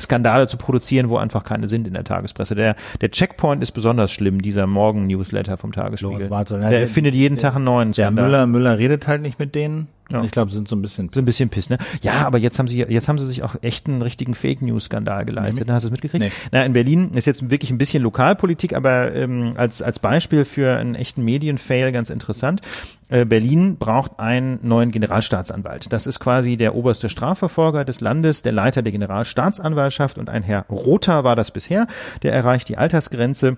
Skandale 0.00 0.48
zu 0.48 0.56
produzieren, 0.56 1.08
wo 1.10 1.16
einfach 1.16 1.44
keine 1.44 1.68
sind 1.68 1.86
in 1.86 1.94
der 1.94 2.02
Tagespresse. 2.02 2.56
Der, 2.56 2.74
der 3.00 3.12
Checkpoint 3.12 3.62
ist 3.62 3.70
besonders 3.70 4.10
schlimm, 4.10 4.42
dieser 4.42 4.66
Morgen-Newsletter 4.66 5.59
vom 5.60 5.72
Tagesspiegel. 5.72 6.30
Warte, 6.30 6.58
der, 6.58 6.70
der 6.70 6.88
findet 6.88 7.14
jeden 7.14 7.36
der, 7.36 7.42
Tag 7.42 7.56
einen 7.56 7.64
neuen 7.64 7.92
Der 7.92 8.10
Müller, 8.10 8.46
Müller 8.46 8.78
redet 8.78 9.06
halt 9.06 9.22
nicht 9.22 9.38
mit 9.38 9.54
denen. 9.54 9.88
Ja. 10.10 10.24
Ich 10.24 10.32
glaube, 10.32 10.50
sind 10.50 10.66
so 10.66 10.74
ein 10.74 10.82
bisschen 10.82 11.10
so 11.12 11.20
ein 11.20 11.24
bisschen 11.24 11.50
piss, 11.50 11.70
ne? 11.70 11.78
Ja, 12.02 12.26
aber 12.26 12.38
jetzt 12.38 12.58
haben 12.58 12.66
sie 12.66 12.78
jetzt 12.78 13.08
haben 13.08 13.18
sie 13.18 13.26
sich 13.26 13.42
auch 13.42 13.54
echt 13.62 13.86
einen 13.86 14.02
richtigen 14.02 14.34
Fake 14.34 14.60
News 14.60 14.84
Skandal 14.84 15.24
geleistet. 15.24 15.68
Nee, 15.68 15.72
Hast 15.72 15.84
du 15.84 15.88
es 15.88 15.92
mitgekriegt? 15.92 16.24
Nee. 16.24 16.32
Na, 16.50 16.64
in 16.64 16.72
Berlin 16.72 17.10
ist 17.14 17.26
jetzt 17.26 17.48
wirklich 17.50 17.70
ein 17.70 17.78
bisschen 17.78 18.02
Lokalpolitik, 18.02 18.74
aber 18.74 19.14
ähm, 19.14 19.52
als 19.56 19.82
als 19.82 20.00
Beispiel 20.00 20.44
für 20.44 20.76
einen 20.76 20.96
echten 20.96 21.22
Medienfail 21.22 21.92
ganz 21.92 22.10
interessant. 22.10 22.60
Äh, 23.08 23.24
Berlin 23.24 23.76
braucht 23.76 24.18
einen 24.18 24.58
neuen 24.62 24.90
Generalstaatsanwalt. 24.90 25.92
Das 25.92 26.06
ist 26.06 26.18
quasi 26.18 26.56
der 26.56 26.74
oberste 26.74 27.08
Strafverfolger 27.08 27.84
des 27.84 28.00
Landes, 28.00 28.42
der 28.42 28.52
Leiter 28.52 28.82
der 28.82 28.92
Generalstaatsanwaltschaft 28.92 30.18
und 30.18 30.28
ein 30.28 30.42
Herr 30.42 30.66
Rother 30.68 31.22
war 31.22 31.36
das 31.36 31.52
bisher. 31.52 31.86
Der 32.22 32.32
erreicht 32.32 32.68
die 32.68 32.78
Altersgrenze 32.78 33.56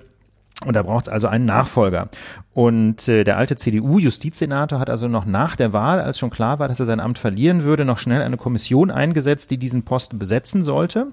Und 0.64 0.76
da 0.76 0.82
braucht 0.82 1.06
es 1.06 1.12
also 1.12 1.26
einen 1.26 1.44
Nachfolger. 1.44 2.08
Und 2.54 3.08
äh, 3.08 3.24
der 3.24 3.36
alte 3.36 3.56
CDU-Justizsenator 3.56 4.78
hat 4.78 4.90
also 4.90 5.08
noch 5.08 5.24
nach 5.24 5.56
der 5.56 5.72
Wahl, 5.72 6.00
als 6.00 6.18
schon 6.18 6.30
klar 6.30 6.58
war, 6.58 6.68
dass 6.68 6.78
er 6.78 6.86
sein 6.86 7.00
Amt 7.00 7.18
verlieren 7.18 7.64
würde, 7.64 7.84
noch 7.84 7.98
schnell 7.98 8.22
eine 8.22 8.36
Kommission 8.36 8.90
eingesetzt, 8.90 9.50
die 9.50 9.58
diesen 9.58 9.82
Posten 9.84 10.18
besetzen 10.18 10.62
sollte. 10.62 11.08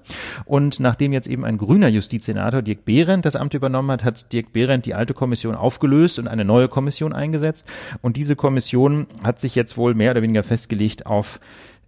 Und 0.45 0.79
nachdem 0.79 1.13
jetzt 1.13 1.27
eben 1.27 1.45
ein 1.45 1.57
grüner 1.57 1.87
Justizsenator, 1.87 2.61
Dirk 2.61 2.85
Behrendt, 2.85 3.25
das 3.25 3.35
Amt 3.35 3.53
übernommen 3.53 3.89
hat, 3.91 4.03
hat 4.03 4.31
Dirk 4.33 4.53
Behrendt 4.53 4.85
die 4.85 4.93
alte 4.93 5.13
Kommission 5.13 5.55
aufgelöst 5.55 6.19
und 6.19 6.27
eine 6.27 6.45
neue 6.45 6.67
Kommission 6.67 7.13
eingesetzt. 7.13 7.67
Und 8.01 8.17
diese 8.17 8.35
Kommission 8.35 9.07
hat 9.23 9.39
sich 9.39 9.55
jetzt 9.55 9.77
wohl 9.77 9.95
mehr 9.95 10.11
oder 10.11 10.21
weniger 10.21 10.43
festgelegt 10.43 11.05
auf 11.05 11.39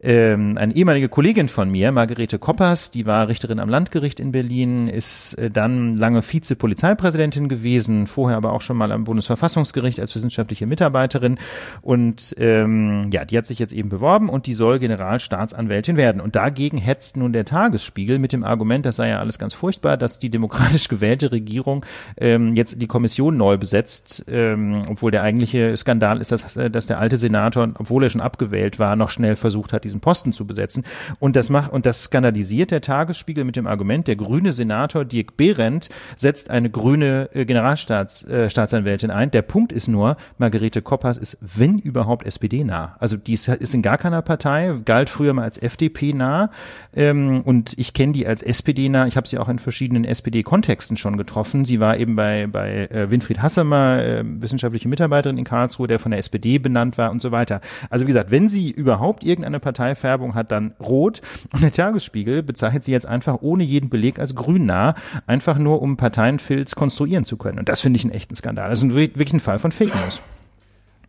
ähm, 0.03 0.57
eine 0.57 0.75
ehemalige 0.75 1.09
Kollegin 1.09 1.47
von 1.47 1.69
mir, 1.69 1.91
Margarete 1.91 2.39
Koppers, 2.39 2.89
die 2.89 3.05
war 3.05 3.27
Richterin 3.27 3.59
am 3.59 3.69
Landgericht 3.69 4.19
in 4.19 4.31
Berlin, 4.31 4.87
ist 4.87 5.35
äh, 5.35 5.51
dann 5.51 5.93
lange 5.93 6.23
Vizepolizeipräsidentin 6.23 7.47
gewesen, 7.49 8.07
vorher 8.07 8.37
aber 8.37 8.53
auch 8.53 8.61
schon 8.61 8.77
mal 8.77 8.91
am 8.91 9.03
Bundesverfassungsgericht 9.03 9.99
als 9.99 10.15
wissenschaftliche 10.15 10.65
Mitarbeiterin 10.65 11.37
und 11.81 12.35
ähm, 12.39 13.09
ja, 13.11 13.25
die 13.25 13.37
hat 13.37 13.45
sich 13.45 13.59
jetzt 13.59 13.73
eben 13.73 13.89
beworben 13.89 14.29
und 14.29 14.47
die 14.47 14.53
soll 14.53 14.79
Generalstaatsanwältin 14.79 15.97
werden. 15.97 16.19
Und 16.19 16.35
dagegen 16.35 16.77
hetzt 16.77 17.15
nun 17.17 17.31
der 17.31 17.45
Tagesspiegel 17.45 18.17
mit 18.17 18.33
dem 18.33 18.43
Argument, 18.43 18.85
das 18.85 18.95
sei 18.95 19.09
ja 19.09 19.19
alles 19.19 19.37
ganz 19.37 19.53
furchtbar, 19.53 19.97
dass 19.97 20.17
die 20.17 20.29
demokratisch 20.31 20.87
gewählte 20.89 21.31
Regierung 21.31 21.85
ähm, 22.17 22.55
jetzt 22.55 22.81
die 22.81 22.87
Kommission 22.87 23.37
neu 23.37 23.57
besetzt, 23.57 24.25
ähm, 24.31 24.81
obwohl 24.89 25.11
der 25.11 25.21
eigentliche 25.21 25.77
Skandal 25.77 26.21
ist, 26.21 26.31
dass, 26.31 26.57
äh, 26.57 26.71
dass 26.71 26.87
der 26.87 26.99
alte 26.99 27.17
Senator, 27.17 27.69
obwohl 27.77 28.03
er 28.03 28.09
schon 28.09 28.21
abgewählt 28.21 28.79
war, 28.79 28.95
noch 28.95 29.11
schnell 29.11 29.35
versucht 29.35 29.73
hat, 29.73 29.85
diesen 29.91 30.01
Posten 30.01 30.31
zu 30.31 30.45
besetzen. 30.45 30.83
Und 31.19 31.35
das 31.35 31.49
macht, 31.49 31.71
und 31.71 31.85
das 31.85 32.03
skandalisiert 32.03 32.71
der 32.71 32.81
Tagesspiegel 32.81 33.43
mit 33.43 33.55
dem 33.55 33.67
Argument, 33.67 34.07
der 34.07 34.15
grüne 34.15 34.51
Senator 34.51 35.05
Dirk 35.05 35.37
Behrendt 35.37 35.89
setzt 36.15 36.49
eine 36.49 36.69
grüne 36.69 37.29
äh, 37.33 37.45
Generalstaatsanwältin 37.45 39.09
äh, 39.09 39.13
ein. 39.13 39.31
Der 39.31 39.41
Punkt 39.41 39.71
ist 39.71 39.87
nur, 39.87 40.17
Margarete 40.37 40.81
Koppers 40.81 41.17
ist, 41.17 41.37
wenn 41.41 41.79
überhaupt, 41.79 42.25
SPD-nah. 42.25 42.95
Also 42.99 43.17
die 43.17 43.33
ist, 43.33 43.47
ist 43.47 43.73
in 43.73 43.81
gar 43.81 43.97
keiner 43.97 44.21
Partei, 44.21 44.75
galt 44.85 45.09
früher 45.09 45.33
mal 45.33 45.43
als 45.43 45.61
FDP-nah. 45.61 46.49
Ähm, 46.95 47.41
und 47.41 47.73
ich 47.77 47.93
kenne 47.93 48.13
die 48.13 48.27
als 48.27 48.41
SPD-nah. 48.41 49.07
Ich 49.07 49.17
habe 49.17 49.27
sie 49.27 49.37
auch 49.37 49.49
in 49.49 49.59
verschiedenen 49.59 50.05
SPD-Kontexten 50.05 50.97
schon 50.97 51.17
getroffen. 51.17 51.65
Sie 51.65 51.79
war 51.79 51.97
eben 51.97 52.15
bei, 52.15 52.47
bei 52.47 52.87
äh, 52.87 53.11
Winfried 53.11 53.41
Hassemer, 53.41 54.03
äh, 54.03 54.23
wissenschaftliche 54.23 54.87
Mitarbeiterin 54.87 55.37
in 55.37 55.43
Karlsruhe, 55.43 55.87
der 55.87 55.99
von 55.99 56.11
der 56.11 56.19
SPD 56.19 56.59
benannt 56.59 56.97
war 56.97 57.11
und 57.11 57.21
so 57.21 57.31
weiter. 57.31 57.61
Also 57.89 58.05
wie 58.05 58.07
gesagt, 58.07 58.31
wenn 58.31 58.49
sie 58.49 58.71
überhaupt 58.71 59.23
irgendeine 59.23 59.59
Partei 59.59 59.80
Parteifärbung 59.81 60.35
hat, 60.35 60.51
dann 60.51 60.73
rot. 60.79 61.21
Und 61.51 61.63
der 61.63 61.71
Tagesspiegel 61.71 62.43
bezeichnet 62.43 62.83
sie 62.83 62.91
jetzt 62.91 63.07
einfach 63.07 63.39
ohne 63.41 63.63
jeden 63.63 63.89
Beleg 63.89 64.19
als 64.19 64.35
grünnah, 64.35 64.93
einfach 65.25 65.57
nur 65.57 65.81
um 65.81 65.97
Parteienfilz 65.97 66.75
konstruieren 66.75 67.25
zu 67.25 67.37
können. 67.37 67.57
Und 67.57 67.67
das 67.67 67.81
finde 67.81 67.97
ich 67.97 68.05
einen 68.05 68.13
echten 68.13 68.35
Skandal. 68.35 68.69
Das 68.69 68.83
ist 68.83 68.93
wirklich 68.93 69.33
ein 69.33 69.39
Fall 69.39 69.57
von 69.57 69.71
Fake 69.71 69.93
News. 69.95 70.21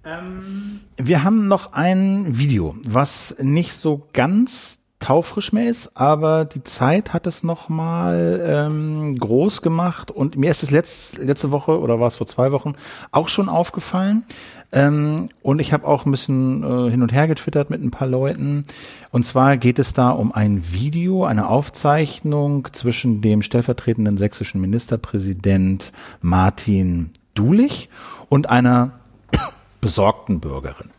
Ähm, 0.05 0.81
wir 0.97 1.23
haben 1.23 1.49
noch 1.49 1.75
ein 1.75 2.39
Video, 2.39 2.75
was 2.83 3.37
nicht 3.41 3.75
so 3.75 4.09
ganz 4.15 4.79
taufrisch 4.99 5.53
mehr 5.53 5.69
ist, 5.69 5.97
aber 5.97 6.45
die 6.45 6.63
Zeit 6.63 7.13
hat 7.13 7.27
es 7.27 7.43
noch 7.43 7.69
mal 7.69 8.41
ähm, 8.45 9.19
groß 9.19 9.61
gemacht 9.61 10.11
und 10.11 10.37
mir 10.37 10.51
ist 10.51 10.63
es 10.63 10.71
letzt, 10.71 11.19
letzte 11.19 11.51
Woche 11.51 11.79
oder 11.79 11.99
war 12.01 12.07
es 12.07 12.17
vor 12.17 12.27
zwei 12.27 12.53
Wochen 12.53 12.75
auch 13.11 13.29
schon 13.29 13.49
aufgefallen. 13.49 14.25
Ähm, 14.73 15.29
und 15.43 15.61
ich 15.61 15.75
habe 15.75 15.87
auch 15.87 16.07
ein 16.07 16.11
bisschen 16.11 16.63
äh, 16.63 16.91
hin 16.91 17.03
und 17.03 17.13
her 17.13 17.29
getwittert 17.29 17.69
mit 17.69 17.83
ein 17.83 17.91
paar 17.91 18.09
Leuten. 18.09 18.65
Und 19.11 19.27
zwar 19.27 19.59
geht 19.59 19.79
es 19.79 19.93
da 19.93 20.11
um 20.11 20.33
ein 20.33 20.73
Video, 20.73 21.25
eine 21.25 21.49
Aufzeichnung 21.49 22.67
zwischen 22.73 23.21
dem 23.21 23.43
stellvertretenden 23.43 24.17
sächsischen 24.17 24.61
Ministerpräsident 24.63 25.93
Martin 26.23 27.11
Dulich 27.35 27.91
und 28.31 28.49
einer 28.49 28.93
besorgten 29.83 30.41
Bürgerin. 30.41 30.91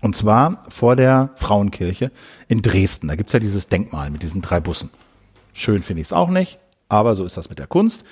Und 0.00 0.14
zwar 0.14 0.62
vor 0.68 0.94
der 0.94 1.30
Frauenkirche 1.34 2.12
in 2.46 2.62
Dresden. 2.62 3.08
Da 3.08 3.16
gibt's 3.16 3.32
ja 3.32 3.40
dieses 3.40 3.68
Denkmal 3.68 4.10
mit 4.10 4.22
diesen 4.22 4.42
drei 4.42 4.60
Bussen. 4.60 4.90
Schön 5.52 5.82
finde 5.82 6.02
ich 6.02 6.08
es 6.08 6.12
auch 6.12 6.28
nicht, 6.28 6.60
aber 6.88 7.16
so 7.16 7.24
ist 7.24 7.36
das 7.36 7.48
mit 7.48 7.58
der 7.58 7.66
Kunst. 7.66 8.04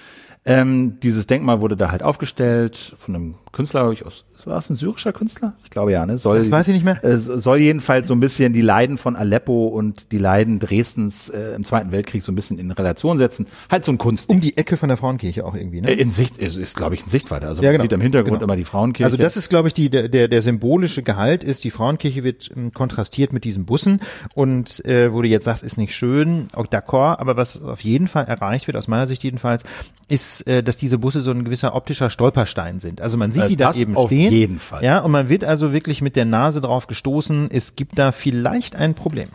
Ähm, 0.44 0.98
dieses 1.00 1.28
Denkmal 1.28 1.60
wurde 1.60 1.76
da 1.76 1.92
halt 1.92 2.02
aufgestellt 2.02 2.94
von 2.98 3.14
einem 3.14 3.34
Künstler, 3.52 3.90
ich 3.92 4.04
aus, 4.04 4.24
war 4.44 4.58
es 4.58 4.68
ein 4.68 4.74
syrischer 4.74 5.12
Künstler? 5.12 5.54
Ich 5.64 5.70
glaube 5.70 5.92
ja, 5.92 6.04
ne? 6.04 6.18
Soll, 6.18 6.38
das 6.38 6.50
weiß 6.50 6.66
ich 6.68 6.74
nicht 6.74 6.84
mehr. 6.84 7.02
Äh, 7.04 7.16
soll 7.16 7.58
jedenfalls 7.58 8.08
so 8.08 8.14
ein 8.14 8.20
bisschen 8.20 8.52
die 8.52 8.60
Leiden 8.60 8.98
von 8.98 9.14
Aleppo 9.14 9.68
und 9.68 10.06
die 10.10 10.18
Leiden 10.18 10.58
Dresdens 10.58 11.28
äh, 11.28 11.54
im 11.54 11.64
Zweiten 11.64 11.92
Weltkrieg 11.92 12.22
so 12.22 12.32
ein 12.32 12.34
bisschen 12.34 12.58
in 12.58 12.70
Relation 12.70 13.18
setzen. 13.18 13.46
Halt 13.70 13.84
so 13.84 13.92
ein 13.92 13.98
Kunst. 13.98 14.28
Um 14.28 14.40
die 14.40 14.56
Ecke 14.56 14.76
von 14.76 14.88
der 14.88 14.98
Frauenkirche 14.98 15.44
auch 15.44 15.54
irgendwie, 15.54 15.80
ne? 15.80 15.90
Äh, 15.90 15.94
in 15.94 16.10
Sicht, 16.10 16.38
ist, 16.38 16.56
ist 16.56 16.76
glaube 16.76 16.96
ich, 16.96 17.06
ein 17.06 17.08
Sichtweite. 17.08 17.46
Also 17.46 17.62
ja, 17.62 17.70
genau. 17.70 17.82
man 17.82 17.84
sieht 17.84 17.92
im 17.92 18.00
Hintergrund 18.00 18.40
genau. 18.40 18.44
immer 18.44 18.56
die 18.56 18.64
Frauenkirche. 18.64 19.04
Also 19.04 19.16
das 19.16 19.36
ist, 19.36 19.48
glaube 19.48 19.68
ich, 19.68 19.74
die, 19.74 19.90
der, 19.90 20.08
der 20.08 20.42
symbolische 20.42 21.02
Gehalt 21.02 21.44
ist, 21.44 21.62
die 21.64 21.70
Frauenkirche 21.70 22.24
wird 22.24 22.50
ähm, 22.56 22.72
kontrastiert 22.72 23.32
mit 23.32 23.44
diesen 23.44 23.64
Bussen 23.64 24.00
und 24.34 24.84
äh, 24.84 25.12
wo 25.12 25.22
du 25.22 25.28
jetzt 25.28 25.44
sagst, 25.44 25.62
ist 25.62 25.78
nicht 25.78 25.94
schön, 25.94 26.48
auch 26.54 26.66
d'accord, 26.66 27.18
aber 27.18 27.36
was 27.36 27.62
auf 27.62 27.80
jeden 27.82 28.08
Fall 28.08 28.24
erreicht 28.24 28.66
wird, 28.66 28.76
aus 28.76 28.88
meiner 28.88 29.06
Sicht 29.06 29.22
jedenfalls, 29.22 29.64
ist, 30.08 30.46
äh, 30.46 30.62
dass 30.62 30.76
diese 30.76 30.98
Busse 30.98 31.20
so 31.20 31.30
ein 31.30 31.44
gewisser 31.44 31.74
optischer 31.74 32.10
Stolperstein 32.10 32.78
sind. 32.78 33.00
Also 33.00 33.18
man 33.18 33.32
sieht 33.32 33.44
äh, 33.44 33.48
die 33.48 33.56
da 33.56 33.72
eben 33.72 33.96
stehen. 34.06 34.25
Auf 34.26 34.32
jeden 34.32 34.58
Fall. 34.58 34.84
Ja, 34.84 35.00
und 35.00 35.10
man 35.10 35.28
wird 35.28 35.44
also 35.44 35.72
wirklich 35.72 36.02
mit 36.02 36.16
der 36.16 36.24
Nase 36.24 36.60
drauf 36.60 36.86
gestoßen. 36.86 37.48
Es 37.50 37.76
gibt 37.76 37.98
da 37.98 38.12
vielleicht 38.12 38.76
ein 38.76 38.94
Problem. 38.94 39.28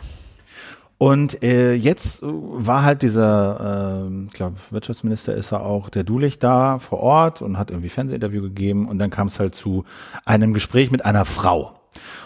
Und 1.02 1.42
äh, 1.42 1.74
jetzt 1.74 2.20
war 2.22 2.84
halt 2.84 3.02
dieser, 3.02 4.06
äh, 4.08 4.26
ich 4.28 4.34
glaube, 4.34 4.56
Wirtschaftsminister 4.70 5.34
ist 5.34 5.50
er 5.50 5.62
auch, 5.62 5.88
der 5.88 6.04
Dulich 6.04 6.38
da 6.38 6.78
vor 6.78 7.00
Ort 7.00 7.42
und 7.42 7.58
hat 7.58 7.72
irgendwie 7.72 7.88
Fernsehinterview 7.88 8.42
gegeben 8.42 8.86
und 8.86 9.00
dann 9.00 9.10
kam 9.10 9.26
es 9.26 9.40
halt 9.40 9.56
zu 9.56 9.84
einem 10.24 10.54
Gespräch 10.54 10.92
mit 10.92 11.04
einer 11.04 11.24
Frau. 11.24 11.72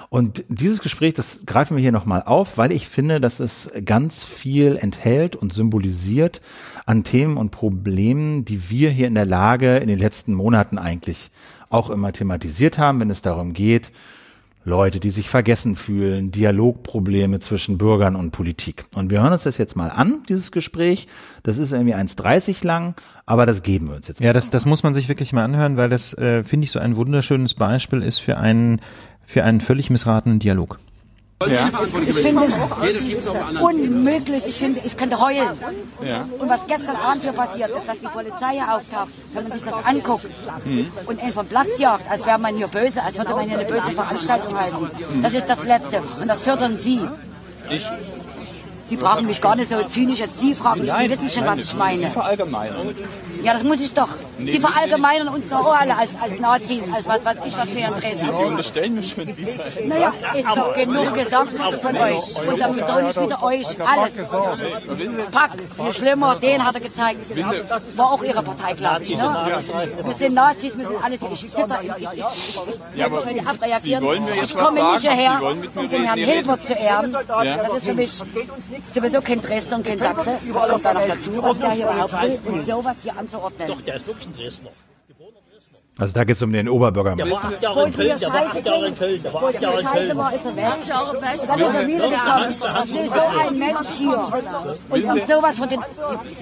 Und 0.08 0.44
dieses 0.48 0.80
Gespräch, 0.80 1.14
das 1.14 1.40
greifen 1.46 1.76
wir 1.76 1.80
hier 1.80 1.90
nochmal 1.90 2.22
auf, 2.24 2.58
weil 2.58 2.70
ich 2.70 2.86
finde, 2.86 3.20
dass 3.20 3.40
es 3.40 3.70
ganz 3.84 4.24
viel 4.24 4.76
enthält 4.76 5.36
und 5.36 5.52
symbolisiert 5.52 6.40
an 6.84 7.02
Themen 7.02 7.38
und 7.38 7.50
Problemen, 7.50 8.44
die 8.44 8.70
wir 8.70 8.90
hier 8.90 9.08
in 9.08 9.14
der 9.14 9.26
Lage 9.26 9.78
in 9.78 9.88
den 9.88 9.98
letzten 9.98 10.34
Monaten 10.34 10.78
eigentlich 10.78 11.30
auch 11.70 11.90
immer 11.90 12.12
thematisiert 12.12 12.78
haben, 12.78 13.00
wenn 13.00 13.10
es 13.10 13.22
darum 13.22 13.52
geht, 13.52 13.92
Leute, 14.66 14.98
die 14.98 15.10
sich 15.10 15.28
vergessen 15.28 15.76
fühlen, 15.76 16.32
Dialogprobleme 16.32 17.38
zwischen 17.38 17.78
Bürgern 17.78 18.16
und 18.16 18.32
Politik. 18.32 18.84
Und 18.96 19.10
wir 19.10 19.22
hören 19.22 19.32
uns 19.32 19.44
das 19.44 19.58
jetzt 19.58 19.76
mal 19.76 19.90
an, 19.90 20.24
dieses 20.28 20.50
Gespräch. 20.50 21.06
Das 21.44 21.56
ist 21.58 21.72
irgendwie 21.72 21.94
1,30 21.94 22.66
lang, 22.66 22.96
aber 23.26 23.46
das 23.46 23.62
geben 23.62 23.88
wir 23.88 23.94
uns 23.94 24.08
jetzt. 24.08 24.20
Ja, 24.20 24.32
das, 24.32 24.50
das 24.50 24.66
muss 24.66 24.82
man 24.82 24.92
sich 24.92 25.08
wirklich 25.08 25.32
mal 25.32 25.44
anhören, 25.44 25.76
weil 25.76 25.88
das, 25.88 26.14
äh, 26.14 26.42
finde 26.42 26.64
ich, 26.64 26.72
so 26.72 26.80
ein 26.80 26.96
wunderschönes 26.96 27.54
Beispiel 27.54 28.02
ist 28.02 28.18
für 28.18 28.38
einen, 28.38 28.80
für 29.24 29.44
einen 29.44 29.60
völlig 29.60 29.88
missratenen 29.88 30.40
Dialog. 30.40 30.80
Ja. 31.45 31.68
Ich 32.09 32.16
finde 32.16 32.45
es 32.45 33.61
unmöglich. 33.61 34.47
Ich 34.47 34.57
finde, 34.57 34.80
ich 34.82 34.97
könnte 34.97 35.20
heulen. 35.20 35.59
Ja. 36.03 36.26
Und 36.39 36.49
was 36.49 36.66
gestern 36.66 36.97
Abend 36.97 37.24
hier 37.24 37.32
passiert 37.32 37.70
ist, 37.76 37.87
dass 37.87 37.99
die 38.01 38.07
Polizei 38.07 38.53
hier 38.53 38.74
auftaucht, 38.74 39.11
wenn 39.34 39.43
man 39.43 39.53
sich 39.53 39.62
das 39.62 39.84
anguckt 39.84 40.26
mhm. 40.64 40.91
und 41.05 41.22
ihn 41.22 41.34
vom 41.34 41.47
Platz 41.47 41.78
jagt, 41.78 42.11
als 42.11 42.24
wäre 42.24 42.39
man 42.39 42.57
hier 42.57 42.68
böse, 42.68 43.03
als 43.03 43.18
würde 43.18 43.34
man 43.34 43.47
hier 43.47 43.59
eine 43.59 43.68
böse 43.68 43.91
Veranstaltung 43.91 44.59
halten. 44.59 44.89
Das 45.20 45.34
ist 45.34 45.47
das 45.47 45.62
Letzte. 45.64 46.03
Und 46.18 46.26
das 46.26 46.41
fördern 46.41 46.78
Sie. 46.78 47.03
Ich? 47.68 47.87
Sie 48.89 48.97
brauchen 48.97 49.26
mich 49.26 49.41
gar 49.41 49.57
nicht 49.57 49.68
so 49.68 49.82
zynisch 49.84 50.20
jetzt. 50.20 50.41
Sie 50.41 50.55
fragen 50.55 50.82
mich, 50.82 50.93
Sie 50.93 51.11
wissen 51.11 51.30
schon, 51.30 51.47
was 51.47 51.59
ich 51.59 51.74
meine. 51.74 51.99
Sie 51.99 52.11
verallgemeinern. 52.11 52.95
Ja, 53.43 53.55
das 53.55 53.62
muss 53.64 53.80
ich 53.80 53.93
doch. 53.93 54.09
Sie 54.39 54.61
verallgemeinern 54.61 55.28
uns 55.28 55.49
doch 55.49 55.74
alle 55.74 55.97
als, 55.97 56.11
als 56.20 56.39
Nazis, 56.39 56.82
als 56.95 57.07
was 57.07 57.24
weiß 57.24 57.37
ich, 57.45 57.57
was 57.59 57.74
wir 57.74 57.89
in 57.89 57.95
Dresden 57.95 58.26
sind. 58.26 58.37
Sie 58.37 58.45
unterstellen 58.45 58.95
mich 58.95 59.12
schon 59.12 59.37
wieder. 59.37 59.53
Naja, 59.87 60.12
ist 60.34 60.49
doch 60.49 60.74
genug 60.74 61.14
gesagt 61.14 61.53
von 61.82 61.97
euch. 61.97 62.49
Und 62.49 62.61
dann 62.61 62.76
betone 62.76 63.11
ich 63.11 63.20
wieder 63.20 63.43
euch 63.43 63.66
alles. 63.80 64.28
Pack, 65.32 65.53
viel 65.76 65.93
schlimmer, 65.93 66.37
den 66.37 66.64
hat 66.64 66.74
er 66.74 66.80
gezeigt. 66.80 67.18
War 67.97 68.12
auch 68.12 68.22
Ihre 68.22 68.43
Partei, 68.43 68.74
glaube 68.74 69.03
ich. 69.03 69.16
Ne? 69.16 69.62
Wir 70.05 70.14
sind 70.14 70.34
Nazis, 70.34 70.76
wir 70.76 70.87
sind 70.87 71.05
alles. 71.05 71.20
Ich 71.32 71.53
zitter, 71.53 71.80
ich, 71.82 71.91
ich, 71.91 72.12
ich, 72.12 72.24
ich 72.93 72.97
ja, 72.97 73.11
will 73.11 73.32
nicht 73.32 73.47
abreagieren. 73.47 74.05
Ich 74.43 74.57
komme 74.57 74.93
nicht 74.93 75.01
hierher, 75.01 75.41
um 75.74 75.89
den 75.89 76.05
Herrn 76.05 76.18
Hilbert 76.18 76.62
zu 76.62 76.74
ehren. 76.74 77.12
Das 77.12 77.78
ist 77.78 77.87
für 77.87 77.95
mich 77.95 78.22
sowieso 78.94 79.20
kein 79.20 79.40
Dresdner 79.40 79.76
und 79.76 79.86
kein 79.86 79.98
Sachse. 79.98 80.38
Das 80.52 80.68
kommt 80.68 80.84
da 80.84 80.94
noch 80.94 81.06
dazu, 81.06 81.42
was 81.42 81.58
der 81.58 81.70
hier 81.72 81.84
überhaupt 81.84 82.22
will, 82.22 82.38
um 82.46 82.64
sowas 82.64 82.96
hier 83.02 83.16
anzuordnen. 83.16 83.68
Doch, 83.68 83.80
der 83.82 83.96
ist 83.96 84.06
wirklich 84.06 84.26
ein 84.28 84.34
Dresdner. 84.34 84.70
Also 85.99 86.12
da 86.12 86.24
geht 86.24 86.36
es 86.36 86.42
um 86.42 86.53
den 86.53 86.68
Oberbürgermeister. 86.68 87.26
Der 87.26 87.34
war 87.40 87.47
acht 87.47 87.62
Jahre 87.62 87.86
in 87.86 87.94
Köln, 87.94 88.18
der 88.20 88.30
war 88.30 88.44
acht 88.44 88.66
Jahre 88.66 88.88
in 88.88 88.97
Köln, 88.97 89.22
der 89.22 89.32
war 89.32 89.44
acht 89.44 89.61
Jahre 89.62 89.80
in 89.80 89.86
Köln. 89.86 90.16
War, 90.16 90.34
ist 90.34 90.44
er 90.44 90.57
weg. 90.57 90.64
Dann 91.49 91.61
ist 91.61 91.74
er 91.74 91.88
wiedergekommen. 91.88 92.51
Ich 92.84 92.92
will 92.92 93.05
so 93.07 93.49
ein 93.49 93.59
Mensch 93.59 93.88
hier. 93.97 94.32
Und 94.90 95.05
um 95.05 95.26
sowas 95.26 95.59
von 95.59 95.68
den, 95.70 95.80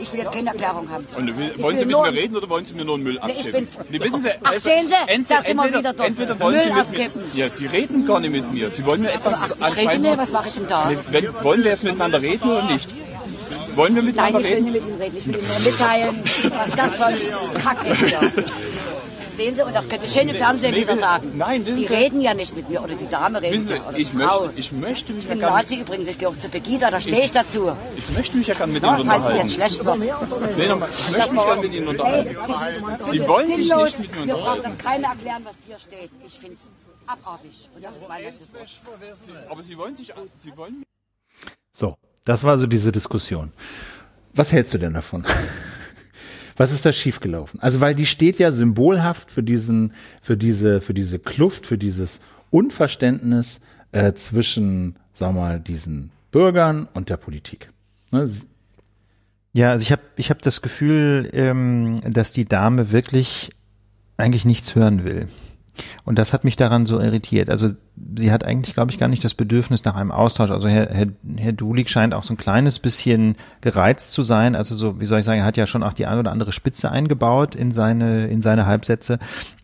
ich 0.00 0.12
will 0.12 0.18
jetzt 0.18 0.32
keine 0.32 0.50
Erklärung 0.50 0.90
haben. 0.90 1.06
Und 1.16 1.62
wollen 1.62 1.76
Sie 1.76 1.84
mit 1.84 1.96
mir 1.96 2.12
reden 2.12 2.36
oder 2.36 2.48
wollen 2.48 2.64
Sie 2.64 2.74
mir 2.74 2.84
nur 2.84 2.96
einen 2.96 3.04
Müll 3.04 3.18
abgeben? 3.20 3.68
Nee, 3.90 3.98
bin, 4.00 4.18
Sie, 4.18 4.28
Ach, 4.42 4.52
sehen 4.54 4.88
Sie, 4.88 4.94
entweder, 5.06 5.40
da 5.40 5.46
sind 5.46 5.56
wir 5.56 5.78
wieder 5.78 5.92
dort. 5.92 6.08
Entweder 6.08 6.40
wollen 6.40 6.54
Müll 6.56 6.64
Sie 6.64 6.70
mit 6.70 6.78
abgeben. 6.78 7.20
Mir, 7.32 7.44
ja, 7.46 7.50
Sie 7.50 7.66
reden 7.66 8.06
gar 8.08 8.18
nicht 8.18 8.32
mit 8.32 8.52
mir. 8.52 8.70
Sie 8.72 8.84
wollen 8.84 9.02
mir 9.02 9.12
etwas 9.12 9.54
ach, 9.60 9.76
ich 9.76 9.88
rede 9.88 9.98
nicht, 10.00 10.18
was 10.18 10.32
mache 10.32 10.48
ich 10.48 10.54
denn 10.54 10.66
da? 10.66 10.90
wollen 11.42 11.62
wir 11.62 11.70
jetzt 11.70 11.84
miteinander 11.84 12.20
reden 12.20 12.50
oder 12.50 12.64
nicht? 12.64 12.90
Wollen 13.76 13.94
wir 13.94 14.02
miteinander 14.02 14.40
reden? 14.40 14.64
Nein, 14.64 14.74
ich 14.74 14.82
will 14.82 14.82
nicht 14.82 14.84
mit 14.84 14.88
Ihnen 14.88 15.00
reden. 15.00 15.16
Ich 15.16 15.26
will 15.28 15.34
Ihnen 15.36 15.46
nur 15.46 15.72
mitteilen, 15.72 16.22
was 16.58 16.74
das 16.74 16.96
für 16.96 17.06
ein 17.06 17.62
Kack 17.62 17.86
ist. 17.86 18.42
Sehen 19.36 19.54
Sie, 19.56 19.62
und 19.62 19.74
das 19.74 19.88
könnte 19.88 20.06
schön 20.06 20.28
im 20.28 20.36
Fernsehen 20.36 20.72
Nee, 20.74 20.82
wieder 20.82 20.96
sagen. 20.96 21.32
nein, 21.36 21.64
wissen 21.66 21.76
die 21.80 21.86
Sie- 21.86 21.94
reden 21.94 22.20
ja 22.20 22.34
nicht 22.34 22.54
mit 22.54 22.68
mir, 22.68 22.82
oder 22.82 22.94
die 22.94 23.08
Dame 23.08 23.42
redet 23.42 23.54
Wissen 23.54 23.68
Sie, 23.68 23.74
ja, 23.74 23.88
oder 23.88 23.96
ich 23.98 24.10
die 24.10 24.16
Frau. 24.16 24.40
möchte, 24.44 24.58
ich 24.60 24.72
möchte 24.72 25.12
mich 25.12 25.24
Ich 25.24 25.28
ja 25.28 25.34
bin 25.34 25.40
gar 25.40 25.50
Nazi 25.62 25.80
übrigens, 25.80 26.08
ich 26.08 26.18
gehöre 26.18 26.38
zu 26.38 26.48
Pegida, 26.48 26.90
da 26.90 27.00
stehe 27.00 27.24
ich 27.24 27.32
dazu. 27.32 27.72
ich 27.96 28.10
möchte 28.10 28.36
mich 28.36 28.46
ja 28.46 28.54
gar 28.54 28.66
nicht 28.66 28.74
mit 28.74 28.82
Ja, 28.84 28.96
Ihnen 28.98 29.06
falls 29.08 29.22
unterhalten. 29.24 29.46
jetzt 29.48 29.54
schlecht 29.54 29.84
wird. 29.84 29.98
Nee, 30.56 30.66
nochmal, 30.68 30.88
ich 30.90 31.10
möchte 31.10 31.34
mich 31.34 31.44
gar 31.44 31.54
nicht 31.56 31.62
mit 31.64 31.74
Ihnen 31.74 31.88
unterhalten. 31.88 32.36
Sie 33.10 33.28
wollen 33.28 33.54
sich 33.54 33.68
Sinnlos. 33.68 33.98
nicht 33.98 33.98
mit 34.00 34.14
mir 34.14 34.26
Mir 34.26 34.32
braucht 34.34 34.58
unterhalten. 34.58 34.76
das 34.78 34.86
keiner 34.86 35.08
erklären, 35.08 35.42
was 35.44 35.54
hier 35.66 35.78
steht. 35.78 36.10
Ich 36.26 36.38
finde 36.38 36.54
es 36.54 37.08
abartig. 37.10 37.68
Und 37.74 37.84
das 37.84 37.96
ist 37.96 38.08
mein 38.08 38.22
letztes 38.22 38.54
Wort. 38.54 38.68
Aber 39.50 39.62
Sie 39.62 39.76
wollen 39.76 39.94
sich, 39.94 40.12
Sie 40.38 40.56
wollen 40.56 40.82
So, 41.72 41.96
das 42.24 42.44
war 42.44 42.56
so 42.58 42.66
diese 42.66 42.92
Diskussion. 42.92 43.52
Was 44.32 44.52
hältst 44.52 44.74
du 44.74 44.78
denn 44.78 44.94
davon? 44.94 45.24
Was 46.56 46.72
ist 46.72 46.86
da 46.86 46.92
schiefgelaufen? 46.92 47.60
Also, 47.60 47.80
weil 47.80 47.94
die 47.94 48.06
steht 48.06 48.38
ja 48.38 48.52
symbolhaft 48.52 49.30
für 49.30 49.42
diesen, 49.42 49.92
für 50.22 50.36
diese, 50.36 50.80
für 50.80 50.94
diese 50.94 51.18
Kluft, 51.18 51.66
für 51.66 51.78
dieses 51.78 52.20
Unverständnis 52.50 53.60
äh, 53.92 54.12
zwischen, 54.14 54.96
sagen 55.12 55.34
wir 55.34 55.40
mal, 55.40 55.60
diesen 55.60 56.10
Bürgern 56.30 56.88
und 56.94 57.10
der 57.10 57.16
Politik. 57.16 57.70
Ne? 58.10 58.28
Ja, 59.52 59.70
also 59.70 59.84
ich 59.84 59.92
habe 59.92 60.02
ich 60.16 60.30
hab 60.30 60.42
das 60.42 60.62
Gefühl, 60.62 61.30
ähm, 61.32 61.96
dass 62.02 62.32
die 62.32 62.44
Dame 62.44 62.90
wirklich 62.90 63.50
eigentlich 64.16 64.44
nichts 64.44 64.74
hören 64.74 65.04
will. 65.04 65.28
Und 66.04 66.18
das 66.18 66.32
hat 66.32 66.44
mich 66.44 66.56
daran 66.56 66.86
so 66.86 67.00
irritiert. 67.00 67.50
Also 67.50 67.70
sie 68.16 68.32
hat 68.32 68.44
eigentlich, 68.44 68.74
glaube 68.74 68.90
ich, 68.90 68.98
gar 68.98 69.08
nicht 69.08 69.24
das 69.24 69.34
Bedürfnis 69.34 69.84
nach 69.84 69.94
einem 69.94 70.10
Austausch. 70.10 70.50
Also 70.50 70.68
Herr, 70.68 70.88
Herr, 70.90 71.06
Herr 71.36 71.52
Dulig 71.52 71.88
scheint 71.88 72.14
auch 72.14 72.22
so 72.22 72.34
ein 72.34 72.38
kleines 72.38 72.78
bisschen 72.78 73.36
gereizt 73.60 74.12
zu 74.12 74.22
sein. 74.22 74.56
Also 74.56 74.74
so, 74.76 75.00
wie 75.00 75.06
soll 75.06 75.20
ich 75.20 75.24
sagen, 75.24 75.40
er 75.40 75.46
hat 75.46 75.56
ja 75.56 75.66
schon 75.66 75.82
auch 75.82 75.92
die 75.92 76.06
eine 76.06 76.20
oder 76.20 76.32
andere 76.32 76.52
Spitze 76.52 76.90
eingebaut 76.90 77.54
in 77.54 77.72
seine, 77.72 78.26
in 78.28 78.42
seine 78.42 78.66
Halbsätze. 78.66 79.18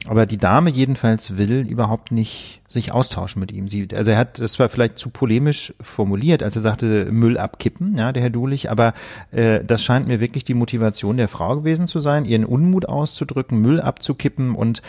Aber 0.06 0.26
die 0.26 0.38
Dame 0.38 0.70
jedenfalls 0.70 1.36
will 1.36 1.66
überhaupt 1.68 2.11
nicht 2.11 2.61
sich 2.70 2.92
austauschen 2.92 3.40
mit 3.40 3.52
ihm. 3.52 3.68
Sie, 3.68 3.88
also 3.94 4.12
er 4.12 4.16
hat, 4.16 4.38
das 4.38 4.58
war 4.58 4.68
vielleicht 4.68 4.96
zu 4.96 5.11
polemisch 5.11 5.74
formuliert, 5.80 6.42
als 6.42 6.54
er 6.54 6.62
sagte, 6.62 7.11
Müll 7.11 7.36
abkippen, 7.36 7.96
ja, 7.96 8.12
der 8.12 8.22
Herr 8.22 8.30
Dulich, 8.30 8.70
aber 8.70 8.94
äh, 9.32 9.64
das 9.64 9.82
scheint 9.82 10.06
mir 10.06 10.20
wirklich 10.20 10.44
die 10.44 10.54
Motivation 10.54 11.16
der 11.16 11.26
Frau 11.26 11.56
gewesen 11.56 11.88
zu 11.88 11.98
sein, 11.98 12.24
ihren 12.24 12.44
Unmut 12.44 12.88
auszudrücken, 12.88 13.61
Müll 13.61 13.80
abzukippen 13.80 14.54
und 14.54 14.82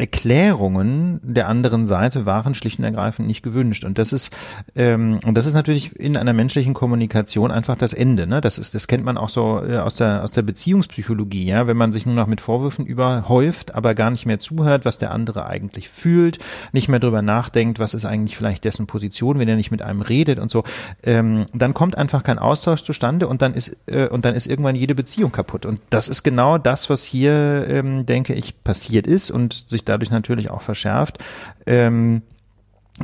Erklärungen 0.00 1.20
der 1.22 1.48
anderen 1.48 1.86
Seite 1.86 2.26
waren 2.26 2.54
schlicht 2.54 2.78
und 2.78 2.84
ergreifend 2.84 3.28
nicht 3.28 3.42
gewünscht. 3.42 3.84
Und 3.84 3.98
das 3.98 4.12
ist, 4.12 4.34
ähm, 4.74 5.20
und 5.24 5.34
das 5.34 5.46
ist 5.46 5.54
natürlich 5.54 5.94
in 5.96 6.16
einer 6.16 6.32
menschlichen 6.32 6.74
Kommunikation 6.74 7.50
einfach 7.50 7.76
das 7.76 7.92
Ende. 7.92 8.26
Ne? 8.26 8.40
Das 8.40 8.58
ist, 8.58 8.74
das 8.74 8.88
kennt 8.88 9.04
man 9.04 9.18
auch 9.18 9.28
so 9.28 9.62
äh, 9.64 9.76
aus 9.76 9.96
der 9.96 10.24
aus 10.24 10.32
der 10.32 10.42
Beziehungspsychologie, 10.42 11.44
ja, 11.44 11.66
wenn 11.66 11.76
man 11.76 11.92
sich 11.92 12.06
nur 12.06 12.14
noch 12.14 12.26
mit 12.26 12.40
Vorwürfen 12.40 12.86
überhäuft, 12.86 13.74
aber 13.74 13.94
gar 13.94 14.10
nicht 14.10 14.26
mehr 14.26 14.38
zuhört, 14.38 14.84
was 14.84 14.98
der 14.98 15.10
andere 15.10 15.46
eigentlich 15.46 15.88
fühlt, 15.88 16.38
nicht 16.72 16.88
mehr 16.88 16.98
drüber 16.98 17.22
nachdenkt, 17.22 17.78
was 17.78 17.94
ist 17.94 18.06
eigentlich 18.06 18.36
vielleicht 18.36 18.64
dessen 18.64 18.86
Position, 18.86 19.38
wenn 19.38 19.48
er 19.48 19.56
nicht 19.56 19.70
mit 19.70 19.82
einem 19.82 20.00
redet 20.00 20.38
und 20.38 20.50
so, 20.50 20.64
ähm, 21.02 21.46
dann 21.52 21.74
kommt 21.74 21.96
einfach 21.98 22.22
kein 22.22 22.38
Austausch 22.38 22.82
zustande 22.82 23.28
und 23.28 23.42
dann 23.42 23.52
ist 23.52 23.76
äh, 23.86 24.08
und 24.08 24.24
dann 24.24 24.34
ist 24.34 24.46
irgendwann 24.46 24.74
jede 24.74 24.94
Beziehung 24.94 25.30
kaputt. 25.30 25.66
Und 25.66 25.80
das 25.90 26.08
ist 26.08 26.22
genau 26.22 26.56
das, 26.56 26.88
was 26.88 27.04
hier, 27.04 27.66
ähm, 27.68 28.06
denke 28.06 28.32
ich, 28.32 28.64
passiert 28.64 29.06
ist 29.06 29.30
und 29.30 29.68
sich 29.68 29.84
dadurch 29.90 30.10
natürlich 30.10 30.50
auch 30.50 30.62
verschärft. 30.62 31.18
Ähm, 31.66 32.22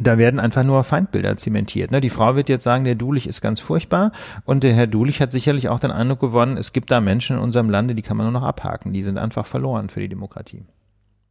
da 0.00 0.18
werden 0.18 0.40
einfach 0.40 0.62
nur 0.62 0.84
Feindbilder 0.84 1.36
zementiert. 1.36 1.90
Ne? 1.90 2.00
Die 2.00 2.10
Frau 2.10 2.36
wird 2.36 2.48
jetzt 2.48 2.64
sagen, 2.64 2.84
der 2.84 2.96
Dulich 2.96 3.26
ist 3.26 3.40
ganz 3.40 3.60
furchtbar 3.60 4.12
und 4.44 4.62
der 4.62 4.74
Herr 4.74 4.86
Dulich 4.86 5.20
hat 5.20 5.32
sicherlich 5.32 5.68
auch 5.68 5.80
den 5.80 5.90
Eindruck 5.90 6.20
gewonnen, 6.20 6.56
es 6.56 6.72
gibt 6.72 6.90
da 6.90 7.00
Menschen 7.00 7.36
in 7.36 7.42
unserem 7.42 7.70
Lande, 7.70 7.94
die 7.94 8.02
kann 8.02 8.16
man 8.16 8.26
nur 8.26 8.40
noch 8.40 8.46
abhaken. 8.46 8.92
Die 8.92 9.02
sind 9.02 9.18
einfach 9.18 9.46
verloren 9.46 9.88
für 9.88 10.00
die 10.00 10.08
Demokratie. 10.08 10.64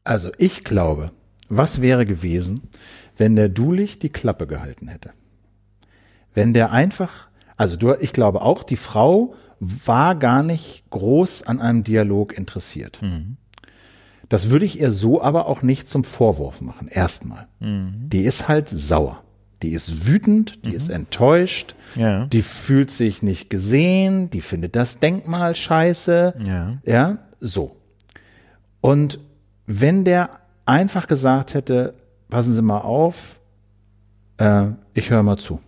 Also 0.04 0.32
ich 0.38 0.64
glaube, 0.64 1.12
was 1.48 1.82
wäre 1.82 2.06
gewesen, 2.06 2.62
wenn 3.18 3.36
der 3.36 3.50
Dulich 3.50 4.00
die 4.00 4.10
Klappe 4.10 4.48
gehalten 4.48 4.88
hätte? 4.88 5.12
Wenn 6.34 6.54
der 6.54 6.72
einfach, 6.72 7.28
also 7.58 7.78
du, 7.78 7.94
ich 8.00 8.14
glaube 8.14 8.42
auch, 8.42 8.64
die 8.64 8.78
Frau 8.78 9.36
war 9.60 10.16
gar 10.16 10.44
nicht 10.44 10.90
groß 10.90 11.44
an 11.44 11.62
einem 11.62 11.84
Dialog 11.84 12.38
interessiert. 12.38 13.00
Das 14.30 14.50
würde 14.50 14.66
ich 14.66 14.80
ihr 14.80 14.92
so 14.92 15.22
aber 15.22 15.48
auch 15.48 15.62
nicht 15.62 15.88
zum 15.88 16.04
Vorwurf 16.04 16.62
machen. 16.62 16.88
Erstmal. 16.88 17.48
Die 17.60 18.22
ist 18.24 18.48
halt 18.48 18.70
sauer. 18.70 19.22
Die 19.62 19.72
ist 19.72 20.06
wütend, 20.08 20.66
die 20.66 20.74
ist 20.74 20.90
enttäuscht, 20.90 21.76
Ja. 21.96 22.26
die 22.26 22.42
fühlt 22.42 22.92
sich 22.92 23.24
nicht 23.24 23.50
gesehen, 23.50 24.30
die 24.30 24.42
findet 24.42 24.76
das 24.76 25.00
Denkmal 25.00 25.56
scheiße. 25.56 26.34
Ja. 26.46 26.78
Ja, 26.86 27.18
so. 27.40 27.76
Und 28.82 29.20
wenn 29.66 30.04
der 30.04 30.30
einfach 30.66 31.08
gesagt 31.08 31.54
hätte, 31.54 31.94
passen 32.30 32.54
Sie 32.54 32.62
mal 32.62 32.80
auf, 32.82 33.40
äh, 34.38 34.68
ich 34.94 35.10
höre 35.10 35.24
mal 35.24 35.38
zu. 35.38 35.60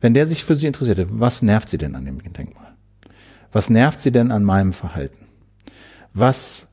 Wenn 0.00 0.12
der 0.14 0.26
sich 0.26 0.44
für 0.44 0.56
Sie 0.56 0.66
interessiert 0.66 0.98
hätte, 0.98 1.20
was 1.20 1.42
nervt 1.42 1.68
Sie 1.68 1.78
denn 1.78 1.94
an 1.94 2.04
dem 2.04 2.18
Denkmal? 2.32 2.74
Was 3.52 3.70
nervt 3.70 4.00
Sie 4.00 4.10
denn 4.12 4.30
an 4.32 4.44
meinem 4.44 4.72
Verhalten? 4.72 5.26
Was, 6.12 6.69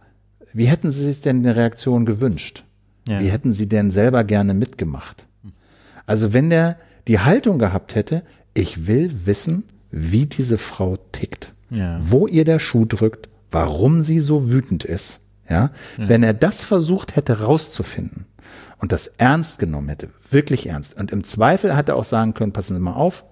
wie 0.54 0.66
hätten 0.66 0.92
Sie 0.92 1.04
sich 1.06 1.22
denn 1.22 1.38
eine 1.40 1.56
Reaktion 1.56 2.06
gewünscht? 2.06 2.64
Ja. 3.08 3.20
Wie 3.20 3.30
hätten 3.30 3.52
Sie 3.54 3.68
denn 3.68 3.92
selber 3.92 4.24
gerne 4.24 4.54
mitgemacht? 4.54 5.26
Also 6.06 6.34
wenn 6.34 6.50
der 6.50 6.78
die 7.08 7.20
Haltung 7.20 7.60
gehabt 7.60 7.96
hätte, 7.96 8.24
ich 8.54 8.88
will 8.88 9.12
wissen, 9.26 9.64
wie 9.92 10.26
diese 10.26 10.58
Frau 10.58 10.98
tickt, 11.12 11.54
Ja. 11.70 11.98
wo 12.02 12.28
ihr 12.28 12.44
der 12.46 12.60
Schuh 12.60 12.86
drückt, 12.86 13.30
warum 13.52 14.04
sie 14.04 14.20
so 14.20 14.50
wütend 14.50 14.84
ist, 14.84 15.22
ja, 15.50 15.72
wenn 15.98 16.24
er 16.24 16.34
das 16.34 16.62
versucht 16.62 17.16
hätte 17.16 17.40
rauszufinden 17.42 18.26
und 18.80 18.92
das 18.92 19.08
ernst 19.08 19.60
genommen 19.60 19.88
hätte, 19.88 20.10
wirklich 20.30 20.68
ernst, 20.68 20.98
und 21.00 21.12
im 21.12 21.24
Zweifel 21.24 21.76
hätte 21.78 21.94
er 21.94 21.96
auch 21.96 22.04
sagen 22.04 22.34
können, 22.34 22.52
passen 22.52 22.74
Sie 22.76 22.82
mal 22.82 22.94
auf, 22.94 23.24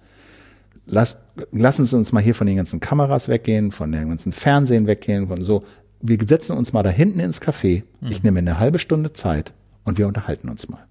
lass, 0.86 1.18
lassen 1.52 1.84
Sie 1.86 1.96
uns 1.98 2.14
mal 2.14 2.24
hier 2.24 2.36
von 2.36 2.48
den 2.48 2.56
ganzen 2.56 2.80
Kameras 2.80 3.28
weggehen, 3.28 3.72
von 3.74 3.92
dem 3.92 4.08
ganzen 4.10 4.32
Fernsehen 4.32 4.88
weggehen, 4.88 5.28
von 5.28 5.44
so, 5.44 5.64
wir 6.08 6.18
setzen 6.28 6.58
uns 6.58 6.74
mal 6.74 6.84
da 6.84 6.90
hinten 6.90 7.20
ins 7.20 7.42
Café, 7.42 7.84
ich 8.02 8.24
nehme 8.24 8.40
eine 8.40 8.60
halbe 8.60 8.80
Stunde 8.80 9.14
Zeit 9.14 9.54
und 9.84 9.98
wir 9.98 10.08
unterhalten 10.08 10.50
uns 10.50 10.68
mal. 10.70 10.86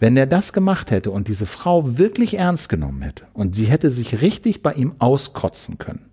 Wenn 0.00 0.16
er 0.16 0.26
das 0.26 0.52
gemacht 0.52 0.90
hätte 0.90 1.10
und 1.10 1.28
diese 1.28 1.46
Frau 1.46 1.98
wirklich 1.98 2.38
ernst 2.38 2.68
genommen 2.68 3.02
hätte 3.02 3.24
und 3.34 3.54
sie 3.54 3.66
hätte 3.66 3.90
sich 3.90 4.20
richtig 4.20 4.62
bei 4.62 4.72
ihm 4.72 4.94
auskotzen 4.98 5.78
können, 5.78 6.06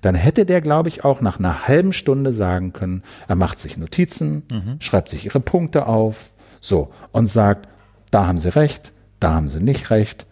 dann 0.00 0.14
hätte 0.14 0.46
der, 0.46 0.60
glaube 0.60 0.88
ich, 0.88 1.04
auch 1.04 1.20
nach 1.20 1.38
einer 1.38 1.66
halben 1.66 1.92
Stunde 1.92 2.32
sagen 2.32 2.72
können, 2.72 3.02
er 3.28 3.36
macht 3.36 3.58
sich 3.58 3.76
Notizen, 3.76 4.44
schreibt 4.80 5.08
sich 5.08 5.26
ihre 5.26 5.40
Punkte 5.40 5.86
auf, 5.86 6.30
so, 6.60 6.92
und 7.12 7.26
sagt, 7.26 7.68
da 8.10 8.26
haben 8.26 8.38
sie 8.38 8.54
recht, 8.54 8.92
da 9.18 9.34
haben 9.34 9.48
sie 9.48 9.60
nicht 9.60 9.90
recht. 9.90 10.26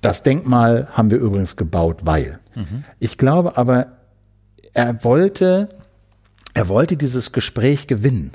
Das 0.00 0.22
Denkmal 0.22 0.88
haben 0.92 1.10
wir 1.10 1.18
übrigens 1.18 1.56
gebaut, 1.56 2.00
weil. 2.04 2.38
Ich 2.98 3.18
glaube 3.18 3.56
aber, 3.56 3.97
er 4.74 5.02
wollte, 5.04 5.68
er 6.54 6.68
wollte 6.68 6.96
dieses 6.96 7.32
Gespräch 7.32 7.86
gewinnen. 7.86 8.32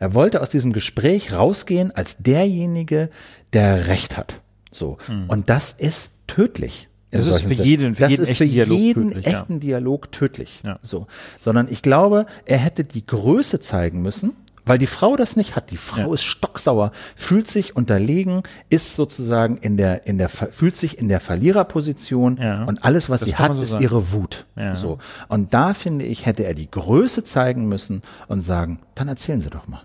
Er 0.00 0.14
wollte 0.14 0.42
aus 0.42 0.50
diesem 0.50 0.72
Gespräch 0.72 1.32
rausgehen 1.32 1.90
als 1.90 2.18
derjenige, 2.18 3.10
der 3.52 3.88
Recht 3.88 4.16
hat. 4.16 4.40
So. 4.70 4.98
Und 5.28 5.48
das 5.50 5.72
ist 5.72 6.10
tödlich. 6.26 6.88
Das 7.10 7.26
ist 7.26 7.42
für 7.42 7.54
jeden- 7.54 7.94
für 7.94 8.02
das 8.02 8.10
jeden 8.10 8.22
ist 8.24 8.36
für 8.36 8.44
echten 8.44 8.50
Dialog 8.54 8.78
jeden 8.78 9.08
tödlich, 9.08 9.26
ja. 9.26 9.32
echten 9.32 9.60
Dialog 9.60 10.12
tödlich. 10.12 10.60
Ja. 10.62 10.78
So. 10.82 11.06
Sondern 11.40 11.66
ich 11.70 11.80
glaube, 11.82 12.26
er 12.44 12.58
hätte 12.58 12.84
die 12.84 13.06
Größe 13.06 13.60
zeigen 13.60 14.02
müssen, 14.02 14.36
weil 14.68 14.78
die 14.78 14.86
Frau 14.86 15.16
das 15.16 15.34
nicht 15.36 15.56
hat. 15.56 15.70
Die 15.70 15.76
Frau 15.76 16.08
Ja. 16.08 16.14
ist 16.14 16.22
stocksauer, 16.24 16.92
fühlt 17.16 17.48
sich 17.48 17.74
unterlegen, 17.76 18.42
ist 18.68 18.96
sozusagen 18.96 19.56
in 19.56 19.76
der, 19.76 20.06
in 20.06 20.18
der, 20.18 20.28
fühlt 20.28 20.76
sich 20.76 20.98
in 20.98 21.08
der 21.08 21.20
Verliererposition 21.20 22.36
Ja. 22.40 22.64
und 22.64 22.84
alles, 22.84 23.10
was 23.10 23.20
Das 23.20 23.28
sie 23.30 23.36
hat, 23.36 23.54
so 23.56 23.62
ist 23.62 23.70
sagen. 23.70 23.82
ihre 23.82 24.12
Wut. 24.12 24.46
Ja. 24.56 24.74
So. 24.74 24.98
Und 25.28 25.54
da 25.54 25.74
finde 25.74 26.04
ich, 26.04 26.26
hätte 26.26 26.44
er 26.44 26.54
die 26.54 26.70
Größe 26.70 27.24
zeigen 27.24 27.66
müssen 27.68 28.02
und 28.28 28.40
sagen, 28.42 28.78
dann 28.94 29.08
erzählen 29.08 29.40
Sie 29.40 29.50
doch 29.50 29.66
mal. 29.66 29.82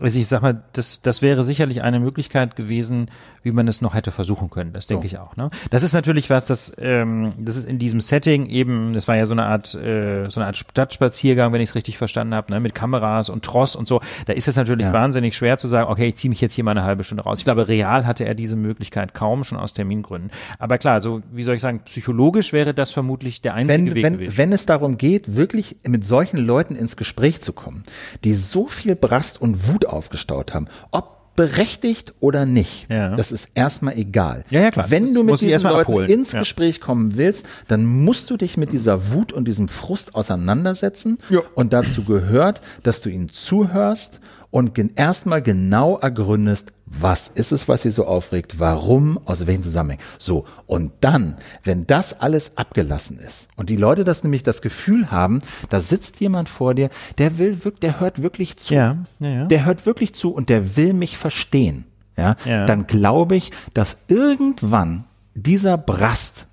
Also 0.00 0.18
ich 0.18 0.26
sag 0.28 0.42
mal, 0.42 0.62
das, 0.72 1.02
das 1.02 1.22
wäre 1.22 1.42
sicherlich 1.44 1.82
eine 1.82 1.98
Möglichkeit 2.00 2.54
gewesen, 2.56 3.10
wie 3.42 3.52
man 3.52 3.66
es 3.68 3.80
noch 3.80 3.94
hätte 3.94 4.10
versuchen 4.12 4.50
können. 4.50 4.72
Das 4.72 4.86
denke 4.86 5.06
ich 5.06 5.18
auch. 5.18 5.36
Ne? 5.36 5.50
Das 5.70 5.82
ist 5.82 5.92
natürlich 5.92 6.28
was, 6.30 6.46
das, 6.46 6.72
ähm, 6.78 7.32
das 7.38 7.56
ist 7.56 7.68
in 7.68 7.78
diesem 7.78 8.00
Setting 8.00 8.46
eben, 8.46 8.92
das 8.92 9.08
war 9.08 9.16
ja 9.16 9.26
so 9.26 9.32
eine 9.32 9.44
Art, 9.44 9.74
äh, 9.74 10.28
so 10.28 10.40
eine 10.40 10.46
Art 10.46 10.56
Stadtspaziergang, 10.56 11.52
wenn 11.52 11.60
ich 11.60 11.70
es 11.70 11.74
richtig 11.74 11.98
verstanden 11.98 12.34
habe, 12.34 12.52
ne? 12.52 12.60
mit 12.60 12.74
Kameras 12.74 13.28
und 13.28 13.44
Tross 13.44 13.76
und 13.76 13.86
so. 13.86 14.00
Da 14.26 14.32
ist 14.32 14.48
es 14.48 14.56
natürlich 14.56 14.86
Ja. 14.86 14.92
wahnsinnig 14.92 15.36
schwer 15.36 15.56
zu 15.58 15.68
sagen, 15.68 15.90
okay, 15.90 16.08
ich 16.08 16.16
ziehe 16.16 16.30
mich 16.30 16.40
jetzt 16.40 16.54
hier 16.54 16.64
mal 16.64 16.72
eine 16.72 16.82
halbe 16.84 17.04
Stunde 17.04 17.24
raus. 17.24 17.38
Ich 17.38 17.44
glaube, 17.44 17.68
real 17.68 18.06
hatte 18.06 18.24
er 18.24 18.34
diese 18.34 18.56
Möglichkeit 18.56 19.14
kaum, 19.14 19.44
schon 19.44 19.58
aus 19.58 19.74
Termingründen. 19.74 20.30
Aber 20.58 20.78
klar, 20.78 21.00
so 21.00 21.22
wie 21.32 21.44
soll 21.44 21.54
ich 21.56 21.62
sagen, 21.62 21.80
psychologisch 21.84 22.52
wäre 22.52 22.74
das 22.74 22.92
vermutlich 22.92 23.40
der 23.40 23.54
einzige 23.54 23.86
wenn, 23.86 23.94
Weg 23.94 24.02
wenn, 24.04 24.12
gewesen. 24.14 24.36
wenn 24.38 24.52
es 24.52 24.66
darum 24.66 24.98
geht, 24.98 25.36
wirklich 25.36 25.76
mit 25.84 26.04
solchen 26.04 26.38
Leuten 26.38 26.74
ins 26.74 26.96
Gespräch 26.96 27.40
zu 27.40 27.52
kommen, 27.52 27.82
die 28.24 28.34
so 28.34 28.66
viel 28.68 28.96
Brast 28.96 29.40
und 29.40 29.68
Wut 29.68 29.86
aufgestaut 29.88 30.54
haben, 30.54 30.68
ob 30.90 31.16
berechtigt 31.36 32.14
oder 32.18 32.46
nicht, 32.46 32.90
Ja. 32.90 33.14
das 33.14 33.30
ist 33.30 33.50
erstmal 33.54 33.96
egal. 33.96 34.42
Ja, 34.50 34.60
ja, 34.60 34.70
klar. 34.72 34.90
Wenn 34.90 35.04
Das 35.04 35.14
du 35.14 35.22
mit 35.22 35.40
diesen 35.40 35.60
Leuten 35.70 35.80
abholen. 35.82 36.10
ins 36.10 36.32
Ja. 36.32 36.40
Gespräch 36.40 36.80
kommen 36.80 37.16
willst, 37.16 37.46
dann 37.68 37.84
musst 37.86 38.28
du 38.30 38.36
dich 38.36 38.56
mit 38.56 38.72
dieser 38.72 39.12
Wut 39.12 39.32
und 39.32 39.46
diesem 39.46 39.68
Frust 39.68 40.16
auseinandersetzen. 40.16 41.18
Ja. 41.30 41.42
Und 41.54 41.72
dazu 41.72 42.02
gehört, 42.02 42.60
dass 42.82 43.02
du 43.02 43.08
ihnen 43.08 43.28
zuhörst 43.32 44.18
und 44.50 44.78
erstmal 44.96 45.42
genau 45.42 45.98
ergründest, 45.98 46.72
was 46.86 47.28
ist 47.28 47.52
es, 47.52 47.68
was 47.68 47.82
sie 47.82 47.90
so 47.90 48.06
aufregt, 48.06 48.58
warum, 48.60 49.18
aus 49.26 49.46
welchen 49.46 49.62
Zusammenhängen. 49.62 50.02
So, 50.18 50.46
und 50.66 50.92
dann, 51.02 51.36
wenn 51.62 51.86
das 51.86 52.18
alles 52.18 52.56
abgelassen 52.56 53.18
ist 53.18 53.48
und 53.56 53.68
die 53.68 53.76
Leute 53.76 54.04
das 54.04 54.22
nämlich 54.24 54.42
das 54.42 54.62
Gefühl 54.62 55.10
haben, 55.10 55.40
da 55.68 55.80
sitzt 55.80 56.18
jemand 56.20 56.48
vor 56.48 56.74
dir, 56.74 56.88
der 57.18 57.36
will 57.38 57.62
wirklich, 57.64 57.80
der 57.80 58.00
hört 58.00 58.22
wirklich 58.22 58.56
zu. 58.56 58.72
Ja, 58.72 58.96
ja, 59.20 59.28
ja. 59.28 59.44
Der 59.44 59.64
hört 59.66 59.84
wirklich 59.84 60.14
zu 60.14 60.30
und 60.30 60.48
der 60.48 60.76
will 60.76 60.94
mich 60.94 61.18
verstehen. 61.18 61.84
Ja, 62.16 62.36
Ja. 62.46 62.64
dann 62.64 62.86
glaube 62.86 63.36
ich, 63.36 63.52
dass 63.74 63.98
irgendwann 64.08 65.04
dieser 65.34 65.76
Brast 65.78 66.46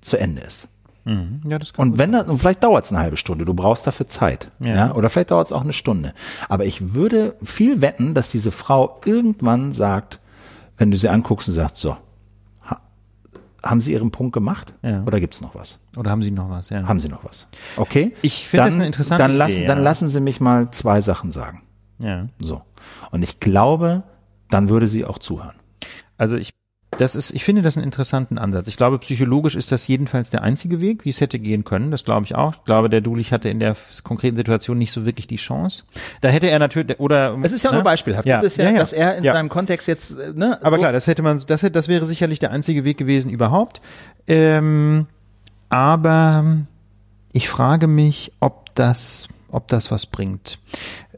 zu 0.00 0.16
Ende 0.16 0.40
ist. 0.42 0.68
Ja, 1.48 1.58
das 1.60 1.72
kann 1.72 1.90
Und 1.92 1.98
wenn 1.98 2.10
das, 2.12 2.26
und 2.26 2.38
vielleicht 2.38 2.64
dauert 2.64 2.84
es 2.84 2.90
eine 2.92 3.00
halbe 3.00 3.16
Stunde, 3.16 3.44
du 3.44 3.54
brauchst 3.54 3.86
dafür 3.86 4.08
Zeit. 4.08 4.50
Ja. 4.58 4.66
Ja. 4.74 4.94
oder 4.94 5.08
vielleicht 5.08 5.30
dauert 5.30 5.46
es 5.46 5.52
auch 5.52 5.62
eine 5.62 5.72
Stunde. 5.72 6.12
Aber 6.48 6.64
ich 6.64 6.94
würde 6.94 7.36
viel 7.44 7.80
wetten, 7.80 8.12
dass 8.14 8.30
diese 8.32 8.50
Frau 8.50 9.00
irgendwann 9.04 9.72
sagt, 9.72 10.18
wenn 10.78 10.90
du 10.90 10.96
sie 10.96 11.08
anguckst 11.08 11.46
und 11.48 11.54
sagst, 11.54 11.76
so, 11.76 11.96
ha, 12.68 12.80
haben 13.62 13.80
sie 13.80 13.92
ihren 13.92 14.10
Punkt 14.10 14.32
gemacht? 14.32 14.74
Ja. 14.82 15.04
Oder 15.04 15.20
gibt's 15.20 15.40
noch 15.40 15.54
was? 15.54 15.78
Oder 15.96 16.10
haben 16.10 16.22
Sie 16.22 16.30
noch 16.32 16.50
was? 16.50 16.70
Ja. 16.70 16.82
Haben 16.88 16.98
sie 17.00 17.08
noch 17.08 17.24
was? 17.24 17.46
Okay? 17.76 18.12
Ich 18.22 18.46
finde 18.48 18.64
Dann- 18.64 18.70
das 18.70 18.76
eine 18.76 18.86
interessante 18.86 19.22
dann 19.22 19.30
Idee, 19.30 19.38
lassen, 19.38 19.60
ja. 19.62 19.66
Dann 19.68 19.82
lassen 19.84 20.08
Sie 20.08 20.20
mich 20.20 20.40
mal 20.40 20.70
zwei 20.72 21.00
Sachen 21.00 21.30
sagen. 21.30 21.62
ja. 21.98 22.26
So. 22.40 22.62
Und 23.12 23.22
ich 23.22 23.38
glaube, 23.40 24.02
dann 24.50 24.68
würde 24.68 24.88
sie 24.88 25.04
auch 25.04 25.18
zuhören. 25.18 25.54
Also 26.18 26.36
ich, 26.36 26.50
das 26.92 27.14
ist, 27.14 27.32
ich 27.32 27.44
finde 27.44 27.60
das 27.62 27.76
einen 27.76 27.84
interessanten 27.84 28.38
Ansatz. 28.38 28.68
Ich 28.68 28.76
glaube, 28.76 28.98
psychologisch 29.00 29.54
ist 29.54 29.70
das 29.70 29.86
jedenfalls 29.86 30.30
der 30.30 30.42
einzige 30.42 30.80
Weg, 30.80 31.04
wie 31.04 31.10
es 31.10 31.20
hätte 31.20 31.38
gehen 31.38 31.64
können. 31.64 31.90
Das 31.90 32.04
glaube 32.04 32.24
ich 32.24 32.34
auch. 32.34 32.54
Ich 32.54 32.64
glaube, 32.64 32.88
der 32.88 33.00
Dulich 33.02 33.32
hatte 33.32 33.48
in 33.50 33.58
der 33.60 33.76
konkreten 34.02 34.36
Situation 34.36 34.78
nicht 34.78 34.92
so 34.92 35.04
wirklich 35.04 35.26
die 35.26 35.36
Chance. 35.36 35.84
Da 36.22 36.28
hätte 36.28 36.48
er 36.48 36.58
natürlich, 36.58 36.98
oder. 36.98 37.36
Es 37.42 37.52
ist 37.52 37.64
ja 37.64 37.70
ne? 37.70 37.76
nur 37.78 37.84
beispielhaft. 37.84 38.26
Ja. 38.26 38.38
Es 38.38 38.44
ist 38.44 38.56
ja, 38.56 38.64
Ja, 38.64 38.70
ja. 38.70 38.78
dass 38.78 38.92
er 38.94 39.16
in 39.16 39.24
Ja. 39.24 39.34
seinem 39.34 39.48
Kontext 39.50 39.88
jetzt, 39.88 40.12
äh, 40.18 40.32
ne, 40.34 40.58
Aber 40.62 40.76
so- 40.76 40.80
klar, 40.82 40.92
das 40.92 41.06
hätte 41.06 41.22
man, 41.22 41.40
das 41.46 41.62
hätte, 41.62 41.72
das 41.72 41.88
wäre 41.88 42.06
sicherlich 42.06 42.38
der 42.38 42.50
einzige 42.52 42.84
Weg 42.84 42.96
gewesen 42.96 43.30
überhaupt. 43.30 43.82
Ähm, 44.26 45.06
aber 45.68 46.56
ich 47.32 47.48
frage 47.48 47.88
mich, 47.88 48.32
ob 48.40 48.74
das, 48.74 49.28
ob 49.50 49.68
das 49.68 49.90
was 49.90 50.06
bringt. 50.06 50.58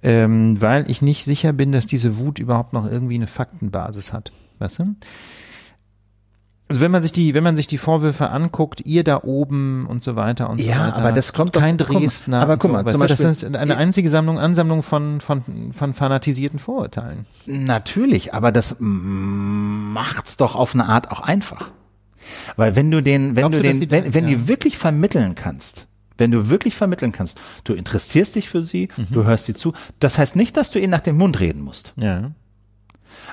Ähm, 0.03 0.61
weil 0.61 0.91
ich 0.91 1.03
nicht 1.03 1.25
sicher 1.25 1.53
bin, 1.53 1.73
dass 1.73 1.87
diese 1.87 2.19
Wut 2.19 2.39
überhaupt 2.39 2.73
noch 2.73 2.91
irgendwie 2.91 3.17
eine 3.17 3.27
Faktenbasis 3.27 4.13
hat. 4.13 4.33
Weißt 4.61 4.79
du? 4.81 4.95
Also 6.69 6.83
wenn 6.83 6.91
man 6.91 7.01
sich 7.03 7.13
die, 7.13 7.33
wenn 7.33 7.43
man 7.45 7.57
sich 7.57 7.67
die 7.67 7.79
Vorwürfe 7.79 8.29
anguckt, 8.29 8.83
ihr 8.85 9.03
da 9.03 9.23
oben 9.23 9.87
und 9.87 10.03
so 10.03 10.17
weiter 10.17 10.51
und 10.51 10.61
so 10.61 10.67
Ja, 10.69 10.89
weiter. 10.89 10.97
aber 10.97 11.13
das 11.13 11.33
kommt 11.33 11.57
doch- 11.57 11.61
kein 11.61 11.79
Dresdner. 11.79 12.41
aber 12.43 12.59
guck 12.59 12.71
so, 12.71 12.77
mal, 12.77 12.85
weißt 12.85 12.93
zum 12.93 13.01
du, 13.01 13.07
das 13.09 13.23
Beispiel- 13.23 13.49
ist 13.51 13.57
eine 13.57 13.77
einzige 13.79 14.09
Sammlung, 14.11 14.39
Ansammlung 14.39 14.83
von, 14.83 15.21
von, 15.23 15.43
von 15.73 15.95
fanatisierten 15.95 16.59
Vorurteilen. 16.59 17.25
Natürlich, 17.47 18.35
aber 18.35 18.53
das 18.53 18.77
macht's 18.81 20.37
doch 20.37 20.55
auf 20.57 20.75
eine 20.75 20.87
Art 20.89 21.11
auch 21.11 21.21
einfach. 21.21 21.71
Weil 22.57 22.77
wenn 22.77 22.91
du 22.91 23.03
den, 23.03 23.29
wenn 23.37 23.43
Glaubst 23.51 23.59
du 23.59 23.63
du, 23.63 23.69
den, 23.69 23.77
sie 23.79 23.91
wenn, 23.91 24.05
den- 24.05 24.15
wenn 24.15 24.25
ja. 24.25 24.31
die 24.31 24.49
wirklich 24.49 24.77
vermitteln 24.77 25.35
kannst, 25.35 25.87
wenn 26.19 26.31
du 26.31 26.51
wirklich 26.51 26.75
vermitteln 26.77 27.13
kannst, 27.13 27.41
du 27.65 27.73
interessierst 27.75 28.35
dich 28.35 28.49
für 28.51 28.63
sie, 28.63 28.89
Mhm. 28.97 29.07
du 29.13 29.25
hörst 29.25 29.47
sie 29.47 29.55
zu, 29.55 29.73
das 30.01 30.19
heißt 30.19 30.37
nicht, 30.37 30.57
dass 30.57 30.71
du 30.71 30.79
ihnen 30.79 30.91
nach 30.91 31.01
dem 31.01 31.17
Mund 31.17 31.41
reden 31.41 31.63
musst. 31.63 31.95
Ja. 31.97 32.33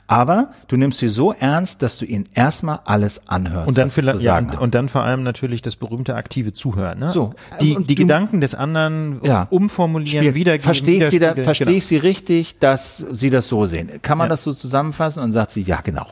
Aber 0.08 0.52
du 0.68 0.78
nimmst 0.78 1.00
sie 1.00 1.08
so 1.08 1.34
ernst, 1.34 1.82
dass 1.82 1.98
du 1.98 2.06
ihnen 2.06 2.30
erstmal 2.36 2.80
alles 2.86 3.28
anhörst. 3.28 3.68
Und 3.68 3.78
dann 3.78 3.90
vielleicht, 3.90 4.22
ja, 4.22 4.38
und, 4.38 4.52
haben. 4.52 4.60
und 4.60 4.76
dann 4.76 4.88
vor 4.88 5.02
allem 5.04 5.24
natürlich 5.24 5.62
das 5.64 5.76
berühmte 5.76 6.16
aktive 6.16 6.54
Zuhören. 6.54 7.00
Ne? 7.00 7.10
So. 7.10 7.34
Die, 7.60 7.76
die 7.76 7.96
du- 7.96 8.04
Gedanken 8.04 8.40
des 8.40 8.54
anderen 8.54 9.20
Ja. 9.24 9.48
umformulieren, 9.50 10.24
Spiel. 10.24 10.36
wiedergeben. 10.36 10.64
Verstehe 10.64 11.04
ich, 11.06 11.10
sie 11.10 11.20
da, 11.20 11.34
verstehe 11.36 11.66
genau. 11.68 11.78
ich 11.78 11.88
sie 11.88 11.98
richtig, 11.98 12.60
dass 12.60 12.98
sie 13.12 13.30
das 13.32 13.50
so 13.50 13.66
sehen? 13.66 13.90
Kann 14.04 14.18
man 14.20 14.26
Ja. 14.26 14.30
das 14.30 14.44
so 14.44 14.54
zusammenfassen 14.54 15.24
und 15.24 15.34
sagt 15.34 15.52
sie, 15.52 15.64
ja, 15.64 15.82
genau. 15.82 16.06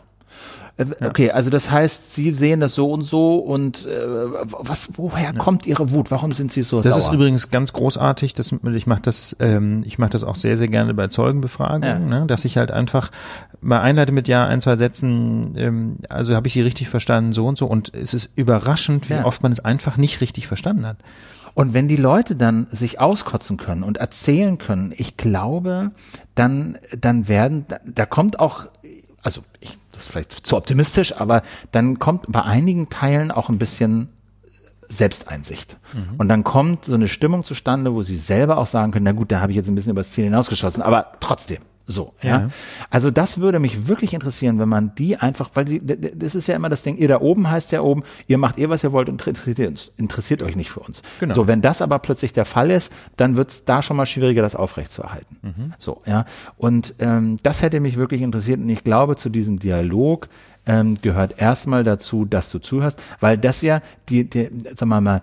Äh, 0.77 0.85
Okay, 1.01 1.29
also 1.31 1.49
das 1.49 1.69
heißt, 1.69 2.15
Sie 2.15 2.31
sehen 2.31 2.59
das 2.59 2.73
so 2.73 2.89
und 2.91 3.03
so 3.03 3.35
und 3.37 3.85
äh, 3.85 4.07
was, 4.07 4.89
woher 4.95 5.33
kommt 5.33 5.65
Ihre 5.67 5.91
Wut? 5.91 6.09
Warum 6.09 6.31
sind 6.33 6.51
Sie 6.51 6.63
so 6.63 6.81
Das 6.81 6.95
sauer? 6.95 7.07
ist 7.09 7.13
übrigens 7.13 7.51
ganz 7.51 7.73
großartig. 7.73 8.33
Das, 8.33 8.51
ich 8.73 8.87
mache 8.87 9.01
das, 9.03 9.35
ähm, 9.39 9.83
ich 9.85 9.99
mache 9.99 10.09
das 10.11 10.23
auch 10.23 10.35
sehr, 10.35 10.57
sehr 10.57 10.67
gerne 10.69 10.93
bei 10.93 11.07
Zeugenbefragungen, 11.09 12.09
ne? 12.09 12.25
dass 12.27 12.45
ich 12.45 12.57
halt 12.57 12.71
einfach 12.71 13.11
mal 13.61 13.81
einleite 13.81 14.11
mit 14.11 14.27
ja 14.27 14.47
ein, 14.47 14.61
zwei 14.61 14.75
Sätzen. 14.75 15.53
Ähm, 15.57 15.97
also 16.09 16.35
habe 16.35 16.47
ich 16.47 16.53
sie 16.53 16.61
richtig 16.61 16.89
verstanden, 16.89 17.33
so 17.33 17.45
und 17.47 17.57
so. 17.57 17.67
Und 17.67 17.93
es 17.93 18.13
ist 18.15 18.31
überraschend, 18.35 19.09
wie 19.09 19.15
oft 19.23 19.43
man 19.43 19.51
es 19.51 19.59
einfach 19.63 19.97
nicht 19.97 20.21
richtig 20.21 20.47
verstanden 20.47 20.85
hat. 20.87 20.97
Und 21.55 21.75
wenn 21.75 21.87
die 21.87 21.97
Leute 21.97 22.35
dann 22.35 22.65
sich 22.71 22.99
auskotzen 22.99 23.57
können 23.57 23.83
und 23.83 23.97
erzählen 23.97 24.57
können, 24.57 24.91
ich 24.97 25.17
glaube, 25.17 25.91
dann, 26.33 26.79
dann 26.99 27.27
werden, 27.27 27.65
da, 27.67 27.77
da 27.85 28.05
kommt 28.07 28.39
auch, 28.39 28.65
also 29.21 29.41
ich, 29.59 29.77
das 29.93 30.03
ist 30.03 30.11
vielleicht 30.11 30.31
zu 30.45 30.57
optimistisch, 30.57 31.15
aber 31.15 31.41
dann 31.71 31.99
kommt 31.99 32.25
bei 32.29 32.41
einigen 32.41 32.89
Teilen 32.89 33.31
auch 33.31 33.49
ein 33.49 33.57
bisschen 33.57 34.09
Selbsteinsicht. 34.89 35.77
Und 36.17 36.29
dann 36.29 36.43
kommt 36.43 36.85
so 36.85 36.93
eine 36.93 37.07
Stimmung 37.07 37.43
zustande, 37.43 37.93
wo 37.93 38.03
sie 38.03 38.17
selber 38.17 38.57
auch 38.57 38.67
sagen 38.67 38.91
können, 38.91 39.05
na 39.05 39.11
gut, 39.13 39.31
da 39.31 39.39
habe 39.39 39.51
ich 39.51 39.55
jetzt 39.55 39.67
ein 39.69 39.75
bisschen 39.75 39.91
übers 39.91 40.11
Ziel 40.11 40.25
hinausgeschossen, 40.25 40.83
aber 40.83 41.13
trotzdem. 41.19 41.61
So, 41.85 42.13
ja. 42.21 42.29
Ja. 42.29 42.47
Also 42.89 43.11
das 43.11 43.39
würde 43.39 43.59
mich 43.59 43.87
wirklich 43.87 44.13
interessieren, 44.13 44.57
wenn 44.57 44.69
man 44.69 44.95
die 44.95 45.17
einfach, 45.17 45.49
weil 45.53 45.65
die, 45.65 45.81
das 45.85 46.33
ist 46.33 46.47
ja 46.47 46.55
immer 46.55 46.69
das 46.69 46.83
Ding, 46.83 46.95
ihr 46.97 47.09
da 47.09 47.19
oben 47.19 47.49
heißt 47.49 47.73
ja 47.73 47.81
oben, 47.81 48.03
ihr 48.27 48.37
macht 48.37 48.57
ihr, 48.57 48.69
was 48.69 48.83
ihr 48.83 48.93
wollt 48.93 49.09
und 49.09 49.25
interessiert, 49.27 49.59
uns, 49.67 49.91
interessiert 49.97 50.43
euch 50.43 50.55
nicht 50.55 50.71
für 50.71 50.79
uns. 50.79 51.01
Genau. 51.19 51.35
So, 51.35 51.47
wenn 51.47 51.61
das 51.61 51.81
aber 51.81 51.99
plötzlich 51.99 52.31
der 52.31 52.45
Fall 52.45 52.71
ist, 52.71 52.91
dann 53.17 53.35
wird 53.35 53.51
es 53.51 53.65
da 53.65 53.81
schon 53.81 53.97
mal 53.97 54.05
schwieriger, 54.05 54.41
das 54.41 54.55
aufrechtzuerhalten. 54.55 55.37
Mhm. 55.41 55.73
So, 55.77 56.01
ja. 56.05 56.25
Und 56.57 56.95
ähm, 56.99 57.37
das 57.43 57.61
hätte 57.61 57.81
mich 57.81 57.97
wirklich 57.97 58.21
interessiert 58.21 58.61
und 58.61 58.69
ich 58.69 58.85
glaube, 58.85 59.17
zu 59.17 59.29
diesem 59.29 59.59
Dialog 59.59 60.29
ähm, 60.65 60.97
gehört 61.01 61.39
erstmal 61.41 61.83
dazu, 61.83 62.23
dass 62.23 62.49
du 62.49 62.59
zuhörst, 62.59 63.01
weil 63.19 63.37
das 63.37 63.61
ja 63.61 63.81
die, 64.07 64.29
die 64.29 64.49
sagen 64.77 64.89
wir 64.89 65.01
mal, 65.01 65.21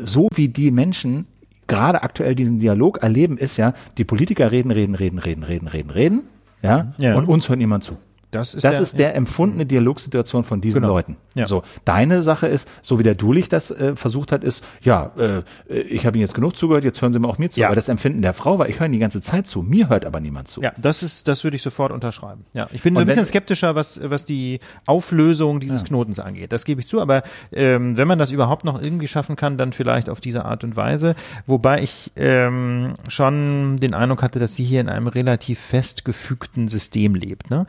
so 0.00 0.28
wie 0.34 0.48
die 0.48 0.70
Menschen 0.70 1.26
gerade 1.66 2.02
aktuell 2.02 2.34
diesen 2.34 2.58
Dialog 2.58 3.02
erleben, 3.02 3.36
ist 3.38 3.56
ja, 3.56 3.72
die 3.98 4.04
Politiker 4.04 4.50
reden, 4.52 4.70
reden, 4.70 4.94
reden, 4.94 5.18
reden, 5.18 5.42
reden, 5.44 5.68
reden, 5.68 5.90
reden, 5.90 6.20
ja, 6.62 6.92
Ja. 6.98 7.14
und 7.16 7.26
uns 7.28 7.48
hört 7.48 7.58
niemand 7.58 7.84
zu. 7.84 7.96
Das 8.32 8.54
ist 8.54 8.64
Das 8.64 8.76
der, 8.76 8.82
ist 8.82 8.98
der 8.98 9.14
empfundene 9.14 9.66
Dialogsituation 9.66 10.42
von 10.42 10.60
diesen 10.60 10.80
Genau. 10.80 10.94
Leuten. 10.94 11.18
Ja. 11.34 11.46
So, 11.46 11.62
deine 11.84 12.22
Sache 12.22 12.46
ist, 12.46 12.66
so 12.80 12.98
wie 12.98 13.02
der 13.02 13.14
Dulich 13.14 13.48
das 13.48 13.70
äh, 13.70 13.94
versucht 13.94 14.32
hat, 14.32 14.42
ist, 14.42 14.64
ja, 14.80 15.12
äh, 15.18 15.42
ich 15.80 16.06
habe 16.06 16.16
Ihnen 16.16 16.22
jetzt 16.22 16.34
genug 16.34 16.56
zugehört, 16.56 16.82
jetzt 16.82 17.00
hören 17.02 17.12
Sie 17.12 17.18
mal 17.18 17.28
auch 17.28 17.38
mir 17.38 17.50
zu. 17.50 17.60
Ja. 17.60 17.66
Aber 17.68 17.76
das 17.76 17.88
Empfinden 17.88 18.22
der 18.22 18.32
Frau 18.32 18.58
war, 18.58 18.68
ich 18.68 18.80
höre 18.80 18.86
Ihnen 18.86 18.94
die 18.94 18.98
ganze 18.98 19.20
Zeit 19.20 19.46
zu, 19.46 19.62
mir 19.62 19.88
hört 19.90 20.06
aber 20.06 20.18
niemand 20.20 20.48
zu. 20.48 20.62
Ja, 20.62 20.72
das 20.80 21.02
ist, 21.02 21.28
das 21.28 21.44
würde 21.44 21.56
ich 21.56 21.62
sofort 21.62 21.92
unterschreiben. 21.92 22.44
Ja, 22.54 22.68
ich 22.72 22.82
bin 22.82 22.94
so 22.94 23.00
ein 23.00 23.06
bisschen 23.06 23.24
skeptischer, 23.26 23.74
was, 23.74 24.00
was 24.02 24.24
die 24.24 24.60
Auflösung 24.86 25.60
dieses 25.60 25.84
Knotens 25.84 26.18
angeht. 26.18 26.52
Das 26.52 26.64
gebe 26.64 26.80
ich 26.80 26.88
zu, 26.88 27.00
aber 27.02 27.22
ähm, 27.52 27.96
wenn 27.98 28.08
man 28.08 28.18
das 28.18 28.30
überhaupt 28.30 28.64
noch 28.64 28.82
irgendwie 28.82 29.08
schaffen 29.08 29.36
kann, 29.36 29.58
dann 29.58 29.72
vielleicht 29.72 30.08
auf 30.08 30.20
diese 30.20 30.46
Art 30.46 30.64
und 30.64 30.74
Weise. 30.74 31.14
Wobei 31.46 31.82
ich 31.82 32.12
ähm, 32.16 32.94
schon 33.08 33.76
den 33.76 33.92
Eindruck 33.94 34.22
hatte, 34.22 34.38
dass 34.38 34.54
sie 34.54 34.64
hier 34.64 34.80
in 34.80 34.88
einem 34.88 35.06
relativ 35.06 35.60
festgefügten 35.60 36.68
System 36.68 37.14
lebt. 37.14 37.50
Ne? 37.50 37.66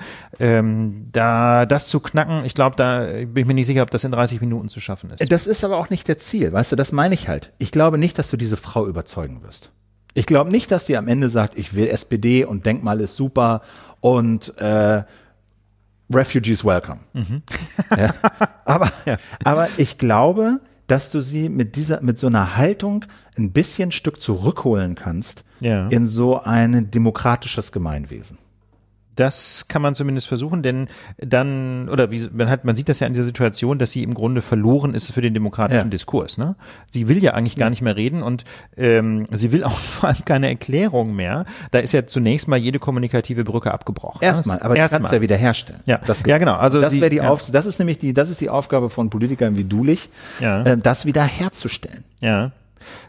Ähm, 0.59 1.07
da 1.11 1.65
das 1.65 1.87
zu 1.87 1.99
knacken, 1.99 2.45
ich 2.45 2.53
glaube, 2.53 2.75
da 2.75 3.05
bin 3.05 3.35
ich 3.37 3.45
mir 3.45 3.53
nicht 3.53 3.67
sicher, 3.67 3.81
ob 3.83 3.91
das 3.91 4.03
in 4.03 4.11
30 4.11 4.41
Minuten 4.41 4.69
zu 4.69 4.79
schaffen 4.79 5.09
ist. 5.09 5.31
Das 5.31 5.47
ist 5.47 5.63
aber 5.63 5.77
auch 5.77 5.89
nicht 5.89 6.07
der 6.07 6.17
Ziel, 6.17 6.51
weißt 6.53 6.71
du, 6.71 6.75
das 6.75 6.91
meine 6.91 7.13
ich 7.13 7.27
halt. 7.27 7.53
Ich 7.57 7.71
glaube 7.71 7.97
nicht, 7.97 8.17
dass 8.19 8.29
du 8.29 8.37
diese 8.37 8.57
Frau 8.57 8.87
überzeugen 8.87 9.41
wirst. 9.43 9.71
Ich 10.13 10.25
glaube 10.25 10.51
nicht, 10.51 10.71
dass 10.71 10.85
sie 10.85 10.95
am 10.97 11.07
Ende 11.07 11.29
sagt, 11.29 11.57
ich 11.57 11.73
will 11.75 11.87
SPD 11.87 12.45
und 12.45 12.65
Denkmal 12.65 12.99
ist 13.01 13.15
super 13.15 13.61
und 13.99 14.55
äh, 14.59 15.03
Refugees 16.13 16.63
welcome. 16.65 16.99
Ja. 17.97 18.13
Aber, 18.65 18.91
aber 19.43 19.67
ich 19.77 19.97
glaube, 19.97 20.59
dass 20.87 21.09
du 21.11 21.21
sie 21.21 21.49
mit 21.49 21.75
dieser, 21.75 22.01
mit 22.01 22.19
so 22.19 22.27
einer 22.27 22.57
Haltung 22.57 23.05
ein 23.37 23.51
bisschen 23.51 23.91
Stück 23.91 24.21
zurückholen 24.21 24.95
kannst 24.95 25.43
Ja. 25.59 25.87
in 25.87 26.07
so 26.07 26.39
ein 26.41 26.91
demokratisches 26.91 27.71
Gemeinwesen. 27.71 28.37
Das 29.15 29.67
kann 29.67 29.81
man 29.81 29.95
zumindest 29.95 30.27
versuchen, 30.27 30.63
denn 30.63 30.87
dann, 31.17 31.87
oder 31.89 32.09
wie, 32.11 32.27
man 32.33 32.49
hat, 32.49 32.65
man 32.65 32.75
sieht 32.75 32.89
das 32.89 32.99
ja 32.99 33.07
in 33.07 33.13
dieser 33.13 33.25
Situation, 33.25 33.77
dass 33.79 33.91
sie 33.91 34.03
im 34.03 34.13
Grunde 34.13 34.41
verloren 34.41 34.93
ist 34.93 35.11
für 35.11 35.21
den 35.21 35.33
demokratischen 35.33 35.85
Ja. 35.85 35.89
Diskurs. 35.89 36.37
Ne? 36.37 36.55
Sie 36.89 37.07
will 37.07 37.21
ja 37.23 37.33
eigentlich 37.33 37.55
gar 37.55 37.69
nicht 37.69 37.81
mehr 37.81 37.95
reden 37.95 38.23
und 38.23 38.43
ähm, 38.77 39.27
sie 39.31 39.51
will 39.51 39.63
auch 39.65 39.77
vor 39.77 40.09
allem 40.09 40.25
keine 40.25 40.47
Erklärung 40.49 41.15
mehr. 41.15 41.45
Da 41.71 41.79
ist 41.79 41.91
ja 41.93 42.05
zunächst 42.07 42.47
mal 42.47 42.57
jede 42.57 42.79
kommunikative 42.79 43.43
Brücke 43.43 43.71
abgebrochen. 43.73 44.19
ne? 44.21 44.27
Erstmal, 44.27 44.59
aber 44.59 44.73
du 44.73 44.79
kannst 44.79 44.93
erstmal. 44.93 45.13
ja 45.13 45.21
wiederherstellen. 45.21 45.81
Ja. 45.85 45.99
das, 46.05 46.23
Ja, 46.25 46.37
genau. 46.37 46.55
Also 46.55 46.81
das 46.81 46.93
wäre 46.93 47.09
die 47.09 47.17
ja. 47.17 47.29
Auf, 47.29 47.51
das 47.51 47.65
ist 47.65 47.79
nämlich 47.79 47.99
die, 47.99 48.13
das 48.13 48.29
ist 48.29 48.41
die 48.41 48.49
Aufgabe 48.49 48.89
von 48.89 49.09
Politikern 49.09 49.57
wie 49.57 49.63
Dulich, 49.63 50.09
Ja. 50.39 50.63
äh, 50.63 50.77
das 50.77 51.05
wiederherzustellen. 51.05 52.03
Ja. 52.19 52.51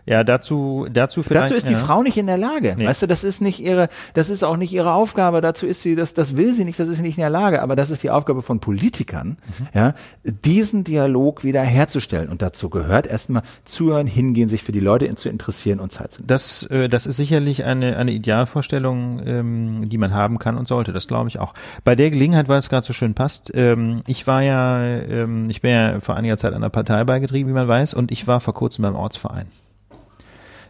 Ja, 0.06 0.24
dazu, 0.24 0.86
dazu 0.92 1.22
vielleicht. 1.22 1.46
Dazu 1.46 1.54
ist 1.54 1.68
die 1.68 1.72
ja. 1.72 1.78
Frau 1.78 2.02
nicht 2.02 2.16
in 2.16 2.26
der 2.26 2.38
Lage. 2.38 2.74
Nee. 2.76 2.86
Weißt 2.86 3.02
du, 3.02 3.06
das 3.06 3.24
ist 3.24 3.40
nicht 3.40 3.60
ihre, 3.60 3.88
das 4.14 4.30
ist 4.30 4.42
auch 4.42 4.56
nicht 4.56 4.72
ihre 4.72 4.92
Aufgabe. 4.92 5.40
Dazu 5.40 5.66
ist 5.66 5.82
sie, 5.82 5.94
das, 5.94 6.14
das 6.14 6.36
will 6.36 6.52
sie 6.52 6.64
nicht, 6.64 6.78
das 6.78 6.88
ist 6.88 6.96
sie 6.96 7.02
nicht 7.02 7.16
in 7.18 7.22
der 7.22 7.30
Lage. 7.30 7.62
Aber 7.62 7.76
das 7.76 7.90
ist 7.90 8.02
die 8.02 8.10
Aufgabe 8.10 8.42
von 8.42 8.60
Politikern, 8.60 9.36
Mhm. 9.58 9.68
ja, 9.74 9.94
diesen 10.24 10.84
Dialog 10.84 11.44
wieder 11.44 11.62
herzustellen. 11.62 12.28
Und 12.28 12.42
dazu 12.42 12.70
gehört 12.70 13.06
erstmal 13.06 13.42
zuhören, 13.64 14.06
hingehen, 14.06 14.48
sich 14.48 14.62
für 14.62 14.72
die 14.72 14.80
Leute 14.80 15.12
zu 15.16 15.28
interessieren 15.28 15.80
und 15.80 15.92
Zeit 15.92 16.12
zu 16.12 16.20
nehmen. 16.20 16.28
Das, 16.28 16.62
äh, 16.64 16.88
das 16.88 17.06
ist 17.06 17.16
sicherlich 17.16 17.64
eine, 17.64 17.96
eine 17.96 18.12
Idealvorstellung, 18.12 19.20
ähm, 19.26 19.88
die 19.88 19.98
man 19.98 20.12
haben 20.14 20.38
kann 20.38 20.56
und 20.56 20.68
sollte. 20.68 20.92
Das 20.92 21.06
glaube 21.08 21.28
ich 21.28 21.38
auch. 21.38 21.54
Bei 21.84 21.94
der 21.94 22.10
Gelegenheit, 22.10 22.48
weil 22.48 22.58
es 22.58 22.68
gerade 22.68 22.86
so 22.86 22.92
schön 22.92 23.14
passt, 23.14 23.52
ähm, 23.54 24.00
ich 24.06 24.26
war 24.26 24.42
ja, 24.42 24.82
ähm, 24.84 25.48
ich 25.50 25.60
bin 25.60 25.70
ja 25.70 26.00
vor 26.00 26.16
einiger 26.16 26.36
Zeit 26.36 26.52
einer 26.54 26.70
Partei 26.70 27.04
beigetrieben, 27.04 27.50
wie 27.50 27.54
man 27.54 27.68
weiß, 27.68 27.94
und 27.94 28.12
ich 28.12 28.26
war 28.26 28.40
vor 28.40 28.54
kurzem 28.54 28.82
beim 28.82 28.94
Ortsverein. 28.96 29.46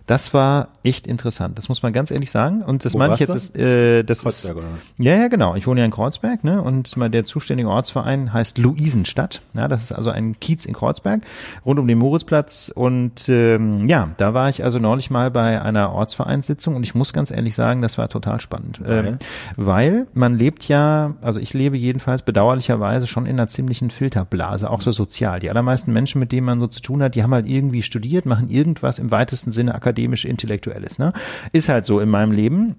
Das 0.06 0.34
war 0.34 0.68
echt 0.82 1.06
interessant, 1.06 1.56
das 1.56 1.70
muss 1.70 1.82
man 1.82 1.94
ganz 1.94 2.10
ehrlich 2.10 2.30
sagen. 2.30 2.62
Und 2.62 2.84
das 2.84 2.92
Wo 2.92 2.98
meine 2.98 3.14
ich 3.14 3.20
jetzt, 3.20 3.30
ist, 3.30 3.56
äh, 3.56 4.02
das 4.02 4.22
Kreuzberg, 4.22 4.58
ist, 4.58 4.62
oder? 4.62 4.68
ja, 4.98 5.16
ja, 5.16 5.28
genau. 5.28 5.54
Ich 5.54 5.66
wohne 5.66 5.80
ja 5.80 5.86
in 5.86 5.90
Kreuzberg, 5.90 6.44
ne? 6.44 6.60
Und 6.60 6.96
mal 6.98 7.08
der 7.08 7.24
zuständige 7.24 7.70
Ortsverein 7.70 8.32
heißt 8.32 8.58
Luisenstadt. 8.58 9.40
Ja, 9.54 9.66
das 9.66 9.84
ist 9.84 9.92
also 9.92 10.10
ein 10.10 10.38
Kiez 10.40 10.66
in 10.66 10.74
Kreuzberg, 10.74 11.22
rund 11.64 11.80
um 11.80 11.88
den 11.88 11.96
Moritzplatz. 11.98 12.70
Und 12.74 13.28
ähm, 13.30 13.88
ja, 13.88 14.10
da 14.18 14.34
war 14.34 14.50
ich 14.50 14.62
also 14.62 14.78
neulich 14.78 15.10
mal 15.10 15.30
bei 15.30 15.62
einer 15.62 15.92
Ortsvereinssitzung 15.92 16.76
und 16.76 16.82
ich 16.82 16.94
muss 16.94 17.14
ganz 17.14 17.30
ehrlich 17.30 17.54
sagen, 17.54 17.80
das 17.80 17.96
war 17.96 18.08
total 18.08 18.42
spannend. 18.42 18.80
Ähm, 18.86 19.18
weil 19.56 20.06
man 20.12 20.36
lebt 20.36 20.68
ja, 20.68 21.14
also 21.22 21.40
ich 21.40 21.54
lebe 21.54 21.78
jedenfalls 21.78 22.22
bedauerlicherweise 22.22 23.06
schon 23.06 23.24
in 23.24 23.32
einer 23.32 23.48
ziemlichen 23.48 23.88
Filterblase, 23.88 24.68
auch 24.68 24.82
so 24.82 24.92
sozial. 24.92 25.40
Die 25.40 25.48
allermeisten 25.48 25.94
Menschen, 25.94 26.18
mit 26.18 26.30
denen 26.30 26.46
man 26.46 26.60
so 26.60 26.66
zu 26.66 26.82
tun 26.82 27.02
hat, 27.02 27.14
die 27.14 27.22
haben 27.22 27.32
halt 27.32 27.48
irgendwie 27.48 27.82
studiert, 27.82 28.26
machen 28.26 28.48
irgendwas 28.48 28.98
im 28.98 29.10
weitesten 29.10 29.50
Sinne 29.50 29.74
akademisch-intellektuelles. 29.94 30.98
Ne? 30.98 31.12
Ist 31.52 31.68
halt 31.68 31.86
so 31.86 32.00
in 32.00 32.08
meinem 32.08 32.32
Leben 32.32 32.76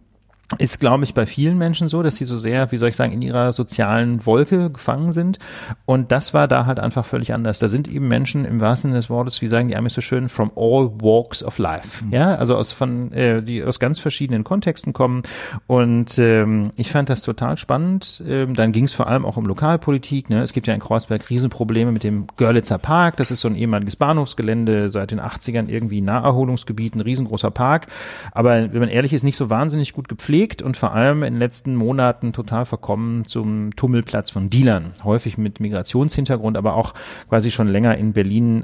ist, 0.59 0.79
glaube 0.79 1.03
ich, 1.03 1.15
bei 1.15 1.25
vielen 1.25 1.57
Menschen 1.57 1.87
so, 1.89 2.03
dass 2.03 2.17
sie 2.17 2.23
so 2.23 2.37
sehr, 2.37 2.71
wie 2.71 2.77
soll 2.77 2.89
ich 2.89 2.95
sagen, 2.95 3.11
in 3.11 3.21
ihrer 3.23 3.51
sozialen 3.51 4.25
Wolke 4.27 4.69
gefangen 4.69 5.11
sind. 5.11 5.39
Und 5.85 6.11
das 6.11 6.35
war 6.35 6.47
da 6.47 6.67
halt 6.67 6.79
einfach 6.79 7.05
völlig 7.05 7.33
anders. 7.33 7.57
Da 7.57 7.67
sind 7.67 7.87
eben 7.87 8.07
Menschen 8.07 8.45
im 8.45 8.61
wahrsten 8.61 8.91
Sinne 8.91 8.99
des 8.99 9.09
Wortes, 9.09 9.41
wie 9.41 9.47
sagen 9.47 9.69
die 9.69 9.75
Amis 9.75 9.95
so 9.95 10.01
schön, 10.01 10.29
from 10.29 10.51
all 10.55 10.91
walks 11.01 11.43
of 11.43 11.57
life. 11.57 12.03
Ja, 12.11 12.35
also 12.35 12.55
aus 12.55 12.71
von, 12.71 13.11
äh, 13.11 13.41
die 13.41 13.63
aus 13.63 13.79
ganz 13.79 13.97
verschiedenen 13.97 14.43
Kontexten 14.43 14.93
kommen. 14.93 15.23
Und 15.65 16.19
ähm, 16.19 16.71
ich 16.75 16.91
fand 16.91 17.09
das 17.09 17.23
total 17.23 17.57
spannend. 17.57 18.23
Ähm, 18.27 18.53
dann 18.53 18.71
ging 18.71 18.83
es 18.83 18.93
vor 18.93 19.07
allem 19.07 19.25
auch 19.25 19.37
um 19.37 19.47
Lokalpolitik. 19.47 20.29
Ne? 20.29 20.43
Es 20.43 20.53
gibt 20.53 20.67
ja 20.67 20.75
in 20.75 20.79
Kreuzberg 20.79 21.27
Riesenprobleme 21.27 21.91
mit 21.91 22.03
dem 22.03 22.27
Görlitzer 22.37 22.77
Park. 22.77 23.17
Das 23.17 23.31
ist 23.31 23.41
so 23.41 23.47
ein 23.47 23.55
ehemaliges 23.55 23.95
Bahnhofsgelände 23.95 24.91
seit 24.91 25.09
den 25.09 25.19
80ern 25.19 25.69
irgendwie 25.69 26.01
Naherholungsgebiet, 26.01 26.95
ein 26.95 27.01
riesengroßer 27.01 27.49
Park. 27.49 27.87
Aber 28.31 28.71
wenn 28.71 28.79
man 28.79 28.89
ehrlich 28.89 29.11
ist, 29.11 29.23
nicht 29.23 29.37
so 29.37 29.49
wahnsinnig 29.49 29.93
gut 29.93 30.07
gepflegt 30.07 30.34
und 30.61 30.77
vor 30.77 30.93
allem 30.93 31.23
in 31.23 31.33
den 31.33 31.39
letzten 31.39 31.75
Monaten 31.75 32.33
total 32.33 32.65
verkommen 32.65 33.25
zum 33.25 33.75
Tummelplatz 33.75 34.29
von 34.29 34.49
Dealern. 34.49 34.93
Häufig 35.03 35.37
mit 35.37 35.59
Migrationshintergrund, 35.59 36.57
aber 36.57 36.75
auch 36.75 36.93
quasi 37.29 37.51
schon 37.51 37.67
länger 37.67 37.97
in 37.97 38.13
Berlin 38.13 38.63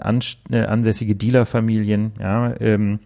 äh, 0.51 0.63
ansässige 0.63 1.15
Dealerfamilien. 1.15 2.13
Ja, 2.19 2.53
ähm, 2.59 2.99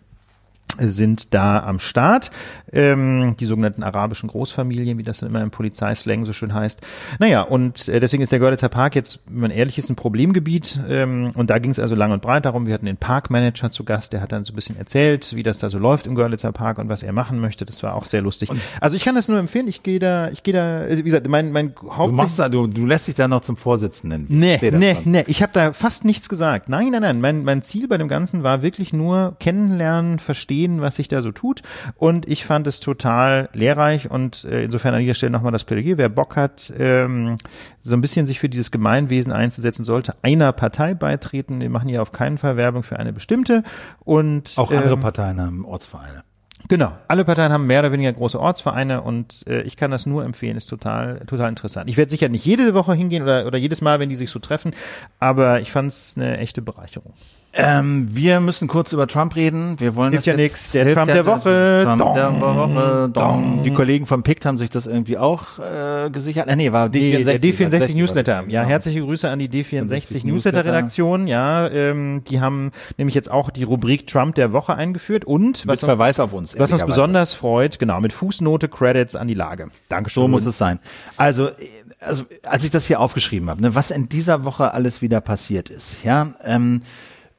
sind 0.80 1.34
da 1.34 1.64
am 1.64 1.80
Start, 1.80 2.32
ähm, 2.74 3.36
die 3.40 3.46
sogenannten 3.46 3.84
arabischen 3.84 4.28
Großfamilien, 4.28 4.98
wie 4.98 5.04
das 5.04 5.20
dann 5.20 5.30
immer 5.30 5.42
im 5.42 5.52
Polizeislang 5.52 6.26
so 6.26 6.34
schön 6.34 6.54
heißt. 6.54 6.82
Naja, 7.20 7.42
und 7.42 7.88
äh, 7.88 8.00
deswegen 8.00 8.22
ist 8.22 8.32
der 8.32 8.40
Görlitzer 8.40 8.70
Park 8.70 8.96
jetzt, 8.96 9.20
wenn 9.28 9.42
man 9.42 9.52
ehrlich 9.52 9.78
ist, 9.78 9.90
ein 9.90 9.96
Problemgebiet 9.96 10.80
ähm, 10.90 11.32
und 11.36 11.50
da 11.50 11.60
ging 11.60 11.72
es 11.72 11.80
also 11.80 11.96
lang 11.96 12.12
und 12.12 12.22
breit 12.22 12.46
darum, 12.46 12.66
wir 12.66 12.74
hatten 12.74 12.86
den 12.86 12.98
Parkmanager 12.98 13.72
zu 13.72 13.84
Gast, 13.84 14.14
der 14.14 14.22
hat 14.22 14.32
dann 14.32 14.46
so 14.46 14.54
ein 14.54 14.56
bisschen 14.56 14.78
erzählt, 14.78 15.36
wie 15.36 15.44
das 15.44 15.60
da 15.60 15.70
so 15.70 15.80
läuft 15.80 16.08
im 16.08 16.16
Görlitzer 16.16 16.52
Park 16.52 16.78
und 16.78 16.90
was 16.90 17.04
er 17.04 17.14
machen 17.14 17.40
möchte, 17.40 17.66
das 17.66 17.84
war 17.84 17.96
auch 17.96 18.06
sehr 18.06 18.22
lustig. 18.22 18.50
also 18.82 18.96
ich 18.96 19.06
kann 19.06 19.16
das 19.16 19.30
nur 19.30 19.40
empfehlen, 19.40 19.68
ich 19.68 19.84
gehe 19.84 20.00
da, 20.00 20.30
ich 20.30 20.44
gehe 20.44 20.54
da, 20.54 20.80
also 20.80 21.00
wie 21.00 21.04
gesagt, 21.04 21.28
mein, 21.28 21.52
mein 21.52 21.74
Du 21.86 21.96
Haupt 21.96 22.14
machst 22.14 22.40
da, 22.40 22.50
du, 22.50 22.68
du 22.68 22.86
lässt 22.86 23.08
dich 23.08 23.16
da 23.16 23.28
noch 23.28 23.42
zum 23.42 23.58
Vorsitzenden. 23.58 24.26
Nee, 24.28 24.58
nee, 24.62 24.98
nee, 25.06 25.24
ich 25.28 25.42
habe 25.42 25.54
da 25.54 25.74
fast 25.74 26.06
nichts 26.06 26.30
gesagt. 26.30 26.68
Nein, 26.68 26.90
nein, 26.90 27.02
nein. 27.02 27.22
Mein, 27.22 27.44
mein 27.44 27.62
Ziel 27.62 27.88
bei 27.88 27.98
dem 27.98 28.08
Ganzen 28.08 28.44
war 28.44 28.62
wirklich 28.62 28.92
nur 28.92 29.36
kennenlernen, 29.40 30.20
verstehen, 30.66 30.82
was 30.82 30.96
sich 30.96 31.08
da 31.08 31.22
so 31.22 31.32
tut. 31.32 31.62
Und 31.98 32.28
ich 32.30 32.46
fand 32.46 32.68
es 32.68 32.80
total 32.80 33.50
lehrreich 33.54 34.10
und 34.10 34.46
äh, 34.46 34.64
insofern 34.64 34.94
an 34.94 35.02
dieser 35.02 35.14
Stelle 35.14 35.32
nochmal 35.32 35.52
das 35.52 35.64
Plädoyer. 35.64 35.98
Wer 35.98 36.10
Bock 36.10 36.36
hat, 36.36 36.74
ähm, 36.78 37.38
so 37.82 37.96
ein 37.96 38.02
bisschen 38.02 38.26
sich 38.26 38.40
für 38.40 38.50
dieses 38.50 38.72
Gemeinwesen 38.72 39.32
einzusetzen, 39.32 39.84
sollte 39.84 40.16
einer 40.22 40.52
Partei 40.52 40.94
beitreten. 40.94 41.62
Wir 41.62 41.70
machen 41.70 41.90
hier 41.90 42.02
auf 42.02 42.12
keinen 42.12 42.38
Fall 42.38 42.58
Werbung 42.58 42.84
für 42.84 43.00
eine 43.00 43.14
bestimmte. 43.14 43.64
Und 44.00 44.54
Auch 44.58 44.72
andere 44.72 44.94
ähm, 44.94 45.00
Parteien 45.00 45.42
haben 45.42 45.66
Ortsvereine. 45.66 46.24
Genau, 46.68 46.94
alle 47.08 47.26
Parteien 47.26 47.52
haben 47.52 47.68
mehr 47.68 47.82
oder 47.82 47.92
weniger 47.92 48.12
große 48.12 48.40
Ortsvereine 48.40 49.02
und 49.02 49.46
äh, 49.48 49.62
ich 49.62 49.78
kann 49.78 49.92
das 49.92 50.08
nur 50.08 50.26
empfehlen, 50.26 50.58
ist 50.58 50.66
total, 50.66 51.20
total 51.28 51.50
interessant. 51.50 51.88
Ich 51.92 51.98
werde 51.98 52.10
sicher 52.10 52.28
nicht 52.28 52.44
jede 52.44 52.74
Woche 52.74 52.96
hingehen 52.96 53.22
oder, 53.22 53.46
oder 53.46 53.60
jedes 53.60 53.82
Mal, 53.82 54.00
wenn 54.00 54.10
die 54.10 54.16
sich 54.16 54.32
so 54.32 54.40
treffen, 54.40 54.74
aber 55.20 55.62
ich 55.62 55.72
fand 55.72 55.90
es 55.90 56.16
eine 56.18 56.40
echte 56.40 56.64
Bereicherung. 56.64 57.14
Ähm, 57.58 58.08
wir 58.12 58.42
müssen 58.42 58.68
kurz 58.68 58.92
über 58.92 59.08
Trump 59.08 59.34
reden. 59.36 59.80
Wir 59.80 59.96
wollen 59.96 60.12
Hilft 60.12 60.28
ja 60.28 60.34
jetzt- 60.34 60.42
nix. 60.42 60.72
Der 60.72 60.94
Trump 60.94 61.08
ja- 61.08 61.14
der 61.14 61.26
Woche. 61.26 61.82
Trump 61.86 62.02
Dong. 62.02 62.16
der 62.16 62.42
Woche. 62.42 63.10
Dong. 63.14 63.64
Die 63.64 63.72
Kollegen 63.72 64.06
von 64.06 64.24
PICT 64.24 64.46
haben 64.46 64.58
sich 64.58 64.70
das 64.70 64.88
irgendwie 64.88 65.18
auch 65.18 65.58
äh, 65.60 66.10
gesichert. 66.10 66.50
Äh, 66.50 66.56
nee, 66.58 66.74
war 66.74 66.88
D64. 66.88 67.00
Nee, 67.00 67.24
der 67.24 67.40
D64 67.40 67.70
tatsächlich. 67.70 67.96
Newsletter. 67.96 68.44
Ja, 68.50 68.62
Genau. 68.62 68.70
herzliche 68.70 69.00
Grüße 69.02 69.30
an 69.30 69.40
die 69.40 69.48
D64 69.48 69.86
Newsletter. 69.88 70.28
Newsletter 70.28 70.66
Redaktion. 70.66 71.28
Ja, 71.28 71.68
ähm, 71.70 72.24
die 72.30 72.42
haben 72.42 72.72
nämlich 72.98 73.16
jetzt 73.16 73.32
auch 73.32 73.50
die 73.50 73.64
Rubrik 73.64 74.06
Trump 74.08 74.36
der 74.36 74.52
Woche 74.52 74.76
eingeführt 74.76 75.24
und 75.24 75.60
Mit 75.60 75.68
was 75.68 75.82
uns, 75.82 75.90
Verweis 75.90 76.20
auf 76.20 76.34
uns. 76.34 76.60
was 76.60 76.74
uns 76.74 76.86
besonders 76.86 77.34
freut, 77.34 77.80
genau, 77.80 78.02
mit 78.02 78.12
Fußnote 78.12 78.68
Credits 78.68 79.16
an 79.16 79.30
die 79.30 79.34
Lage. 79.34 79.70
Dankeschön. 79.88 80.24
So 80.24 80.28
muss 80.28 80.46
es 80.46 80.58
sein. 80.58 80.80
Also, 81.16 81.48
äh, 81.48 81.54
also 82.02 82.26
als 82.46 82.66
ich 82.66 82.72
das 82.72 82.86
hier 82.86 83.00
aufgeschrieben 83.00 83.50
habe, 83.50 83.62
ne, 83.62 83.76
was 83.76 83.92
in 83.92 84.10
dieser 84.10 84.44
Woche 84.44 84.74
alles 84.74 85.02
wieder 85.02 85.22
passiert 85.22 85.70
ist, 85.70 86.04
ja, 86.04 86.28
ähm, 86.44 86.82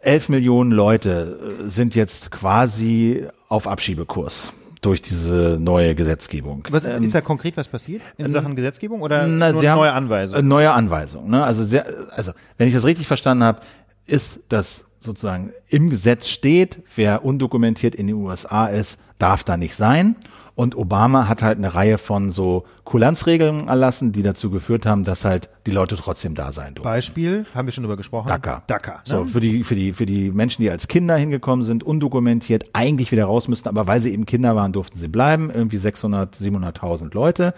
11 0.07 0.29
Millionen 0.29 0.71
Leute 0.71 1.59
äh, 1.65 1.69
sind 1.69 1.95
jetzt 1.95 2.31
quasi 2.31 3.27
auf 3.49 3.67
Abschiebekurs 3.67 4.53
durch 4.81 5.03
diese 5.03 5.59
neue 5.61 5.95
Gesetzgebung. 5.97 6.67
Was 6.71 6.85
ist, 6.85 7.01
ist 7.01 7.15
da 7.15 7.21
konkret 7.21 7.57
was 7.57 7.67
passiert 7.67 8.03
in 8.17 8.31
Sachen 8.31 8.55
Gesetzgebung 8.55 9.03
oder 9.03 9.25
Ähm, 9.25 9.39
Na, 9.39 9.51
nur 9.51 9.63
neue 9.63 9.93
Anweisungen? 9.93 10.45
Äh, 10.45 10.49
Neue 10.49 10.71
Anweisung. 10.71 11.29
Ne? 11.29 11.43
Also, 11.43 11.65
sehr, 11.65 11.87
also, 12.11 12.33
wenn 12.57 12.69
ich 12.69 12.75
das 12.75 12.85
richtig 12.85 13.07
verstanden 13.09 13.43
habe, 13.43 13.61
ist 14.07 14.41
das 14.49 14.85
sozusagen 14.99 15.53
im 15.69 15.91
Gesetz 15.91 16.29
steht, 16.29 16.83
wer 16.95 17.25
undokumentiert 17.25 17.95
in 17.95 18.07
den 18.07 18.17
USA 18.17 18.67
ist, 18.67 18.99
darf 19.19 19.43
da 19.43 19.57
nicht 19.57 19.75
sein. 19.75 20.15
Und 20.57 20.75
Obama 20.75 21.29
hat 21.29 21.43
halt 21.43 21.59
eine 21.59 21.75
Reihe 21.75 21.99
von 21.99 22.31
so 22.31 22.65
Kulanzregeln 22.85 23.69
erlassen, 23.69 24.13
die 24.13 24.23
dazu 24.23 24.51
geführt 24.51 24.87
haben, 24.87 25.05
dass 25.05 25.27
halt 25.27 25.51
die 25.67 25.71
Leute 25.71 25.97
trotzdem 25.97 26.35
da 26.35 26.51
sein 26.51 26.75
durften. 26.75 26.91
Beispiel, 26.91 27.45
haben 27.55 27.67
wir 27.67 27.73
schon 27.73 27.85
drüber 27.85 27.99
gesprochen. 27.99 28.29
DACA. 28.29 28.63
DACA. 28.67 29.01
So, 29.05 29.25
ne? 29.25 29.27
für 29.27 29.41
die, 29.41 29.65
für 29.65 29.75
die, 29.75 29.93
für 29.93 30.07
die 30.07 30.31
Menschen, 30.31 30.63
die 30.63 30.71
als 30.71 30.89
Kinder 30.89 31.17
hingekommen 31.17 31.65
sind, 31.65 31.85
undokumentiert, 31.85 32.65
eigentlich 32.73 33.13
wieder 33.13 33.27
raus 33.27 33.49
müssten, 33.49 33.69
aber 33.69 33.87
weil 33.87 34.01
sie 34.01 34.15
eben 34.15 34.25
Kinder 34.25 34.57
waren, 34.57 34.73
durften 34.73 34.99
sie 34.99 35.09
bleiben. 35.09 35.51
Irgendwie 35.51 35.77
600, 35.77 36.35
700.000 36.35 37.13
Leute. 37.13 37.53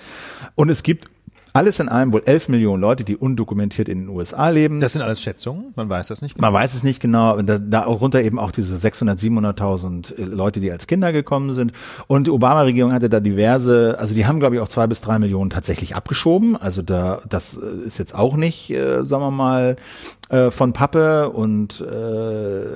Und 0.57 0.69
es 0.69 0.83
gibt 0.83 1.09
alles 1.53 1.81
in 1.81 1.89
allem 1.89 2.13
wohl 2.13 2.23
11 2.25 2.49
Millionen 2.49 2.81
Leute, 2.81 3.05
die 3.05 3.17
undokumentiert 3.17 3.89
in 3.89 4.01
den 4.01 4.09
USA 4.09 4.49
leben. 4.49 4.81
Das 4.81 4.93
sind 4.93 5.03
alles 5.03 5.21
Schätzungen, 5.21 5.73
man 5.77 5.89
weiß 5.89 6.09
das 6.09 6.23
nicht. 6.23 6.35
genau. 6.35 6.47
Man 6.47 6.55
weiß 6.55 6.75
es 6.75 6.83
nicht 6.83 7.01
genau, 7.01 7.37
und 7.37 7.47
da, 7.47 7.59
da 7.59 7.87
auch 7.87 8.01
runter 8.01 8.23
eben 8.23 8.39
auch 8.39 8.53
diese 8.53 8.77
600, 8.77 9.19
700.000 9.19 10.25
Leute, 10.25 10.61
die 10.61 10.71
als 10.71 10.87
Kinder 10.87 11.13
gekommen 11.13 11.55
sind. 11.55 11.73
Und 12.07 12.27
die 12.27 12.31
Obama-Regierung 12.31 12.93
hatte 12.93 13.09
da 13.09 13.21
diverse, 13.21 13.97
also 13.99 14.15
die 14.15 14.27
haben 14.27 14.41
glaube 14.41 14.57
ich 14.57 14.61
auch 14.61 14.69
zwei 14.69 14.87
bis 14.87 15.01
drei 15.01 15.19
Millionen 15.19 15.51
tatsächlich 15.51 15.97
abgeschoben. 15.97 16.57
Also 16.57 16.83
da, 16.83 17.21
das 17.29 17.57
äh, 17.57 17.87
ist 17.87 17.99
jetzt 17.99 18.15
auch 18.15 18.37
nicht, 18.37 18.71
äh, 18.71 19.05
sagen 19.05 19.23
wir 19.23 19.31
mal, 19.31 19.77
äh, 20.29 20.51
von 20.51 20.73
Pappe 20.73 21.31
und 21.31 21.81
äh, 21.81 22.67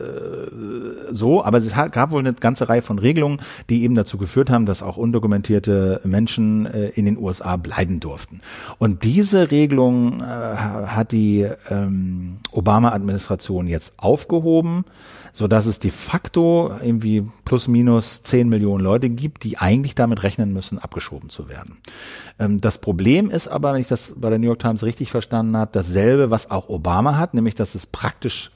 so. 1.10 1.44
Aber 1.44 1.58
es 1.58 1.72
gab 1.92 2.10
wohl 2.10 2.20
eine 2.20 2.32
ganze 2.32 2.68
Reihe 2.68 2.82
von 2.82 2.98
Regelungen, 2.98 3.40
die 3.68 3.82
eben 3.82 3.94
dazu 3.94 4.18
geführt 4.18 4.50
haben, 4.50 4.66
dass 4.66 4.82
auch 4.82 4.96
undokumentierte 4.96 6.00
Menschen 6.04 6.66
äh, 6.66 6.88
in 6.88 7.04
den 7.04 7.18
USA 7.18 7.56
bleiben 7.56 8.00
durften. 8.00 8.40
Und 8.78 9.04
diese 9.04 9.50
Regelung 9.50 10.20
äh, 10.20 10.24
hat 10.24 11.12
die 11.12 11.46
ähm, 11.70 12.38
Obama-Administration 12.52 13.66
jetzt 13.66 13.94
aufgehoben, 13.98 14.84
so 15.32 15.48
dass 15.48 15.66
es 15.66 15.78
de 15.78 15.90
facto 15.90 16.70
irgendwie 16.82 17.26
plus 17.44 17.68
minus 17.68 18.22
10 18.22 18.48
Millionen 18.48 18.84
Leute 18.84 19.08
gibt, 19.08 19.44
die 19.44 19.58
eigentlich 19.58 19.94
damit 19.94 20.22
rechnen 20.22 20.52
müssen, 20.52 20.78
abgeschoben 20.78 21.30
zu 21.30 21.48
werden. 21.48 21.78
Ähm, 22.38 22.60
das 22.60 22.78
Problem 22.78 23.30
ist 23.30 23.48
aber, 23.48 23.72
wenn 23.72 23.80
ich 23.80 23.88
das 23.88 24.12
bei 24.16 24.28
der 24.30 24.38
New 24.38 24.46
York 24.46 24.58
Times 24.58 24.82
richtig 24.82 25.10
verstanden 25.10 25.56
habe, 25.56 25.70
dasselbe, 25.72 26.30
was 26.30 26.50
auch 26.50 26.68
Obama 26.68 27.16
hat, 27.16 27.34
nämlich 27.34 27.54
dass 27.54 27.74
es 27.74 27.86
praktisch 27.86 28.50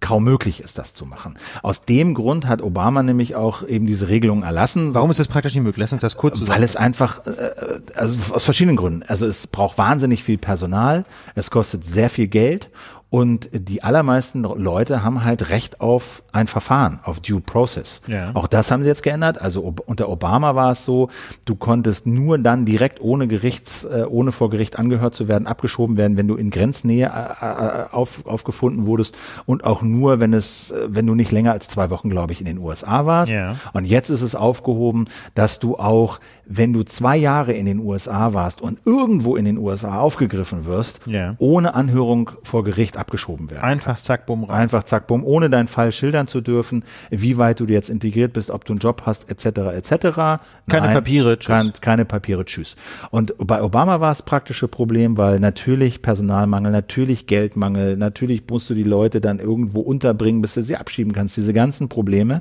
kaum 0.00 0.24
möglich 0.24 0.60
ist, 0.62 0.78
das 0.78 0.94
zu 0.94 1.04
machen. 1.04 1.38
Aus 1.62 1.84
dem 1.84 2.14
Grund 2.14 2.46
hat 2.46 2.62
Obama 2.62 3.02
nämlich 3.02 3.34
auch 3.34 3.66
eben 3.66 3.86
diese 3.86 4.08
Regelung 4.08 4.42
erlassen. 4.42 4.94
Warum 4.94 5.10
ist 5.10 5.20
das 5.20 5.28
praktisch 5.28 5.54
nicht 5.54 5.62
möglich? 5.62 5.82
Lass 5.82 5.92
uns 5.92 6.00
das 6.00 6.16
kurz 6.16 6.40
Weil 6.40 6.46
zusammen. 6.46 6.62
es 6.64 6.76
einfach, 6.76 7.26
äh, 7.26 7.80
also 7.94 8.16
aus 8.34 8.44
verschiedenen 8.44 8.76
Gründen. 8.76 9.02
Also 9.06 9.26
es 9.26 9.46
braucht 9.46 9.78
wahnsinnig 9.78 10.24
viel 10.24 10.38
Personal, 10.38 11.04
es 11.34 11.50
kostet 11.50 11.84
sehr 11.84 12.08
viel 12.08 12.28
Geld 12.28 12.70
Und 13.10 13.50
die 13.52 13.82
allermeisten 13.82 14.44
Leute 14.44 15.02
haben 15.02 15.24
halt 15.24 15.50
Recht 15.50 15.80
auf 15.80 16.22
ein 16.30 16.46
Verfahren, 16.46 17.00
auf 17.02 17.18
Due 17.18 17.40
Process. 17.40 18.02
Ja. 18.06 18.30
Auch 18.34 18.46
das 18.46 18.70
haben 18.70 18.84
sie 18.84 18.88
jetzt 18.88 19.02
geändert. 19.02 19.40
Also 19.40 19.74
unter 19.86 20.08
Obama 20.08 20.54
war 20.54 20.70
es 20.70 20.84
so, 20.84 21.10
du 21.44 21.56
konntest 21.56 22.06
nur 22.06 22.38
dann 22.38 22.64
direkt 22.64 23.00
ohne 23.00 23.26
Gerichts, 23.26 23.82
äh, 23.82 24.04
ohne 24.08 24.30
vor 24.30 24.48
Gericht 24.48 24.78
angehört 24.78 25.16
zu 25.16 25.26
werden, 25.26 25.48
abgeschoben 25.48 25.96
werden, 25.96 26.16
wenn 26.16 26.28
du 26.28 26.36
in 26.36 26.50
Grenznähe 26.50 27.06
äh, 27.06 27.44
äh, 27.44 27.84
auf, 27.90 28.24
aufgefunden 28.26 28.86
wurdest 28.86 29.16
und 29.44 29.64
auch 29.64 29.82
nur, 29.82 30.20
wenn 30.20 30.32
es, 30.32 30.72
wenn 30.86 31.06
du 31.06 31.16
nicht 31.16 31.32
länger 31.32 31.50
als 31.50 31.66
zwei 31.66 31.90
Wochen, 31.90 32.10
glaube 32.10 32.32
ich, 32.32 32.38
in 32.38 32.46
den 32.46 32.58
USA 32.58 33.06
warst. 33.06 33.32
Ja. 33.32 33.56
Und 33.72 33.86
jetzt 33.86 34.10
ist 34.10 34.22
es 34.22 34.36
aufgehoben, 34.36 35.06
dass 35.34 35.58
du 35.58 35.76
auch, 35.76 36.20
wenn 36.52 36.72
du 36.72 36.82
zwei 36.82 37.16
Jahre 37.16 37.52
in 37.52 37.64
den 37.64 37.78
USA 37.78 38.34
warst 38.34 38.60
und 38.60 38.80
irgendwo 38.84 39.36
in 39.36 39.44
den 39.44 39.56
USA 39.56 40.00
aufgegriffen 40.00 40.66
wirst, 40.66 41.00
Ja. 41.06 41.36
ohne 41.38 41.74
Anhörung 41.74 42.32
vor 42.42 42.64
Gericht 42.64 42.96
abgeschoben 42.96 43.50
werden. 43.50 43.62
Einfach 43.62 43.96
zack, 43.96 44.26
bumm, 44.26 44.42
rein. 44.42 44.62
Einfach 44.62 44.82
zack, 44.82 45.06
bumm, 45.06 45.22
ohne 45.24 45.48
deinen 45.48 45.68
Fall 45.68 45.92
schildern 45.92 46.26
zu 46.26 46.40
dürfen, 46.40 46.82
wie 47.10 47.38
weit 47.38 47.60
du 47.60 47.66
jetzt 47.66 47.88
integriert 47.88 48.32
bist, 48.32 48.50
ob 48.50 48.64
du 48.64 48.72
einen 48.72 48.80
Job 48.80 49.02
hast, 49.06 49.30
etc., 49.30 49.46
etc. 49.76 50.42
Keine 50.68 50.88
Papiere, 50.92 51.38
tschüss. 51.38 51.46
Kein, 51.46 51.72
keine 51.80 52.04
Papiere, 52.04 52.44
tschüss. 52.44 52.74
Und 53.12 53.32
bei 53.38 53.62
Obama 53.62 54.00
war 54.00 54.10
es 54.10 54.22
praktische 54.22 54.66
Problem, 54.66 55.16
weil 55.16 55.38
natürlich 55.38 56.02
Personalmangel, 56.02 56.72
natürlich 56.72 57.28
Geldmangel, 57.28 57.96
natürlich 57.96 58.42
musst 58.50 58.68
du 58.70 58.74
die 58.74 58.82
Leute 58.82 59.20
dann 59.20 59.38
irgendwo 59.38 59.80
unterbringen, 59.80 60.42
bis 60.42 60.54
du 60.54 60.62
sie 60.62 60.76
abschieben 60.76 61.12
kannst, 61.12 61.36
diese 61.36 61.52
ganzen 61.52 61.88
Probleme. 61.88 62.40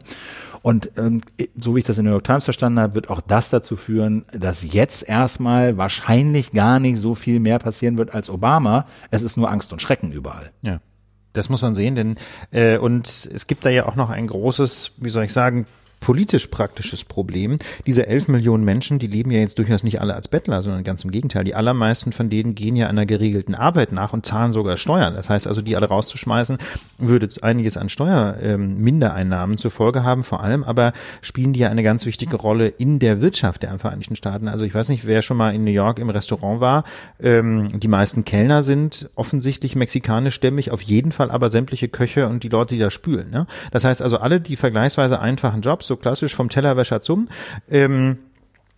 Und 0.61 0.91
ähm, 0.97 1.21
so 1.55 1.75
wie 1.75 1.79
ich 1.79 1.85
das 1.85 1.97
in 1.97 2.05
New 2.05 2.11
York 2.11 2.23
Times 2.23 2.43
verstanden 2.43 2.79
habe, 2.79 2.95
wird 2.95 3.09
auch 3.09 3.21
das 3.21 3.49
dazu 3.49 3.75
führen, 3.75 4.25
dass 4.31 4.73
jetzt 4.73 5.07
erstmal 5.07 5.77
wahrscheinlich 5.77 6.51
gar 6.51 6.79
nicht 6.79 6.97
so 6.97 7.15
viel 7.15 7.39
mehr 7.39 7.59
passieren 7.59 7.97
wird 7.97 8.13
als 8.13 8.29
Obama. 8.29 8.85
Es 9.11 9.21
ist 9.21 9.37
nur 9.37 9.49
Angst 9.49 9.71
und 9.71 9.81
Schrecken 9.81 10.11
überall. 10.11 10.51
Ja. 10.61 10.81
Das 11.33 11.49
muss 11.49 11.61
man 11.61 11.73
sehen, 11.75 11.95
denn 11.95 12.15
äh, 12.51 12.77
und 12.77 13.07
es 13.07 13.45
gibt 13.45 13.63
da 13.63 13.69
ja 13.69 13.85
auch 13.85 13.95
noch 13.95 14.09
ein 14.09 14.25
großes, 14.25 14.93
wie 14.97 15.09
soll 15.09 15.25
ich 15.25 15.33
sagen, 15.33 15.67
politisch 15.99 16.47
praktisches 16.47 17.03
Problem. 17.03 17.57
Diese 17.85 18.07
elf 18.07 18.27
Millionen 18.27 18.63
Menschen, 18.63 18.99
die 18.99 19.07
leben 19.07 19.31
ja 19.31 19.39
jetzt 19.39 19.57
durchaus 19.57 19.83
nicht 19.83 20.01
alle 20.01 20.15
als 20.15 20.27
Bettler, 20.27 20.61
sondern 20.61 20.83
ganz 20.83 21.03
im 21.03 21.11
Gegenteil. 21.11 21.43
Die 21.43 21.55
allermeisten 21.55 22.11
von 22.11 22.29
denen 22.29 22.55
gehen 22.55 22.75
ja 22.75 22.87
einer 22.87 23.05
geregelten 23.05 23.55
Arbeit 23.55 23.91
nach 23.91 24.13
und 24.13 24.25
zahlen 24.25 24.53
sogar 24.53 24.77
Steuern. 24.77 25.13
Das 25.13 25.29
heißt 25.29 25.47
also, 25.47 25.61
die 25.61 25.75
alle 25.75 25.87
rauszuschmeißen, 25.87 26.57
würde 26.97 27.29
einiges 27.41 27.77
an 27.77 27.89
Steuermindereinnahmen 27.89 29.57
zur 29.57 29.71
Folge 29.71 30.03
haben. 30.03 30.23
Vor 30.23 30.41
allem 30.41 30.63
aber 30.63 30.93
spielen 31.21 31.53
die 31.53 31.59
ja 31.59 31.69
eine 31.69 31.83
ganz 31.83 32.05
wichtige 32.05 32.37
Rolle 32.37 32.67
in 32.67 32.99
der 32.99 33.21
Wirtschaft 33.21 33.63
der 33.63 33.77
Vereinigten 33.79 34.15
Staaten. 34.15 34.47
Also 34.47 34.65
ich 34.65 34.73
weiß 34.73 34.89
nicht, 34.89 35.05
wer 35.05 35.21
schon 35.21 35.37
mal 35.37 35.53
in 35.53 35.63
New 35.63 35.71
York 35.71 35.99
im 35.99 36.09
Restaurant 36.09 36.59
war. 36.59 36.83
Ähm, 37.21 37.79
die 37.79 37.87
meisten 37.87 38.25
Kellner 38.25 38.63
sind 38.63 39.09
offensichtlich 39.15 39.75
mexikanischstämmig, 39.75 40.71
auf 40.71 40.81
jeden 40.81 41.11
Fall 41.11 41.31
aber 41.31 41.49
sämtliche 41.49 41.87
Köche 41.87 42.27
und 42.27 42.43
die 42.43 42.49
Leute, 42.49 42.75
die 42.75 42.79
da 42.79 42.89
spülen. 42.89 43.29
Ne? 43.29 43.47
Das 43.71 43.85
heißt 43.85 44.01
also, 44.01 44.17
alle 44.17 44.41
die 44.41 44.55
vergleichsweise 44.55 45.19
einfachen 45.19 45.61
Jobs, 45.61 45.88
so 45.89 45.97
klassisch 45.97 46.33
vom 46.33 46.47
Tellerwäscher 46.47 47.01
zum, 47.01 47.27
ähm, 47.69 48.19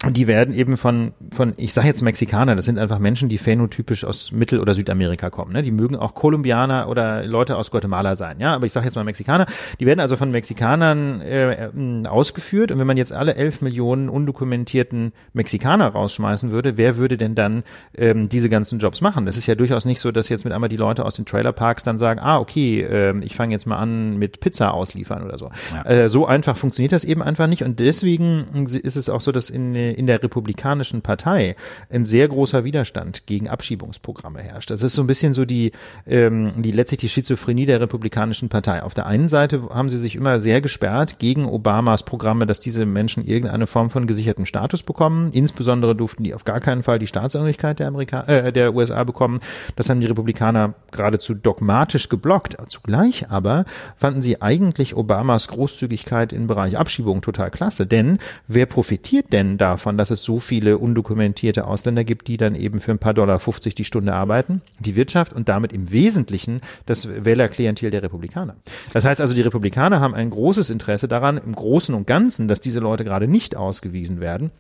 die 0.09 0.25
werden 0.25 0.55
eben 0.55 0.77
von, 0.77 1.13
von 1.31 1.53
ich 1.57 1.73
sage 1.73 1.87
jetzt 1.87 2.01
Mexikaner, 2.01 2.55
das 2.55 2.65
sind 2.65 2.79
einfach 2.79 2.97
Menschen, 2.97 3.29
die 3.29 3.37
phänotypisch 3.37 4.03
aus 4.03 4.31
Mittel- 4.31 4.59
oder 4.59 4.73
Südamerika 4.73 5.29
kommen. 5.29 5.53
Ne? 5.53 5.61
Die 5.61 5.69
mögen 5.69 5.95
auch 5.95 6.15
Kolumbianer 6.15 6.89
oder 6.89 7.23
Leute 7.23 7.55
aus 7.55 7.69
Guatemala 7.69 8.15
sein, 8.15 8.39
ja, 8.39 8.55
aber 8.55 8.65
ich 8.65 8.71
sage 8.71 8.87
jetzt 8.87 8.95
mal 8.95 9.03
Mexikaner. 9.03 9.45
Die 9.79 9.85
werden 9.85 9.99
also 9.99 10.17
von 10.17 10.31
Mexikanern 10.31 11.21
äh, 11.21 11.67
äh, 11.67 12.07
ausgeführt 12.07 12.71
und 12.71 12.79
wenn 12.79 12.87
man 12.87 12.97
jetzt 12.97 13.13
alle 13.13 13.35
elf 13.35 13.61
Millionen 13.61 14.09
undokumentierten 14.09 15.13
Mexikaner 15.33 15.89
rausschmeißen 15.89 16.49
würde, 16.49 16.77
wer 16.77 16.97
würde 16.97 17.17
denn 17.17 17.35
dann 17.35 17.63
ähm, 17.95 18.27
diese 18.27 18.49
ganzen 18.49 18.79
Jobs 18.79 19.01
machen? 19.01 19.27
Das 19.27 19.37
ist 19.37 19.45
ja 19.45 19.53
durchaus 19.53 19.85
nicht 19.85 19.99
so, 19.99 20.11
dass 20.11 20.29
jetzt 20.29 20.45
mit 20.45 20.53
einmal 20.53 20.69
die 20.69 20.77
Leute 20.77 21.05
aus 21.05 21.13
den 21.13 21.25
Trailerparks 21.27 21.83
dann 21.83 21.99
sagen, 21.99 22.19
ah, 22.19 22.39
okay, 22.39 22.81
äh, 22.81 23.13
ich 23.23 23.35
fange 23.35 23.53
jetzt 23.53 23.67
mal 23.67 23.77
an 23.77 24.17
mit 24.17 24.39
Pizza 24.39 24.73
ausliefern 24.73 25.21
oder 25.21 25.37
so. 25.37 25.51
Äh, 25.85 26.09
so 26.09 26.25
einfach 26.25 26.57
funktioniert 26.57 26.91
das 26.91 27.03
eben 27.03 27.21
einfach 27.21 27.45
nicht 27.45 27.63
und 27.63 27.79
deswegen 27.79 28.65
ist 28.65 28.95
es 28.95 29.07
auch 29.07 29.21
so, 29.21 29.31
dass 29.31 29.51
in 29.51 29.75
in 29.91 30.07
der 30.07 30.21
Republikanischen 30.23 31.01
Partei 31.01 31.55
ein 31.89 32.05
sehr 32.05 32.27
großer 32.27 32.63
Widerstand 32.63 33.25
gegen 33.27 33.49
Abschiebungsprogramme 33.49 34.41
herrscht. 34.41 34.69
Das 34.71 34.83
ist 34.83 34.93
so 34.93 35.03
ein 35.03 35.07
bisschen 35.07 35.33
so 35.33 35.45
die, 35.45 35.71
ähm, 36.07 36.53
die 36.57 36.71
letztlich 36.71 37.01
die 37.01 37.09
Schizophrenie 37.09 37.65
der 37.65 37.81
Republikanischen 37.81 38.49
Partei. 38.49 38.83
Auf 38.83 38.93
der 38.93 39.05
einen 39.05 39.27
Seite 39.27 39.69
haben 39.73 39.89
sie 39.89 39.99
sich 39.99 40.15
immer 40.15 40.41
sehr 40.41 40.61
gesperrt 40.61 41.19
gegen 41.19 41.45
Obamas 41.45 42.03
Programme, 42.03 42.45
dass 42.45 42.59
diese 42.59 42.85
Menschen 42.85 43.25
irgendeine 43.25 43.67
Form 43.67 43.89
von 43.89 44.07
gesichertem 44.07 44.45
Status 44.45 44.83
bekommen. 44.83 45.29
Insbesondere 45.33 45.95
durften 45.95 46.23
die 46.23 46.33
auf 46.33 46.45
gar 46.45 46.59
keinen 46.59 46.83
Fall 46.83 46.99
die 46.99 47.07
Staatsangehörigkeit 47.07 47.79
der 47.79 47.87
Amerika 47.87 48.21
äh, 48.23 48.51
der 48.51 48.73
USA 48.75 49.03
bekommen. 49.03 49.39
Das 49.75 49.89
haben 49.89 50.01
die 50.01 50.07
Republikaner 50.07 50.73
geradezu 50.91 51.33
dogmatisch 51.33 52.09
geblockt. 52.09 52.57
Zugleich 52.67 53.29
aber 53.29 53.65
fanden 53.95 54.21
sie 54.21 54.41
eigentlich 54.41 54.95
Obamas 54.95 55.47
Großzügigkeit 55.47 56.33
im 56.33 56.47
Bereich 56.47 56.77
Abschiebung 56.77 57.21
total 57.21 57.51
klasse. 57.51 57.85
Denn 57.85 58.19
wer 58.47 58.65
profitiert 58.65 59.33
denn 59.33 59.57
davon, 59.81 59.97
dass 59.97 60.11
es 60.11 60.23
so 60.23 60.39
viele 60.39 60.77
undokumentierte 60.77 61.65
Ausländer 61.65 62.03
gibt, 62.03 62.27
die 62.27 62.37
dann 62.37 62.53
eben 62.53 62.79
für 62.79 62.91
ein 62.91 62.99
paar 62.99 63.15
Dollar 63.15 63.39
50 63.39 63.73
die 63.73 63.83
Stunde 63.83 64.13
arbeiten? 64.13 64.61
Die 64.79 64.95
Wirtschaft 64.95 65.33
und 65.33 65.49
damit 65.49 65.73
im 65.73 65.91
Wesentlichen 65.91 66.61
das 66.85 67.07
Wählerklientel 67.07 67.89
der 67.89 68.03
Republikaner. 68.03 68.55
Das 68.93 69.05
heißt 69.05 69.19
also, 69.19 69.33
die 69.33 69.41
Republikaner 69.41 69.99
haben 69.99 70.13
ein 70.13 70.29
großes 70.29 70.69
Interesse 70.69 71.07
daran, 71.07 71.37
im 71.37 71.55
Großen 71.55 71.95
und 71.95 72.05
Ganzen, 72.05 72.47
dass 72.47 72.59
diese 72.59 72.79
Leute 72.79 73.03
gerade 73.03 73.27
nicht 73.27 73.57
ausgewiesen 73.57 74.19
werden. 74.19 74.51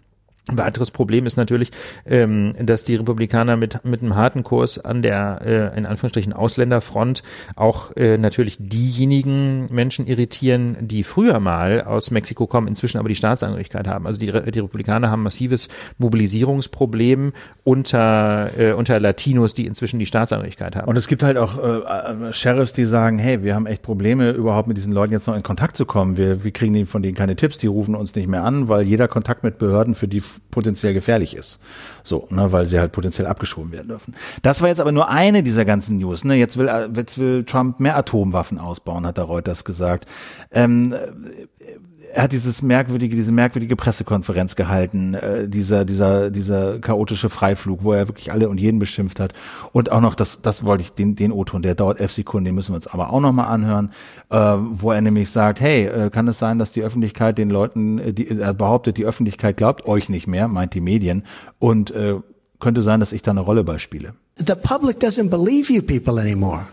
Ein 0.49 0.57
weiteres 0.57 0.89
Problem 0.89 1.27
ist 1.27 1.37
natürlich, 1.37 1.69
ähm, 2.03 2.53
dass 2.59 2.83
die 2.83 2.95
Republikaner 2.95 3.57
mit, 3.57 3.85
mit 3.85 4.01
einem 4.01 4.15
harten 4.15 4.41
Kurs 4.41 4.79
an 4.79 5.03
der, 5.03 5.39
äh, 5.45 5.77
in 5.77 5.85
Anführungsstrichen, 5.85 6.33
Ausländerfront 6.33 7.21
auch 7.55 7.95
äh, 7.95 8.17
natürlich 8.17 8.57
diejenigen 8.59 9.67
Menschen 9.71 10.07
irritieren, 10.07 10.77
die 10.81 11.03
früher 11.03 11.39
mal 11.39 11.83
aus 11.83 12.09
Mexiko 12.09 12.47
kommen, 12.47 12.67
inzwischen 12.67 12.97
aber 12.97 13.07
die 13.07 13.15
Staatsangehörigkeit 13.15 13.87
haben. 13.87 14.07
Also 14.07 14.19
die, 14.19 14.31
die 14.31 14.59
Republikaner 14.59 15.11
haben 15.11 15.21
massives 15.21 15.69
Mobilisierungsproblem 15.99 17.33
unter, 17.63 18.49
äh, 18.57 18.73
unter 18.73 18.99
Latinos, 18.99 19.53
die 19.53 19.67
inzwischen 19.67 19.99
die 19.99 20.07
Staatsangehörigkeit 20.07 20.75
haben. 20.75 20.87
Und 20.87 20.95
es 20.95 21.07
gibt 21.07 21.21
halt 21.21 21.37
auch 21.37 21.59
äh, 21.59 22.33
Sheriffs, 22.33 22.73
die 22.73 22.85
sagen, 22.85 23.19
hey, 23.19 23.43
wir 23.43 23.53
haben 23.53 23.67
echt 23.67 23.83
Probleme, 23.83 24.31
überhaupt 24.31 24.67
mit 24.67 24.77
diesen 24.77 24.91
Leuten 24.91 25.13
jetzt 25.13 25.27
noch 25.27 25.35
in 25.35 25.43
Kontakt 25.43 25.77
zu 25.77 25.85
kommen. 25.85 26.17
Wir, 26.17 26.43
wir 26.43 26.51
kriegen 26.51 26.87
von 26.87 27.03
denen 27.03 27.13
keine 27.13 27.35
Tipps, 27.35 27.59
die 27.59 27.67
rufen 27.67 27.93
uns 27.93 28.15
nicht 28.15 28.27
mehr 28.27 28.43
an, 28.43 28.69
weil 28.69 28.87
jeder 28.87 29.07
Kontakt 29.07 29.43
mit 29.43 29.59
Behörden 29.59 29.93
für 29.93 30.07
die 30.07 30.23
potenziell 30.51 30.93
gefährlich 30.93 31.35
ist. 31.35 31.59
So, 32.03 32.27
ne, 32.29 32.51
weil 32.51 32.67
sie 32.67 32.79
halt 32.79 32.91
potenziell 32.91 33.27
abgeschoben 33.27 33.71
werden 33.71 33.87
dürfen. 33.89 34.15
Das 34.41 34.61
war 34.61 34.69
jetzt 34.69 34.79
aber 34.79 34.91
nur 34.91 35.09
eine 35.09 35.43
dieser 35.43 35.65
ganzen 35.65 35.97
News. 35.97 36.23
Ne? 36.23 36.35
Jetzt 36.35 36.57
will 36.57 36.69
jetzt 36.95 37.17
will 37.17 37.43
Trump 37.43 37.79
mehr 37.79 37.97
Atomwaffen 37.97 38.57
ausbauen, 38.57 39.05
hat 39.05 39.17
der 39.17 39.25
Reuters 39.25 39.63
gesagt. 39.63 40.05
Ähm, 40.51 40.95
er 42.13 42.23
hat 42.23 42.31
dieses 42.31 42.61
merkwürdige, 42.61 43.15
diese 43.15 43.31
merkwürdige 43.31 43.75
Pressekonferenz 43.75 44.55
gehalten, 44.55 45.13
äh, 45.13 45.47
dieser, 45.47 45.85
dieser, 45.85 46.29
dieser 46.29 46.79
chaotische 46.79 47.29
Freiflug, 47.29 47.83
wo 47.83 47.93
er 47.93 48.07
wirklich 48.07 48.31
alle 48.31 48.49
und 48.49 48.59
jeden 48.59 48.79
beschimpft 48.79 49.19
hat. 49.19 49.33
Und 49.71 49.91
auch 49.91 50.01
noch, 50.01 50.15
das, 50.15 50.41
das 50.41 50.63
wollte 50.65 50.83
ich, 50.83 50.91
den, 50.93 51.15
den 51.15 51.31
O-Ton, 51.31 51.61
der 51.61 51.75
dauert 51.75 51.99
elf 51.99 52.11
Sekunden, 52.11 52.45
den 52.45 52.55
müssen 52.55 52.71
wir 52.71 52.75
uns 52.75 52.87
aber 52.87 53.11
auch 53.11 53.21
nochmal 53.21 53.47
anhören, 53.47 53.91
äh, 54.29 54.37
wo 54.37 54.91
er 54.91 55.01
nämlich 55.01 55.29
sagt, 55.29 55.61
hey, 55.61 55.85
äh, 55.85 56.09
kann 56.09 56.27
es 56.27 56.39
sein, 56.39 56.59
dass 56.59 56.71
die 56.71 56.83
Öffentlichkeit 56.83 57.37
den 57.37 57.49
Leuten, 57.49 57.99
äh, 57.99 58.13
die, 58.13 58.27
er 58.27 58.53
behauptet, 58.53 58.97
die 58.97 59.05
Öffentlichkeit 59.05 59.57
glaubt 59.57 59.85
euch 59.85 60.09
nicht 60.09 60.20
mehr, 60.27 60.47
meint 60.47 60.73
die 60.73 60.81
Medien, 60.81 61.23
und 61.59 61.91
äh, 61.91 62.15
könnte 62.59 62.81
sein, 62.81 62.99
dass 62.99 63.11
ich 63.11 63.21
da 63.21 63.31
eine 63.31 63.41
Rolle 63.41 63.63
beispiele. 63.63 64.13
The 64.37 64.55
public 64.55 64.99
doesn't 64.99 65.29
believe 65.29 65.71
you 65.71 65.81
people 65.81 66.19
anymore. 66.19 66.67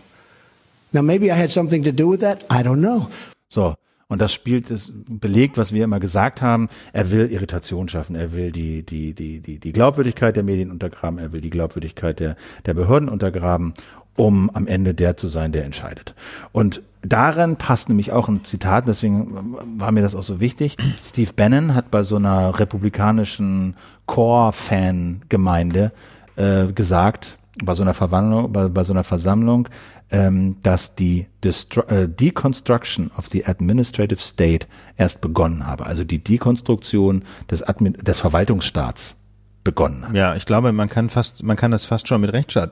Now 0.91 1.01
maybe 1.01 1.25
I 1.27 1.39
had 1.39 1.51
something 1.51 1.83
to 1.83 1.91
do 1.91 2.11
with 2.11 2.21
that. 2.21 2.43
I 2.49 2.63
don't 2.63 2.79
know. 2.79 3.09
So. 3.47 3.75
Und 4.11 4.19
das 4.19 4.33
spielt 4.33 4.71
es 4.71 4.91
belegt, 5.07 5.59
was 5.59 5.71
wir 5.71 5.83
immer 5.83 5.99
gesagt 5.99 6.41
haben. 6.41 6.67
Er 6.93 7.11
will 7.11 7.31
Irritation 7.31 7.89
schaffen. 7.89 8.15
Er 8.15 8.33
will 8.33 8.51
die, 8.51 8.83
die, 8.83 9.13
die, 9.13 9.39
die, 9.39 9.59
die 9.59 9.71
Glaubwürdigkeit 9.71 10.35
der 10.35 10.41
Medien 10.41 10.71
untergraben. 10.71 11.19
Er 11.19 11.31
will 11.31 11.41
die 11.41 11.51
Glaubwürdigkeit 11.51 12.19
der, 12.19 12.35
der 12.65 12.73
Behörden 12.73 13.07
untergraben, 13.07 13.75
um 14.17 14.49
am 14.53 14.67
Ende 14.67 14.93
der 14.93 15.17
zu 15.17 15.27
sein, 15.27 15.51
der 15.51 15.65
entscheidet. 15.65 16.13
Und 16.51 16.81
daran 17.01 17.55
passt 17.55 17.89
nämlich 17.89 18.11
auch 18.11 18.27
ein 18.27 18.43
Zitat, 18.43 18.87
deswegen 18.87 19.55
war 19.77 19.91
mir 19.91 20.01
das 20.01 20.15
auch 20.15 20.23
so 20.23 20.39
wichtig. 20.39 20.77
Steve 21.03 21.31
Bannon 21.35 21.75
hat 21.75 21.91
bei 21.91 22.03
so 22.03 22.17
einer 22.17 22.59
republikanischen 22.59 23.75
Core-Fan-Gemeinde 24.05 25.91
äh, 26.35 26.67
gesagt, 26.67 27.37
bei 27.63 27.75
so 27.75 27.83
einer 27.83 27.93
Verwandlung, 27.93 28.51
bei, 28.51 28.67
bei 28.67 28.83
so 28.83 28.93
einer 28.93 29.03
Versammlung, 29.03 29.67
ähm, 30.11 30.57
dass 30.63 30.95
die 30.95 31.27
Destru 31.43 31.81
äh, 31.81 32.07
Deconstruction 32.07 33.11
of 33.17 33.27
the 33.27 33.45
Administrative 33.45 34.19
State 34.19 34.67
erst 34.97 35.21
begonnen 35.21 35.67
habe. 35.67 35.85
Also 35.85 36.03
die 36.03 36.23
Dekonstruktion 36.23 37.23
des, 37.49 37.61
Admin 37.63 37.93
des 37.93 38.19
Verwaltungsstaats 38.19 39.17
begonnen 39.63 40.07
hat. 40.07 40.15
Ja, 40.15 40.35
ich 40.35 40.45
glaube, 40.45 40.71
man 40.71 40.89
kann 40.89 41.09
fast, 41.09 41.43
man 41.43 41.57
kann 41.57 41.71
das 41.71 41.85
fast 41.85 42.07
schon 42.07 42.21
mit 42.21 42.33
Rechtsstaat 42.33 42.71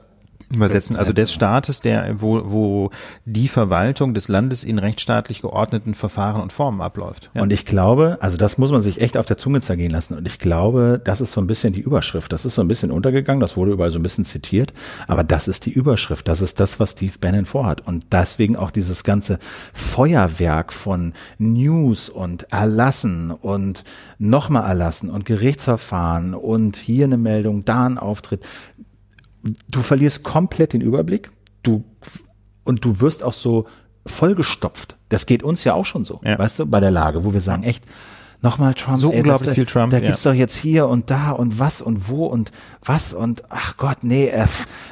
übersetzen, 0.53 0.95
also 0.95 1.11
des 1.11 1.33
Staates, 1.33 1.81
der, 1.81 2.21
wo, 2.21 2.41
wo 2.45 2.89
die 3.25 3.47
Verwaltung 3.47 4.13
des 4.13 4.29
Landes 4.29 4.63
in 4.63 4.79
rechtsstaatlich 4.79 5.41
geordneten 5.41 5.93
Verfahren 5.93 6.41
und 6.41 6.53
Formen 6.53 6.81
abläuft. 6.81 7.29
Ja. 7.33 7.41
Und 7.41 7.51
ich 7.51 7.65
glaube, 7.65 8.17
also 8.21 8.37
das 8.37 8.57
muss 8.57 8.71
man 8.71 8.81
sich 8.81 9.01
echt 9.01 9.17
auf 9.17 9.25
der 9.25 9.37
Zunge 9.37 9.59
zergehen 9.59 9.91
lassen. 9.91 10.15
Und 10.15 10.25
ich 10.25 10.39
glaube, 10.39 11.01
das 11.03 11.19
ist 11.19 11.33
so 11.33 11.41
ein 11.41 11.47
bisschen 11.47 11.73
die 11.73 11.81
Überschrift. 11.81 12.31
Das 12.31 12.45
ist 12.45 12.55
so 12.55 12.61
ein 12.61 12.67
bisschen 12.67 12.91
untergegangen, 12.91 13.41
das 13.41 13.57
wurde 13.57 13.71
überall 13.71 13.91
so 13.91 13.99
ein 13.99 14.03
bisschen 14.03 14.25
zitiert, 14.25 14.73
aber 15.07 15.23
das 15.23 15.47
ist 15.47 15.65
die 15.65 15.71
Überschrift. 15.71 16.27
Das 16.27 16.41
ist 16.41 16.59
das, 16.59 16.79
was 16.79 16.91
Steve 16.91 17.15
Bannon 17.19 17.45
vorhat. 17.45 17.85
Und 17.85 18.05
deswegen 18.11 18.55
auch 18.55 18.71
dieses 18.71 19.03
ganze 19.03 19.39
Feuerwerk 19.73 20.71
von 20.71 21.13
News 21.39 22.09
und 22.09 22.51
Erlassen 22.53 23.31
und 23.31 23.83
nochmal 24.17 24.67
Erlassen 24.67 25.09
und 25.09 25.25
Gerichtsverfahren 25.25 26.33
und 26.33 26.77
hier 26.77 27.05
eine 27.05 27.17
Meldung, 27.17 27.65
da 27.65 27.85
ein 27.85 27.97
Auftritt 27.97 28.45
du 29.69 29.81
verlierst 29.81 30.23
komplett 30.23 30.73
den 30.73 30.81
Überblick. 30.81 31.31
Du 31.63 31.83
und 32.63 32.83
du 32.83 32.99
wirst 32.99 33.23
auch 33.23 33.33
so 33.33 33.65
vollgestopft. 34.05 34.97
Das 35.09 35.25
geht 35.25 35.43
uns 35.43 35.63
ja 35.63 35.73
auch 35.73 35.85
schon 35.85 36.05
so, 36.05 36.19
ja. 36.23 36.37
weißt 36.37 36.59
du, 36.59 36.65
bei 36.65 36.79
der 36.79 36.91
Lage, 36.91 37.23
wo 37.23 37.33
wir 37.33 37.41
sagen, 37.41 37.63
echt, 37.63 37.85
nochmal 38.41 38.73
Trump. 38.73 38.99
So 38.99 39.11
ey, 39.11 39.17
unglaublich 39.17 39.47
das, 39.47 39.55
viel 39.55 39.65
Trump. 39.65 39.91
Da 39.91 39.99
gibt's 39.99 40.23
doch 40.23 40.33
jetzt 40.33 40.55
hier 40.55 40.87
und 40.87 41.09
da 41.09 41.31
und 41.31 41.59
was 41.59 41.81
und 41.81 42.09
wo 42.09 42.25
und 42.25 42.51
was 42.83 43.13
und 43.13 43.43
ach 43.49 43.77
Gott, 43.77 43.97
nee, 44.01 44.27
äh, 44.27 44.47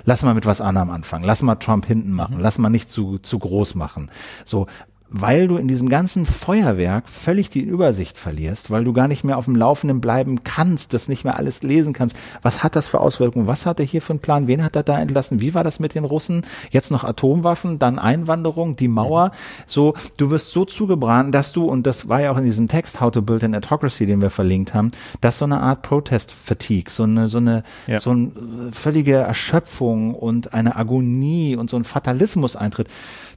lass 0.05 0.23
mal 0.23 0.33
mit 0.33 0.45
was 0.45 0.61
anderem 0.61 0.89
anfangen. 0.89 1.23
Lass 1.25 1.41
mal 1.41 1.55
Trump 1.55 1.85
hinten 1.85 2.11
machen. 2.11 2.37
Mhm. 2.37 2.41
Lass 2.41 2.57
mal 2.57 2.69
nicht 2.69 2.89
zu, 2.89 3.19
zu 3.19 3.39
groß 3.39 3.75
machen. 3.75 4.09
So, 4.45 4.67
weil 5.09 5.47
du 5.47 5.57
in 5.57 5.67
diesem 5.67 5.87
ganzen 5.87 6.25
Feuerwerk 6.25 7.07
völlig 7.07 7.49
die 7.49 7.61
Übersicht 7.61 8.17
verlierst, 8.17 8.71
weil 8.71 8.83
du 8.83 8.91
gar 8.91 9.07
nicht 9.07 9.23
mehr 9.23 9.37
auf 9.37 9.45
dem 9.45 9.55
Laufenden 9.55 10.01
bleiben 10.01 10.43
kannst, 10.43 10.93
das 10.93 11.07
nicht 11.07 11.23
mehr 11.23 11.37
alles 11.37 11.61
lesen 11.61 11.93
kannst. 11.93 12.15
Was 12.41 12.63
hat 12.63 12.75
das 12.75 12.87
für 12.87 12.99
Auswirkungen? 12.99 13.47
Was 13.47 13.65
hat 13.65 13.79
er 13.79 13.85
hier 13.85 14.01
für 14.01 14.13
einen 14.13 14.19
Plan? 14.19 14.47
Wen 14.47 14.63
hat 14.63 14.75
er 14.75 14.83
da 14.83 14.99
entlassen? 14.99 15.41
Wie 15.41 15.53
war 15.53 15.63
das 15.63 15.79
mit 15.79 15.93
den 15.93 16.05
Russen? 16.05 16.43
Jetzt 16.71 16.89
noch 16.89 17.03
Atomwaffen, 17.03 17.77
dann 17.77 17.99
Einwanderung, 17.99 18.75
die 18.75 18.87
Mauer. 18.87 19.31
So, 19.67 19.93
du 20.17 20.31
wirst 20.31 20.51
so 20.51 20.65
zugebrannt, 20.65 21.35
dass 21.35 21.53
du, 21.53 21.65
und 21.65 21.85
das 21.85 22.09
war 22.09 22.21
ja 22.21 22.31
auch 22.31 22.37
in 22.37 22.45
diesem 22.45 22.67
Text 22.67 22.99
How 22.99 23.11
to 23.11 23.21
Build 23.21 23.43
an 23.43 23.55
Autocracy, 23.55 24.07
den 24.07 24.21
wir 24.21 24.31
verlinkt 24.31 24.73
haben, 24.73 24.91
dass 25.21 25.37
so 25.37 25.45
eine 25.45 25.61
Art 25.61 25.83
Protest-Fatigue, 25.83 26.91
so 26.91 27.03
eine, 27.03 27.27
so 27.27 27.37
eine, 27.37 27.63
ja. 27.85 27.99
so 27.99 28.09
eine 28.09 28.31
völlige 28.71 29.17
Erschöpfung 29.17 30.15
und 30.15 30.53
eine 30.53 30.75
Agonie 30.75 31.55
und 31.55 31.69
so 31.69 31.77
ein 31.77 31.83
Fatalismus 31.83 32.55
eintritt. 32.55 32.87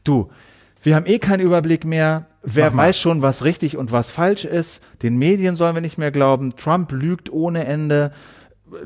Du, 0.03 0.31
wir 0.89 0.97
haben 0.97 1.05
eh 1.05 1.19
keinen 1.19 1.41
Überblick 1.41 1.85
mehr. 1.85 2.29
Wer 2.43 2.75
weiß 2.75 2.99
schon, 2.99 3.21
was 3.21 3.45
richtig 3.45 3.77
und 3.77 3.93
was 3.93 4.11
falsch 4.11 4.47
ist. 4.47 4.83
Den 5.03 5.19
Medien 5.19 5.55
sollen 5.55 5.75
wir 5.75 5.83
nicht 5.83 5.99
mehr 5.99 6.11
glauben. 6.11 6.57
Trump 6.57 6.93
lügt 6.93 7.31
ohne 7.31 7.67
Ende. 7.67 8.11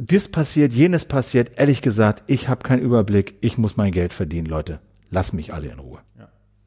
Dies 0.00 0.26
passiert, 0.26 0.72
jenes 0.72 1.04
passiert. 1.04 1.60
Ehrlich 1.60 1.80
gesagt, 1.80 2.24
ich 2.26 2.48
habe 2.48 2.64
keinen 2.64 2.82
Überblick. 2.82 3.36
Ich 3.40 3.56
muss 3.56 3.76
mein 3.76 3.92
Geld 3.92 4.12
verdienen, 4.12 4.48
Leute. 4.48 4.80
Lass 5.10 5.32
mich 5.32 5.54
alle 5.54 5.68
in 5.68 5.78
Ruhe. 5.78 6.00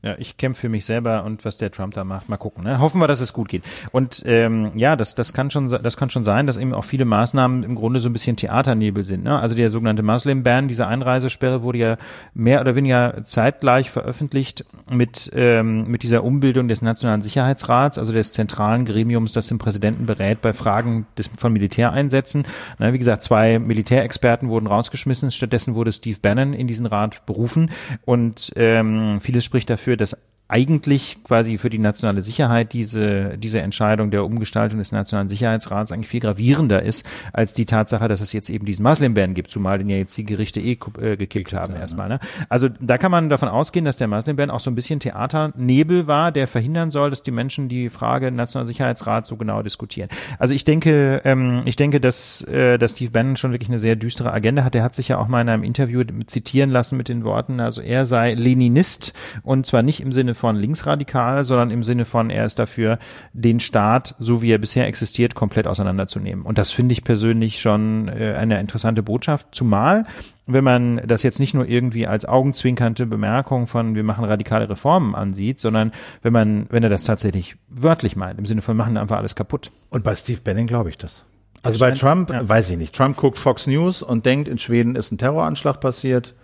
Ja, 0.05 0.13
ich 0.19 0.37
kämpfe 0.37 0.61
für 0.61 0.69
mich 0.69 0.85
selber 0.85 1.23
und 1.23 1.45
was 1.45 1.57
der 1.57 1.71
Trump 1.71 1.95
da 1.95 2.03
macht, 2.03 2.29
mal 2.29 2.37
gucken. 2.37 2.63
Ne? 2.63 2.79
Hoffen 2.79 3.01
wir, 3.01 3.07
dass 3.07 3.21
es 3.21 3.33
gut 3.33 3.49
geht. 3.49 3.63
Und 3.91 4.21
ähm, 4.27 4.71
ja, 4.75 4.95
das, 4.95 5.15
das 5.15 5.33
kann 5.33 5.49
schon, 5.49 5.69
das 5.69 5.97
kann 5.97 6.11
schon 6.11 6.23
sein, 6.23 6.45
dass 6.45 6.57
eben 6.57 6.75
auch 6.75 6.85
viele 6.85 7.05
Maßnahmen 7.05 7.63
im 7.63 7.73
Grunde 7.73 7.99
so 7.99 8.07
ein 8.07 8.13
bisschen 8.13 8.35
Theaternebel 8.35 9.03
sind. 9.03 9.23
Ne? 9.23 9.39
Also 9.39 9.55
der 9.55 9.71
sogenannte 9.71 10.03
Muslim-Ban, 10.03 10.67
diese 10.67 10.85
Einreisesperre 10.85 11.63
wurde 11.63 11.79
ja 11.79 11.97
mehr 12.35 12.61
oder 12.61 12.75
weniger 12.75 13.23
zeitgleich 13.25 13.89
veröffentlicht 13.89 14.63
mit 14.91 15.31
ähm, 15.33 15.87
mit 15.87 16.03
dieser 16.03 16.23
Umbildung 16.23 16.67
des 16.67 16.83
Nationalen 16.83 17.23
Sicherheitsrats, 17.23 17.97
also 17.97 18.11
des 18.11 18.31
zentralen 18.31 18.85
Gremiums, 18.85 19.33
das 19.33 19.47
den 19.47 19.57
Präsidenten 19.57 20.05
berät 20.05 20.39
bei 20.39 20.53
Fragen 20.53 21.07
des, 21.17 21.31
von 21.35 21.51
Militäreinsätzen. 21.51 22.45
Na, 22.77 22.93
wie 22.93 22.99
gesagt, 22.99 23.23
zwei 23.23 23.57
Militärexperten 23.57 24.49
wurden 24.49 24.67
rausgeschmissen. 24.67 25.31
Stattdessen 25.31 25.73
wurde 25.73 25.91
Steve 25.91 26.19
Bannon 26.21 26.53
in 26.53 26.67
diesen 26.67 26.85
Rat 26.85 27.25
berufen 27.25 27.71
und 28.05 28.51
ähm, 28.55 29.19
vieles 29.19 29.43
spricht 29.43 29.71
dafür 29.71 29.94
dass 29.97 30.17
eigentlich 30.47 31.17
quasi 31.23 31.57
für 31.57 31.71
die 31.71 31.79
nationale 31.79 32.21
Sicherheit 32.21 32.73
diese, 32.73 33.37
diese 33.37 33.61
Entscheidung 33.61 34.11
der 34.11 34.23
Umgestaltung 34.23 34.77
des 34.77 34.91
Nationalen 34.91 35.27
Sicherheitsrats 35.27 35.91
eigentlich 35.91 36.09
viel 36.09 36.19
gravierender 36.19 36.83
ist, 36.83 37.05
als 37.33 37.53
die 37.53 37.65
Tatsache, 37.65 38.07
dass 38.07 38.21
es 38.21 38.31
jetzt 38.31 38.51
eben 38.51 38.65
diesen 38.65 38.83
Muslim-Ban 38.83 39.33
gibt, 39.33 39.49
zumal 39.49 39.79
den 39.79 39.89
ja 39.89 39.97
jetzt 39.97 40.15
die 40.17 40.25
Gerichte 40.25 40.59
eh 40.59 40.77
äh, 41.01 41.17
gekippt 41.17 41.53
haben 41.53 41.73
ja, 41.73 41.79
erstmal. 41.79 42.09
Ne? 42.09 42.19
Also 42.47 42.69
da 42.79 42.99
kann 42.99 43.11
man 43.11 43.29
davon 43.29 43.49
ausgehen, 43.49 43.85
dass 43.85 43.97
der 43.97 44.07
Muslim-Ban 44.07 44.51
auch 44.51 44.59
so 44.59 44.69
ein 44.69 44.75
bisschen 44.75 44.99
Theaternebel 44.99 46.05
war, 46.05 46.31
der 46.31 46.47
verhindern 46.47 46.91
soll, 46.91 47.09
dass 47.09 47.23
die 47.23 47.31
Menschen 47.31 47.67
die 47.67 47.89
Frage 47.89 48.31
Nationaler 48.31 48.67
Sicherheitsrat 48.67 49.25
so 49.25 49.37
genau 49.37 49.63
diskutieren. 49.63 50.09
Also 50.37 50.53
ich 50.53 50.63
denke, 50.63 51.21
ähm, 51.25 51.63
ich 51.65 51.75
denke, 51.75 51.99
dass, 51.99 52.43
äh, 52.43 52.77
dass 52.77 52.91
Steve 52.91 53.09
Bannon 53.09 53.35
schon 53.35 53.51
wirklich 53.51 53.69
eine 53.69 53.79
sehr 53.79 53.95
düstere 53.95 54.31
Agenda 54.31 54.63
hat. 54.63 54.75
Er 54.75 54.83
hat 54.83 54.93
sich 54.93 55.07
ja 55.07 55.17
auch 55.17 55.27
mal 55.27 55.41
in 55.41 55.49
einem 55.49 55.63
Interview 55.63 56.03
zitieren 56.27 56.69
lassen 56.69 56.97
mit 56.97 57.09
den 57.09 57.23
Worten, 57.23 57.59
also 57.59 57.81
er 57.81 58.05
sei 58.05 58.35
Leninist 58.35 59.13
und 59.41 59.65
zwar 59.65 59.81
nicht 59.81 60.01
im 60.01 60.11
Sinne 60.11 60.34
von 60.35 60.55
linksradikal, 60.55 61.43
sondern 61.43 61.71
im 61.71 61.83
Sinne 61.83 62.05
von, 62.05 62.29
er 62.29 62.45
ist 62.45 62.59
dafür, 62.59 62.99
den 63.33 63.59
Staat, 63.59 64.15
so 64.19 64.41
wie 64.41 64.51
er 64.51 64.57
bisher 64.57 64.87
existiert, 64.87 65.35
komplett 65.35 65.67
auseinanderzunehmen. 65.67 66.45
Und 66.45 66.57
das 66.57 66.71
finde 66.71 66.93
ich 66.93 67.03
persönlich 67.03 67.59
schon 67.59 68.07
äh, 68.07 68.35
eine 68.37 68.59
interessante 68.59 69.03
Botschaft, 69.03 69.47
zumal 69.51 70.03
wenn 70.47 70.63
man 70.63 70.97
das 71.05 71.23
jetzt 71.23 71.39
nicht 71.39 71.53
nur 71.53 71.67
irgendwie 71.67 72.07
als 72.07 72.25
augenzwinkernde 72.25 73.05
Bemerkung 73.05 73.67
von 73.67 73.95
wir 73.95 74.03
machen 74.03 74.25
radikale 74.25 74.69
Reformen 74.69 75.15
ansieht, 75.15 75.59
sondern 75.59 75.91
wenn 76.21 76.33
man, 76.33 76.67
wenn 76.69 76.83
er 76.83 76.89
das 76.89 77.03
tatsächlich 77.03 77.55
wörtlich 77.67 78.15
meint, 78.15 78.37
im 78.37 78.45
Sinne 78.45 78.61
von 78.61 78.77
machen 78.77 78.97
einfach 78.97 79.17
alles 79.17 79.35
kaputt. 79.35 79.71
Und 79.89 80.03
bei 80.03 80.15
Steve 80.15 80.41
Bannon 80.43 80.67
glaube 80.67 80.89
ich 80.89 80.97
das. 80.97 81.25
Also 81.63 81.79
bei 81.79 81.91
Trump, 81.91 82.29
ja. 82.29 82.47
weiß 82.47 82.69
ich 82.69 82.77
nicht. 82.77 82.95
Trump 82.95 83.17
guckt 83.17 83.39
Fox 83.39 83.65
News 83.65 84.03
und 84.03 84.25
denkt, 84.27 84.47
in 84.47 84.59
Schweden 84.59 84.95
ist 84.95 85.11
ein 85.11 85.17
Terroranschlag 85.17 85.81
passiert. 85.81 86.35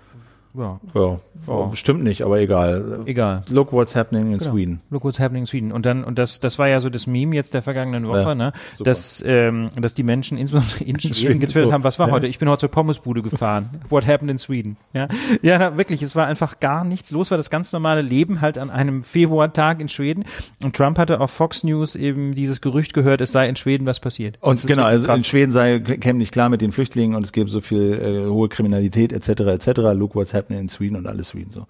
Ja. 0.53 0.80
ja. 0.94 1.19
Oh, 1.48 1.72
stimmt 1.73 2.03
nicht, 2.03 2.23
aber 2.23 2.40
egal. 2.40 3.03
Egal. 3.06 3.44
Look 3.49 3.72
what's 3.72 3.95
happening 3.95 4.32
in 4.32 4.38
genau. 4.38 4.52
Sweden. 4.52 4.82
Look 4.90 5.03
what's 5.03 5.19
happening 5.19 5.44
in 5.44 5.48
Sweden. 5.48 5.72
Und 5.72 5.86
dann, 5.86 6.03
und 6.03 6.18
das, 6.18 6.40
das 6.40 6.60
war 6.60 6.68
ja 6.68 6.80
so 6.80 6.90
das 6.90 7.07
Meme 7.07 7.36
jetzt 7.36 7.53
der 7.53 7.61
vergangenen 7.61 8.07
Woche, 8.07 8.19
ja, 8.19 8.36
ne? 8.36 8.53
Dass, 8.80 9.23
ähm, 9.26 9.69
dass 9.80 9.94
die 9.94 10.03
Menschen 10.03 10.38
insbesondere 10.38 10.84
in 10.84 10.99
Schweden 10.99 11.40
getwittert 11.40 11.69
so. 11.69 11.73
haben, 11.73 11.84
was 11.84 11.99
war 11.99 12.07
ja. 12.07 12.14
heute? 12.14 12.28
Ich 12.28 12.38
bin 12.38 12.49
heute 12.49 12.61
zur 12.61 12.69
Pommesbude 12.69 13.22
gefahren. 13.22 13.69
What 13.90 14.06
happened 14.06 14.30
in 14.30 14.38
Sweden? 14.38 14.78
Ja. 14.94 15.07
Ja, 15.41 15.57
na, 15.57 15.78
wirklich, 15.78 16.02
es 16.02 16.15
war 16.15 16.28
einfach 16.28 16.60
gar 16.60 16.84
nichts 16.84 17.11
los, 17.11 17.32
war 17.32 17.38
das 17.38 17.49
ganz 17.49 17.72
normale 17.72 18.02
Leben 18.02 18.41
halt 18.41 18.57
an 18.57 18.69
einem 18.69 19.03
Februartag 19.03 19.82
in 19.82 19.90
Schweden. 19.90 20.26
Und 20.61 20.76
Trump 20.76 20.99
hatte 20.99 21.22
auf 21.22 21.32
Fox 21.32 21.64
News 21.64 21.95
eben 21.95 22.36
dieses 22.36 22.61
Gerücht 22.61 22.94
gehört, 22.94 23.22
es 23.22 23.32
sei 23.32 23.48
in 23.48 23.56
Schweden 23.56 23.88
was 23.88 23.99
passiert. 23.99 24.38
Und 24.41 24.65
genau, 24.68 24.84
also 24.84 25.11
in 25.11 25.23
Schweden 25.23 25.52
sei, 25.52 25.80
käme 25.80 26.19
nicht 26.19 26.34
klar 26.34 26.49
mit 26.49 26.61
den 26.61 26.72
Flüchtlingen 26.72 27.15
und 27.15 27.23
es 27.23 27.32
gäbe 27.32 27.49
so 27.49 27.61
viel 27.61 27.94
äh, 27.94 28.30
hohe 28.30 28.49
Kriminalität 28.49 29.14
etc. 29.14 29.41
etc. 29.41 29.68
Look 29.95 30.14
what's 30.14 30.34
happening 30.34 30.41
in 30.50 30.70
Sweden 30.70 30.98
und 30.98 31.08
alles 31.08 31.30
Sweden 31.30 31.52
so. 31.52 31.68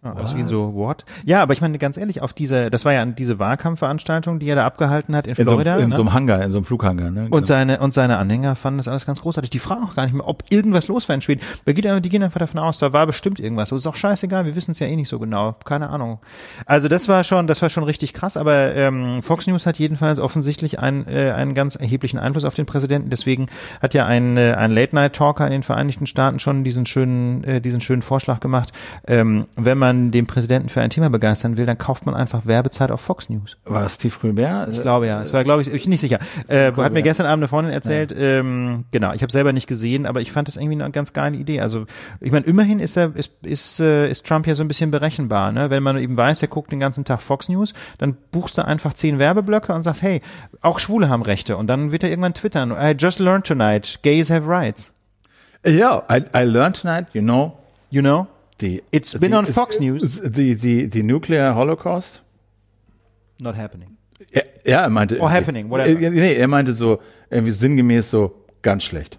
Ah, 0.00 0.12
aus 0.12 0.36
wie 0.36 0.46
so, 0.46 0.74
what? 0.74 1.04
Ja, 1.24 1.42
aber 1.42 1.54
ich 1.54 1.60
meine 1.60 1.76
ganz 1.76 1.96
ehrlich, 1.96 2.22
auf 2.22 2.32
diese, 2.32 2.70
das 2.70 2.84
war 2.84 2.92
ja 2.92 3.04
diese 3.04 3.40
Wahlkampfveranstaltung, 3.40 4.38
die 4.38 4.48
er 4.48 4.54
da 4.54 4.64
abgehalten 4.64 5.16
hat 5.16 5.26
in, 5.26 5.34
in 5.34 5.44
Florida. 5.44 5.74
So, 5.74 5.82
in 5.82 5.88
ne? 5.88 5.96
so 5.96 6.02
einem 6.02 6.12
Hangar, 6.12 6.44
in 6.44 6.52
so 6.52 6.58
einem 6.58 6.64
Flughangar. 6.64 7.10
Ne? 7.10 7.24
Genau. 7.24 7.36
Und 7.36 7.48
seine 7.48 7.80
und 7.80 7.92
seine 7.92 8.18
Anhänger 8.18 8.54
fanden 8.54 8.78
das 8.78 8.86
alles 8.86 9.06
ganz 9.06 9.22
großartig. 9.22 9.50
Die 9.50 9.58
fragen 9.58 9.82
auch 9.82 9.96
gar 9.96 10.04
nicht 10.04 10.14
mehr, 10.14 10.28
ob 10.28 10.44
irgendwas 10.50 10.86
los 10.86 11.08
war 11.08 11.16
in 11.16 11.20
Schweden. 11.20 11.40
Die 11.66 11.74
gehen 11.74 12.22
einfach 12.22 12.38
davon 12.38 12.60
aus, 12.60 12.78
da 12.78 12.92
war 12.92 13.06
bestimmt 13.06 13.40
irgendwas. 13.40 13.70
Das 13.70 13.80
ist 13.80 13.86
auch 13.88 13.96
scheißegal, 13.96 14.44
wir 14.46 14.54
wissen 14.54 14.70
es 14.70 14.78
ja 14.78 14.86
eh 14.86 14.94
nicht 14.94 15.08
so 15.08 15.18
genau. 15.18 15.56
Keine 15.64 15.90
Ahnung. 15.90 16.20
Also 16.64 16.86
das 16.86 17.08
war 17.08 17.24
schon, 17.24 17.48
das 17.48 17.60
war 17.60 17.68
schon 17.68 17.82
richtig 17.82 18.12
krass, 18.14 18.36
aber 18.36 18.76
ähm, 18.76 19.20
Fox 19.22 19.48
News 19.48 19.66
hat 19.66 19.80
jedenfalls 19.80 20.20
offensichtlich 20.20 20.78
einen, 20.78 21.08
äh, 21.08 21.32
einen 21.32 21.54
ganz 21.54 21.74
erheblichen 21.74 22.20
Einfluss 22.20 22.44
auf 22.44 22.54
den 22.54 22.66
Präsidenten. 22.66 23.10
Deswegen 23.10 23.46
hat 23.82 23.94
ja 23.94 24.06
ein, 24.06 24.36
äh, 24.36 24.54
ein 24.56 24.70
Late-Night-Talker 24.70 25.44
in 25.44 25.50
den 25.50 25.62
Vereinigten 25.64 26.06
Staaten 26.06 26.38
schon 26.38 26.62
diesen 26.62 26.86
schönen, 26.86 27.42
äh, 27.42 27.60
diesen 27.60 27.80
schönen 27.80 28.02
Vorschlag 28.02 28.38
gemacht, 28.38 28.72
ähm, 29.08 29.46
wenn 29.56 29.76
man 29.76 29.87
den 29.92 30.26
Präsidenten 30.26 30.68
für 30.68 30.80
ein 30.80 30.90
Thema 30.90 31.10
begeistern 31.10 31.56
will, 31.56 31.66
dann 31.66 31.78
kauft 31.78 32.06
man 32.06 32.14
einfach 32.14 32.46
Werbezeit 32.46 32.90
auf 32.90 33.00
Fox 33.00 33.28
News. 33.28 33.56
War 33.64 33.82
das 33.82 33.94
Steve 33.94 34.14
Colbert? 34.18 34.68
Ich 34.72 34.80
glaube 34.80 35.06
ja. 35.06 35.22
Es 35.22 35.32
war, 35.32 35.44
glaube 35.44 35.62
ich, 35.62 35.72
ich 35.72 35.82
bin 35.82 35.90
nicht 35.90 36.00
sicher. 36.00 36.18
Äh, 36.48 36.72
hat 36.72 36.92
mir 36.92 37.02
gestern 37.02 37.26
Abend 37.26 37.42
eine 37.42 37.48
Freundin 37.48 37.72
erzählt, 37.72 38.12
ja. 38.12 38.18
ähm, 38.18 38.84
genau, 38.90 39.12
ich 39.12 39.22
habe 39.22 39.32
selber 39.32 39.52
nicht 39.52 39.66
gesehen, 39.66 40.06
aber 40.06 40.20
ich 40.20 40.32
fand 40.32 40.48
das 40.48 40.56
irgendwie 40.56 40.80
eine 40.80 40.90
ganz 40.90 41.12
geile 41.12 41.36
Idee. 41.36 41.60
Also 41.60 41.86
ich 42.20 42.32
meine, 42.32 42.46
immerhin 42.46 42.80
ist 42.80 42.96
er, 42.96 43.14
ist, 43.14 43.32
ist, 43.44 43.80
äh, 43.80 44.08
ist 44.08 44.26
Trump 44.26 44.46
ja 44.46 44.54
so 44.54 44.62
ein 44.64 44.68
bisschen 44.68 44.90
berechenbar, 44.90 45.52
ne? 45.52 45.70
Wenn 45.70 45.82
man 45.82 45.98
eben 45.98 46.16
weiß, 46.16 46.42
er 46.42 46.48
guckt 46.48 46.72
den 46.72 46.80
ganzen 46.80 47.04
Tag 47.04 47.20
Fox 47.20 47.48
News, 47.48 47.74
dann 47.98 48.16
buchst 48.30 48.58
du 48.58 48.64
einfach 48.64 48.92
zehn 48.94 49.18
Werbeblöcke 49.18 49.72
und 49.72 49.82
sagst, 49.82 50.02
hey, 50.02 50.20
auch 50.60 50.78
Schwule 50.78 51.08
haben 51.08 51.22
Rechte. 51.22 51.56
Und 51.56 51.66
dann 51.66 51.92
wird 51.92 52.02
er 52.02 52.10
irgendwann 52.10 52.34
twittern, 52.34 52.72
I 52.72 52.94
just 52.98 53.18
learned 53.18 53.46
tonight, 53.46 54.00
gays 54.02 54.30
have 54.30 54.48
rights. 54.48 54.92
Ja, 55.66 56.02
I, 56.10 56.22
I 56.34 56.44
learned 56.44 56.80
tonight, 56.80 57.06
you 57.12 57.22
know. 57.22 57.58
You 57.90 58.02
know? 58.02 58.26
The, 58.60 58.82
It's 58.90 59.14
been 59.18 59.30
the, 59.30 59.38
on 59.38 59.46
Fox 59.46 59.78
News. 59.78 60.20
The, 60.20 60.54
the, 60.54 60.86
the 60.86 61.02
nuclear 61.02 61.54
holocaust? 61.54 62.22
Not 63.40 63.56
happening. 63.56 63.96
Ja, 64.64 64.82
er 64.82 64.90
meinte. 64.90 65.20
Or 65.20 65.30
happening, 65.30 65.70
whatever. 65.70 66.10
Nee, 66.10 66.34
er 66.34 66.48
meinte 66.48 66.72
so, 66.72 67.00
irgendwie 67.30 67.52
sinngemäß 67.52 68.10
so, 68.10 68.44
ganz 68.62 68.84
schlecht. 68.84 69.18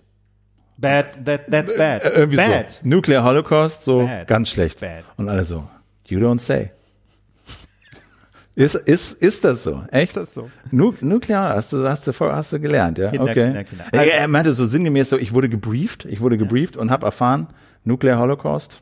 Bad, 0.77 1.25
that, 1.25 1.49
that's 1.49 1.75
bad. 1.75 2.03
Irgendwie 2.03 2.37
bad. 2.37 2.71
So, 2.71 2.79
Nuclear 2.83 3.23
Holocaust, 3.23 3.83
so, 3.83 4.05
bad. 4.05 4.27
ganz 4.27 4.49
schlecht. 4.49 4.79
Bad. 4.81 5.03
Und 5.17 5.29
alle 5.29 5.43
so, 5.43 5.67
you 6.07 6.19
don't 6.19 6.39
say. 6.39 6.71
Ist, 8.55 8.75
ist, 8.75 9.13
ist 9.13 9.45
das 9.45 9.63
so? 9.63 9.83
Echt? 9.89 10.09
Ist 10.09 10.17
das 10.17 10.33
so? 10.33 10.49
Nu 10.69 10.93
Nuklear, 10.99 11.55
hast 11.55 11.71
du, 11.71 11.87
hast 11.87 12.05
du, 12.07 12.13
hast 12.19 12.51
du 12.51 12.59
gelernt, 12.59 12.97
ja? 12.97 13.09
Kinder, 13.09 13.23
okay. 13.23 13.45
Kinder, 13.45 13.63
Kinder. 13.63 13.85
Er, 13.93 14.13
er 14.13 14.27
meinte 14.27 14.51
so 14.51 14.65
sinngemäß 14.65 15.09
so, 15.09 15.17
ich 15.17 15.33
wurde 15.33 15.47
gebrieft, 15.47 16.03
ich 16.03 16.19
wurde 16.19 16.37
gebrieft 16.37 16.75
ja. 16.75 16.81
und 16.81 16.91
habe 16.91 17.05
erfahren, 17.05 17.47
Nuclear 17.85 18.19
Holocaust, 18.19 18.81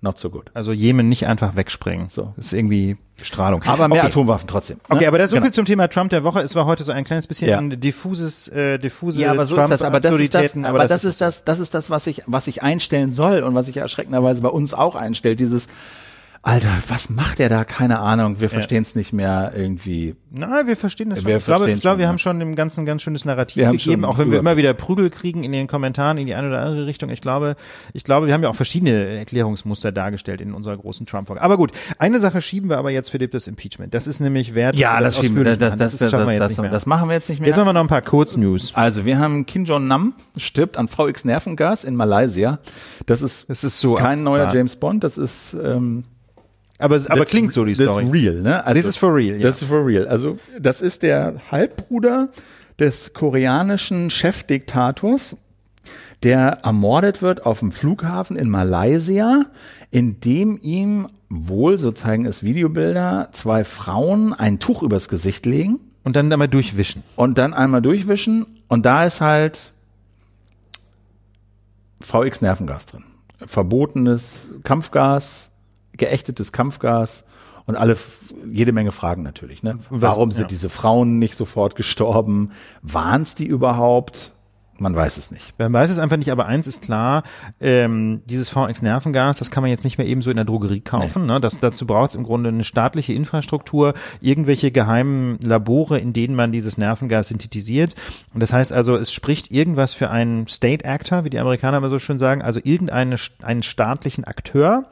not 0.00 0.18
so 0.18 0.30
good. 0.30 0.50
Also 0.54 0.72
Jemen 0.72 1.08
nicht 1.08 1.26
einfach 1.26 1.56
wegspringen. 1.56 2.08
So. 2.08 2.32
Das 2.36 2.46
ist 2.46 2.52
irgendwie 2.52 2.96
Strahlung. 3.20 3.62
Aber 3.64 3.88
mehr 3.88 3.98
okay. 3.98 4.08
Atomwaffen 4.08 4.46
trotzdem. 4.46 4.76
ne? 4.88 4.96
Okay, 4.96 5.06
aber 5.06 5.18
das 5.18 5.26
ist 5.26 5.30
so 5.30 5.36
Genau. 5.36 5.46
viel 5.46 5.52
zum 5.52 5.64
Thema 5.64 5.88
Trump 5.88 6.10
der 6.10 6.22
Woche. 6.22 6.40
Es 6.40 6.54
war 6.54 6.66
heute 6.66 6.84
so 6.84 6.92
ein 6.92 7.02
kleines 7.04 7.26
bisschen 7.26 7.48
Ja. 7.48 7.58
ein 7.58 7.80
diffuses, 7.80 8.46
äh, 8.48 8.78
diffuse 8.78 9.20
Ja, 9.20 9.32
aber 9.32 9.44
so 9.46 9.56
ist 9.58 9.68
das. 9.70 9.82
Aber 9.82 9.98
das 10.00 10.12
ist 10.18 10.34
das, 10.34 10.52
Trump-Autoritäten, 10.52 10.64
aber 10.66 10.86
das 10.86 11.04
ist 11.04 11.20
das, 11.20 11.42
das 11.44 11.58
ist 11.58 11.74
das, 11.74 11.90
was 11.90 12.06
ich, 12.06 12.22
was 12.26 12.46
ich 12.46 12.62
einstellen 12.62 13.10
soll 13.10 13.42
und 13.42 13.54
was 13.54 13.66
ich 13.68 13.76
erschreckenderweise 13.78 14.40
bei 14.42 14.48
uns 14.50 14.72
auch 14.72 14.94
einstellt. 14.94 15.40
Dieses, 15.40 15.66
Alter, 16.42 16.70
was 16.86 17.10
macht 17.10 17.40
der 17.40 17.48
da? 17.48 17.64
Keine 17.64 17.98
Ahnung. 17.98 18.40
Wir 18.40 18.48
verstehen 18.48 18.82
es 18.82 18.94
nicht 18.94 19.12
mehr 19.12 19.52
irgendwie. 19.56 20.14
Na, 20.30 20.66
wir 20.66 20.76
verstehen 20.76 21.10
das 21.10 21.20
schon. 21.20 21.28
Wir 21.28 21.38
ich 21.38 21.44
glaube, 21.44 21.70
ich 21.70 21.80
glaube, 21.80 21.98
wir 21.98 22.04
ja. 22.04 22.08
haben 22.08 22.18
schon 22.18 22.38
dem 22.38 22.54
Ganzen 22.54 22.82
ein 22.82 22.86
ganz 22.86 23.02
schönes 23.02 23.24
Narrativ 23.24 23.56
Wir 23.56 23.66
haben 23.66 23.76
gegeben, 23.76 24.04
auch 24.04 24.18
wenn 24.18 24.30
wir 24.30 24.38
immer 24.38 24.56
wieder 24.56 24.72
Prügel 24.72 25.10
kriegen 25.10 25.42
in 25.42 25.52
den 25.52 25.66
Kommentaren 25.66 26.16
in 26.16 26.26
die 26.26 26.34
eine 26.34 26.48
oder 26.48 26.62
andere 26.62 26.86
Richtung. 26.86 27.10
Ich 27.10 27.20
glaube, 27.20 27.56
ich 27.92 28.04
glaube, 28.04 28.26
wir 28.26 28.34
haben 28.34 28.42
ja 28.42 28.48
auch 28.48 28.54
verschiedene 28.54 29.18
Erklärungsmuster 29.18 29.90
dargestellt 29.90 30.40
in 30.40 30.54
unserer 30.54 30.76
großen 30.76 31.06
Trump-Folge. 31.06 31.42
Aber 31.42 31.56
gut, 31.56 31.72
eine 31.98 32.20
Sache 32.20 32.40
schieben 32.40 32.70
wir 32.70 32.78
aber 32.78 32.90
jetzt 32.90 33.10
Philipp 33.10 33.32
das 33.32 33.48
Impeachment. 33.48 33.92
Das 33.92 34.06
ist 34.06 34.20
nämlich 34.20 34.54
wert. 34.54 34.76
Ja, 34.76 34.98
wir 34.98 35.04
das, 35.04 35.16
schieben 35.16 35.36
wir, 35.36 35.44
das, 35.44 35.58
machen. 35.58 35.78
das, 35.78 35.96
das, 35.96 36.10
schaffen 36.10 36.26
wir 36.26 36.34
jetzt 36.34 36.40
das, 36.40 36.48
nicht 36.50 36.58
das, 36.58 36.62
mehr. 36.62 36.70
das 36.70 36.86
machen 36.86 37.08
wir 37.08 37.14
jetzt 37.14 37.28
nicht 37.28 37.40
mehr. 37.40 37.48
Jetzt 37.48 37.56
machen 37.56 37.68
wir 37.68 37.72
noch 37.72 37.80
ein 37.80 37.88
paar 37.88 38.02
Kurznews. 38.02 38.74
Also 38.74 39.04
wir 39.04 39.18
haben 39.18 39.44
Kim 39.44 39.64
Jong 39.64 39.88
Nam 39.88 40.14
stirbt 40.36 40.76
an 40.76 40.88
VX 40.88 41.24
Nervengas 41.24 41.84
in 41.84 41.96
Malaysia. 41.96 42.60
Das 43.06 43.22
ist, 43.22 43.50
Das 43.50 43.64
ist 43.64 43.80
so 43.80 43.94
kein 43.94 44.22
neuer. 44.22 44.52
James 44.52 44.76
Bond. 44.76 45.02
Das 45.02 45.18
ist 45.18 45.54
ähm, 45.54 46.04
Aber, 46.78 46.94
aber 46.96 47.20
das- 47.20 47.28
klingt 47.30 47.52
so 47.52 47.64
die 47.64 47.72
das 47.74 47.86
Story. 47.86 48.04
ist 48.06 48.12
real, 48.12 48.34
ne? 48.42 48.64
Also, 48.64 48.78
This 48.80 48.86
is 48.88 48.96
for 48.96 49.14
real, 49.14 49.36
ja. 49.36 49.42
Das 49.46 49.60
ist 49.62 49.68
for 49.68 49.84
real. 49.86 50.06
Also 50.08 50.38
das 50.60 50.80
ist 50.80 51.02
der 51.02 51.34
Halbbruder 51.50 52.28
des 52.78 53.12
koreanischen 53.12 54.10
Chefdiktators, 54.10 55.36
der 56.22 56.60
ermordet 56.62 57.20
wird 57.22 57.44
auf 57.46 57.58
dem 57.60 57.72
Flughafen 57.72 58.36
in 58.36 58.48
Malaysia, 58.48 59.42
indem 59.90 60.58
ihm 60.62 61.08
wohl, 61.30 61.78
so 61.78 61.90
zeigen 61.92 62.26
es 62.26 62.42
Videobilder, 62.42 63.28
zwei 63.32 63.64
Frauen 63.64 64.32
ein 64.32 64.58
Tuch 64.60 64.82
übers 64.82 65.08
Gesicht 65.08 65.46
legen 65.46 65.80
Und 66.04 66.14
dann 66.16 66.32
einmal 66.32 66.48
durchwischen. 66.48 67.02
und 67.16 67.38
dann 67.38 67.52
einmal 67.54 67.82
durchwischen 67.82 68.46
und 68.68 68.86
da 68.86 69.04
ist 69.04 69.20
halt 69.20 69.72
VX 72.00 72.40
Nervengas 72.40 72.86
drin. 72.86 73.04
Verbotenes 73.44 74.52
Kampfgas, 74.64 75.47
geächtetes 75.98 76.52
Kampfgas 76.52 77.24
und 77.66 77.76
alle 77.76 77.96
jede 78.50 78.72
Menge 78.72 78.92
Fragen 78.92 79.22
natürlich, 79.22 79.62
ne? 79.62 79.78
Warum 79.90 80.32
sind 80.32 80.42
ja. 80.42 80.48
diese 80.48 80.70
Frauen 80.70 81.18
nicht 81.18 81.36
sofort 81.36 81.76
gestorben? 81.76 82.50
Waren 82.82 83.22
es 83.22 83.34
die 83.34 83.46
überhaupt? 83.46 84.32
Man 84.78 84.94
weiß 84.94 85.16
es 85.16 85.30
nicht. 85.30 85.58
Man 85.58 85.72
weiß 85.72 85.90
es 85.90 85.98
einfach 85.98 86.16
nicht, 86.16 86.30
aber 86.30 86.46
eins 86.46 86.66
ist 86.66 86.82
klar, 86.82 87.24
ähm, 87.60 88.22
dieses 88.26 88.48
VX-Nervengas, 88.48 89.38
das 89.38 89.50
kann 89.50 89.62
man 89.62 89.70
jetzt 89.70 89.84
nicht 89.84 89.98
mehr 89.98 90.06
eben 90.06 90.22
so 90.22 90.30
in 90.30 90.36
der 90.36 90.44
Drogerie 90.44 90.80
kaufen. 90.80 91.26
Ne? 91.26 91.40
Das, 91.40 91.58
dazu 91.58 91.86
braucht 91.86 92.10
es 92.10 92.16
im 92.16 92.22
Grunde 92.22 92.50
eine 92.50 92.62
staatliche 92.62 93.12
Infrastruktur, 93.12 93.94
irgendwelche 94.20 94.70
geheimen 94.70 95.38
Labore, 95.42 95.98
in 95.98 96.12
denen 96.12 96.36
man 96.36 96.52
dieses 96.52 96.78
Nervengas 96.78 97.28
synthetisiert. 97.28 97.94
Und 98.34 98.40
das 98.40 98.52
heißt 98.52 98.72
also, 98.72 98.94
es 98.94 99.12
spricht 99.12 99.50
irgendwas 99.50 99.94
für 99.94 100.10
einen 100.10 100.46
State 100.46 100.84
Actor, 100.84 101.24
wie 101.24 101.30
die 101.30 101.40
Amerikaner 101.40 101.78
immer 101.78 101.90
so 101.90 101.98
schön 101.98 102.18
sagen, 102.18 102.42
also 102.42 102.60
irgendeinen 102.62 103.18
einen 103.42 103.62
staatlichen 103.62 104.24
Akteur. 104.24 104.84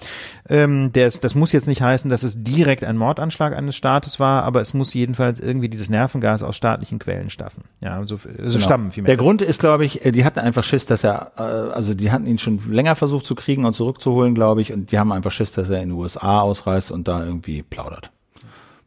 Ähm, 0.48 0.92
der 0.92 1.06
ist, 1.06 1.24
das 1.24 1.34
muss 1.34 1.52
jetzt 1.52 1.68
nicht 1.68 1.82
heißen, 1.82 2.10
dass 2.10 2.22
es 2.22 2.42
direkt 2.42 2.84
ein 2.84 2.96
Mordanschlag 2.96 3.56
eines 3.56 3.76
Staates 3.76 4.18
war, 4.18 4.44
aber 4.44 4.60
es 4.60 4.74
muss 4.74 4.94
jedenfalls 4.94 5.40
irgendwie 5.40 5.68
dieses 5.68 5.90
Nervengas 5.90 6.42
aus 6.42 6.56
staatlichen 6.56 6.98
Quellen 6.98 7.30
staffen. 7.30 7.64
Ja, 7.80 7.92
also, 7.92 8.18
also 8.42 8.58
stammen 8.58 8.90
vielmehr. 8.90 9.08
Der 9.08 9.16
Grund 9.16 9.42
ist, 9.42 9.60
glaube 9.60 9.75
ich, 9.84 10.04
äh, 10.04 10.12
die 10.12 10.24
hatten 10.24 10.38
einfach 10.38 10.64
Schiss, 10.64 10.86
dass 10.86 11.04
er, 11.04 11.32
äh, 11.36 11.42
also 11.42 11.94
die 11.94 12.10
hatten 12.10 12.26
ihn 12.26 12.38
schon 12.38 12.60
länger 12.70 12.94
versucht 12.96 13.26
zu 13.26 13.34
kriegen 13.34 13.64
und 13.64 13.74
zurückzuholen, 13.74 14.34
glaube 14.34 14.62
ich, 14.62 14.72
und 14.72 14.90
die 14.92 14.98
haben 14.98 15.12
einfach 15.12 15.32
Schiss, 15.32 15.52
dass 15.52 15.68
er 15.68 15.82
in 15.82 15.90
die 15.90 15.94
USA 15.94 16.40
ausreist 16.40 16.90
und 16.92 17.08
da 17.08 17.24
irgendwie 17.24 17.62
plaudert. 17.62 18.10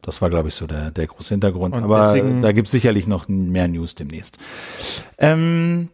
Das 0.02 0.22
war, 0.22 0.30
glaube 0.30 0.48
ich, 0.48 0.54
so 0.54 0.66
der, 0.66 0.90
der 0.90 1.06
große 1.06 1.28
Hintergrund. 1.34 1.76
Und 1.76 1.84
Aber 1.84 2.12
deswegen- 2.14 2.40
da 2.42 2.52
gibt's 2.52 2.70
sicherlich 2.70 3.06
noch 3.06 3.28
mehr 3.28 3.68
News 3.68 3.94
demnächst. 3.94 4.38
Ähm, 5.18 5.90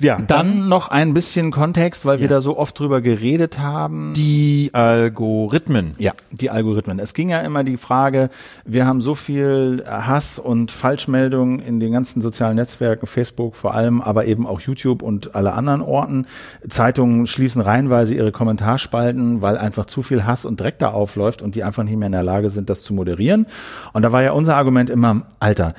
ja, 0.00 0.18
dann 0.18 0.68
noch 0.68 0.88
ein 0.88 1.14
bisschen 1.14 1.50
Kontext, 1.50 2.04
weil 2.04 2.20
wir 2.20 2.28
da 2.28 2.40
so 2.40 2.58
oft 2.58 2.78
drüber 2.78 3.00
geredet 3.00 3.58
haben. 3.58 4.14
die 4.14 4.70
Algorithmen. 4.72 5.94
Ja, 5.98 6.12
die 6.30 6.50
Algorithmen. 6.50 6.98
Es 6.98 7.14
ging 7.14 7.28
ja 7.28 7.40
immer 7.40 7.64
die 7.64 7.76
Frage, 7.76 8.30
wir 8.64 8.86
haben 8.86 9.00
so 9.00 9.14
viel 9.14 9.84
Hass 9.86 10.38
und 10.38 10.70
Falschmeldungen 10.70 11.60
in 11.60 11.80
den 11.80 11.92
ganzen 11.92 12.22
sozialen 12.22 12.56
Netzwerken, 12.56 13.06
Facebook 13.06 13.54
vor 13.54 13.74
allem, 13.74 14.00
aber 14.00 14.24
eben 14.24 14.46
auch 14.46 14.60
YouTube 14.60 15.02
und 15.02 15.34
alle 15.34 15.52
anderen 15.52 15.82
Orten. 15.82 16.26
Zeitungen 16.68 17.26
schließen 17.26 17.60
reihenweise 17.60 18.14
ihre 18.14 18.32
Kommentarspalten, 18.32 19.42
weil 19.42 19.58
einfach 19.58 19.86
zu 19.86 20.02
viel 20.02 20.24
Hass 20.24 20.44
und 20.44 20.58
Dreck 20.58 20.78
da 20.78 20.90
aufläuft 20.90 21.42
und 21.42 21.54
die 21.54 21.62
einfach 21.64 21.84
nicht 21.84 21.96
mehr 21.96 22.06
in 22.06 22.12
der 22.12 22.22
Lage 22.22 22.50
sind, 22.50 22.70
das 22.70 22.82
zu 22.82 22.94
moderieren. 22.94 23.46
Und 23.92 24.02
da 24.02 24.12
war 24.12 24.22
ja 24.22 24.32
unser 24.32 24.56
Argument 24.56 24.88
immer, 24.88 25.26
Alter, 25.40 25.74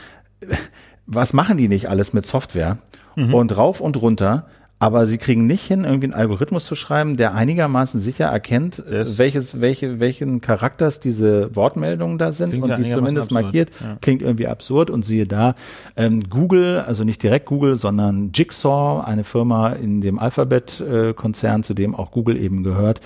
was 1.06 1.34
machen 1.34 1.58
die 1.58 1.68
nicht 1.68 1.90
alles 1.90 2.14
mit 2.14 2.26
Software 2.26 2.78
und 3.16 3.58
rauf 3.58 3.82
und 3.82 4.02
runter? 4.02 4.46
Aber 4.82 5.06
sie 5.06 5.20
kriegen 5.20 5.46
nicht 5.46 5.64
hin, 5.64 5.84
irgendwie 5.84 6.06
einen 6.06 6.16
Algorithmus 6.16 6.66
zu 6.66 6.74
schreiben, 6.74 7.16
der 7.16 7.36
einigermaßen 7.36 8.02
sicher 8.02 8.26
erkennt, 8.26 8.80
äh, 8.80 9.06
welches, 9.20 9.62
welche, 9.62 10.00
welchen 10.00 10.42
Charakters 10.42 11.00
diese 11.00 11.56
Wortmeldungen 11.56 12.18
da 12.18 12.32
sind 12.32 12.50
Klingt 12.50 12.64
und 12.64 12.70
ja 12.72 12.78
die 12.78 12.90
zumindest 12.90 13.28
absurd, 13.28 13.44
markiert. 13.44 13.70
ja. 13.80 13.98
Klingt 14.02 14.24
irgendwie 14.24 14.48
absurd 14.48 14.90
und 14.90 15.06
siehe 15.06 15.28
da, 15.28 15.54
ähm, 15.96 16.24
Google, 16.28 16.80
also 16.80 17.04
nicht 17.04 17.22
direkt 17.22 17.46
Google, 17.46 17.76
sondern 17.76 18.32
Jigsaw, 18.34 19.04
eine 19.06 19.24
Firma 19.24 19.70
in 19.70 20.02
dem 20.02 20.18
Alphabet-Konzern, 20.18 21.62
zu 21.62 21.76
dem 21.76 21.94
auch 21.94 22.10
Google 22.10 22.36
eben 22.36 22.64
gehört, 22.64 23.02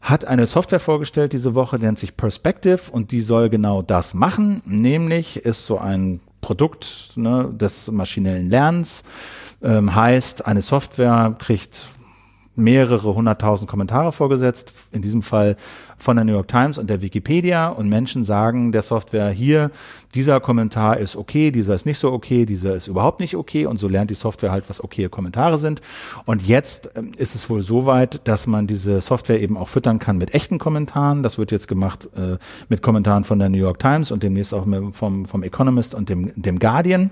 hat 0.00 0.24
eine 0.24 0.46
Software 0.46 0.80
vorgestellt 0.80 1.34
diese 1.34 1.54
Woche, 1.54 1.78
nennt 1.78 1.98
sich 1.98 2.16
Perspective 2.16 2.90
und 2.90 3.10
die 3.10 3.20
soll 3.20 3.50
genau 3.50 3.82
das 3.82 4.14
machen, 4.14 4.62
nämlich 4.64 5.44
ist 5.44 5.66
so 5.66 5.76
ein 5.76 6.20
Produkt 6.40 7.12
ne, 7.16 7.50
des 7.52 7.90
maschinellen 7.90 8.50
Lernens, 8.50 9.04
ähm, 9.62 9.94
heißt, 9.94 10.46
eine 10.46 10.62
Software 10.62 11.34
kriegt 11.38 11.88
mehrere 12.56 13.14
hunderttausend 13.14 13.70
Kommentare 13.70 14.12
vorgesetzt, 14.12 14.72
in 14.92 15.02
diesem 15.02 15.22
Fall 15.22 15.56
von 15.98 16.16
der 16.16 16.24
New 16.24 16.32
York 16.32 16.48
Times 16.48 16.78
und 16.78 16.90
der 16.90 17.00
Wikipedia 17.00 17.68
und 17.68 17.88
Menschen 17.88 18.24
sagen 18.24 18.72
der 18.72 18.82
Software 18.82 19.30
hier, 19.30 19.70
dieser 20.14 20.40
Kommentar 20.40 20.98
ist 20.98 21.16
okay, 21.16 21.50
dieser 21.50 21.74
ist 21.74 21.86
nicht 21.86 21.98
so 21.98 22.12
okay, 22.12 22.46
dieser 22.46 22.74
ist 22.74 22.86
überhaupt 22.86 23.20
nicht 23.20 23.36
okay 23.36 23.66
und 23.66 23.78
so 23.78 23.88
lernt 23.88 24.10
die 24.10 24.14
Software 24.14 24.50
halt, 24.50 24.64
was 24.68 24.82
okaye 24.82 25.08
Kommentare 25.08 25.58
sind. 25.58 25.80
Und 26.24 26.46
jetzt 26.46 26.90
ähm, 26.96 27.12
ist 27.16 27.34
es 27.34 27.48
wohl 27.50 27.62
so 27.62 27.86
weit, 27.86 28.20
dass 28.24 28.46
man 28.46 28.66
diese 28.66 29.00
Software 29.00 29.40
eben 29.40 29.56
auch 29.56 29.68
füttern 29.68 29.98
kann 29.98 30.18
mit 30.18 30.34
echten 30.34 30.58
Kommentaren. 30.58 31.22
Das 31.22 31.38
wird 31.38 31.52
jetzt 31.52 31.68
gemacht 31.68 32.08
äh, 32.16 32.38
mit 32.68 32.82
Kommentaren 32.82 33.24
von 33.24 33.38
der 33.38 33.48
New 33.48 33.58
York 33.58 33.78
Times 33.78 34.10
und 34.10 34.22
demnächst 34.22 34.54
auch 34.54 34.64
mit, 34.64 34.96
vom, 34.96 35.26
vom 35.26 35.42
Economist 35.42 35.94
und 35.94 36.08
dem, 36.08 36.32
dem 36.34 36.58
Guardian. 36.58 37.10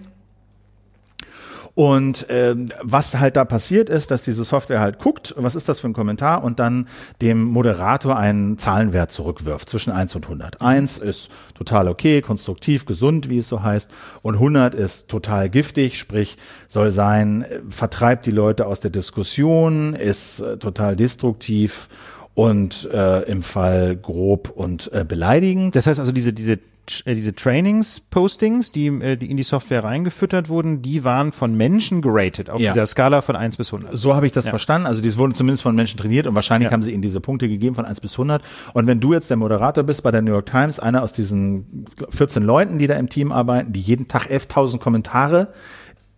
Und 1.75 2.27
ähm, 2.29 2.69
was 2.83 3.19
halt 3.19 3.37
da 3.37 3.45
passiert 3.45 3.89
ist, 3.89 4.13
dass 4.13 4.23
diese 4.23 4.45
Software 4.45 4.79
halt 4.79 5.01
guckt, 5.01 5.35
was 5.37 5.57
ist 5.57 5.69
das 5.69 5.81
für 5.81 5.89
ein 5.89 5.93
Kommentar 5.93 6.45
und 6.45 6.61
dann 6.61 6.87
dem 7.21 7.43
Moderator 7.43 8.17
einen 8.17 8.59
Zahlenwert 8.59 9.11
zurückwirft 9.11 9.69
zwischen 9.69 9.91
1 9.93 10.15
und 10.15 10.25
100. 10.25 10.61
1 10.61 10.99
ist 10.99 11.31
total 11.55 11.89
okay, 11.89 12.21
konstruktiv, 12.21 12.87
gesund, 12.87 13.29
wie 13.29 13.39
es 13.39 13.49
so 13.49 13.65
heißt, 13.65 13.91
und 14.23 14.35
100 14.35 14.77
ist 14.77 15.09
total 15.09 15.51
giftig, 15.51 15.99
sprich 15.99 16.37
soll 16.69 16.93
sein, 16.93 17.43
äh, 17.43 17.61
vertreibt 17.69 18.27
die 18.27 18.31
Leute 18.31 18.67
aus 18.67 18.79
der 18.79 18.93
Diskussion, 18.93 19.95
ist 19.95 20.39
äh, 20.41 20.59
total 20.59 20.95
destruktiv 20.95 21.89
und 22.35 22.89
äh, 22.93 23.23
im 23.23 23.43
Fall 23.43 23.97
grob 23.97 24.51
und 24.55 24.93
äh, 24.93 25.05
beleidigend. 25.05 25.75
Das 25.75 25.89
heißt 25.89 25.99
also, 25.99 26.13
diese, 26.13 26.33
diese, 26.33 26.53
äh, 26.53 26.59
diese 27.07 27.35
Trainings-Postings, 27.35 28.71
die, 28.73 28.87
äh, 28.89 29.17
die 29.17 29.31
in 29.31 29.37
die 29.37 29.43
Software 29.43 29.85
reingefüttert 29.85 30.49
wurden, 30.49 30.83
die 30.83 31.05
waren 31.05 31.33
von 31.33 31.55
Menschen 31.57 32.03
geratet 32.03 32.51
auf 32.51 32.61
Ja. 32.61 32.73
dieser 32.73 32.87
Skala 32.87 33.23
von 33.23 33.37
1 33.37 33.57
bis 33.57 33.73
100. 33.73 33.97
So 33.97 34.15
habe 34.15 34.27
ich 34.27 34.33
das 34.33 34.49
verstanden. 34.49 34.87
Also 34.87 35.01
die 35.01 35.17
wurden 35.17 35.35
zumindest 35.35 35.63
von 35.63 35.75
Menschen 35.75 35.99
trainiert 35.99 36.27
und 36.27 36.35
wahrscheinlich 36.35 36.67
Ja. 36.67 36.73
haben 36.73 36.83
sie 36.83 36.93
ihnen 36.93 37.03
diese 37.03 37.21
Punkte 37.21 37.49
gegeben 37.49 37.75
von 37.75 37.85
1 37.85 38.01
bis 38.01 38.13
100. 38.19 38.43
Und 38.73 38.87
wenn 38.87 39.01
du 39.01 39.13
jetzt 39.13 39.31
der 39.31 39.37
Moderator 39.37 39.85
bist 39.85 40.03
bei 40.03 40.11
der 40.11 40.23
New 40.23 40.33
York 40.33 40.47
Times, 40.47 40.79
einer 40.79 41.03
aus 41.03 41.13
diesen 41.13 41.85
14 42.11 42.43
Leuten, 42.43 42.79
die 42.79 42.87
da 42.87 42.95
im 42.95 43.09
Team 43.09 43.33
arbeiten, 43.33 43.73
die 43.73 43.81
jeden 43.81 44.09
Tag 44.09 44.31
11.000 44.31 44.79
Kommentare 44.81 45.53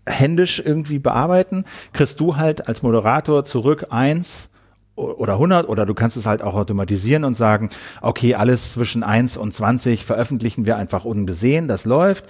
händisch 0.08 0.62
irgendwie 0.64 0.98
bearbeiten, 0.98 1.64
kriegst 1.92 2.20
du 2.20 2.36
halt 2.36 2.68
als 2.68 2.82
Moderator 2.82 3.44
zurück 3.44 3.86
eins 3.90 4.50
oder 4.96 5.34
100 5.34 5.68
oder 5.68 5.86
du 5.86 5.94
kannst 5.94 6.16
es 6.16 6.26
halt 6.26 6.42
auch 6.42 6.54
automatisieren 6.54 7.24
und 7.24 7.36
sagen, 7.36 7.70
okay, 8.00 8.34
alles 8.34 8.72
zwischen 8.72 9.02
1 9.02 9.36
und 9.36 9.54
20 9.54 10.04
veröffentlichen 10.04 10.66
wir 10.66 10.76
einfach 10.76 11.04
unbesehen, 11.04 11.68
das 11.68 11.84
läuft. 11.84 12.24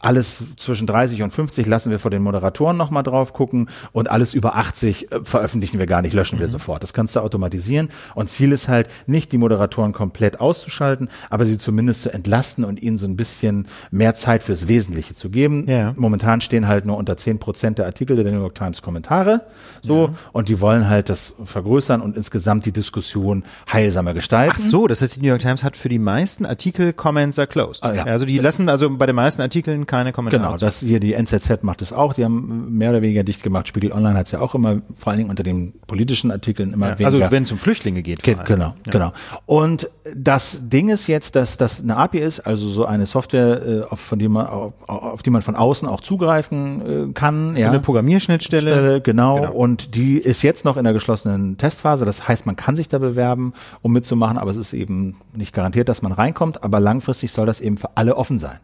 Alles 0.00 0.42
zwischen 0.56 0.86
30 0.86 1.22
und 1.22 1.32
50 1.32 1.66
lassen 1.66 1.90
wir 1.90 1.98
vor 1.98 2.10
den 2.10 2.22
Moderatoren 2.22 2.76
nochmal 2.76 3.02
drauf 3.02 3.32
gucken 3.32 3.68
und 3.92 4.10
alles 4.10 4.34
über 4.34 4.56
80 4.56 5.10
äh, 5.10 5.20
veröffentlichen 5.24 5.78
wir 5.78 5.86
gar 5.86 6.02
nicht, 6.02 6.12
löschen 6.12 6.38
wir 6.38 6.48
sofort. 6.48 6.82
Das 6.82 6.92
kannst 6.92 7.16
du 7.16 7.20
automatisieren 7.20 7.88
und 8.14 8.30
Ziel 8.30 8.52
ist 8.52 8.68
halt, 8.68 8.88
nicht 9.06 9.32
die 9.32 9.38
Moderatoren 9.38 9.92
komplett 9.92 10.40
auszuschalten, 10.40 11.08
aber 11.30 11.46
sie 11.46 11.58
zumindest 11.58 12.02
zu 12.02 12.12
entlasten 12.12 12.64
und 12.64 12.80
ihnen 12.82 12.98
so 12.98 13.06
ein 13.06 13.16
bisschen 13.16 13.66
mehr 13.90 14.14
Zeit 14.14 14.42
fürs 14.42 14.68
Wesentliche 14.68 15.14
zu 15.14 15.30
geben. 15.30 15.66
Ja. 15.68 15.94
Momentan 15.96 16.40
stehen 16.40 16.68
halt 16.68 16.84
nur 16.84 16.96
unter 16.96 17.16
10 17.16 17.38
Prozent 17.38 17.78
der 17.78 17.86
Artikel 17.86 18.22
der 18.22 18.30
New 18.32 18.40
York 18.40 18.54
Times 18.54 18.82
Kommentare 18.82 19.46
so 19.82 20.10
und 20.32 20.48
die 20.48 20.60
wollen 20.60 20.88
halt 20.88 21.08
das 21.08 21.34
vergrößern 21.44 22.00
und 22.00 22.16
insgesamt 22.16 22.66
die 22.66 22.72
Diskussion 22.72 23.44
heilsamer 23.72 24.14
gestalten. 24.14 24.54
Ach 24.56 24.60
so, 24.60 24.86
das 24.86 25.02
heißt, 25.02 25.16
die 25.16 25.20
New 25.22 25.28
York 25.28 25.40
Times 25.40 25.64
hat 25.64 25.76
für 25.76 25.88
die 25.88 25.98
meisten 25.98 26.44
Artikel 26.46 26.92
Comments 26.92 27.38
are 27.38 27.48
closed. 27.48 27.82
Ah, 27.82 27.94
ja. 27.94 28.04
Also 28.04 28.24
die 28.24 28.38
lassen 28.38 28.68
also 28.68 28.90
bei 28.90 29.06
den 29.06 29.16
meisten 29.16 29.42
Artikeln 29.42 29.77
keine 29.86 30.12
Kommentare. 30.12 30.42
Genau, 30.42 30.56
das 30.56 30.80
hier 30.80 31.00
die 31.00 31.14
NZZ 31.14 31.62
macht 31.62 31.82
es 31.82 31.92
auch. 31.92 32.14
Die 32.14 32.24
haben 32.24 32.76
mehr 32.76 32.90
oder 32.90 33.02
weniger 33.02 33.24
dicht 33.24 33.42
gemacht. 33.42 33.68
Spiegel 33.68 33.92
Online 33.92 34.18
hat 34.18 34.26
es 34.26 34.32
ja 34.32 34.40
auch 34.40 34.54
immer, 34.54 34.82
vor 34.94 35.10
allen 35.10 35.18
Dingen 35.18 35.30
unter 35.30 35.42
den 35.42 35.74
politischen 35.86 36.30
Artikeln 36.30 36.72
immer 36.72 36.90
ja, 36.90 36.98
weniger. 36.98 37.06
also 37.24 37.30
wenn 37.30 37.42
es 37.42 37.52
um 37.52 37.58
Flüchtlinge 37.58 38.02
geht. 38.02 38.22
Geht, 38.22 38.44
genau, 38.44 38.74
Ja. 38.86 38.92
genau. 38.92 39.12
Und 39.46 39.88
das 40.14 40.68
Ding 40.68 40.88
ist 40.88 41.06
jetzt, 41.06 41.36
dass 41.36 41.56
das 41.56 41.80
eine 41.80 41.96
API 41.96 42.18
ist, 42.18 42.40
also 42.40 42.68
so 42.68 42.86
eine 42.86 43.06
Software, 43.06 43.62
äh, 43.66 43.82
auf, 43.82 44.00
von 44.00 44.18
die 44.18 44.28
man, 44.28 44.46
auf, 44.46 44.72
auf 44.86 45.22
die 45.22 45.30
man 45.30 45.42
von 45.42 45.54
außen 45.54 45.88
auch 45.88 46.00
zugreifen 46.00 47.10
äh, 47.10 47.12
kann. 47.12 47.54
So 47.54 47.60
ja. 47.60 47.68
eine 47.68 47.80
Programmierschnittstelle. 47.80 48.72
Stelle, 48.72 49.00
genau. 49.00 49.36
Genau. 49.36 49.52
Und 49.52 49.94
die 49.94 50.18
ist 50.18 50.42
jetzt 50.42 50.64
noch 50.64 50.76
in 50.76 50.84
der 50.84 50.92
geschlossenen 50.92 51.58
Testphase. 51.58 52.04
Das 52.04 52.28
heißt, 52.28 52.46
man 52.46 52.56
kann 52.56 52.76
sich 52.76 52.88
da 52.88 52.98
bewerben, 52.98 53.52
um 53.82 53.92
mitzumachen, 53.92 54.38
aber 54.38 54.50
es 54.50 54.56
ist 54.56 54.72
eben 54.72 55.16
nicht 55.34 55.54
garantiert, 55.54 55.88
dass 55.88 56.02
man 56.02 56.12
reinkommt. 56.12 56.62
Aber 56.64 56.80
langfristig 56.80 57.32
soll 57.32 57.46
das 57.46 57.60
eben 57.60 57.76
für 57.76 57.96
alle 57.96 58.16
offen 58.16 58.38
sein. 58.38 58.58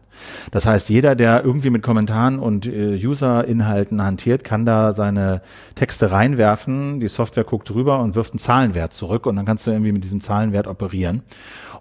Das 0.51 0.65
heißt, 0.65 0.89
jeder, 0.89 1.04
der 1.13 1.43
irgendwie 1.43 1.69
mit 1.69 1.83
Kommentaren 1.83 2.39
und 2.39 2.65
äh, 2.65 2.95
User-Inhalten 2.95 4.03
hantiert, 4.03 4.43
kann 4.43 4.65
da 4.65 4.93
seine 4.93 5.41
Texte 5.75 6.11
reinwerfen. 6.11 6.99
Die 6.99 7.07
Software 7.07 7.43
guckt 7.43 7.69
drüber 7.69 7.99
und 7.99 8.15
wirft 8.15 8.33
einen 8.33 8.39
Zahlenwert 8.39 8.93
zurück 8.93 9.27
und 9.27 9.35
dann 9.35 9.45
kannst 9.45 9.67
du 9.67 9.71
irgendwie 9.71 9.91
mit 9.91 10.03
diesem 10.03 10.21
Zahlenwert 10.21 10.67
operieren. 10.67 11.21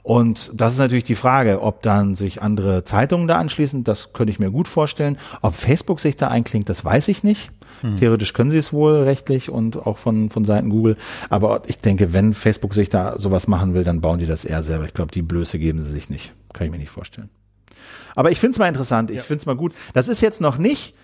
Und 0.03 0.51
das 0.53 0.75
ist 0.75 0.79
natürlich 0.79 1.05
die 1.05 1.15
Frage, 1.15 1.63
ob 1.63 1.81
dann 1.81 2.15
sich 2.15 2.43
andere 2.43 2.85
Zeitungen 2.85 3.27
da 3.27 3.39
anschließen. 3.39 3.85
Das 3.85 4.13
könnte 4.13 4.31
ich 4.31 4.39
mir 4.39 4.51
gut 4.51 4.69
vorstellen. 4.69 5.17
Ob 5.41 5.55
Facebook 5.55 5.99
sich 5.99 6.17
da 6.17 6.29
einklingt, 6.29 6.69
das 6.69 6.85
weiß 6.85 7.09
ich 7.09 7.25
nicht. 7.25 7.51
Theoretisch 7.97 8.33
können 8.33 8.51
sie 8.51 8.59
es 8.59 8.73
wohl 8.73 9.03
rechtlich 9.03 9.51
und 9.51 9.87
auch 9.87 9.99
von, 9.99 10.31
von 10.31 10.45
Seiten 10.45 10.71
Google. 10.71 10.97
Aber 11.29 11.63
ich 11.67 11.79
denke, 11.79 12.13
wenn 12.13 12.35
Facebook 12.35 12.75
sich 12.75 12.89
da 12.89 13.19
sowas 13.19 13.47
machen 13.47 13.75
will, 13.75 13.85
dann 13.85 14.01
bauen 14.01 14.19
die 14.19 14.27
das 14.27 14.45
eher 14.45 14.63
selber. 14.63 14.85
Ich 14.87 14.95
glaube, 14.95 15.13
die 15.13 15.23
Blöße 15.23 15.59
geben 15.59 15.83
sie 15.83 15.91
sich 15.91 16.11
nicht. 16.11 16.33
Kann 16.53 16.67
ich 16.67 16.73
mir 16.73 16.79
nicht 16.79 16.91
vorstellen. 16.91 17.31
Aber 18.15 18.31
ich 18.31 18.41
finde 18.41 18.53
es 18.55 18.59
mal 18.59 18.69
interessant. 18.69 19.11
Ich 19.11 19.21
finde 19.23 19.41
es 19.43 19.47
mal 19.47 19.57
gut. 19.57 19.75
Das 19.93 20.09
ist 20.09 20.21
jetzt 20.21 20.41
noch 20.41 20.59
nicht 20.59 20.95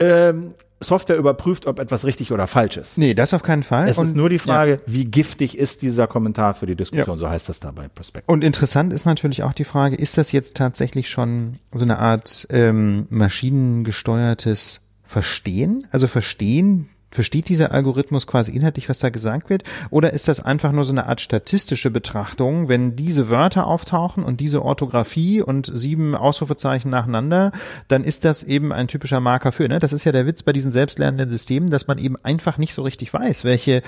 ähm, 0.00 0.54
Software 0.80 1.16
überprüft, 1.16 1.66
ob 1.66 1.78
etwas 1.78 2.04
richtig 2.04 2.32
oder 2.32 2.46
falsch 2.48 2.76
ist. 2.76 2.98
Nee, 2.98 3.14
das 3.14 3.34
auf 3.34 3.42
keinen 3.44 3.62
Fall. 3.62 3.88
Es 3.88 3.98
Und- 3.98 4.08
ist 4.08 4.16
nur 4.16 4.28
die 4.28 4.40
Frage, 4.40 4.80
wie 4.86 5.04
giftig 5.04 5.56
ist 5.56 5.82
dieser 5.82 6.06
Kommentar 6.08 6.54
für 6.54 6.66
die 6.66 6.74
Diskussion? 6.74 7.18
So 7.18 7.28
heißt 7.28 7.48
das 7.48 7.60
da 7.60 7.70
bei 7.70 7.86
Prospect. 7.88 8.28
Und 8.28 8.42
interessant 8.42 8.92
ist 8.92 9.04
natürlich 9.04 9.42
auch 9.44 9.52
die 9.52 9.64
Frage, 9.64 9.94
ist 9.96 10.18
das 10.18 10.32
jetzt 10.32 10.56
tatsächlich 10.56 11.08
schon 11.08 11.58
so 11.72 11.84
eine 11.84 11.98
Art 12.00 12.46
ähm, 12.50 13.06
maschinengesteuertes 13.10 14.88
Verstehen? 15.04 15.86
Also 15.90 16.06
verstehen, 16.08 16.88
versteht 17.12 17.48
dieser 17.48 17.72
Algorithmus 17.72 18.26
quasi 18.26 18.52
inhaltlich, 18.52 18.88
was 18.88 18.98
da 18.98 19.10
gesagt 19.10 19.50
wird? 19.50 19.62
Oder 19.90 20.12
ist 20.12 20.28
das 20.28 20.40
einfach 20.40 20.72
nur 20.72 20.84
so 20.84 20.92
eine 20.92 21.06
Art 21.06 21.20
statistische 21.20 21.90
Betrachtung, 21.90 22.68
wenn 22.68 22.96
diese 22.96 23.28
Wörter 23.28 23.66
auftauchen 23.66 24.24
und 24.24 24.40
diese 24.40 24.62
Orthographie 24.62 25.42
und 25.42 25.70
sieben 25.72 26.14
Ausrufezeichen 26.14 26.90
nacheinander, 26.90 27.52
dann 27.88 28.02
ist 28.04 28.24
das 28.24 28.42
eben 28.42 28.72
ein 28.72 28.88
typischer 28.88 29.20
Marker 29.20 29.52
für, 29.52 29.68
ne? 29.68 29.78
Das 29.78 29.92
ist 29.92 30.04
ja 30.04 30.12
der 30.12 30.26
Witz 30.26 30.42
bei 30.42 30.52
diesen 30.52 30.70
selbstlernenden 30.70 31.30
Systemen, 31.30 31.70
dass 31.70 31.86
man 31.86 31.98
eben 31.98 32.16
einfach 32.22 32.58
nicht 32.58 32.74
so 32.74 32.82
richtig 32.82 33.12
weiß, 33.12 33.44
welche 33.44 33.82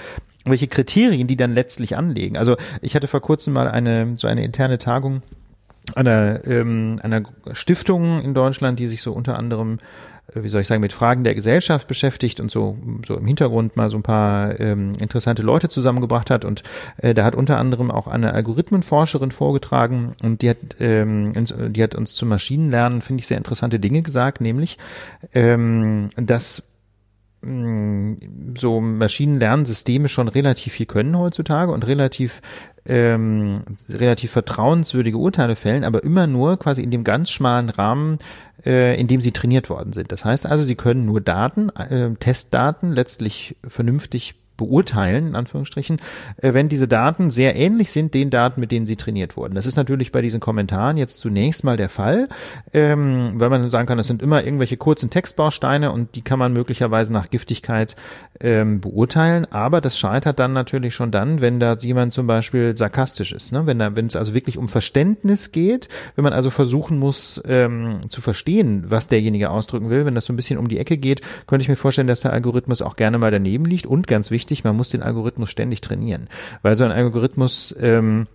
welche 0.46 0.68
Kriterien 0.68 1.26
die 1.26 1.36
dann 1.36 1.54
letztlich 1.54 1.96
anlegen. 1.96 2.36
Also 2.36 2.56
ich 2.82 2.94
hatte 2.94 3.08
vor 3.08 3.22
kurzem 3.22 3.54
mal 3.54 3.66
eine 3.66 4.14
so 4.16 4.28
eine 4.28 4.44
interne 4.44 4.76
Tagung 4.76 5.22
einer, 5.94 6.46
ähm, 6.46 6.98
einer 7.02 7.22
Stiftung 7.52 8.22
in 8.22 8.34
Deutschland, 8.34 8.78
die 8.78 8.86
sich 8.86 9.02
so 9.02 9.12
unter 9.12 9.38
anderem, 9.38 9.78
wie 10.32 10.48
soll 10.48 10.62
ich 10.62 10.66
sagen, 10.66 10.80
mit 10.80 10.92
Fragen 10.92 11.22
der 11.24 11.34
Gesellschaft 11.34 11.86
beschäftigt 11.86 12.40
und 12.40 12.50
so, 12.50 12.78
so 13.06 13.16
im 13.16 13.26
Hintergrund 13.26 13.76
mal 13.76 13.90
so 13.90 13.96
ein 13.98 14.02
paar 14.02 14.58
ähm, 14.58 14.94
interessante 15.00 15.42
Leute 15.42 15.68
zusammengebracht 15.68 16.30
hat. 16.30 16.44
Und 16.44 16.62
äh, 16.96 17.14
da 17.14 17.24
hat 17.24 17.34
unter 17.34 17.58
anderem 17.58 17.90
auch 17.90 18.06
eine 18.06 18.32
Algorithmenforscherin 18.32 19.30
vorgetragen 19.30 20.14
und 20.22 20.42
die 20.42 20.50
hat, 20.50 20.56
ähm, 20.80 21.32
uns- 21.36 21.54
die 21.68 21.82
hat 21.82 21.94
uns 21.94 22.14
zum 22.14 22.30
Maschinenlernen, 22.30 23.02
finde 23.02 23.20
ich, 23.20 23.26
sehr 23.26 23.38
interessante 23.38 23.78
Dinge 23.78 24.02
gesagt, 24.02 24.40
nämlich, 24.40 24.78
ähm, 25.34 26.08
dass 26.16 26.62
so 28.56 28.80
Maschinenlernsysteme 28.80 30.08
schon 30.08 30.28
relativ 30.28 30.72
viel 30.74 30.86
können 30.86 31.18
heutzutage 31.18 31.72
und 31.72 31.86
relativ 31.86 32.40
ähm, 32.86 33.56
relativ 33.88 34.32
vertrauenswürdige 34.32 35.16
Urteile 35.16 35.56
fällen, 35.56 35.84
aber 35.84 36.04
immer 36.04 36.26
nur 36.26 36.58
quasi 36.58 36.82
in 36.82 36.90
dem 36.90 37.04
ganz 37.04 37.30
schmalen 37.30 37.70
Rahmen, 37.70 38.18
äh, 38.64 38.98
in 39.00 39.06
dem 39.06 39.20
sie 39.20 39.32
trainiert 39.32 39.70
worden 39.70 39.92
sind. 39.92 40.12
Das 40.12 40.24
heißt 40.24 40.46
also, 40.46 40.64
sie 40.64 40.74
können 40.74 41.06
nur 41.06 41.20
Daten, 41.20 41.70
äh, 41.70 42.14
Testdaten 42.14 42.92
letztlich 42.92 43.56
vernünftig 43.66 44.34
beurteilen, 44.56 45.28
in 45.28 45.36
Anführungsstrichen, 45.36 45.98
äh, 46.38 46.52
wenn 46.52 46.68
diese 46.68 46.88
Daten 46.88 47.30
sehr 47.30 47.56
ähnlich 47.56 47.90
sind 47.92 48.14
den 48.14 48.30
Daten, 48.30 48.60
mit 48.60 48.72
denen 48.72 48.86
sie 48.86 48.96
trainiert 48.96 49.36
wurden. 49.36 49.54
Das 49.54 49.66
ist 49.66 49.76
natürlich 49.76 50.12
bei 50.12 50.22
diesen 50.22 50.40
Kommentaren 50.40 50.96
jetzt 50.96 51.18
zunächst 51.18 51.64
mal 51.64 51.76
der 51.76 51.88
Fall, 51.88 52.28
ähm, 52.72 53.32
weil 53.34 53.50
man 53.50 53.68
sagen 53.70 53.86
kann, 53.86 53.98
das 53.98 54.06
sind 54.06 54.22
immer 54.22 54.44
irgendwelche 54.44 54.76
kurzen 54.76 55.10
Textbausteine 55.10 55.90
und 55.90 56.14
die 56.14 56.22
kann 56.22 56.38
man 56.38 56.52
möglicherweise 56.52 57.12
nach 57.12 57.30
Giftigkeit 57.30 57.96
ähm, 58.40 58.80
beurteilen, 58.80 59.46
aber 59.50 59.80
das 59.80 59.98
scheitert 59.98 60.38
dann 60.38 60.52
natürlich 60.52 60.94
schon 60.94 61.10
dann, 61.10 61.40
wenn 61.40 61.60
da 61.60 61.76
jemand 61.76 62.12
zum 62.12 62.26
Beispiel 62.26 62.76
sarkastisch 62.76 63.32
ist, 63.32 63.52
ne? 63.52 63.66
wenn 63.66 63.78
da, 63.78 63.96
wenn 63.96 64.06
es 64.06 64.16
also 64.16 64.34
wirklich 64.34 64.58
um 64.58 64.68
Verständnis 64.68 65.52
geht, 65.52 65.88
wenn 66.14 66.24
man 66.24 66.32
also 66.32 66.50
versuchen 66.50 66.98
muss 66.98 67.42
ähm, 67.46 68.00
zu 68.08 68.20
verstehen, 68.20 68.84
was 68.86 69.08
derjenige 69.08 69.50
ausdrücken 69.50 69.90
will, 69.90 70.06
wenn 70.06 70.14
das 70.14 70.26
so 70.26 70.32
ein 70.32 70.36
bisschen 70.36 70.58
um 70.58 70.68
die 70.68 70.78
Ecke 70.78 70.96
geht, 70.96 71.20
könnte 71.46 71.62
ich 71.62 71.68
mir 71.68 71.76
vorstellen, 71.76 72.08
dass 72.08 72.20
der 72.20 72.32
Algorithmus 72.32 72.82
auch 72.82 72.96
gerne 72.96 73.18
mal 73.18 73.30
daneben 73.30 73.64
liegt 73.64 73.86
und 73.86 74.06
ganz 74.06 74.30
wichtig, 74.30 74.43
man 74.64 74.76
muss 74.76 74.88
den 74.90 75.02
Algorithmus 75.02 75.50
ständig 75.50 75.80
trainieren, 75.80 76.28
weil 76.62 76.76
so 76.76 76.84
ein 76.84 76.92
Algorithmus 76.92 77.74
ähm, 77.80 78.26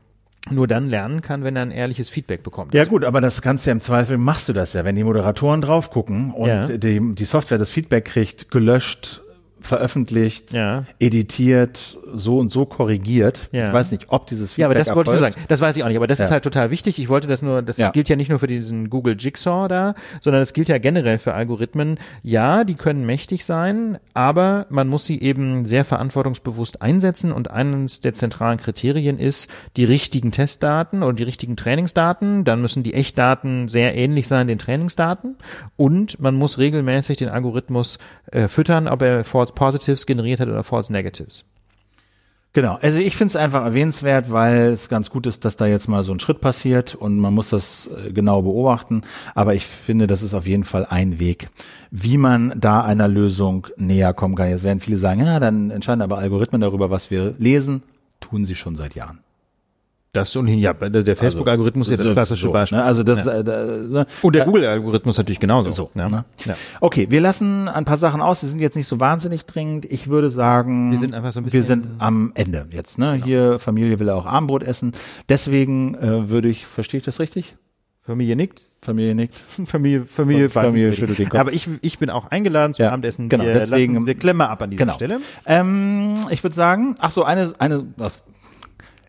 nur 0.50 0.68
dann 0.68 0.88
lernen 0.90 1.22
kann, 1.22 1.44
wenn 1.44 1.56
er 1.56 1.64
ein 1.64 1.72
ehrliches 1.72 2.10
Feedback 2.10 2.44
bekommt. 2.44 2.74
Ja 2.74 2.86
gut, 2.86 3.04
aber 3.06 3.22
das 3.22 3.42
kannst 3.42 3.66
du 3.66 3.70
ja 3.70 3.74
im 3.74 3.82
Zweifel, 3.82 4.18
machst 4.18 4.48
du 4.50 4.54
das 4.54 4.74
ja, 4.74 4.86
wenn 4.86 4.96
die 4.96 5.04
Moderatoren 5.04 5.62
drauf 5.62 5.90
gucken 5.92 6.32
und 6.32 6.48
Ja. 6.48 6.68
die, 6.68 7.14
die 7.16 7.26
Software 7.26 7.58
das 7.58 7.70
Feedback 7.70 8.06
kriegt, 8.06 8.50
gelöscht, 8.52 9.22
veröffentlicht, 9.62 10.54
Ja. 10.54 10.86
editiert, 11.00 11.98
so 12.14 12.38
und 12.40 12.52
so 12.52 12.66
korrigiert. 12.66 13.50
Ja. 13.52 13.68
Ich 13.68 13.74
weiß 13.74 13.92
nicht, 13.92 14.08
ob 14.10 14.28
dieses 14.28 14.54
Feedback 14.54 14.62
Ja, 14.62 14.66
aber 14.68 14.76
das 14.76 14.96
wollte 14.96 15.12
ich 15.12 15.20
nur 15.20 15.22
sagen. 15.32 15.36
Das 15.48 15.62
weiß 15.62 15.78
ich 15.78 15.84
auch 15.84 15.88
nicht, 15.88 15.98
aber 15.98 16.08
das 16.08 16.20
Ja. 16.20 16.26
ist 16.26 16.32
halt 16.32 16.44
total 16.44 16.72
wichtig. 16.72 17.00
Ich 17.00 17.10
wollte 17.10 17.28
das 17.28 17.42
nur, 17.42 17.62
das 17.62 17.78
gilt 17.94 18.10
ja 18.10 18.16
nicht 18.16 18.30
nur 18.30 18.40
für 18.40 18.48
diesen 18.48 18.90
Google 18.90 19.16
Jigsaw 19.18 19.68
da, 19.68 19.94
sondern 20.22 20.42
es 20.42 20.54
gilt 20.54 20.70
ja 20.70 20.78
generell 20.78 21.18
für 21.18 21.34
Algorithmen. 21.34 21.98
Ja, 22.24 22.64
die 22.64 22.76
können 22.76 23.06
mächtig 23.06 23.46
sein, 23.46 23.98
aber 24.14 24.66
man 24.70 24.88
muss 24.88 25.06
sie 25.06 25.22
eben 25.22 25.66
sehr 25.66 25.86
verantwortungsbewusst 25.86 26.82
einsetzen 26.82 27.32
und 27.32 27.52
eines 27.52 28.02
der 28.02 28.14
zentralen 28.14 28.58
Kriterien 28.58 29.18
ist 29.20 29.50
die 29.78 29.86
richtigen 29.86 30.32
Testdaten 30.32 31.04
oder 31.04 31.14
die 31.14 31.24
richtigen 31.24 31.56
Trainingsdaten. 31.56 32.44
Dann 32.44 32.62
müssen 32.62 32.84
die 32.84 32.94
Echtdaten 32.94 33.68
sehr 33.68 33.96
ähnlich 33.96 34.28
sein 34.28 34.48
den 34.48 34.58
Trainingsdaten 34.60 35.36
und 35.78 36.20
man 36.20 36.36
muss 36.36 36.58
regelmäßig 36.58 37.18
den 37.18 37.30
Algorithmus 37.30 38.00
äh, 38.32 38.48
füttern, 38.48 38.88
ob 38.88 39.02
er 39.02 39.24
False 39.50 39.78
Positives 39.78 40.06
generiert 40.06 40.40
hat 40.40 40.48
oder 40.48 40.64
False 40.64 40.92
Negatives. 40.92 41.44
Genau, 42.52 42.80
also 42.82 42.98
ich 42.98 43.16
finde 43.16 43.30
es 43.30 43.36
einfach 43.36 43.64
erwähnenswert, 43.64 44.32
weil 44.32 44.72
es 44.72 44.90
ganz 44.90 45.12
gut 45.12 45.28
ist, 45.28 45.46
dass 45.46 45.56
da 45.56 45.68
jetzt 45.68 45.88
mal 45.88 46.04
so 46.04 46.12
ein 46.12 46.20
Schritt 46.20 46.42
passiert 46.42 46.96
und 46.96 47.20
man 47.20 47.36
muss 47.36 47.50
das 47.50 47.88
äh, 47.88 48.12
genau 48.12 48.42
beobachten. 48.42 49.04
Aber 49.36 49.54
ich 49.54 49.68
finde, 49.68 50.08
das 50.08 50.24
ist 50.24 50.34
auf 50.34 50.48
jeden 50.48 50.64
Fall 50.64 50.88
ein 50.90 51.20
Weg, 51.20 51.50
wie 51.92 52.18
man 52.18 52.54
da 52.60 52.82
einer 52.82 53.08
Lösung 53.08 53.68
näher 53.78 54.14
kommen 54.14 54.36
kann. 54.36 54.50
Jetzt 54.50 54.64
werden 54.64 54.80
viele 54.80 54.98
sagen, 54.98 55.24
ja, 55.24 55.40
dann 55.40 55.70
entscheiden 55.70 56.02
aber 56.02 56.18
Algorithmen 56.18 56.62
darüber, 56.62 56.90
was 56.90 57.12
wir 57.12 57.34
lesen. 57.38 57.84
Tun 58.20 58.46
sie 58.46 58.56
schon 58.56 58.76
seit 58.76 58.96
Jahren. 58.96 59.20
Das 60.12 60.36
ohnehin, 60.36 60.58
ja, 60.58 60.74
der 60.74 61.16
Facebook-Algorithmus 61.16 61.88
ist 61.90 62.00
ja 62.00 62.04
das 62.04 62.14
klassische 62.14 62.48
so, 62.48 62.52
Beispiel. 62.52 62.80
Ne? 62.80 62.84
Also 62.84 63.04
das, 63.04 63.28
äh, 63.28 63.44
da, 63.44 64.06
Und 64.24 64.36
der 64.36 64.46
Google-Algorithmus 64.46 65.18
natürlich 65.20 65.40
genauso. 65.40 65.70
So, 65.70 65.92
ja. 65.94 66.10
ne? 66.10 66.26
Ja. 66.46 66.56
Okay, 66.82 67.06
wir 67.12 67.22
lassen 67.22 67.68
ein 67.68 67.86
paar 67.86 68.00
Sachen 68.00 68.20
aus. 68.20 68.40
Die 68.40 68.48
sind 68.48 68.60
jetzt 68.60 68.76
nicht 68.76 68.88
so 68.88 69.00
wahnsinnig 69.00 69.46
dringend. 69.46 69.86
Ich 69.86 70.08
würde 70.08 70.32
sagen, 70.32 70.90
Wir 70.92 70.98
sind 70.98 71.14
einfach 71.14 71.32
so 71.32 71.42
ein 71.42 71.44
bisschen- 71.44 71.60
Genau. 71.62 71.68
wir 71.84 71.90
sind 71.90 72.02
am 72.02 72.32
Ende 72.34 72.66
jetzt. 72.72 72.98
Ne? 72.98 73.22
Hier 73.24 73.60
Familie 73.60 74.00
will 74.00 74.10
auch 74.10 74.26
Armbrot 74.26 74.64
essen. 74.64 74.94
Deswegen 75.30 75.94
äh, 75.96 76.28
würde 76.30 76.50
ich, 76.50 76.66
verstehe 76.66 76.98
ich 77.00 77.06
das 77.06 77.20
richtig? 77.20 77.56
Familie 78.02 78.36
nickt. 78.36 78.66
Familie 78.82 79.14
nickt. 79.14 79.36
Familie, 79.68 80.06
Familie, 80.06 80.50
Familie 80.50 80.96
schüttelt 80.96 81.20
den 81.20 81.30
Kopf. 81.30 81.40
Aber 81.40 81.54
ich, 81.54 81.68
ich 81.82 82.00
bin 82.00 82.10
auch 82.10 82.32
eingeladen 82.32 82.74
zum 82.74 82.84
Ja, 82.86 82.90
Abendessen. 82.92 83.30
genau, 83.30 83.44
wir, 83.44 83.54
deswegen- 83.54 83.94
lassen, 83.94 84.08
wir 84.08 84.16
klemmen 84.16 84.42
ab 84.48 84.60
an 84.64 84.72
dieser 84.72 84.86
Genau. 84.86 84.96
Stelle. 84.96 85.20
Ähm, 85.46 86.16
ich 86.32 86.42
würde 86.44 86.56
sagen, 86.56 86.96
ach 87.00 87.12
so, 87.12 87.24
eine, 87.24 87.54
eine, 87.60 87.86
was, 87.98 88.24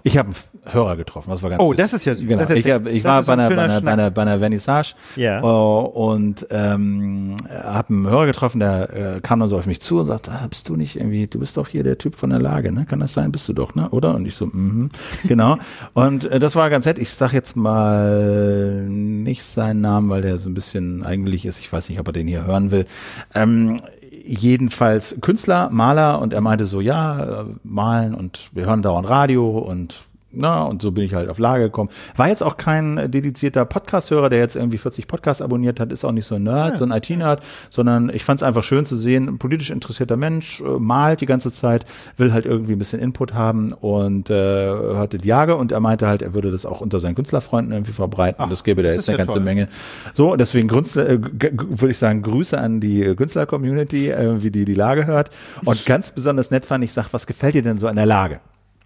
Ich 0.03 0.17
habe 0.19 0.29
einen 0.31 0.73
Hörer 0.75 0.97
getroffen, 0.97 1.31
das 1.31 1.43
war 1.43 1.51
ganz 1.51 1.61
Oh, 1.63 1.73
lustig. 1.73 1.83
das 1.85 1.93
ist 1.93 2.05
ja. 2.05 2.15
Genau. 2.15 2.39
Das 2.39 2.51
ich 2.51 2.71
hab, 2.71 2.87
ich 2.87 3.05
war 3.05 3.23
bei 3.23 3.33
ein 3.35 3.41
einer, 3.41 3.55
bei, 3.57 3.63
einer, 3.65 3.81
bei, 3.81 3.93
einer, 3.93 4.11
bei 4.11 4.23
einer 4.23 4.39
Vernissage 4.39 4.95
Ja. 5.17 5.41
äh, 5.41 5.43
und 5.45 6.47
ähm, 6.51 7.37
habe 7.63 7.89
einen 7.95 8.07
Hörer 8.09 8.27
getroffen, 8.27 8.61
der 8.61 9.17
äh, 9.17 9.21
kam 9.21 9.41
dann 9.41 9.49
so 9.49 9.59
auf 9.59 9.67
mich 9.67 9.81
zu 9.81 10.01
und 10.01 10.07
sagte, 10.07 10.31
ah, 10.33 10.47
bist 10.49 10.69
du 10.69 10.77
nicht 10.77 10.97
irgendwie, 10.97 11.27
du 11.27 11.39
bist 11.39 11.57
doch 11.57 11.69
hier 11.69 11.83
der 11.85 11.99
Typ 11.99 12.15
von 12.15 12.31
der 12.31 12.39
Lage, 12.39 12.73
ne? 12.73 12.87
Kann 12.89 13.01
das 13.01 13.15
sein? 13.15 13.33
Bist 13.33 13.49
du 13.49 13.53
doch, 13.53 13.75
ne? 13.75 13.89
Oder? 13.91 14.15
Und 14.15 14.27
ich 14.27 14.35
so, 14.37 14.47
mhm, 14.47 14.91
genau. 15.27 15.59
Und 15.95 16.25
äh, 16.25 16.39
das 16.39 16.57
war 16.57 16.71
ganz 16.71 16.87
nett. 16.87 16.99
Ich 16.99 17.11
sag 17.11 17.33
jetzt 17.33 17.57
mal 17.57 18.85
nicht 18.89 19.45
seinen 19.45 19.81
Namen, 19.81 20.09
weil 20.11 20.23
der 20.23 20.39
so 20.39 20.49
ein 20.49 20.55
bisschen 20.55 21.05
eigentlich 21.05 21.47
ist. 21.47 21.61
Ich 21.61 21.73
weiß 21.73 21.89
nicht, 21.89 22.01
ob 22.01 22.07
er 22.09 22.13
den 22.13 22.27
hier 22.27 22.47
hören 22.47 22.71
will. 22.71 22.87
Ähm, 23.35 23.79
jedenfalls 24.25 25.17
Künstler, 25.21 25.71
Maler 25.71 26.21
und 26.21 26.33
er 26.33 26.41
meinte 26.41 26.67
so, 26.67 26.81
ja, 26.81 27.43
äh, 27.43 27.45
malen 27.63 28.15
und 28.15 28.51
wir 28.53 28.67
hören 28.67 28.83
dauernd 28.83 29.09
Radio 29.09 29.49
und 29.59 30.05
na, 30.33 30.63
und 30.65 30.81
so 30.81 30.93
bin 30.93 31.05
ich 31.05 31.15
halt 31.15 31.29
auf 31.29 31.39
Lage 31.39 31.65
gekommen. 31.65 31.91
War 32.17 32.29
jetzt 32.29 32.43
auch 32.43 32.57
kein 32.57 32.99
äh, 32.99 33.09
dedizierter 33.09 33.65
Podcast-Hörer, 33.65 34.31
der 34.31 34.39
jetzt 34.39 34.55
irgendwie 34.55 34.79
40 34.79 35.09
Podcasts 35.09 35.43
abonniert 35.43 35.81
hat, 35.81 35.91
ist 35.91 36.05
auch 36.05 36.13
nicht 36.13 36.27
so 36.27 36.37
ein 36.37 36.45
Nerd, 36.45 36.79
so 36.79 36.85
ein 36.85 36.93
IT-Nerd, 36.93 37.43
sondern 37.69 38.11
ich 38.11 38.25
fand 38.25 38.41
es 38.41 38.43
einfach 38.45 38.63
schön 38.63 38.87
zu 38.87 38.97
sehen, 38.97 39.29
ein 39.29 39.39
politisch 39.39 39.71
interessierter 39.71 40.17
Mensch, 40.17 40.61
äh, 40.61 40.79
malt 40.79 41.21
die 41.21 41.27
ganze 41.27 41.51
Zeit, 41.53 41.85
will 42.17 42.33
halt 42.33 42.47
irgendwie 42.47 42.73
ein 42.73 42.79
bisschen 42.79 43.01
Input 43.01 43.35
haben 43.35 43.73
und 43.73 44.31
äh, 44.31 44.35
hörte 44.35 45.19
die 45.19 45.27
Jage 45.27 45.57
und 45.57 45.73
er 45.73 45.81
meinte 45.81 46.07
halt, 46.07 46.23
er 46.23 46.33
würde 46.33 46.53
das 46.53 46.65
auch 46.65 46.81
unter 46.81 47.01
seinen 47.01 47.17
Künstlerfreunden 47.17 47.73
irgendwie 47.73 47.93
verbreiten 47.93 48.45
und 48.45 48.53
es 48.53 48.63
gäbe 48.63 48.83
da 48.83 48.89
das 48.89 48.97
jetzt 48.97 49.09
eine 49.09 49.19
ja 49.19 49.25
ganze 49.25 49.39
toll. 49.39 49.45
Menge. 49.45 49.69
So, 50.15 50.37
deswegen 50.37 50.69
äh, 50.69 50.73
würde 50.73 51.91
ich 51.91 51.99
sagen, 51.99 52.23
Grüße 52.23 52.59
an 52.59 52.81
die 52.81 53.05
äh, 53.05 53.15
Künstler-Community, 53.15 54.11
äh, 54.11 54.43
wie 54.43 54.51
die 54.51 54.65
die 54.65 54.75
Lage 54.75 55.07
hört. 55.07 55.31
Und 55.65 55.85
ganz 55.87 56.13
besonders 56.13 56.51
nett 56.51 56.65
fand 56.65 56.85
ich, 56.85 56.93
sag, 56.93 57.13
was 57.13 57.27
gefällt 57.27 57.55
dir 57.55 57.63
denn 57.63 57.79
so 57.79 57.89
an 57.89 57.97
der 57.97 58.07
Lage? 58.07 58.41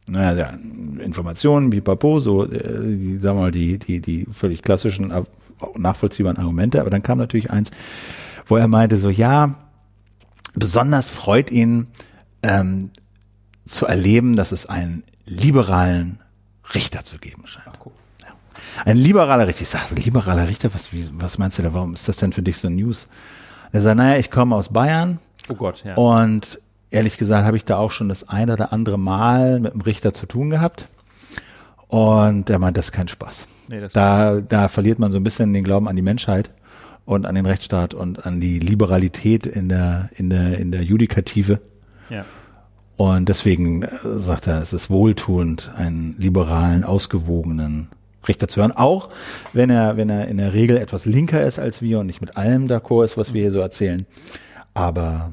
Naja, 0.07 0.37
ja, 0.37 0.59
Informationen, 1.03 1.71
bipapo, 1.71 2.21
so, 2.21 2.45
äh, 2.45 2.49
die, 2.51 3.19
sagen 3.19 3.39
wir 3.39 3.43
mal, 3.43 3.53
die, 3.53 3.79
die, 3.79 4.01
die 4.01 4.27
völlig 4.31 4.63
klassischen, 4.63 5.11
äh, 5.11 5.23
auch 5.61 5.79
nachvollziehbaren 5.79 6.37
Argumente. 6.39 6.81
Aber 6.81 6.91
dann 6.91 7.03
kam 7.03 7.19
natürlich 7.19 7.51
eins, 7.51 7.71
wo 8.47 8.57
er 8.57 8.69
meinte 8.69 8.97
so, 8.99 9.09
ja, 9.09 9.55
besonders 10.55 11.09
freut 11.09 11.51
ihn, 11.51 11.87
ähm, 12.43 12.91
zu 13.65 13.87
erleben, 13.87 14.37
dass 14.37 14.53
es 14.53 14.67
einen 14.67 15.05
liberalen 15.27 16.19
Richter 16.75 17.03
zu 17.03 17.17
geben 17.19 17.47
scheint. 17.47 17.67
Ja. 18.23 18.35
Ein 18.85 18.99
liberaler 18.99 19.47
Richter. 19.47 19.63
Ich 19.63 19.69
sage, 19.69 19.95
liberaler 19.95 20.49
Richter, 20.49 20.73
was, 20.75 20.93
wie, 20.93 21.09
was 21.13 21.39
meinst 21.39 21.59
du 21.59 21.63
da? 21.63 21.73
Warum 21.73 21.95
ist 21.95 22.09
das 22.09 22.19
denn 22.19 22.35
für 22.35 22.43
dich 22.43 22.59
so 22.59 22.69
News? 22.69 23.09
Er 23.73 23.81
sagt, 23.81 23.97
naja, 23.97 24.19
ich 24.19 24.31
komme 24.31 24.55
aus 24.55 24.69
Bayern 24.69 25.19
Oh 25.49 25.55
Gott, 25.55 25.85
ja. 25.85 25.95
und 25.95 26.59
ehrlich 26.95 27.19
gesagt 27.19 27.45
habe 27.45 27.57
ich 27.57 27.65
da 27.65 27.77
auch 27.77 27.91
schon 27.91 28.09
das 28.09 28.29
ein 28.29 28.51
oder 28.51 28.73
andere 28.73 28.99
Mal 28.99 29.61
mit 29.61 29.75
dem 29.75 29.81
Richter 29.81 30.15
zu 30.15 30.27
tun 30.27 30.51
gehabt. 30.51 30.87
Und 31.89 32.49
er 32.49 32.59
meint, 32.59 32.77
das 32.77 32.87
ist 32.87 32.93
kein 32.93 33.09
Spaß. 33.09 33.47
Nee, 33.69 33.87
da, 33.93 34.41
da 34.41 34.69
verliert 34.69 34.99
man 34.99 35.13
so 35.13 35.19
ein 35.19 35.25
bisschen 35.25 35.53
den 35.53 35.65
Glauben 35.65 35.89
an 35.89 35.97
die 35.97 36.03
Menschheit 36.03 36.51
und 37.05 37.27
an 37.27 37.35
den 37.35 37.47
Rechtsstaat 37.47 37.95
und 37.95 38.25
an 38.27 38.41
die 38.41 38.59
Liberalität 38.59 39.47
in 39.47 39.69
der, 39.69 40.09
in 40.17 40.31
der, 40.31 40.59
in 40.59 40.71
der 40.71 40.83
Judikative. 40.83 41.61
ja. 42.09 42.25
Und 42.97 43.29
deswegen 43.29 43.83
äh, 43.83 43.89
sagt 44.05 44.47
er, 44.47 44.63
es 44.63 44.73
ist 44.73 44.89
wohltuend, 44.89 45.73
einen 45.77 46.15
liberalen, 46.17 46.85
ausgewogenen 46.85 47.89
Richter 48.29 48.47
zu 48.47 48.61
hören. 48.61 48.71
Auch 48.71 49.11
wenn 49.53 49.69
er, 49.69 49.97
wenn 49.97 50.09
er 50.09 50.29
in 50.29 50.37
der 50.37 50.53
Regel 50.53 50.77
etwas 50.77 51.05
linker 51.05 51.43
ist 51.43 51.59
als 51.59 51.83
wir 51.83 51.99
und 51.99 52.07
nicht 52.07 52.21
mit 52.21 52.37
allem 52.37 52.69
d'accord 52.69 53.05
ist, 53.05 53.17
was 53.17 53.35
wir 53.35 53.43
hier 53.43 53.51
so 53.51 53.59
erzählen. 53.59 54.07
Aber 54.75 55.33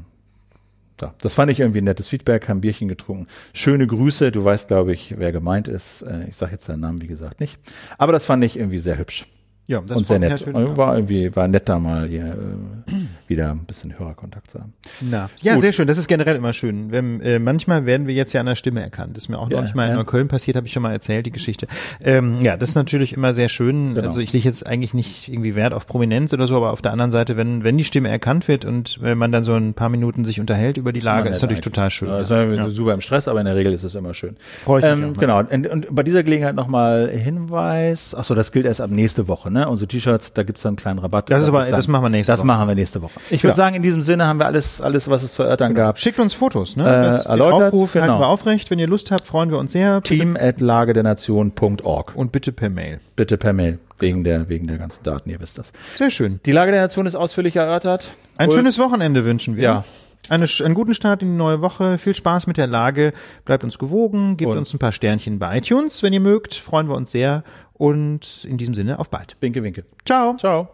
ja, 1.02 1.14
das 1.22 1.34
fand 1.34 1.52
ich 1.52 1.60
irgendwie 1.60 1.82
ein 1.82 1.86
nettes 1.86 2.08
Feedback, 2.08 2.48
haben 2.50 2.62
Bierchen 2.62 2.88
getrunken. 2.88 3.28
Schöne 3.54 3.88
Grüße, 3.88 4.32
du 4.32 4.44
weißt, 4.44 4.68
glaube 4.68 4.94
ich, 4.94 5.16
wer 5.18 5.32
gemeint 5.32 5.68
ist. 5.68 6.02
Äh, 6.04 6.26
Ich 6.30 6.36
sage 6.36 6.54
jetzt 6.54 6.66
seinen 6.66 6.82
Namen, 6.82 7.02
wie 7.02 7.08
gesagt, 7.08 7.40
nicht. 7.40 7.58
Aber 7.98 8.12
das 8.12 8.26
fand 8.26 8.44
ich 8.44 8.58
irgendwie 8.58 8.80
sehr 8.80 8.98
hübsch 8.98 9.26
Ja, 9.72 9.80
das 9.80 9.96
und 9.96 10.06
sehr 10.06 10.20
nett. 10.20 10.46
Also 10.46 10.76
War 10.76 10.98
irgendwie, 10.98 11.34
war 11.34 11.48
nett 11.48 11.70
da 11.70 11.80
mal 11.80 12.06
hier, 12.06 12.26
äh, 12.26 12.94
wieder 13.30 13.52
ein 13.52 13.64
bisschen 13.64 13.98
Hörerkontakt 13.98 14.52
zu 14.52 14.60
haben. 14.60 14.74
Na, 15.00 15.30
ja, 15.42 15.58
sehr 15.60 15.72
schön. 15.72 15.88
Das 15.88 15.98
ist 15.98 16.10
generell 16.10 16.36
immer 16.36 16.52
schön. 16.52 16.92
Wenn, 16.92 17.22
äh, 17.22 17.40
manchmal 17.40 17.86
werden 17.86 18.06
wir 18.06 18.14
jetzt 18.14 18.34
ja 18.34 18.42
an 18.42 18.48
der 18.48 18.56
Stimme 18.56 18.82
erkannt. 18.82 19.16
Das 19.16 19.24
ist 19.24 19.30
mir 19.30 19.40
auch 19.40 19.50
Ja, 19.50 19.58
neulich 19.60 19.74
mal 19.74 19.86
in 19.86 19.92
ja. 19.92 19.96
Neukölln 19.96 20.28
passiert, 20.28 20.58
habe 20.58 20.68
ich 20.68 20.74
schon 20.74 20.84
mal 20.84 20.92
erzählt, 20.92 21.26
die 21.26 21.32
Geschichte. 21.32 21.68
Ähm, 22.04 22.42
ja, 22.42 22.58
das 22.58 22.72
ist 22.72 22.76
natürlich 22.76 23.14
immer 23.14 23.34
sehr 23.34 23.48
schön. 23.48 23.94
Genau. 23.94 24.06
Also 24.06 24.20
ich 24.20 24.34
lege 24.34 24.44
jetzt 24.44 24.68
eigentlich 24.68 24.94
nicht 24.94 25.30
irgendwie 25.30 25.56
Wert 25.56 25.74
auf 25.74 25.88
Prominenz 25.88 26.34
oder 26.34 26.48
so, 26.48 26.58
aber 26.58 26.74
auf 26.74 26.82
der 26.82 26.92
anderen 26.92 27.12
Seite, 27.12 27.38
wenn, 27.38 27.64
wenn 27.64 27.78
die 27.78 27.86
Stimme 27.86 28.10
erkannt 28.10 28.50
wird 28.50 28.66
und 28.66 29.00
äh, 29.02 29.16
man 29.16 29.32
dann 29.32 29.46
so 29.46 29.54
ein 29.56 29.74
paar 29.74 29.88
Minuten 29.88 30.26
sich 30.26 30.42
unterhält 30.42 30.76
über 30.76 30.92
die 30.92 31.00
Lage, 31.00 31.30
ist 31.30 31.42
natürlich 31.42 31.62
total 31.62 31.92
schön. 31.92 32.10
Ja, 32.10 32.18
das 32.18 32.30
war 32.30 32.70
super 32.70 32.94
im 32.94 33.00
Stress, 33.00 33.30
aber 33.30 33.40
in 33.40 33.46
der 33.46 33.56
Regel 33.56 33.72
ist 33.72 33.86
es 33.86 33.96
immer 33.96 34.14
schön. 34.14 34.36
Freu 34.66 34.80
ich 34.80 34.84
mich 34.84 34.92
ähm, 34.92 35.14
genau. 35.18 35.40
Und, 35.40 35.66
und 35.66 35.88
bei 35.96 36.04
dieser 36.04 36.24
Gelegenheit 36.24 36.56
nochmal 36.56 37.08
Hinweis. 37.10 38.14
Ach 38.18 38.26
so, 38.26 38.36
das 38.36 38.52
gilt 38.52 38.66
erst 38.66 38.82
ab 38.82 38.90
nächste 38.90 39.30
Woche, 39.30 39.50
ne? 39.50 39.61
Unsere 39.70 39.88
T-Shirts, 39.88 40.34
da 40.34 40.44
gibt's 40.44 40.62
dann 40.64 40.72
einen 40.72 40.76
kleinen 40.78 41.00
Rabatt. 41.00 41.30
Das 41.30 41.44
ist 41.44 41.50
aber- 41.50 41.66
das 41.66 41.88
machen 41.88 42.04
wir 42.04 42.10
nächste 42.10 42.32
Das 42.34 42.40
Woche. 42.40 42.48
machen 42.48 42.68
wir 42.68 42.76
nächste 42.76 43.02
Woche. 43.02 43.20
Ich 43.30 43.44
würde 43.44 43.52
Ja. 43.52 43.56
sagen, 43.56 43.76
in 43.76 43.84
diesem 43.84 44.04
Sinne 44.04 44.26
haben 44.26 44.40
wir 44.40 44.46
alles, 44.46 44.82
alles, 44.82 45.10
was 45.10 45.24
es 45.24 45.34
zu 45.34 45.44
erörtern 45.44 45.74
gab. 45.76 46.00
Schickt 46.00 46.20
uns 46.20 46.34
Fotos, 46.34 46.76
ne? 46.76 46.84
Äh, 46.84 47.04
das, 47.04 47.24
den 47.24 47.32
erläutert, 47.32 47.74
Aufruf 47.74 47.96
halten 47.96 48.08
genau. 48.08 48.20
wir 48.20 48.28
aufrecht. 48.28 48.70
Wenn 48.72 48.80
ihr 48.80 48.88
Lust 48.88 49.12
habt, 49.12 49.28
freuen 49.28 49.52
wir 49.52 49.58
uns 49.58 49.72
sehr. 49.72 50.02
Team 50.02 50.38
at 50.40 50.60
lagedernation.org. 50.62 52.14
Und 52.16 52.32
bitte 52.32 52.52
per 52.52 52.70
Mail. 52.70 53.00
Bitte 53.16 53.38
per 53.38 53.54
Mail. 53.54 53.80
Wegen 54.00 54.24
der, 54.24 54.50
wegen 54.50 54.66
der 54.68 54.78
ganzen 54.78 55.04
Daten, 55.04 55.30
ihr 55.30 55.40
wisst 55.40 55.58
das. 55.60 55.72
Sehr 55.96 56.10
schön. 56.10 56.40
Die 56.46 56.52
Lage 56.52 56.72
der 56.72 56.82
Nation 56.82 57.06
ist 57.06 57.16
ausführlich 57.16 57.56
erörtert. 57.56 58.10
Ein 58.38 58.50
Ulf, 58.50 58.58
schönes 58.58 58.80
Wochenende 58.80 59.26
wünschen 59.26 59.56
wir. 59.56 59.64
Ja. 59.64 59.84
Eine, 60.30 60.46
einen 60.64 60.74
guten 60.76 60.94
Start 60.94 61.22
in 61.22 61.30
die 61.32 61.38
neue 61.38 61.62
Woche. 61.62 61.98
Viel 61.98 62.16
Spaß 62.16 62.48
mit 62.48 62.58
der 62.58 62.68
Lage. 62.68 63.14
Bleibt 63.46 63.64
uns 63.64 63.78
gewogen. 63.78 64.38
Gebt 64.38 64.52
Und- 64.52 64.58
uns 64.58 64.74
ein 64.74 64.80
paar 64.80 64.92
Sternchen 64.92 65.38
bei 65.40 65.58
iTunes, 65.58 66.02
wenn 66.04 66.14
ihr 66.14 66.20
mögt. 66.20 66.56
Freuen 66.56 66.88
wir 66.88 66.96
uns 66.96 67.12
sehr. 67.12 67.44
Und 67.82 68.46
in 68.46 68.58
diesem 68.58 68.76
Sinne, 68.76 69.00
auf 69.00 69.10
bald. 69.10 69.36
Winke, 69.40 69.64
winke. 69.64 69.86
Ciao. 70.06 70.38
Ciao. 70.38 70.70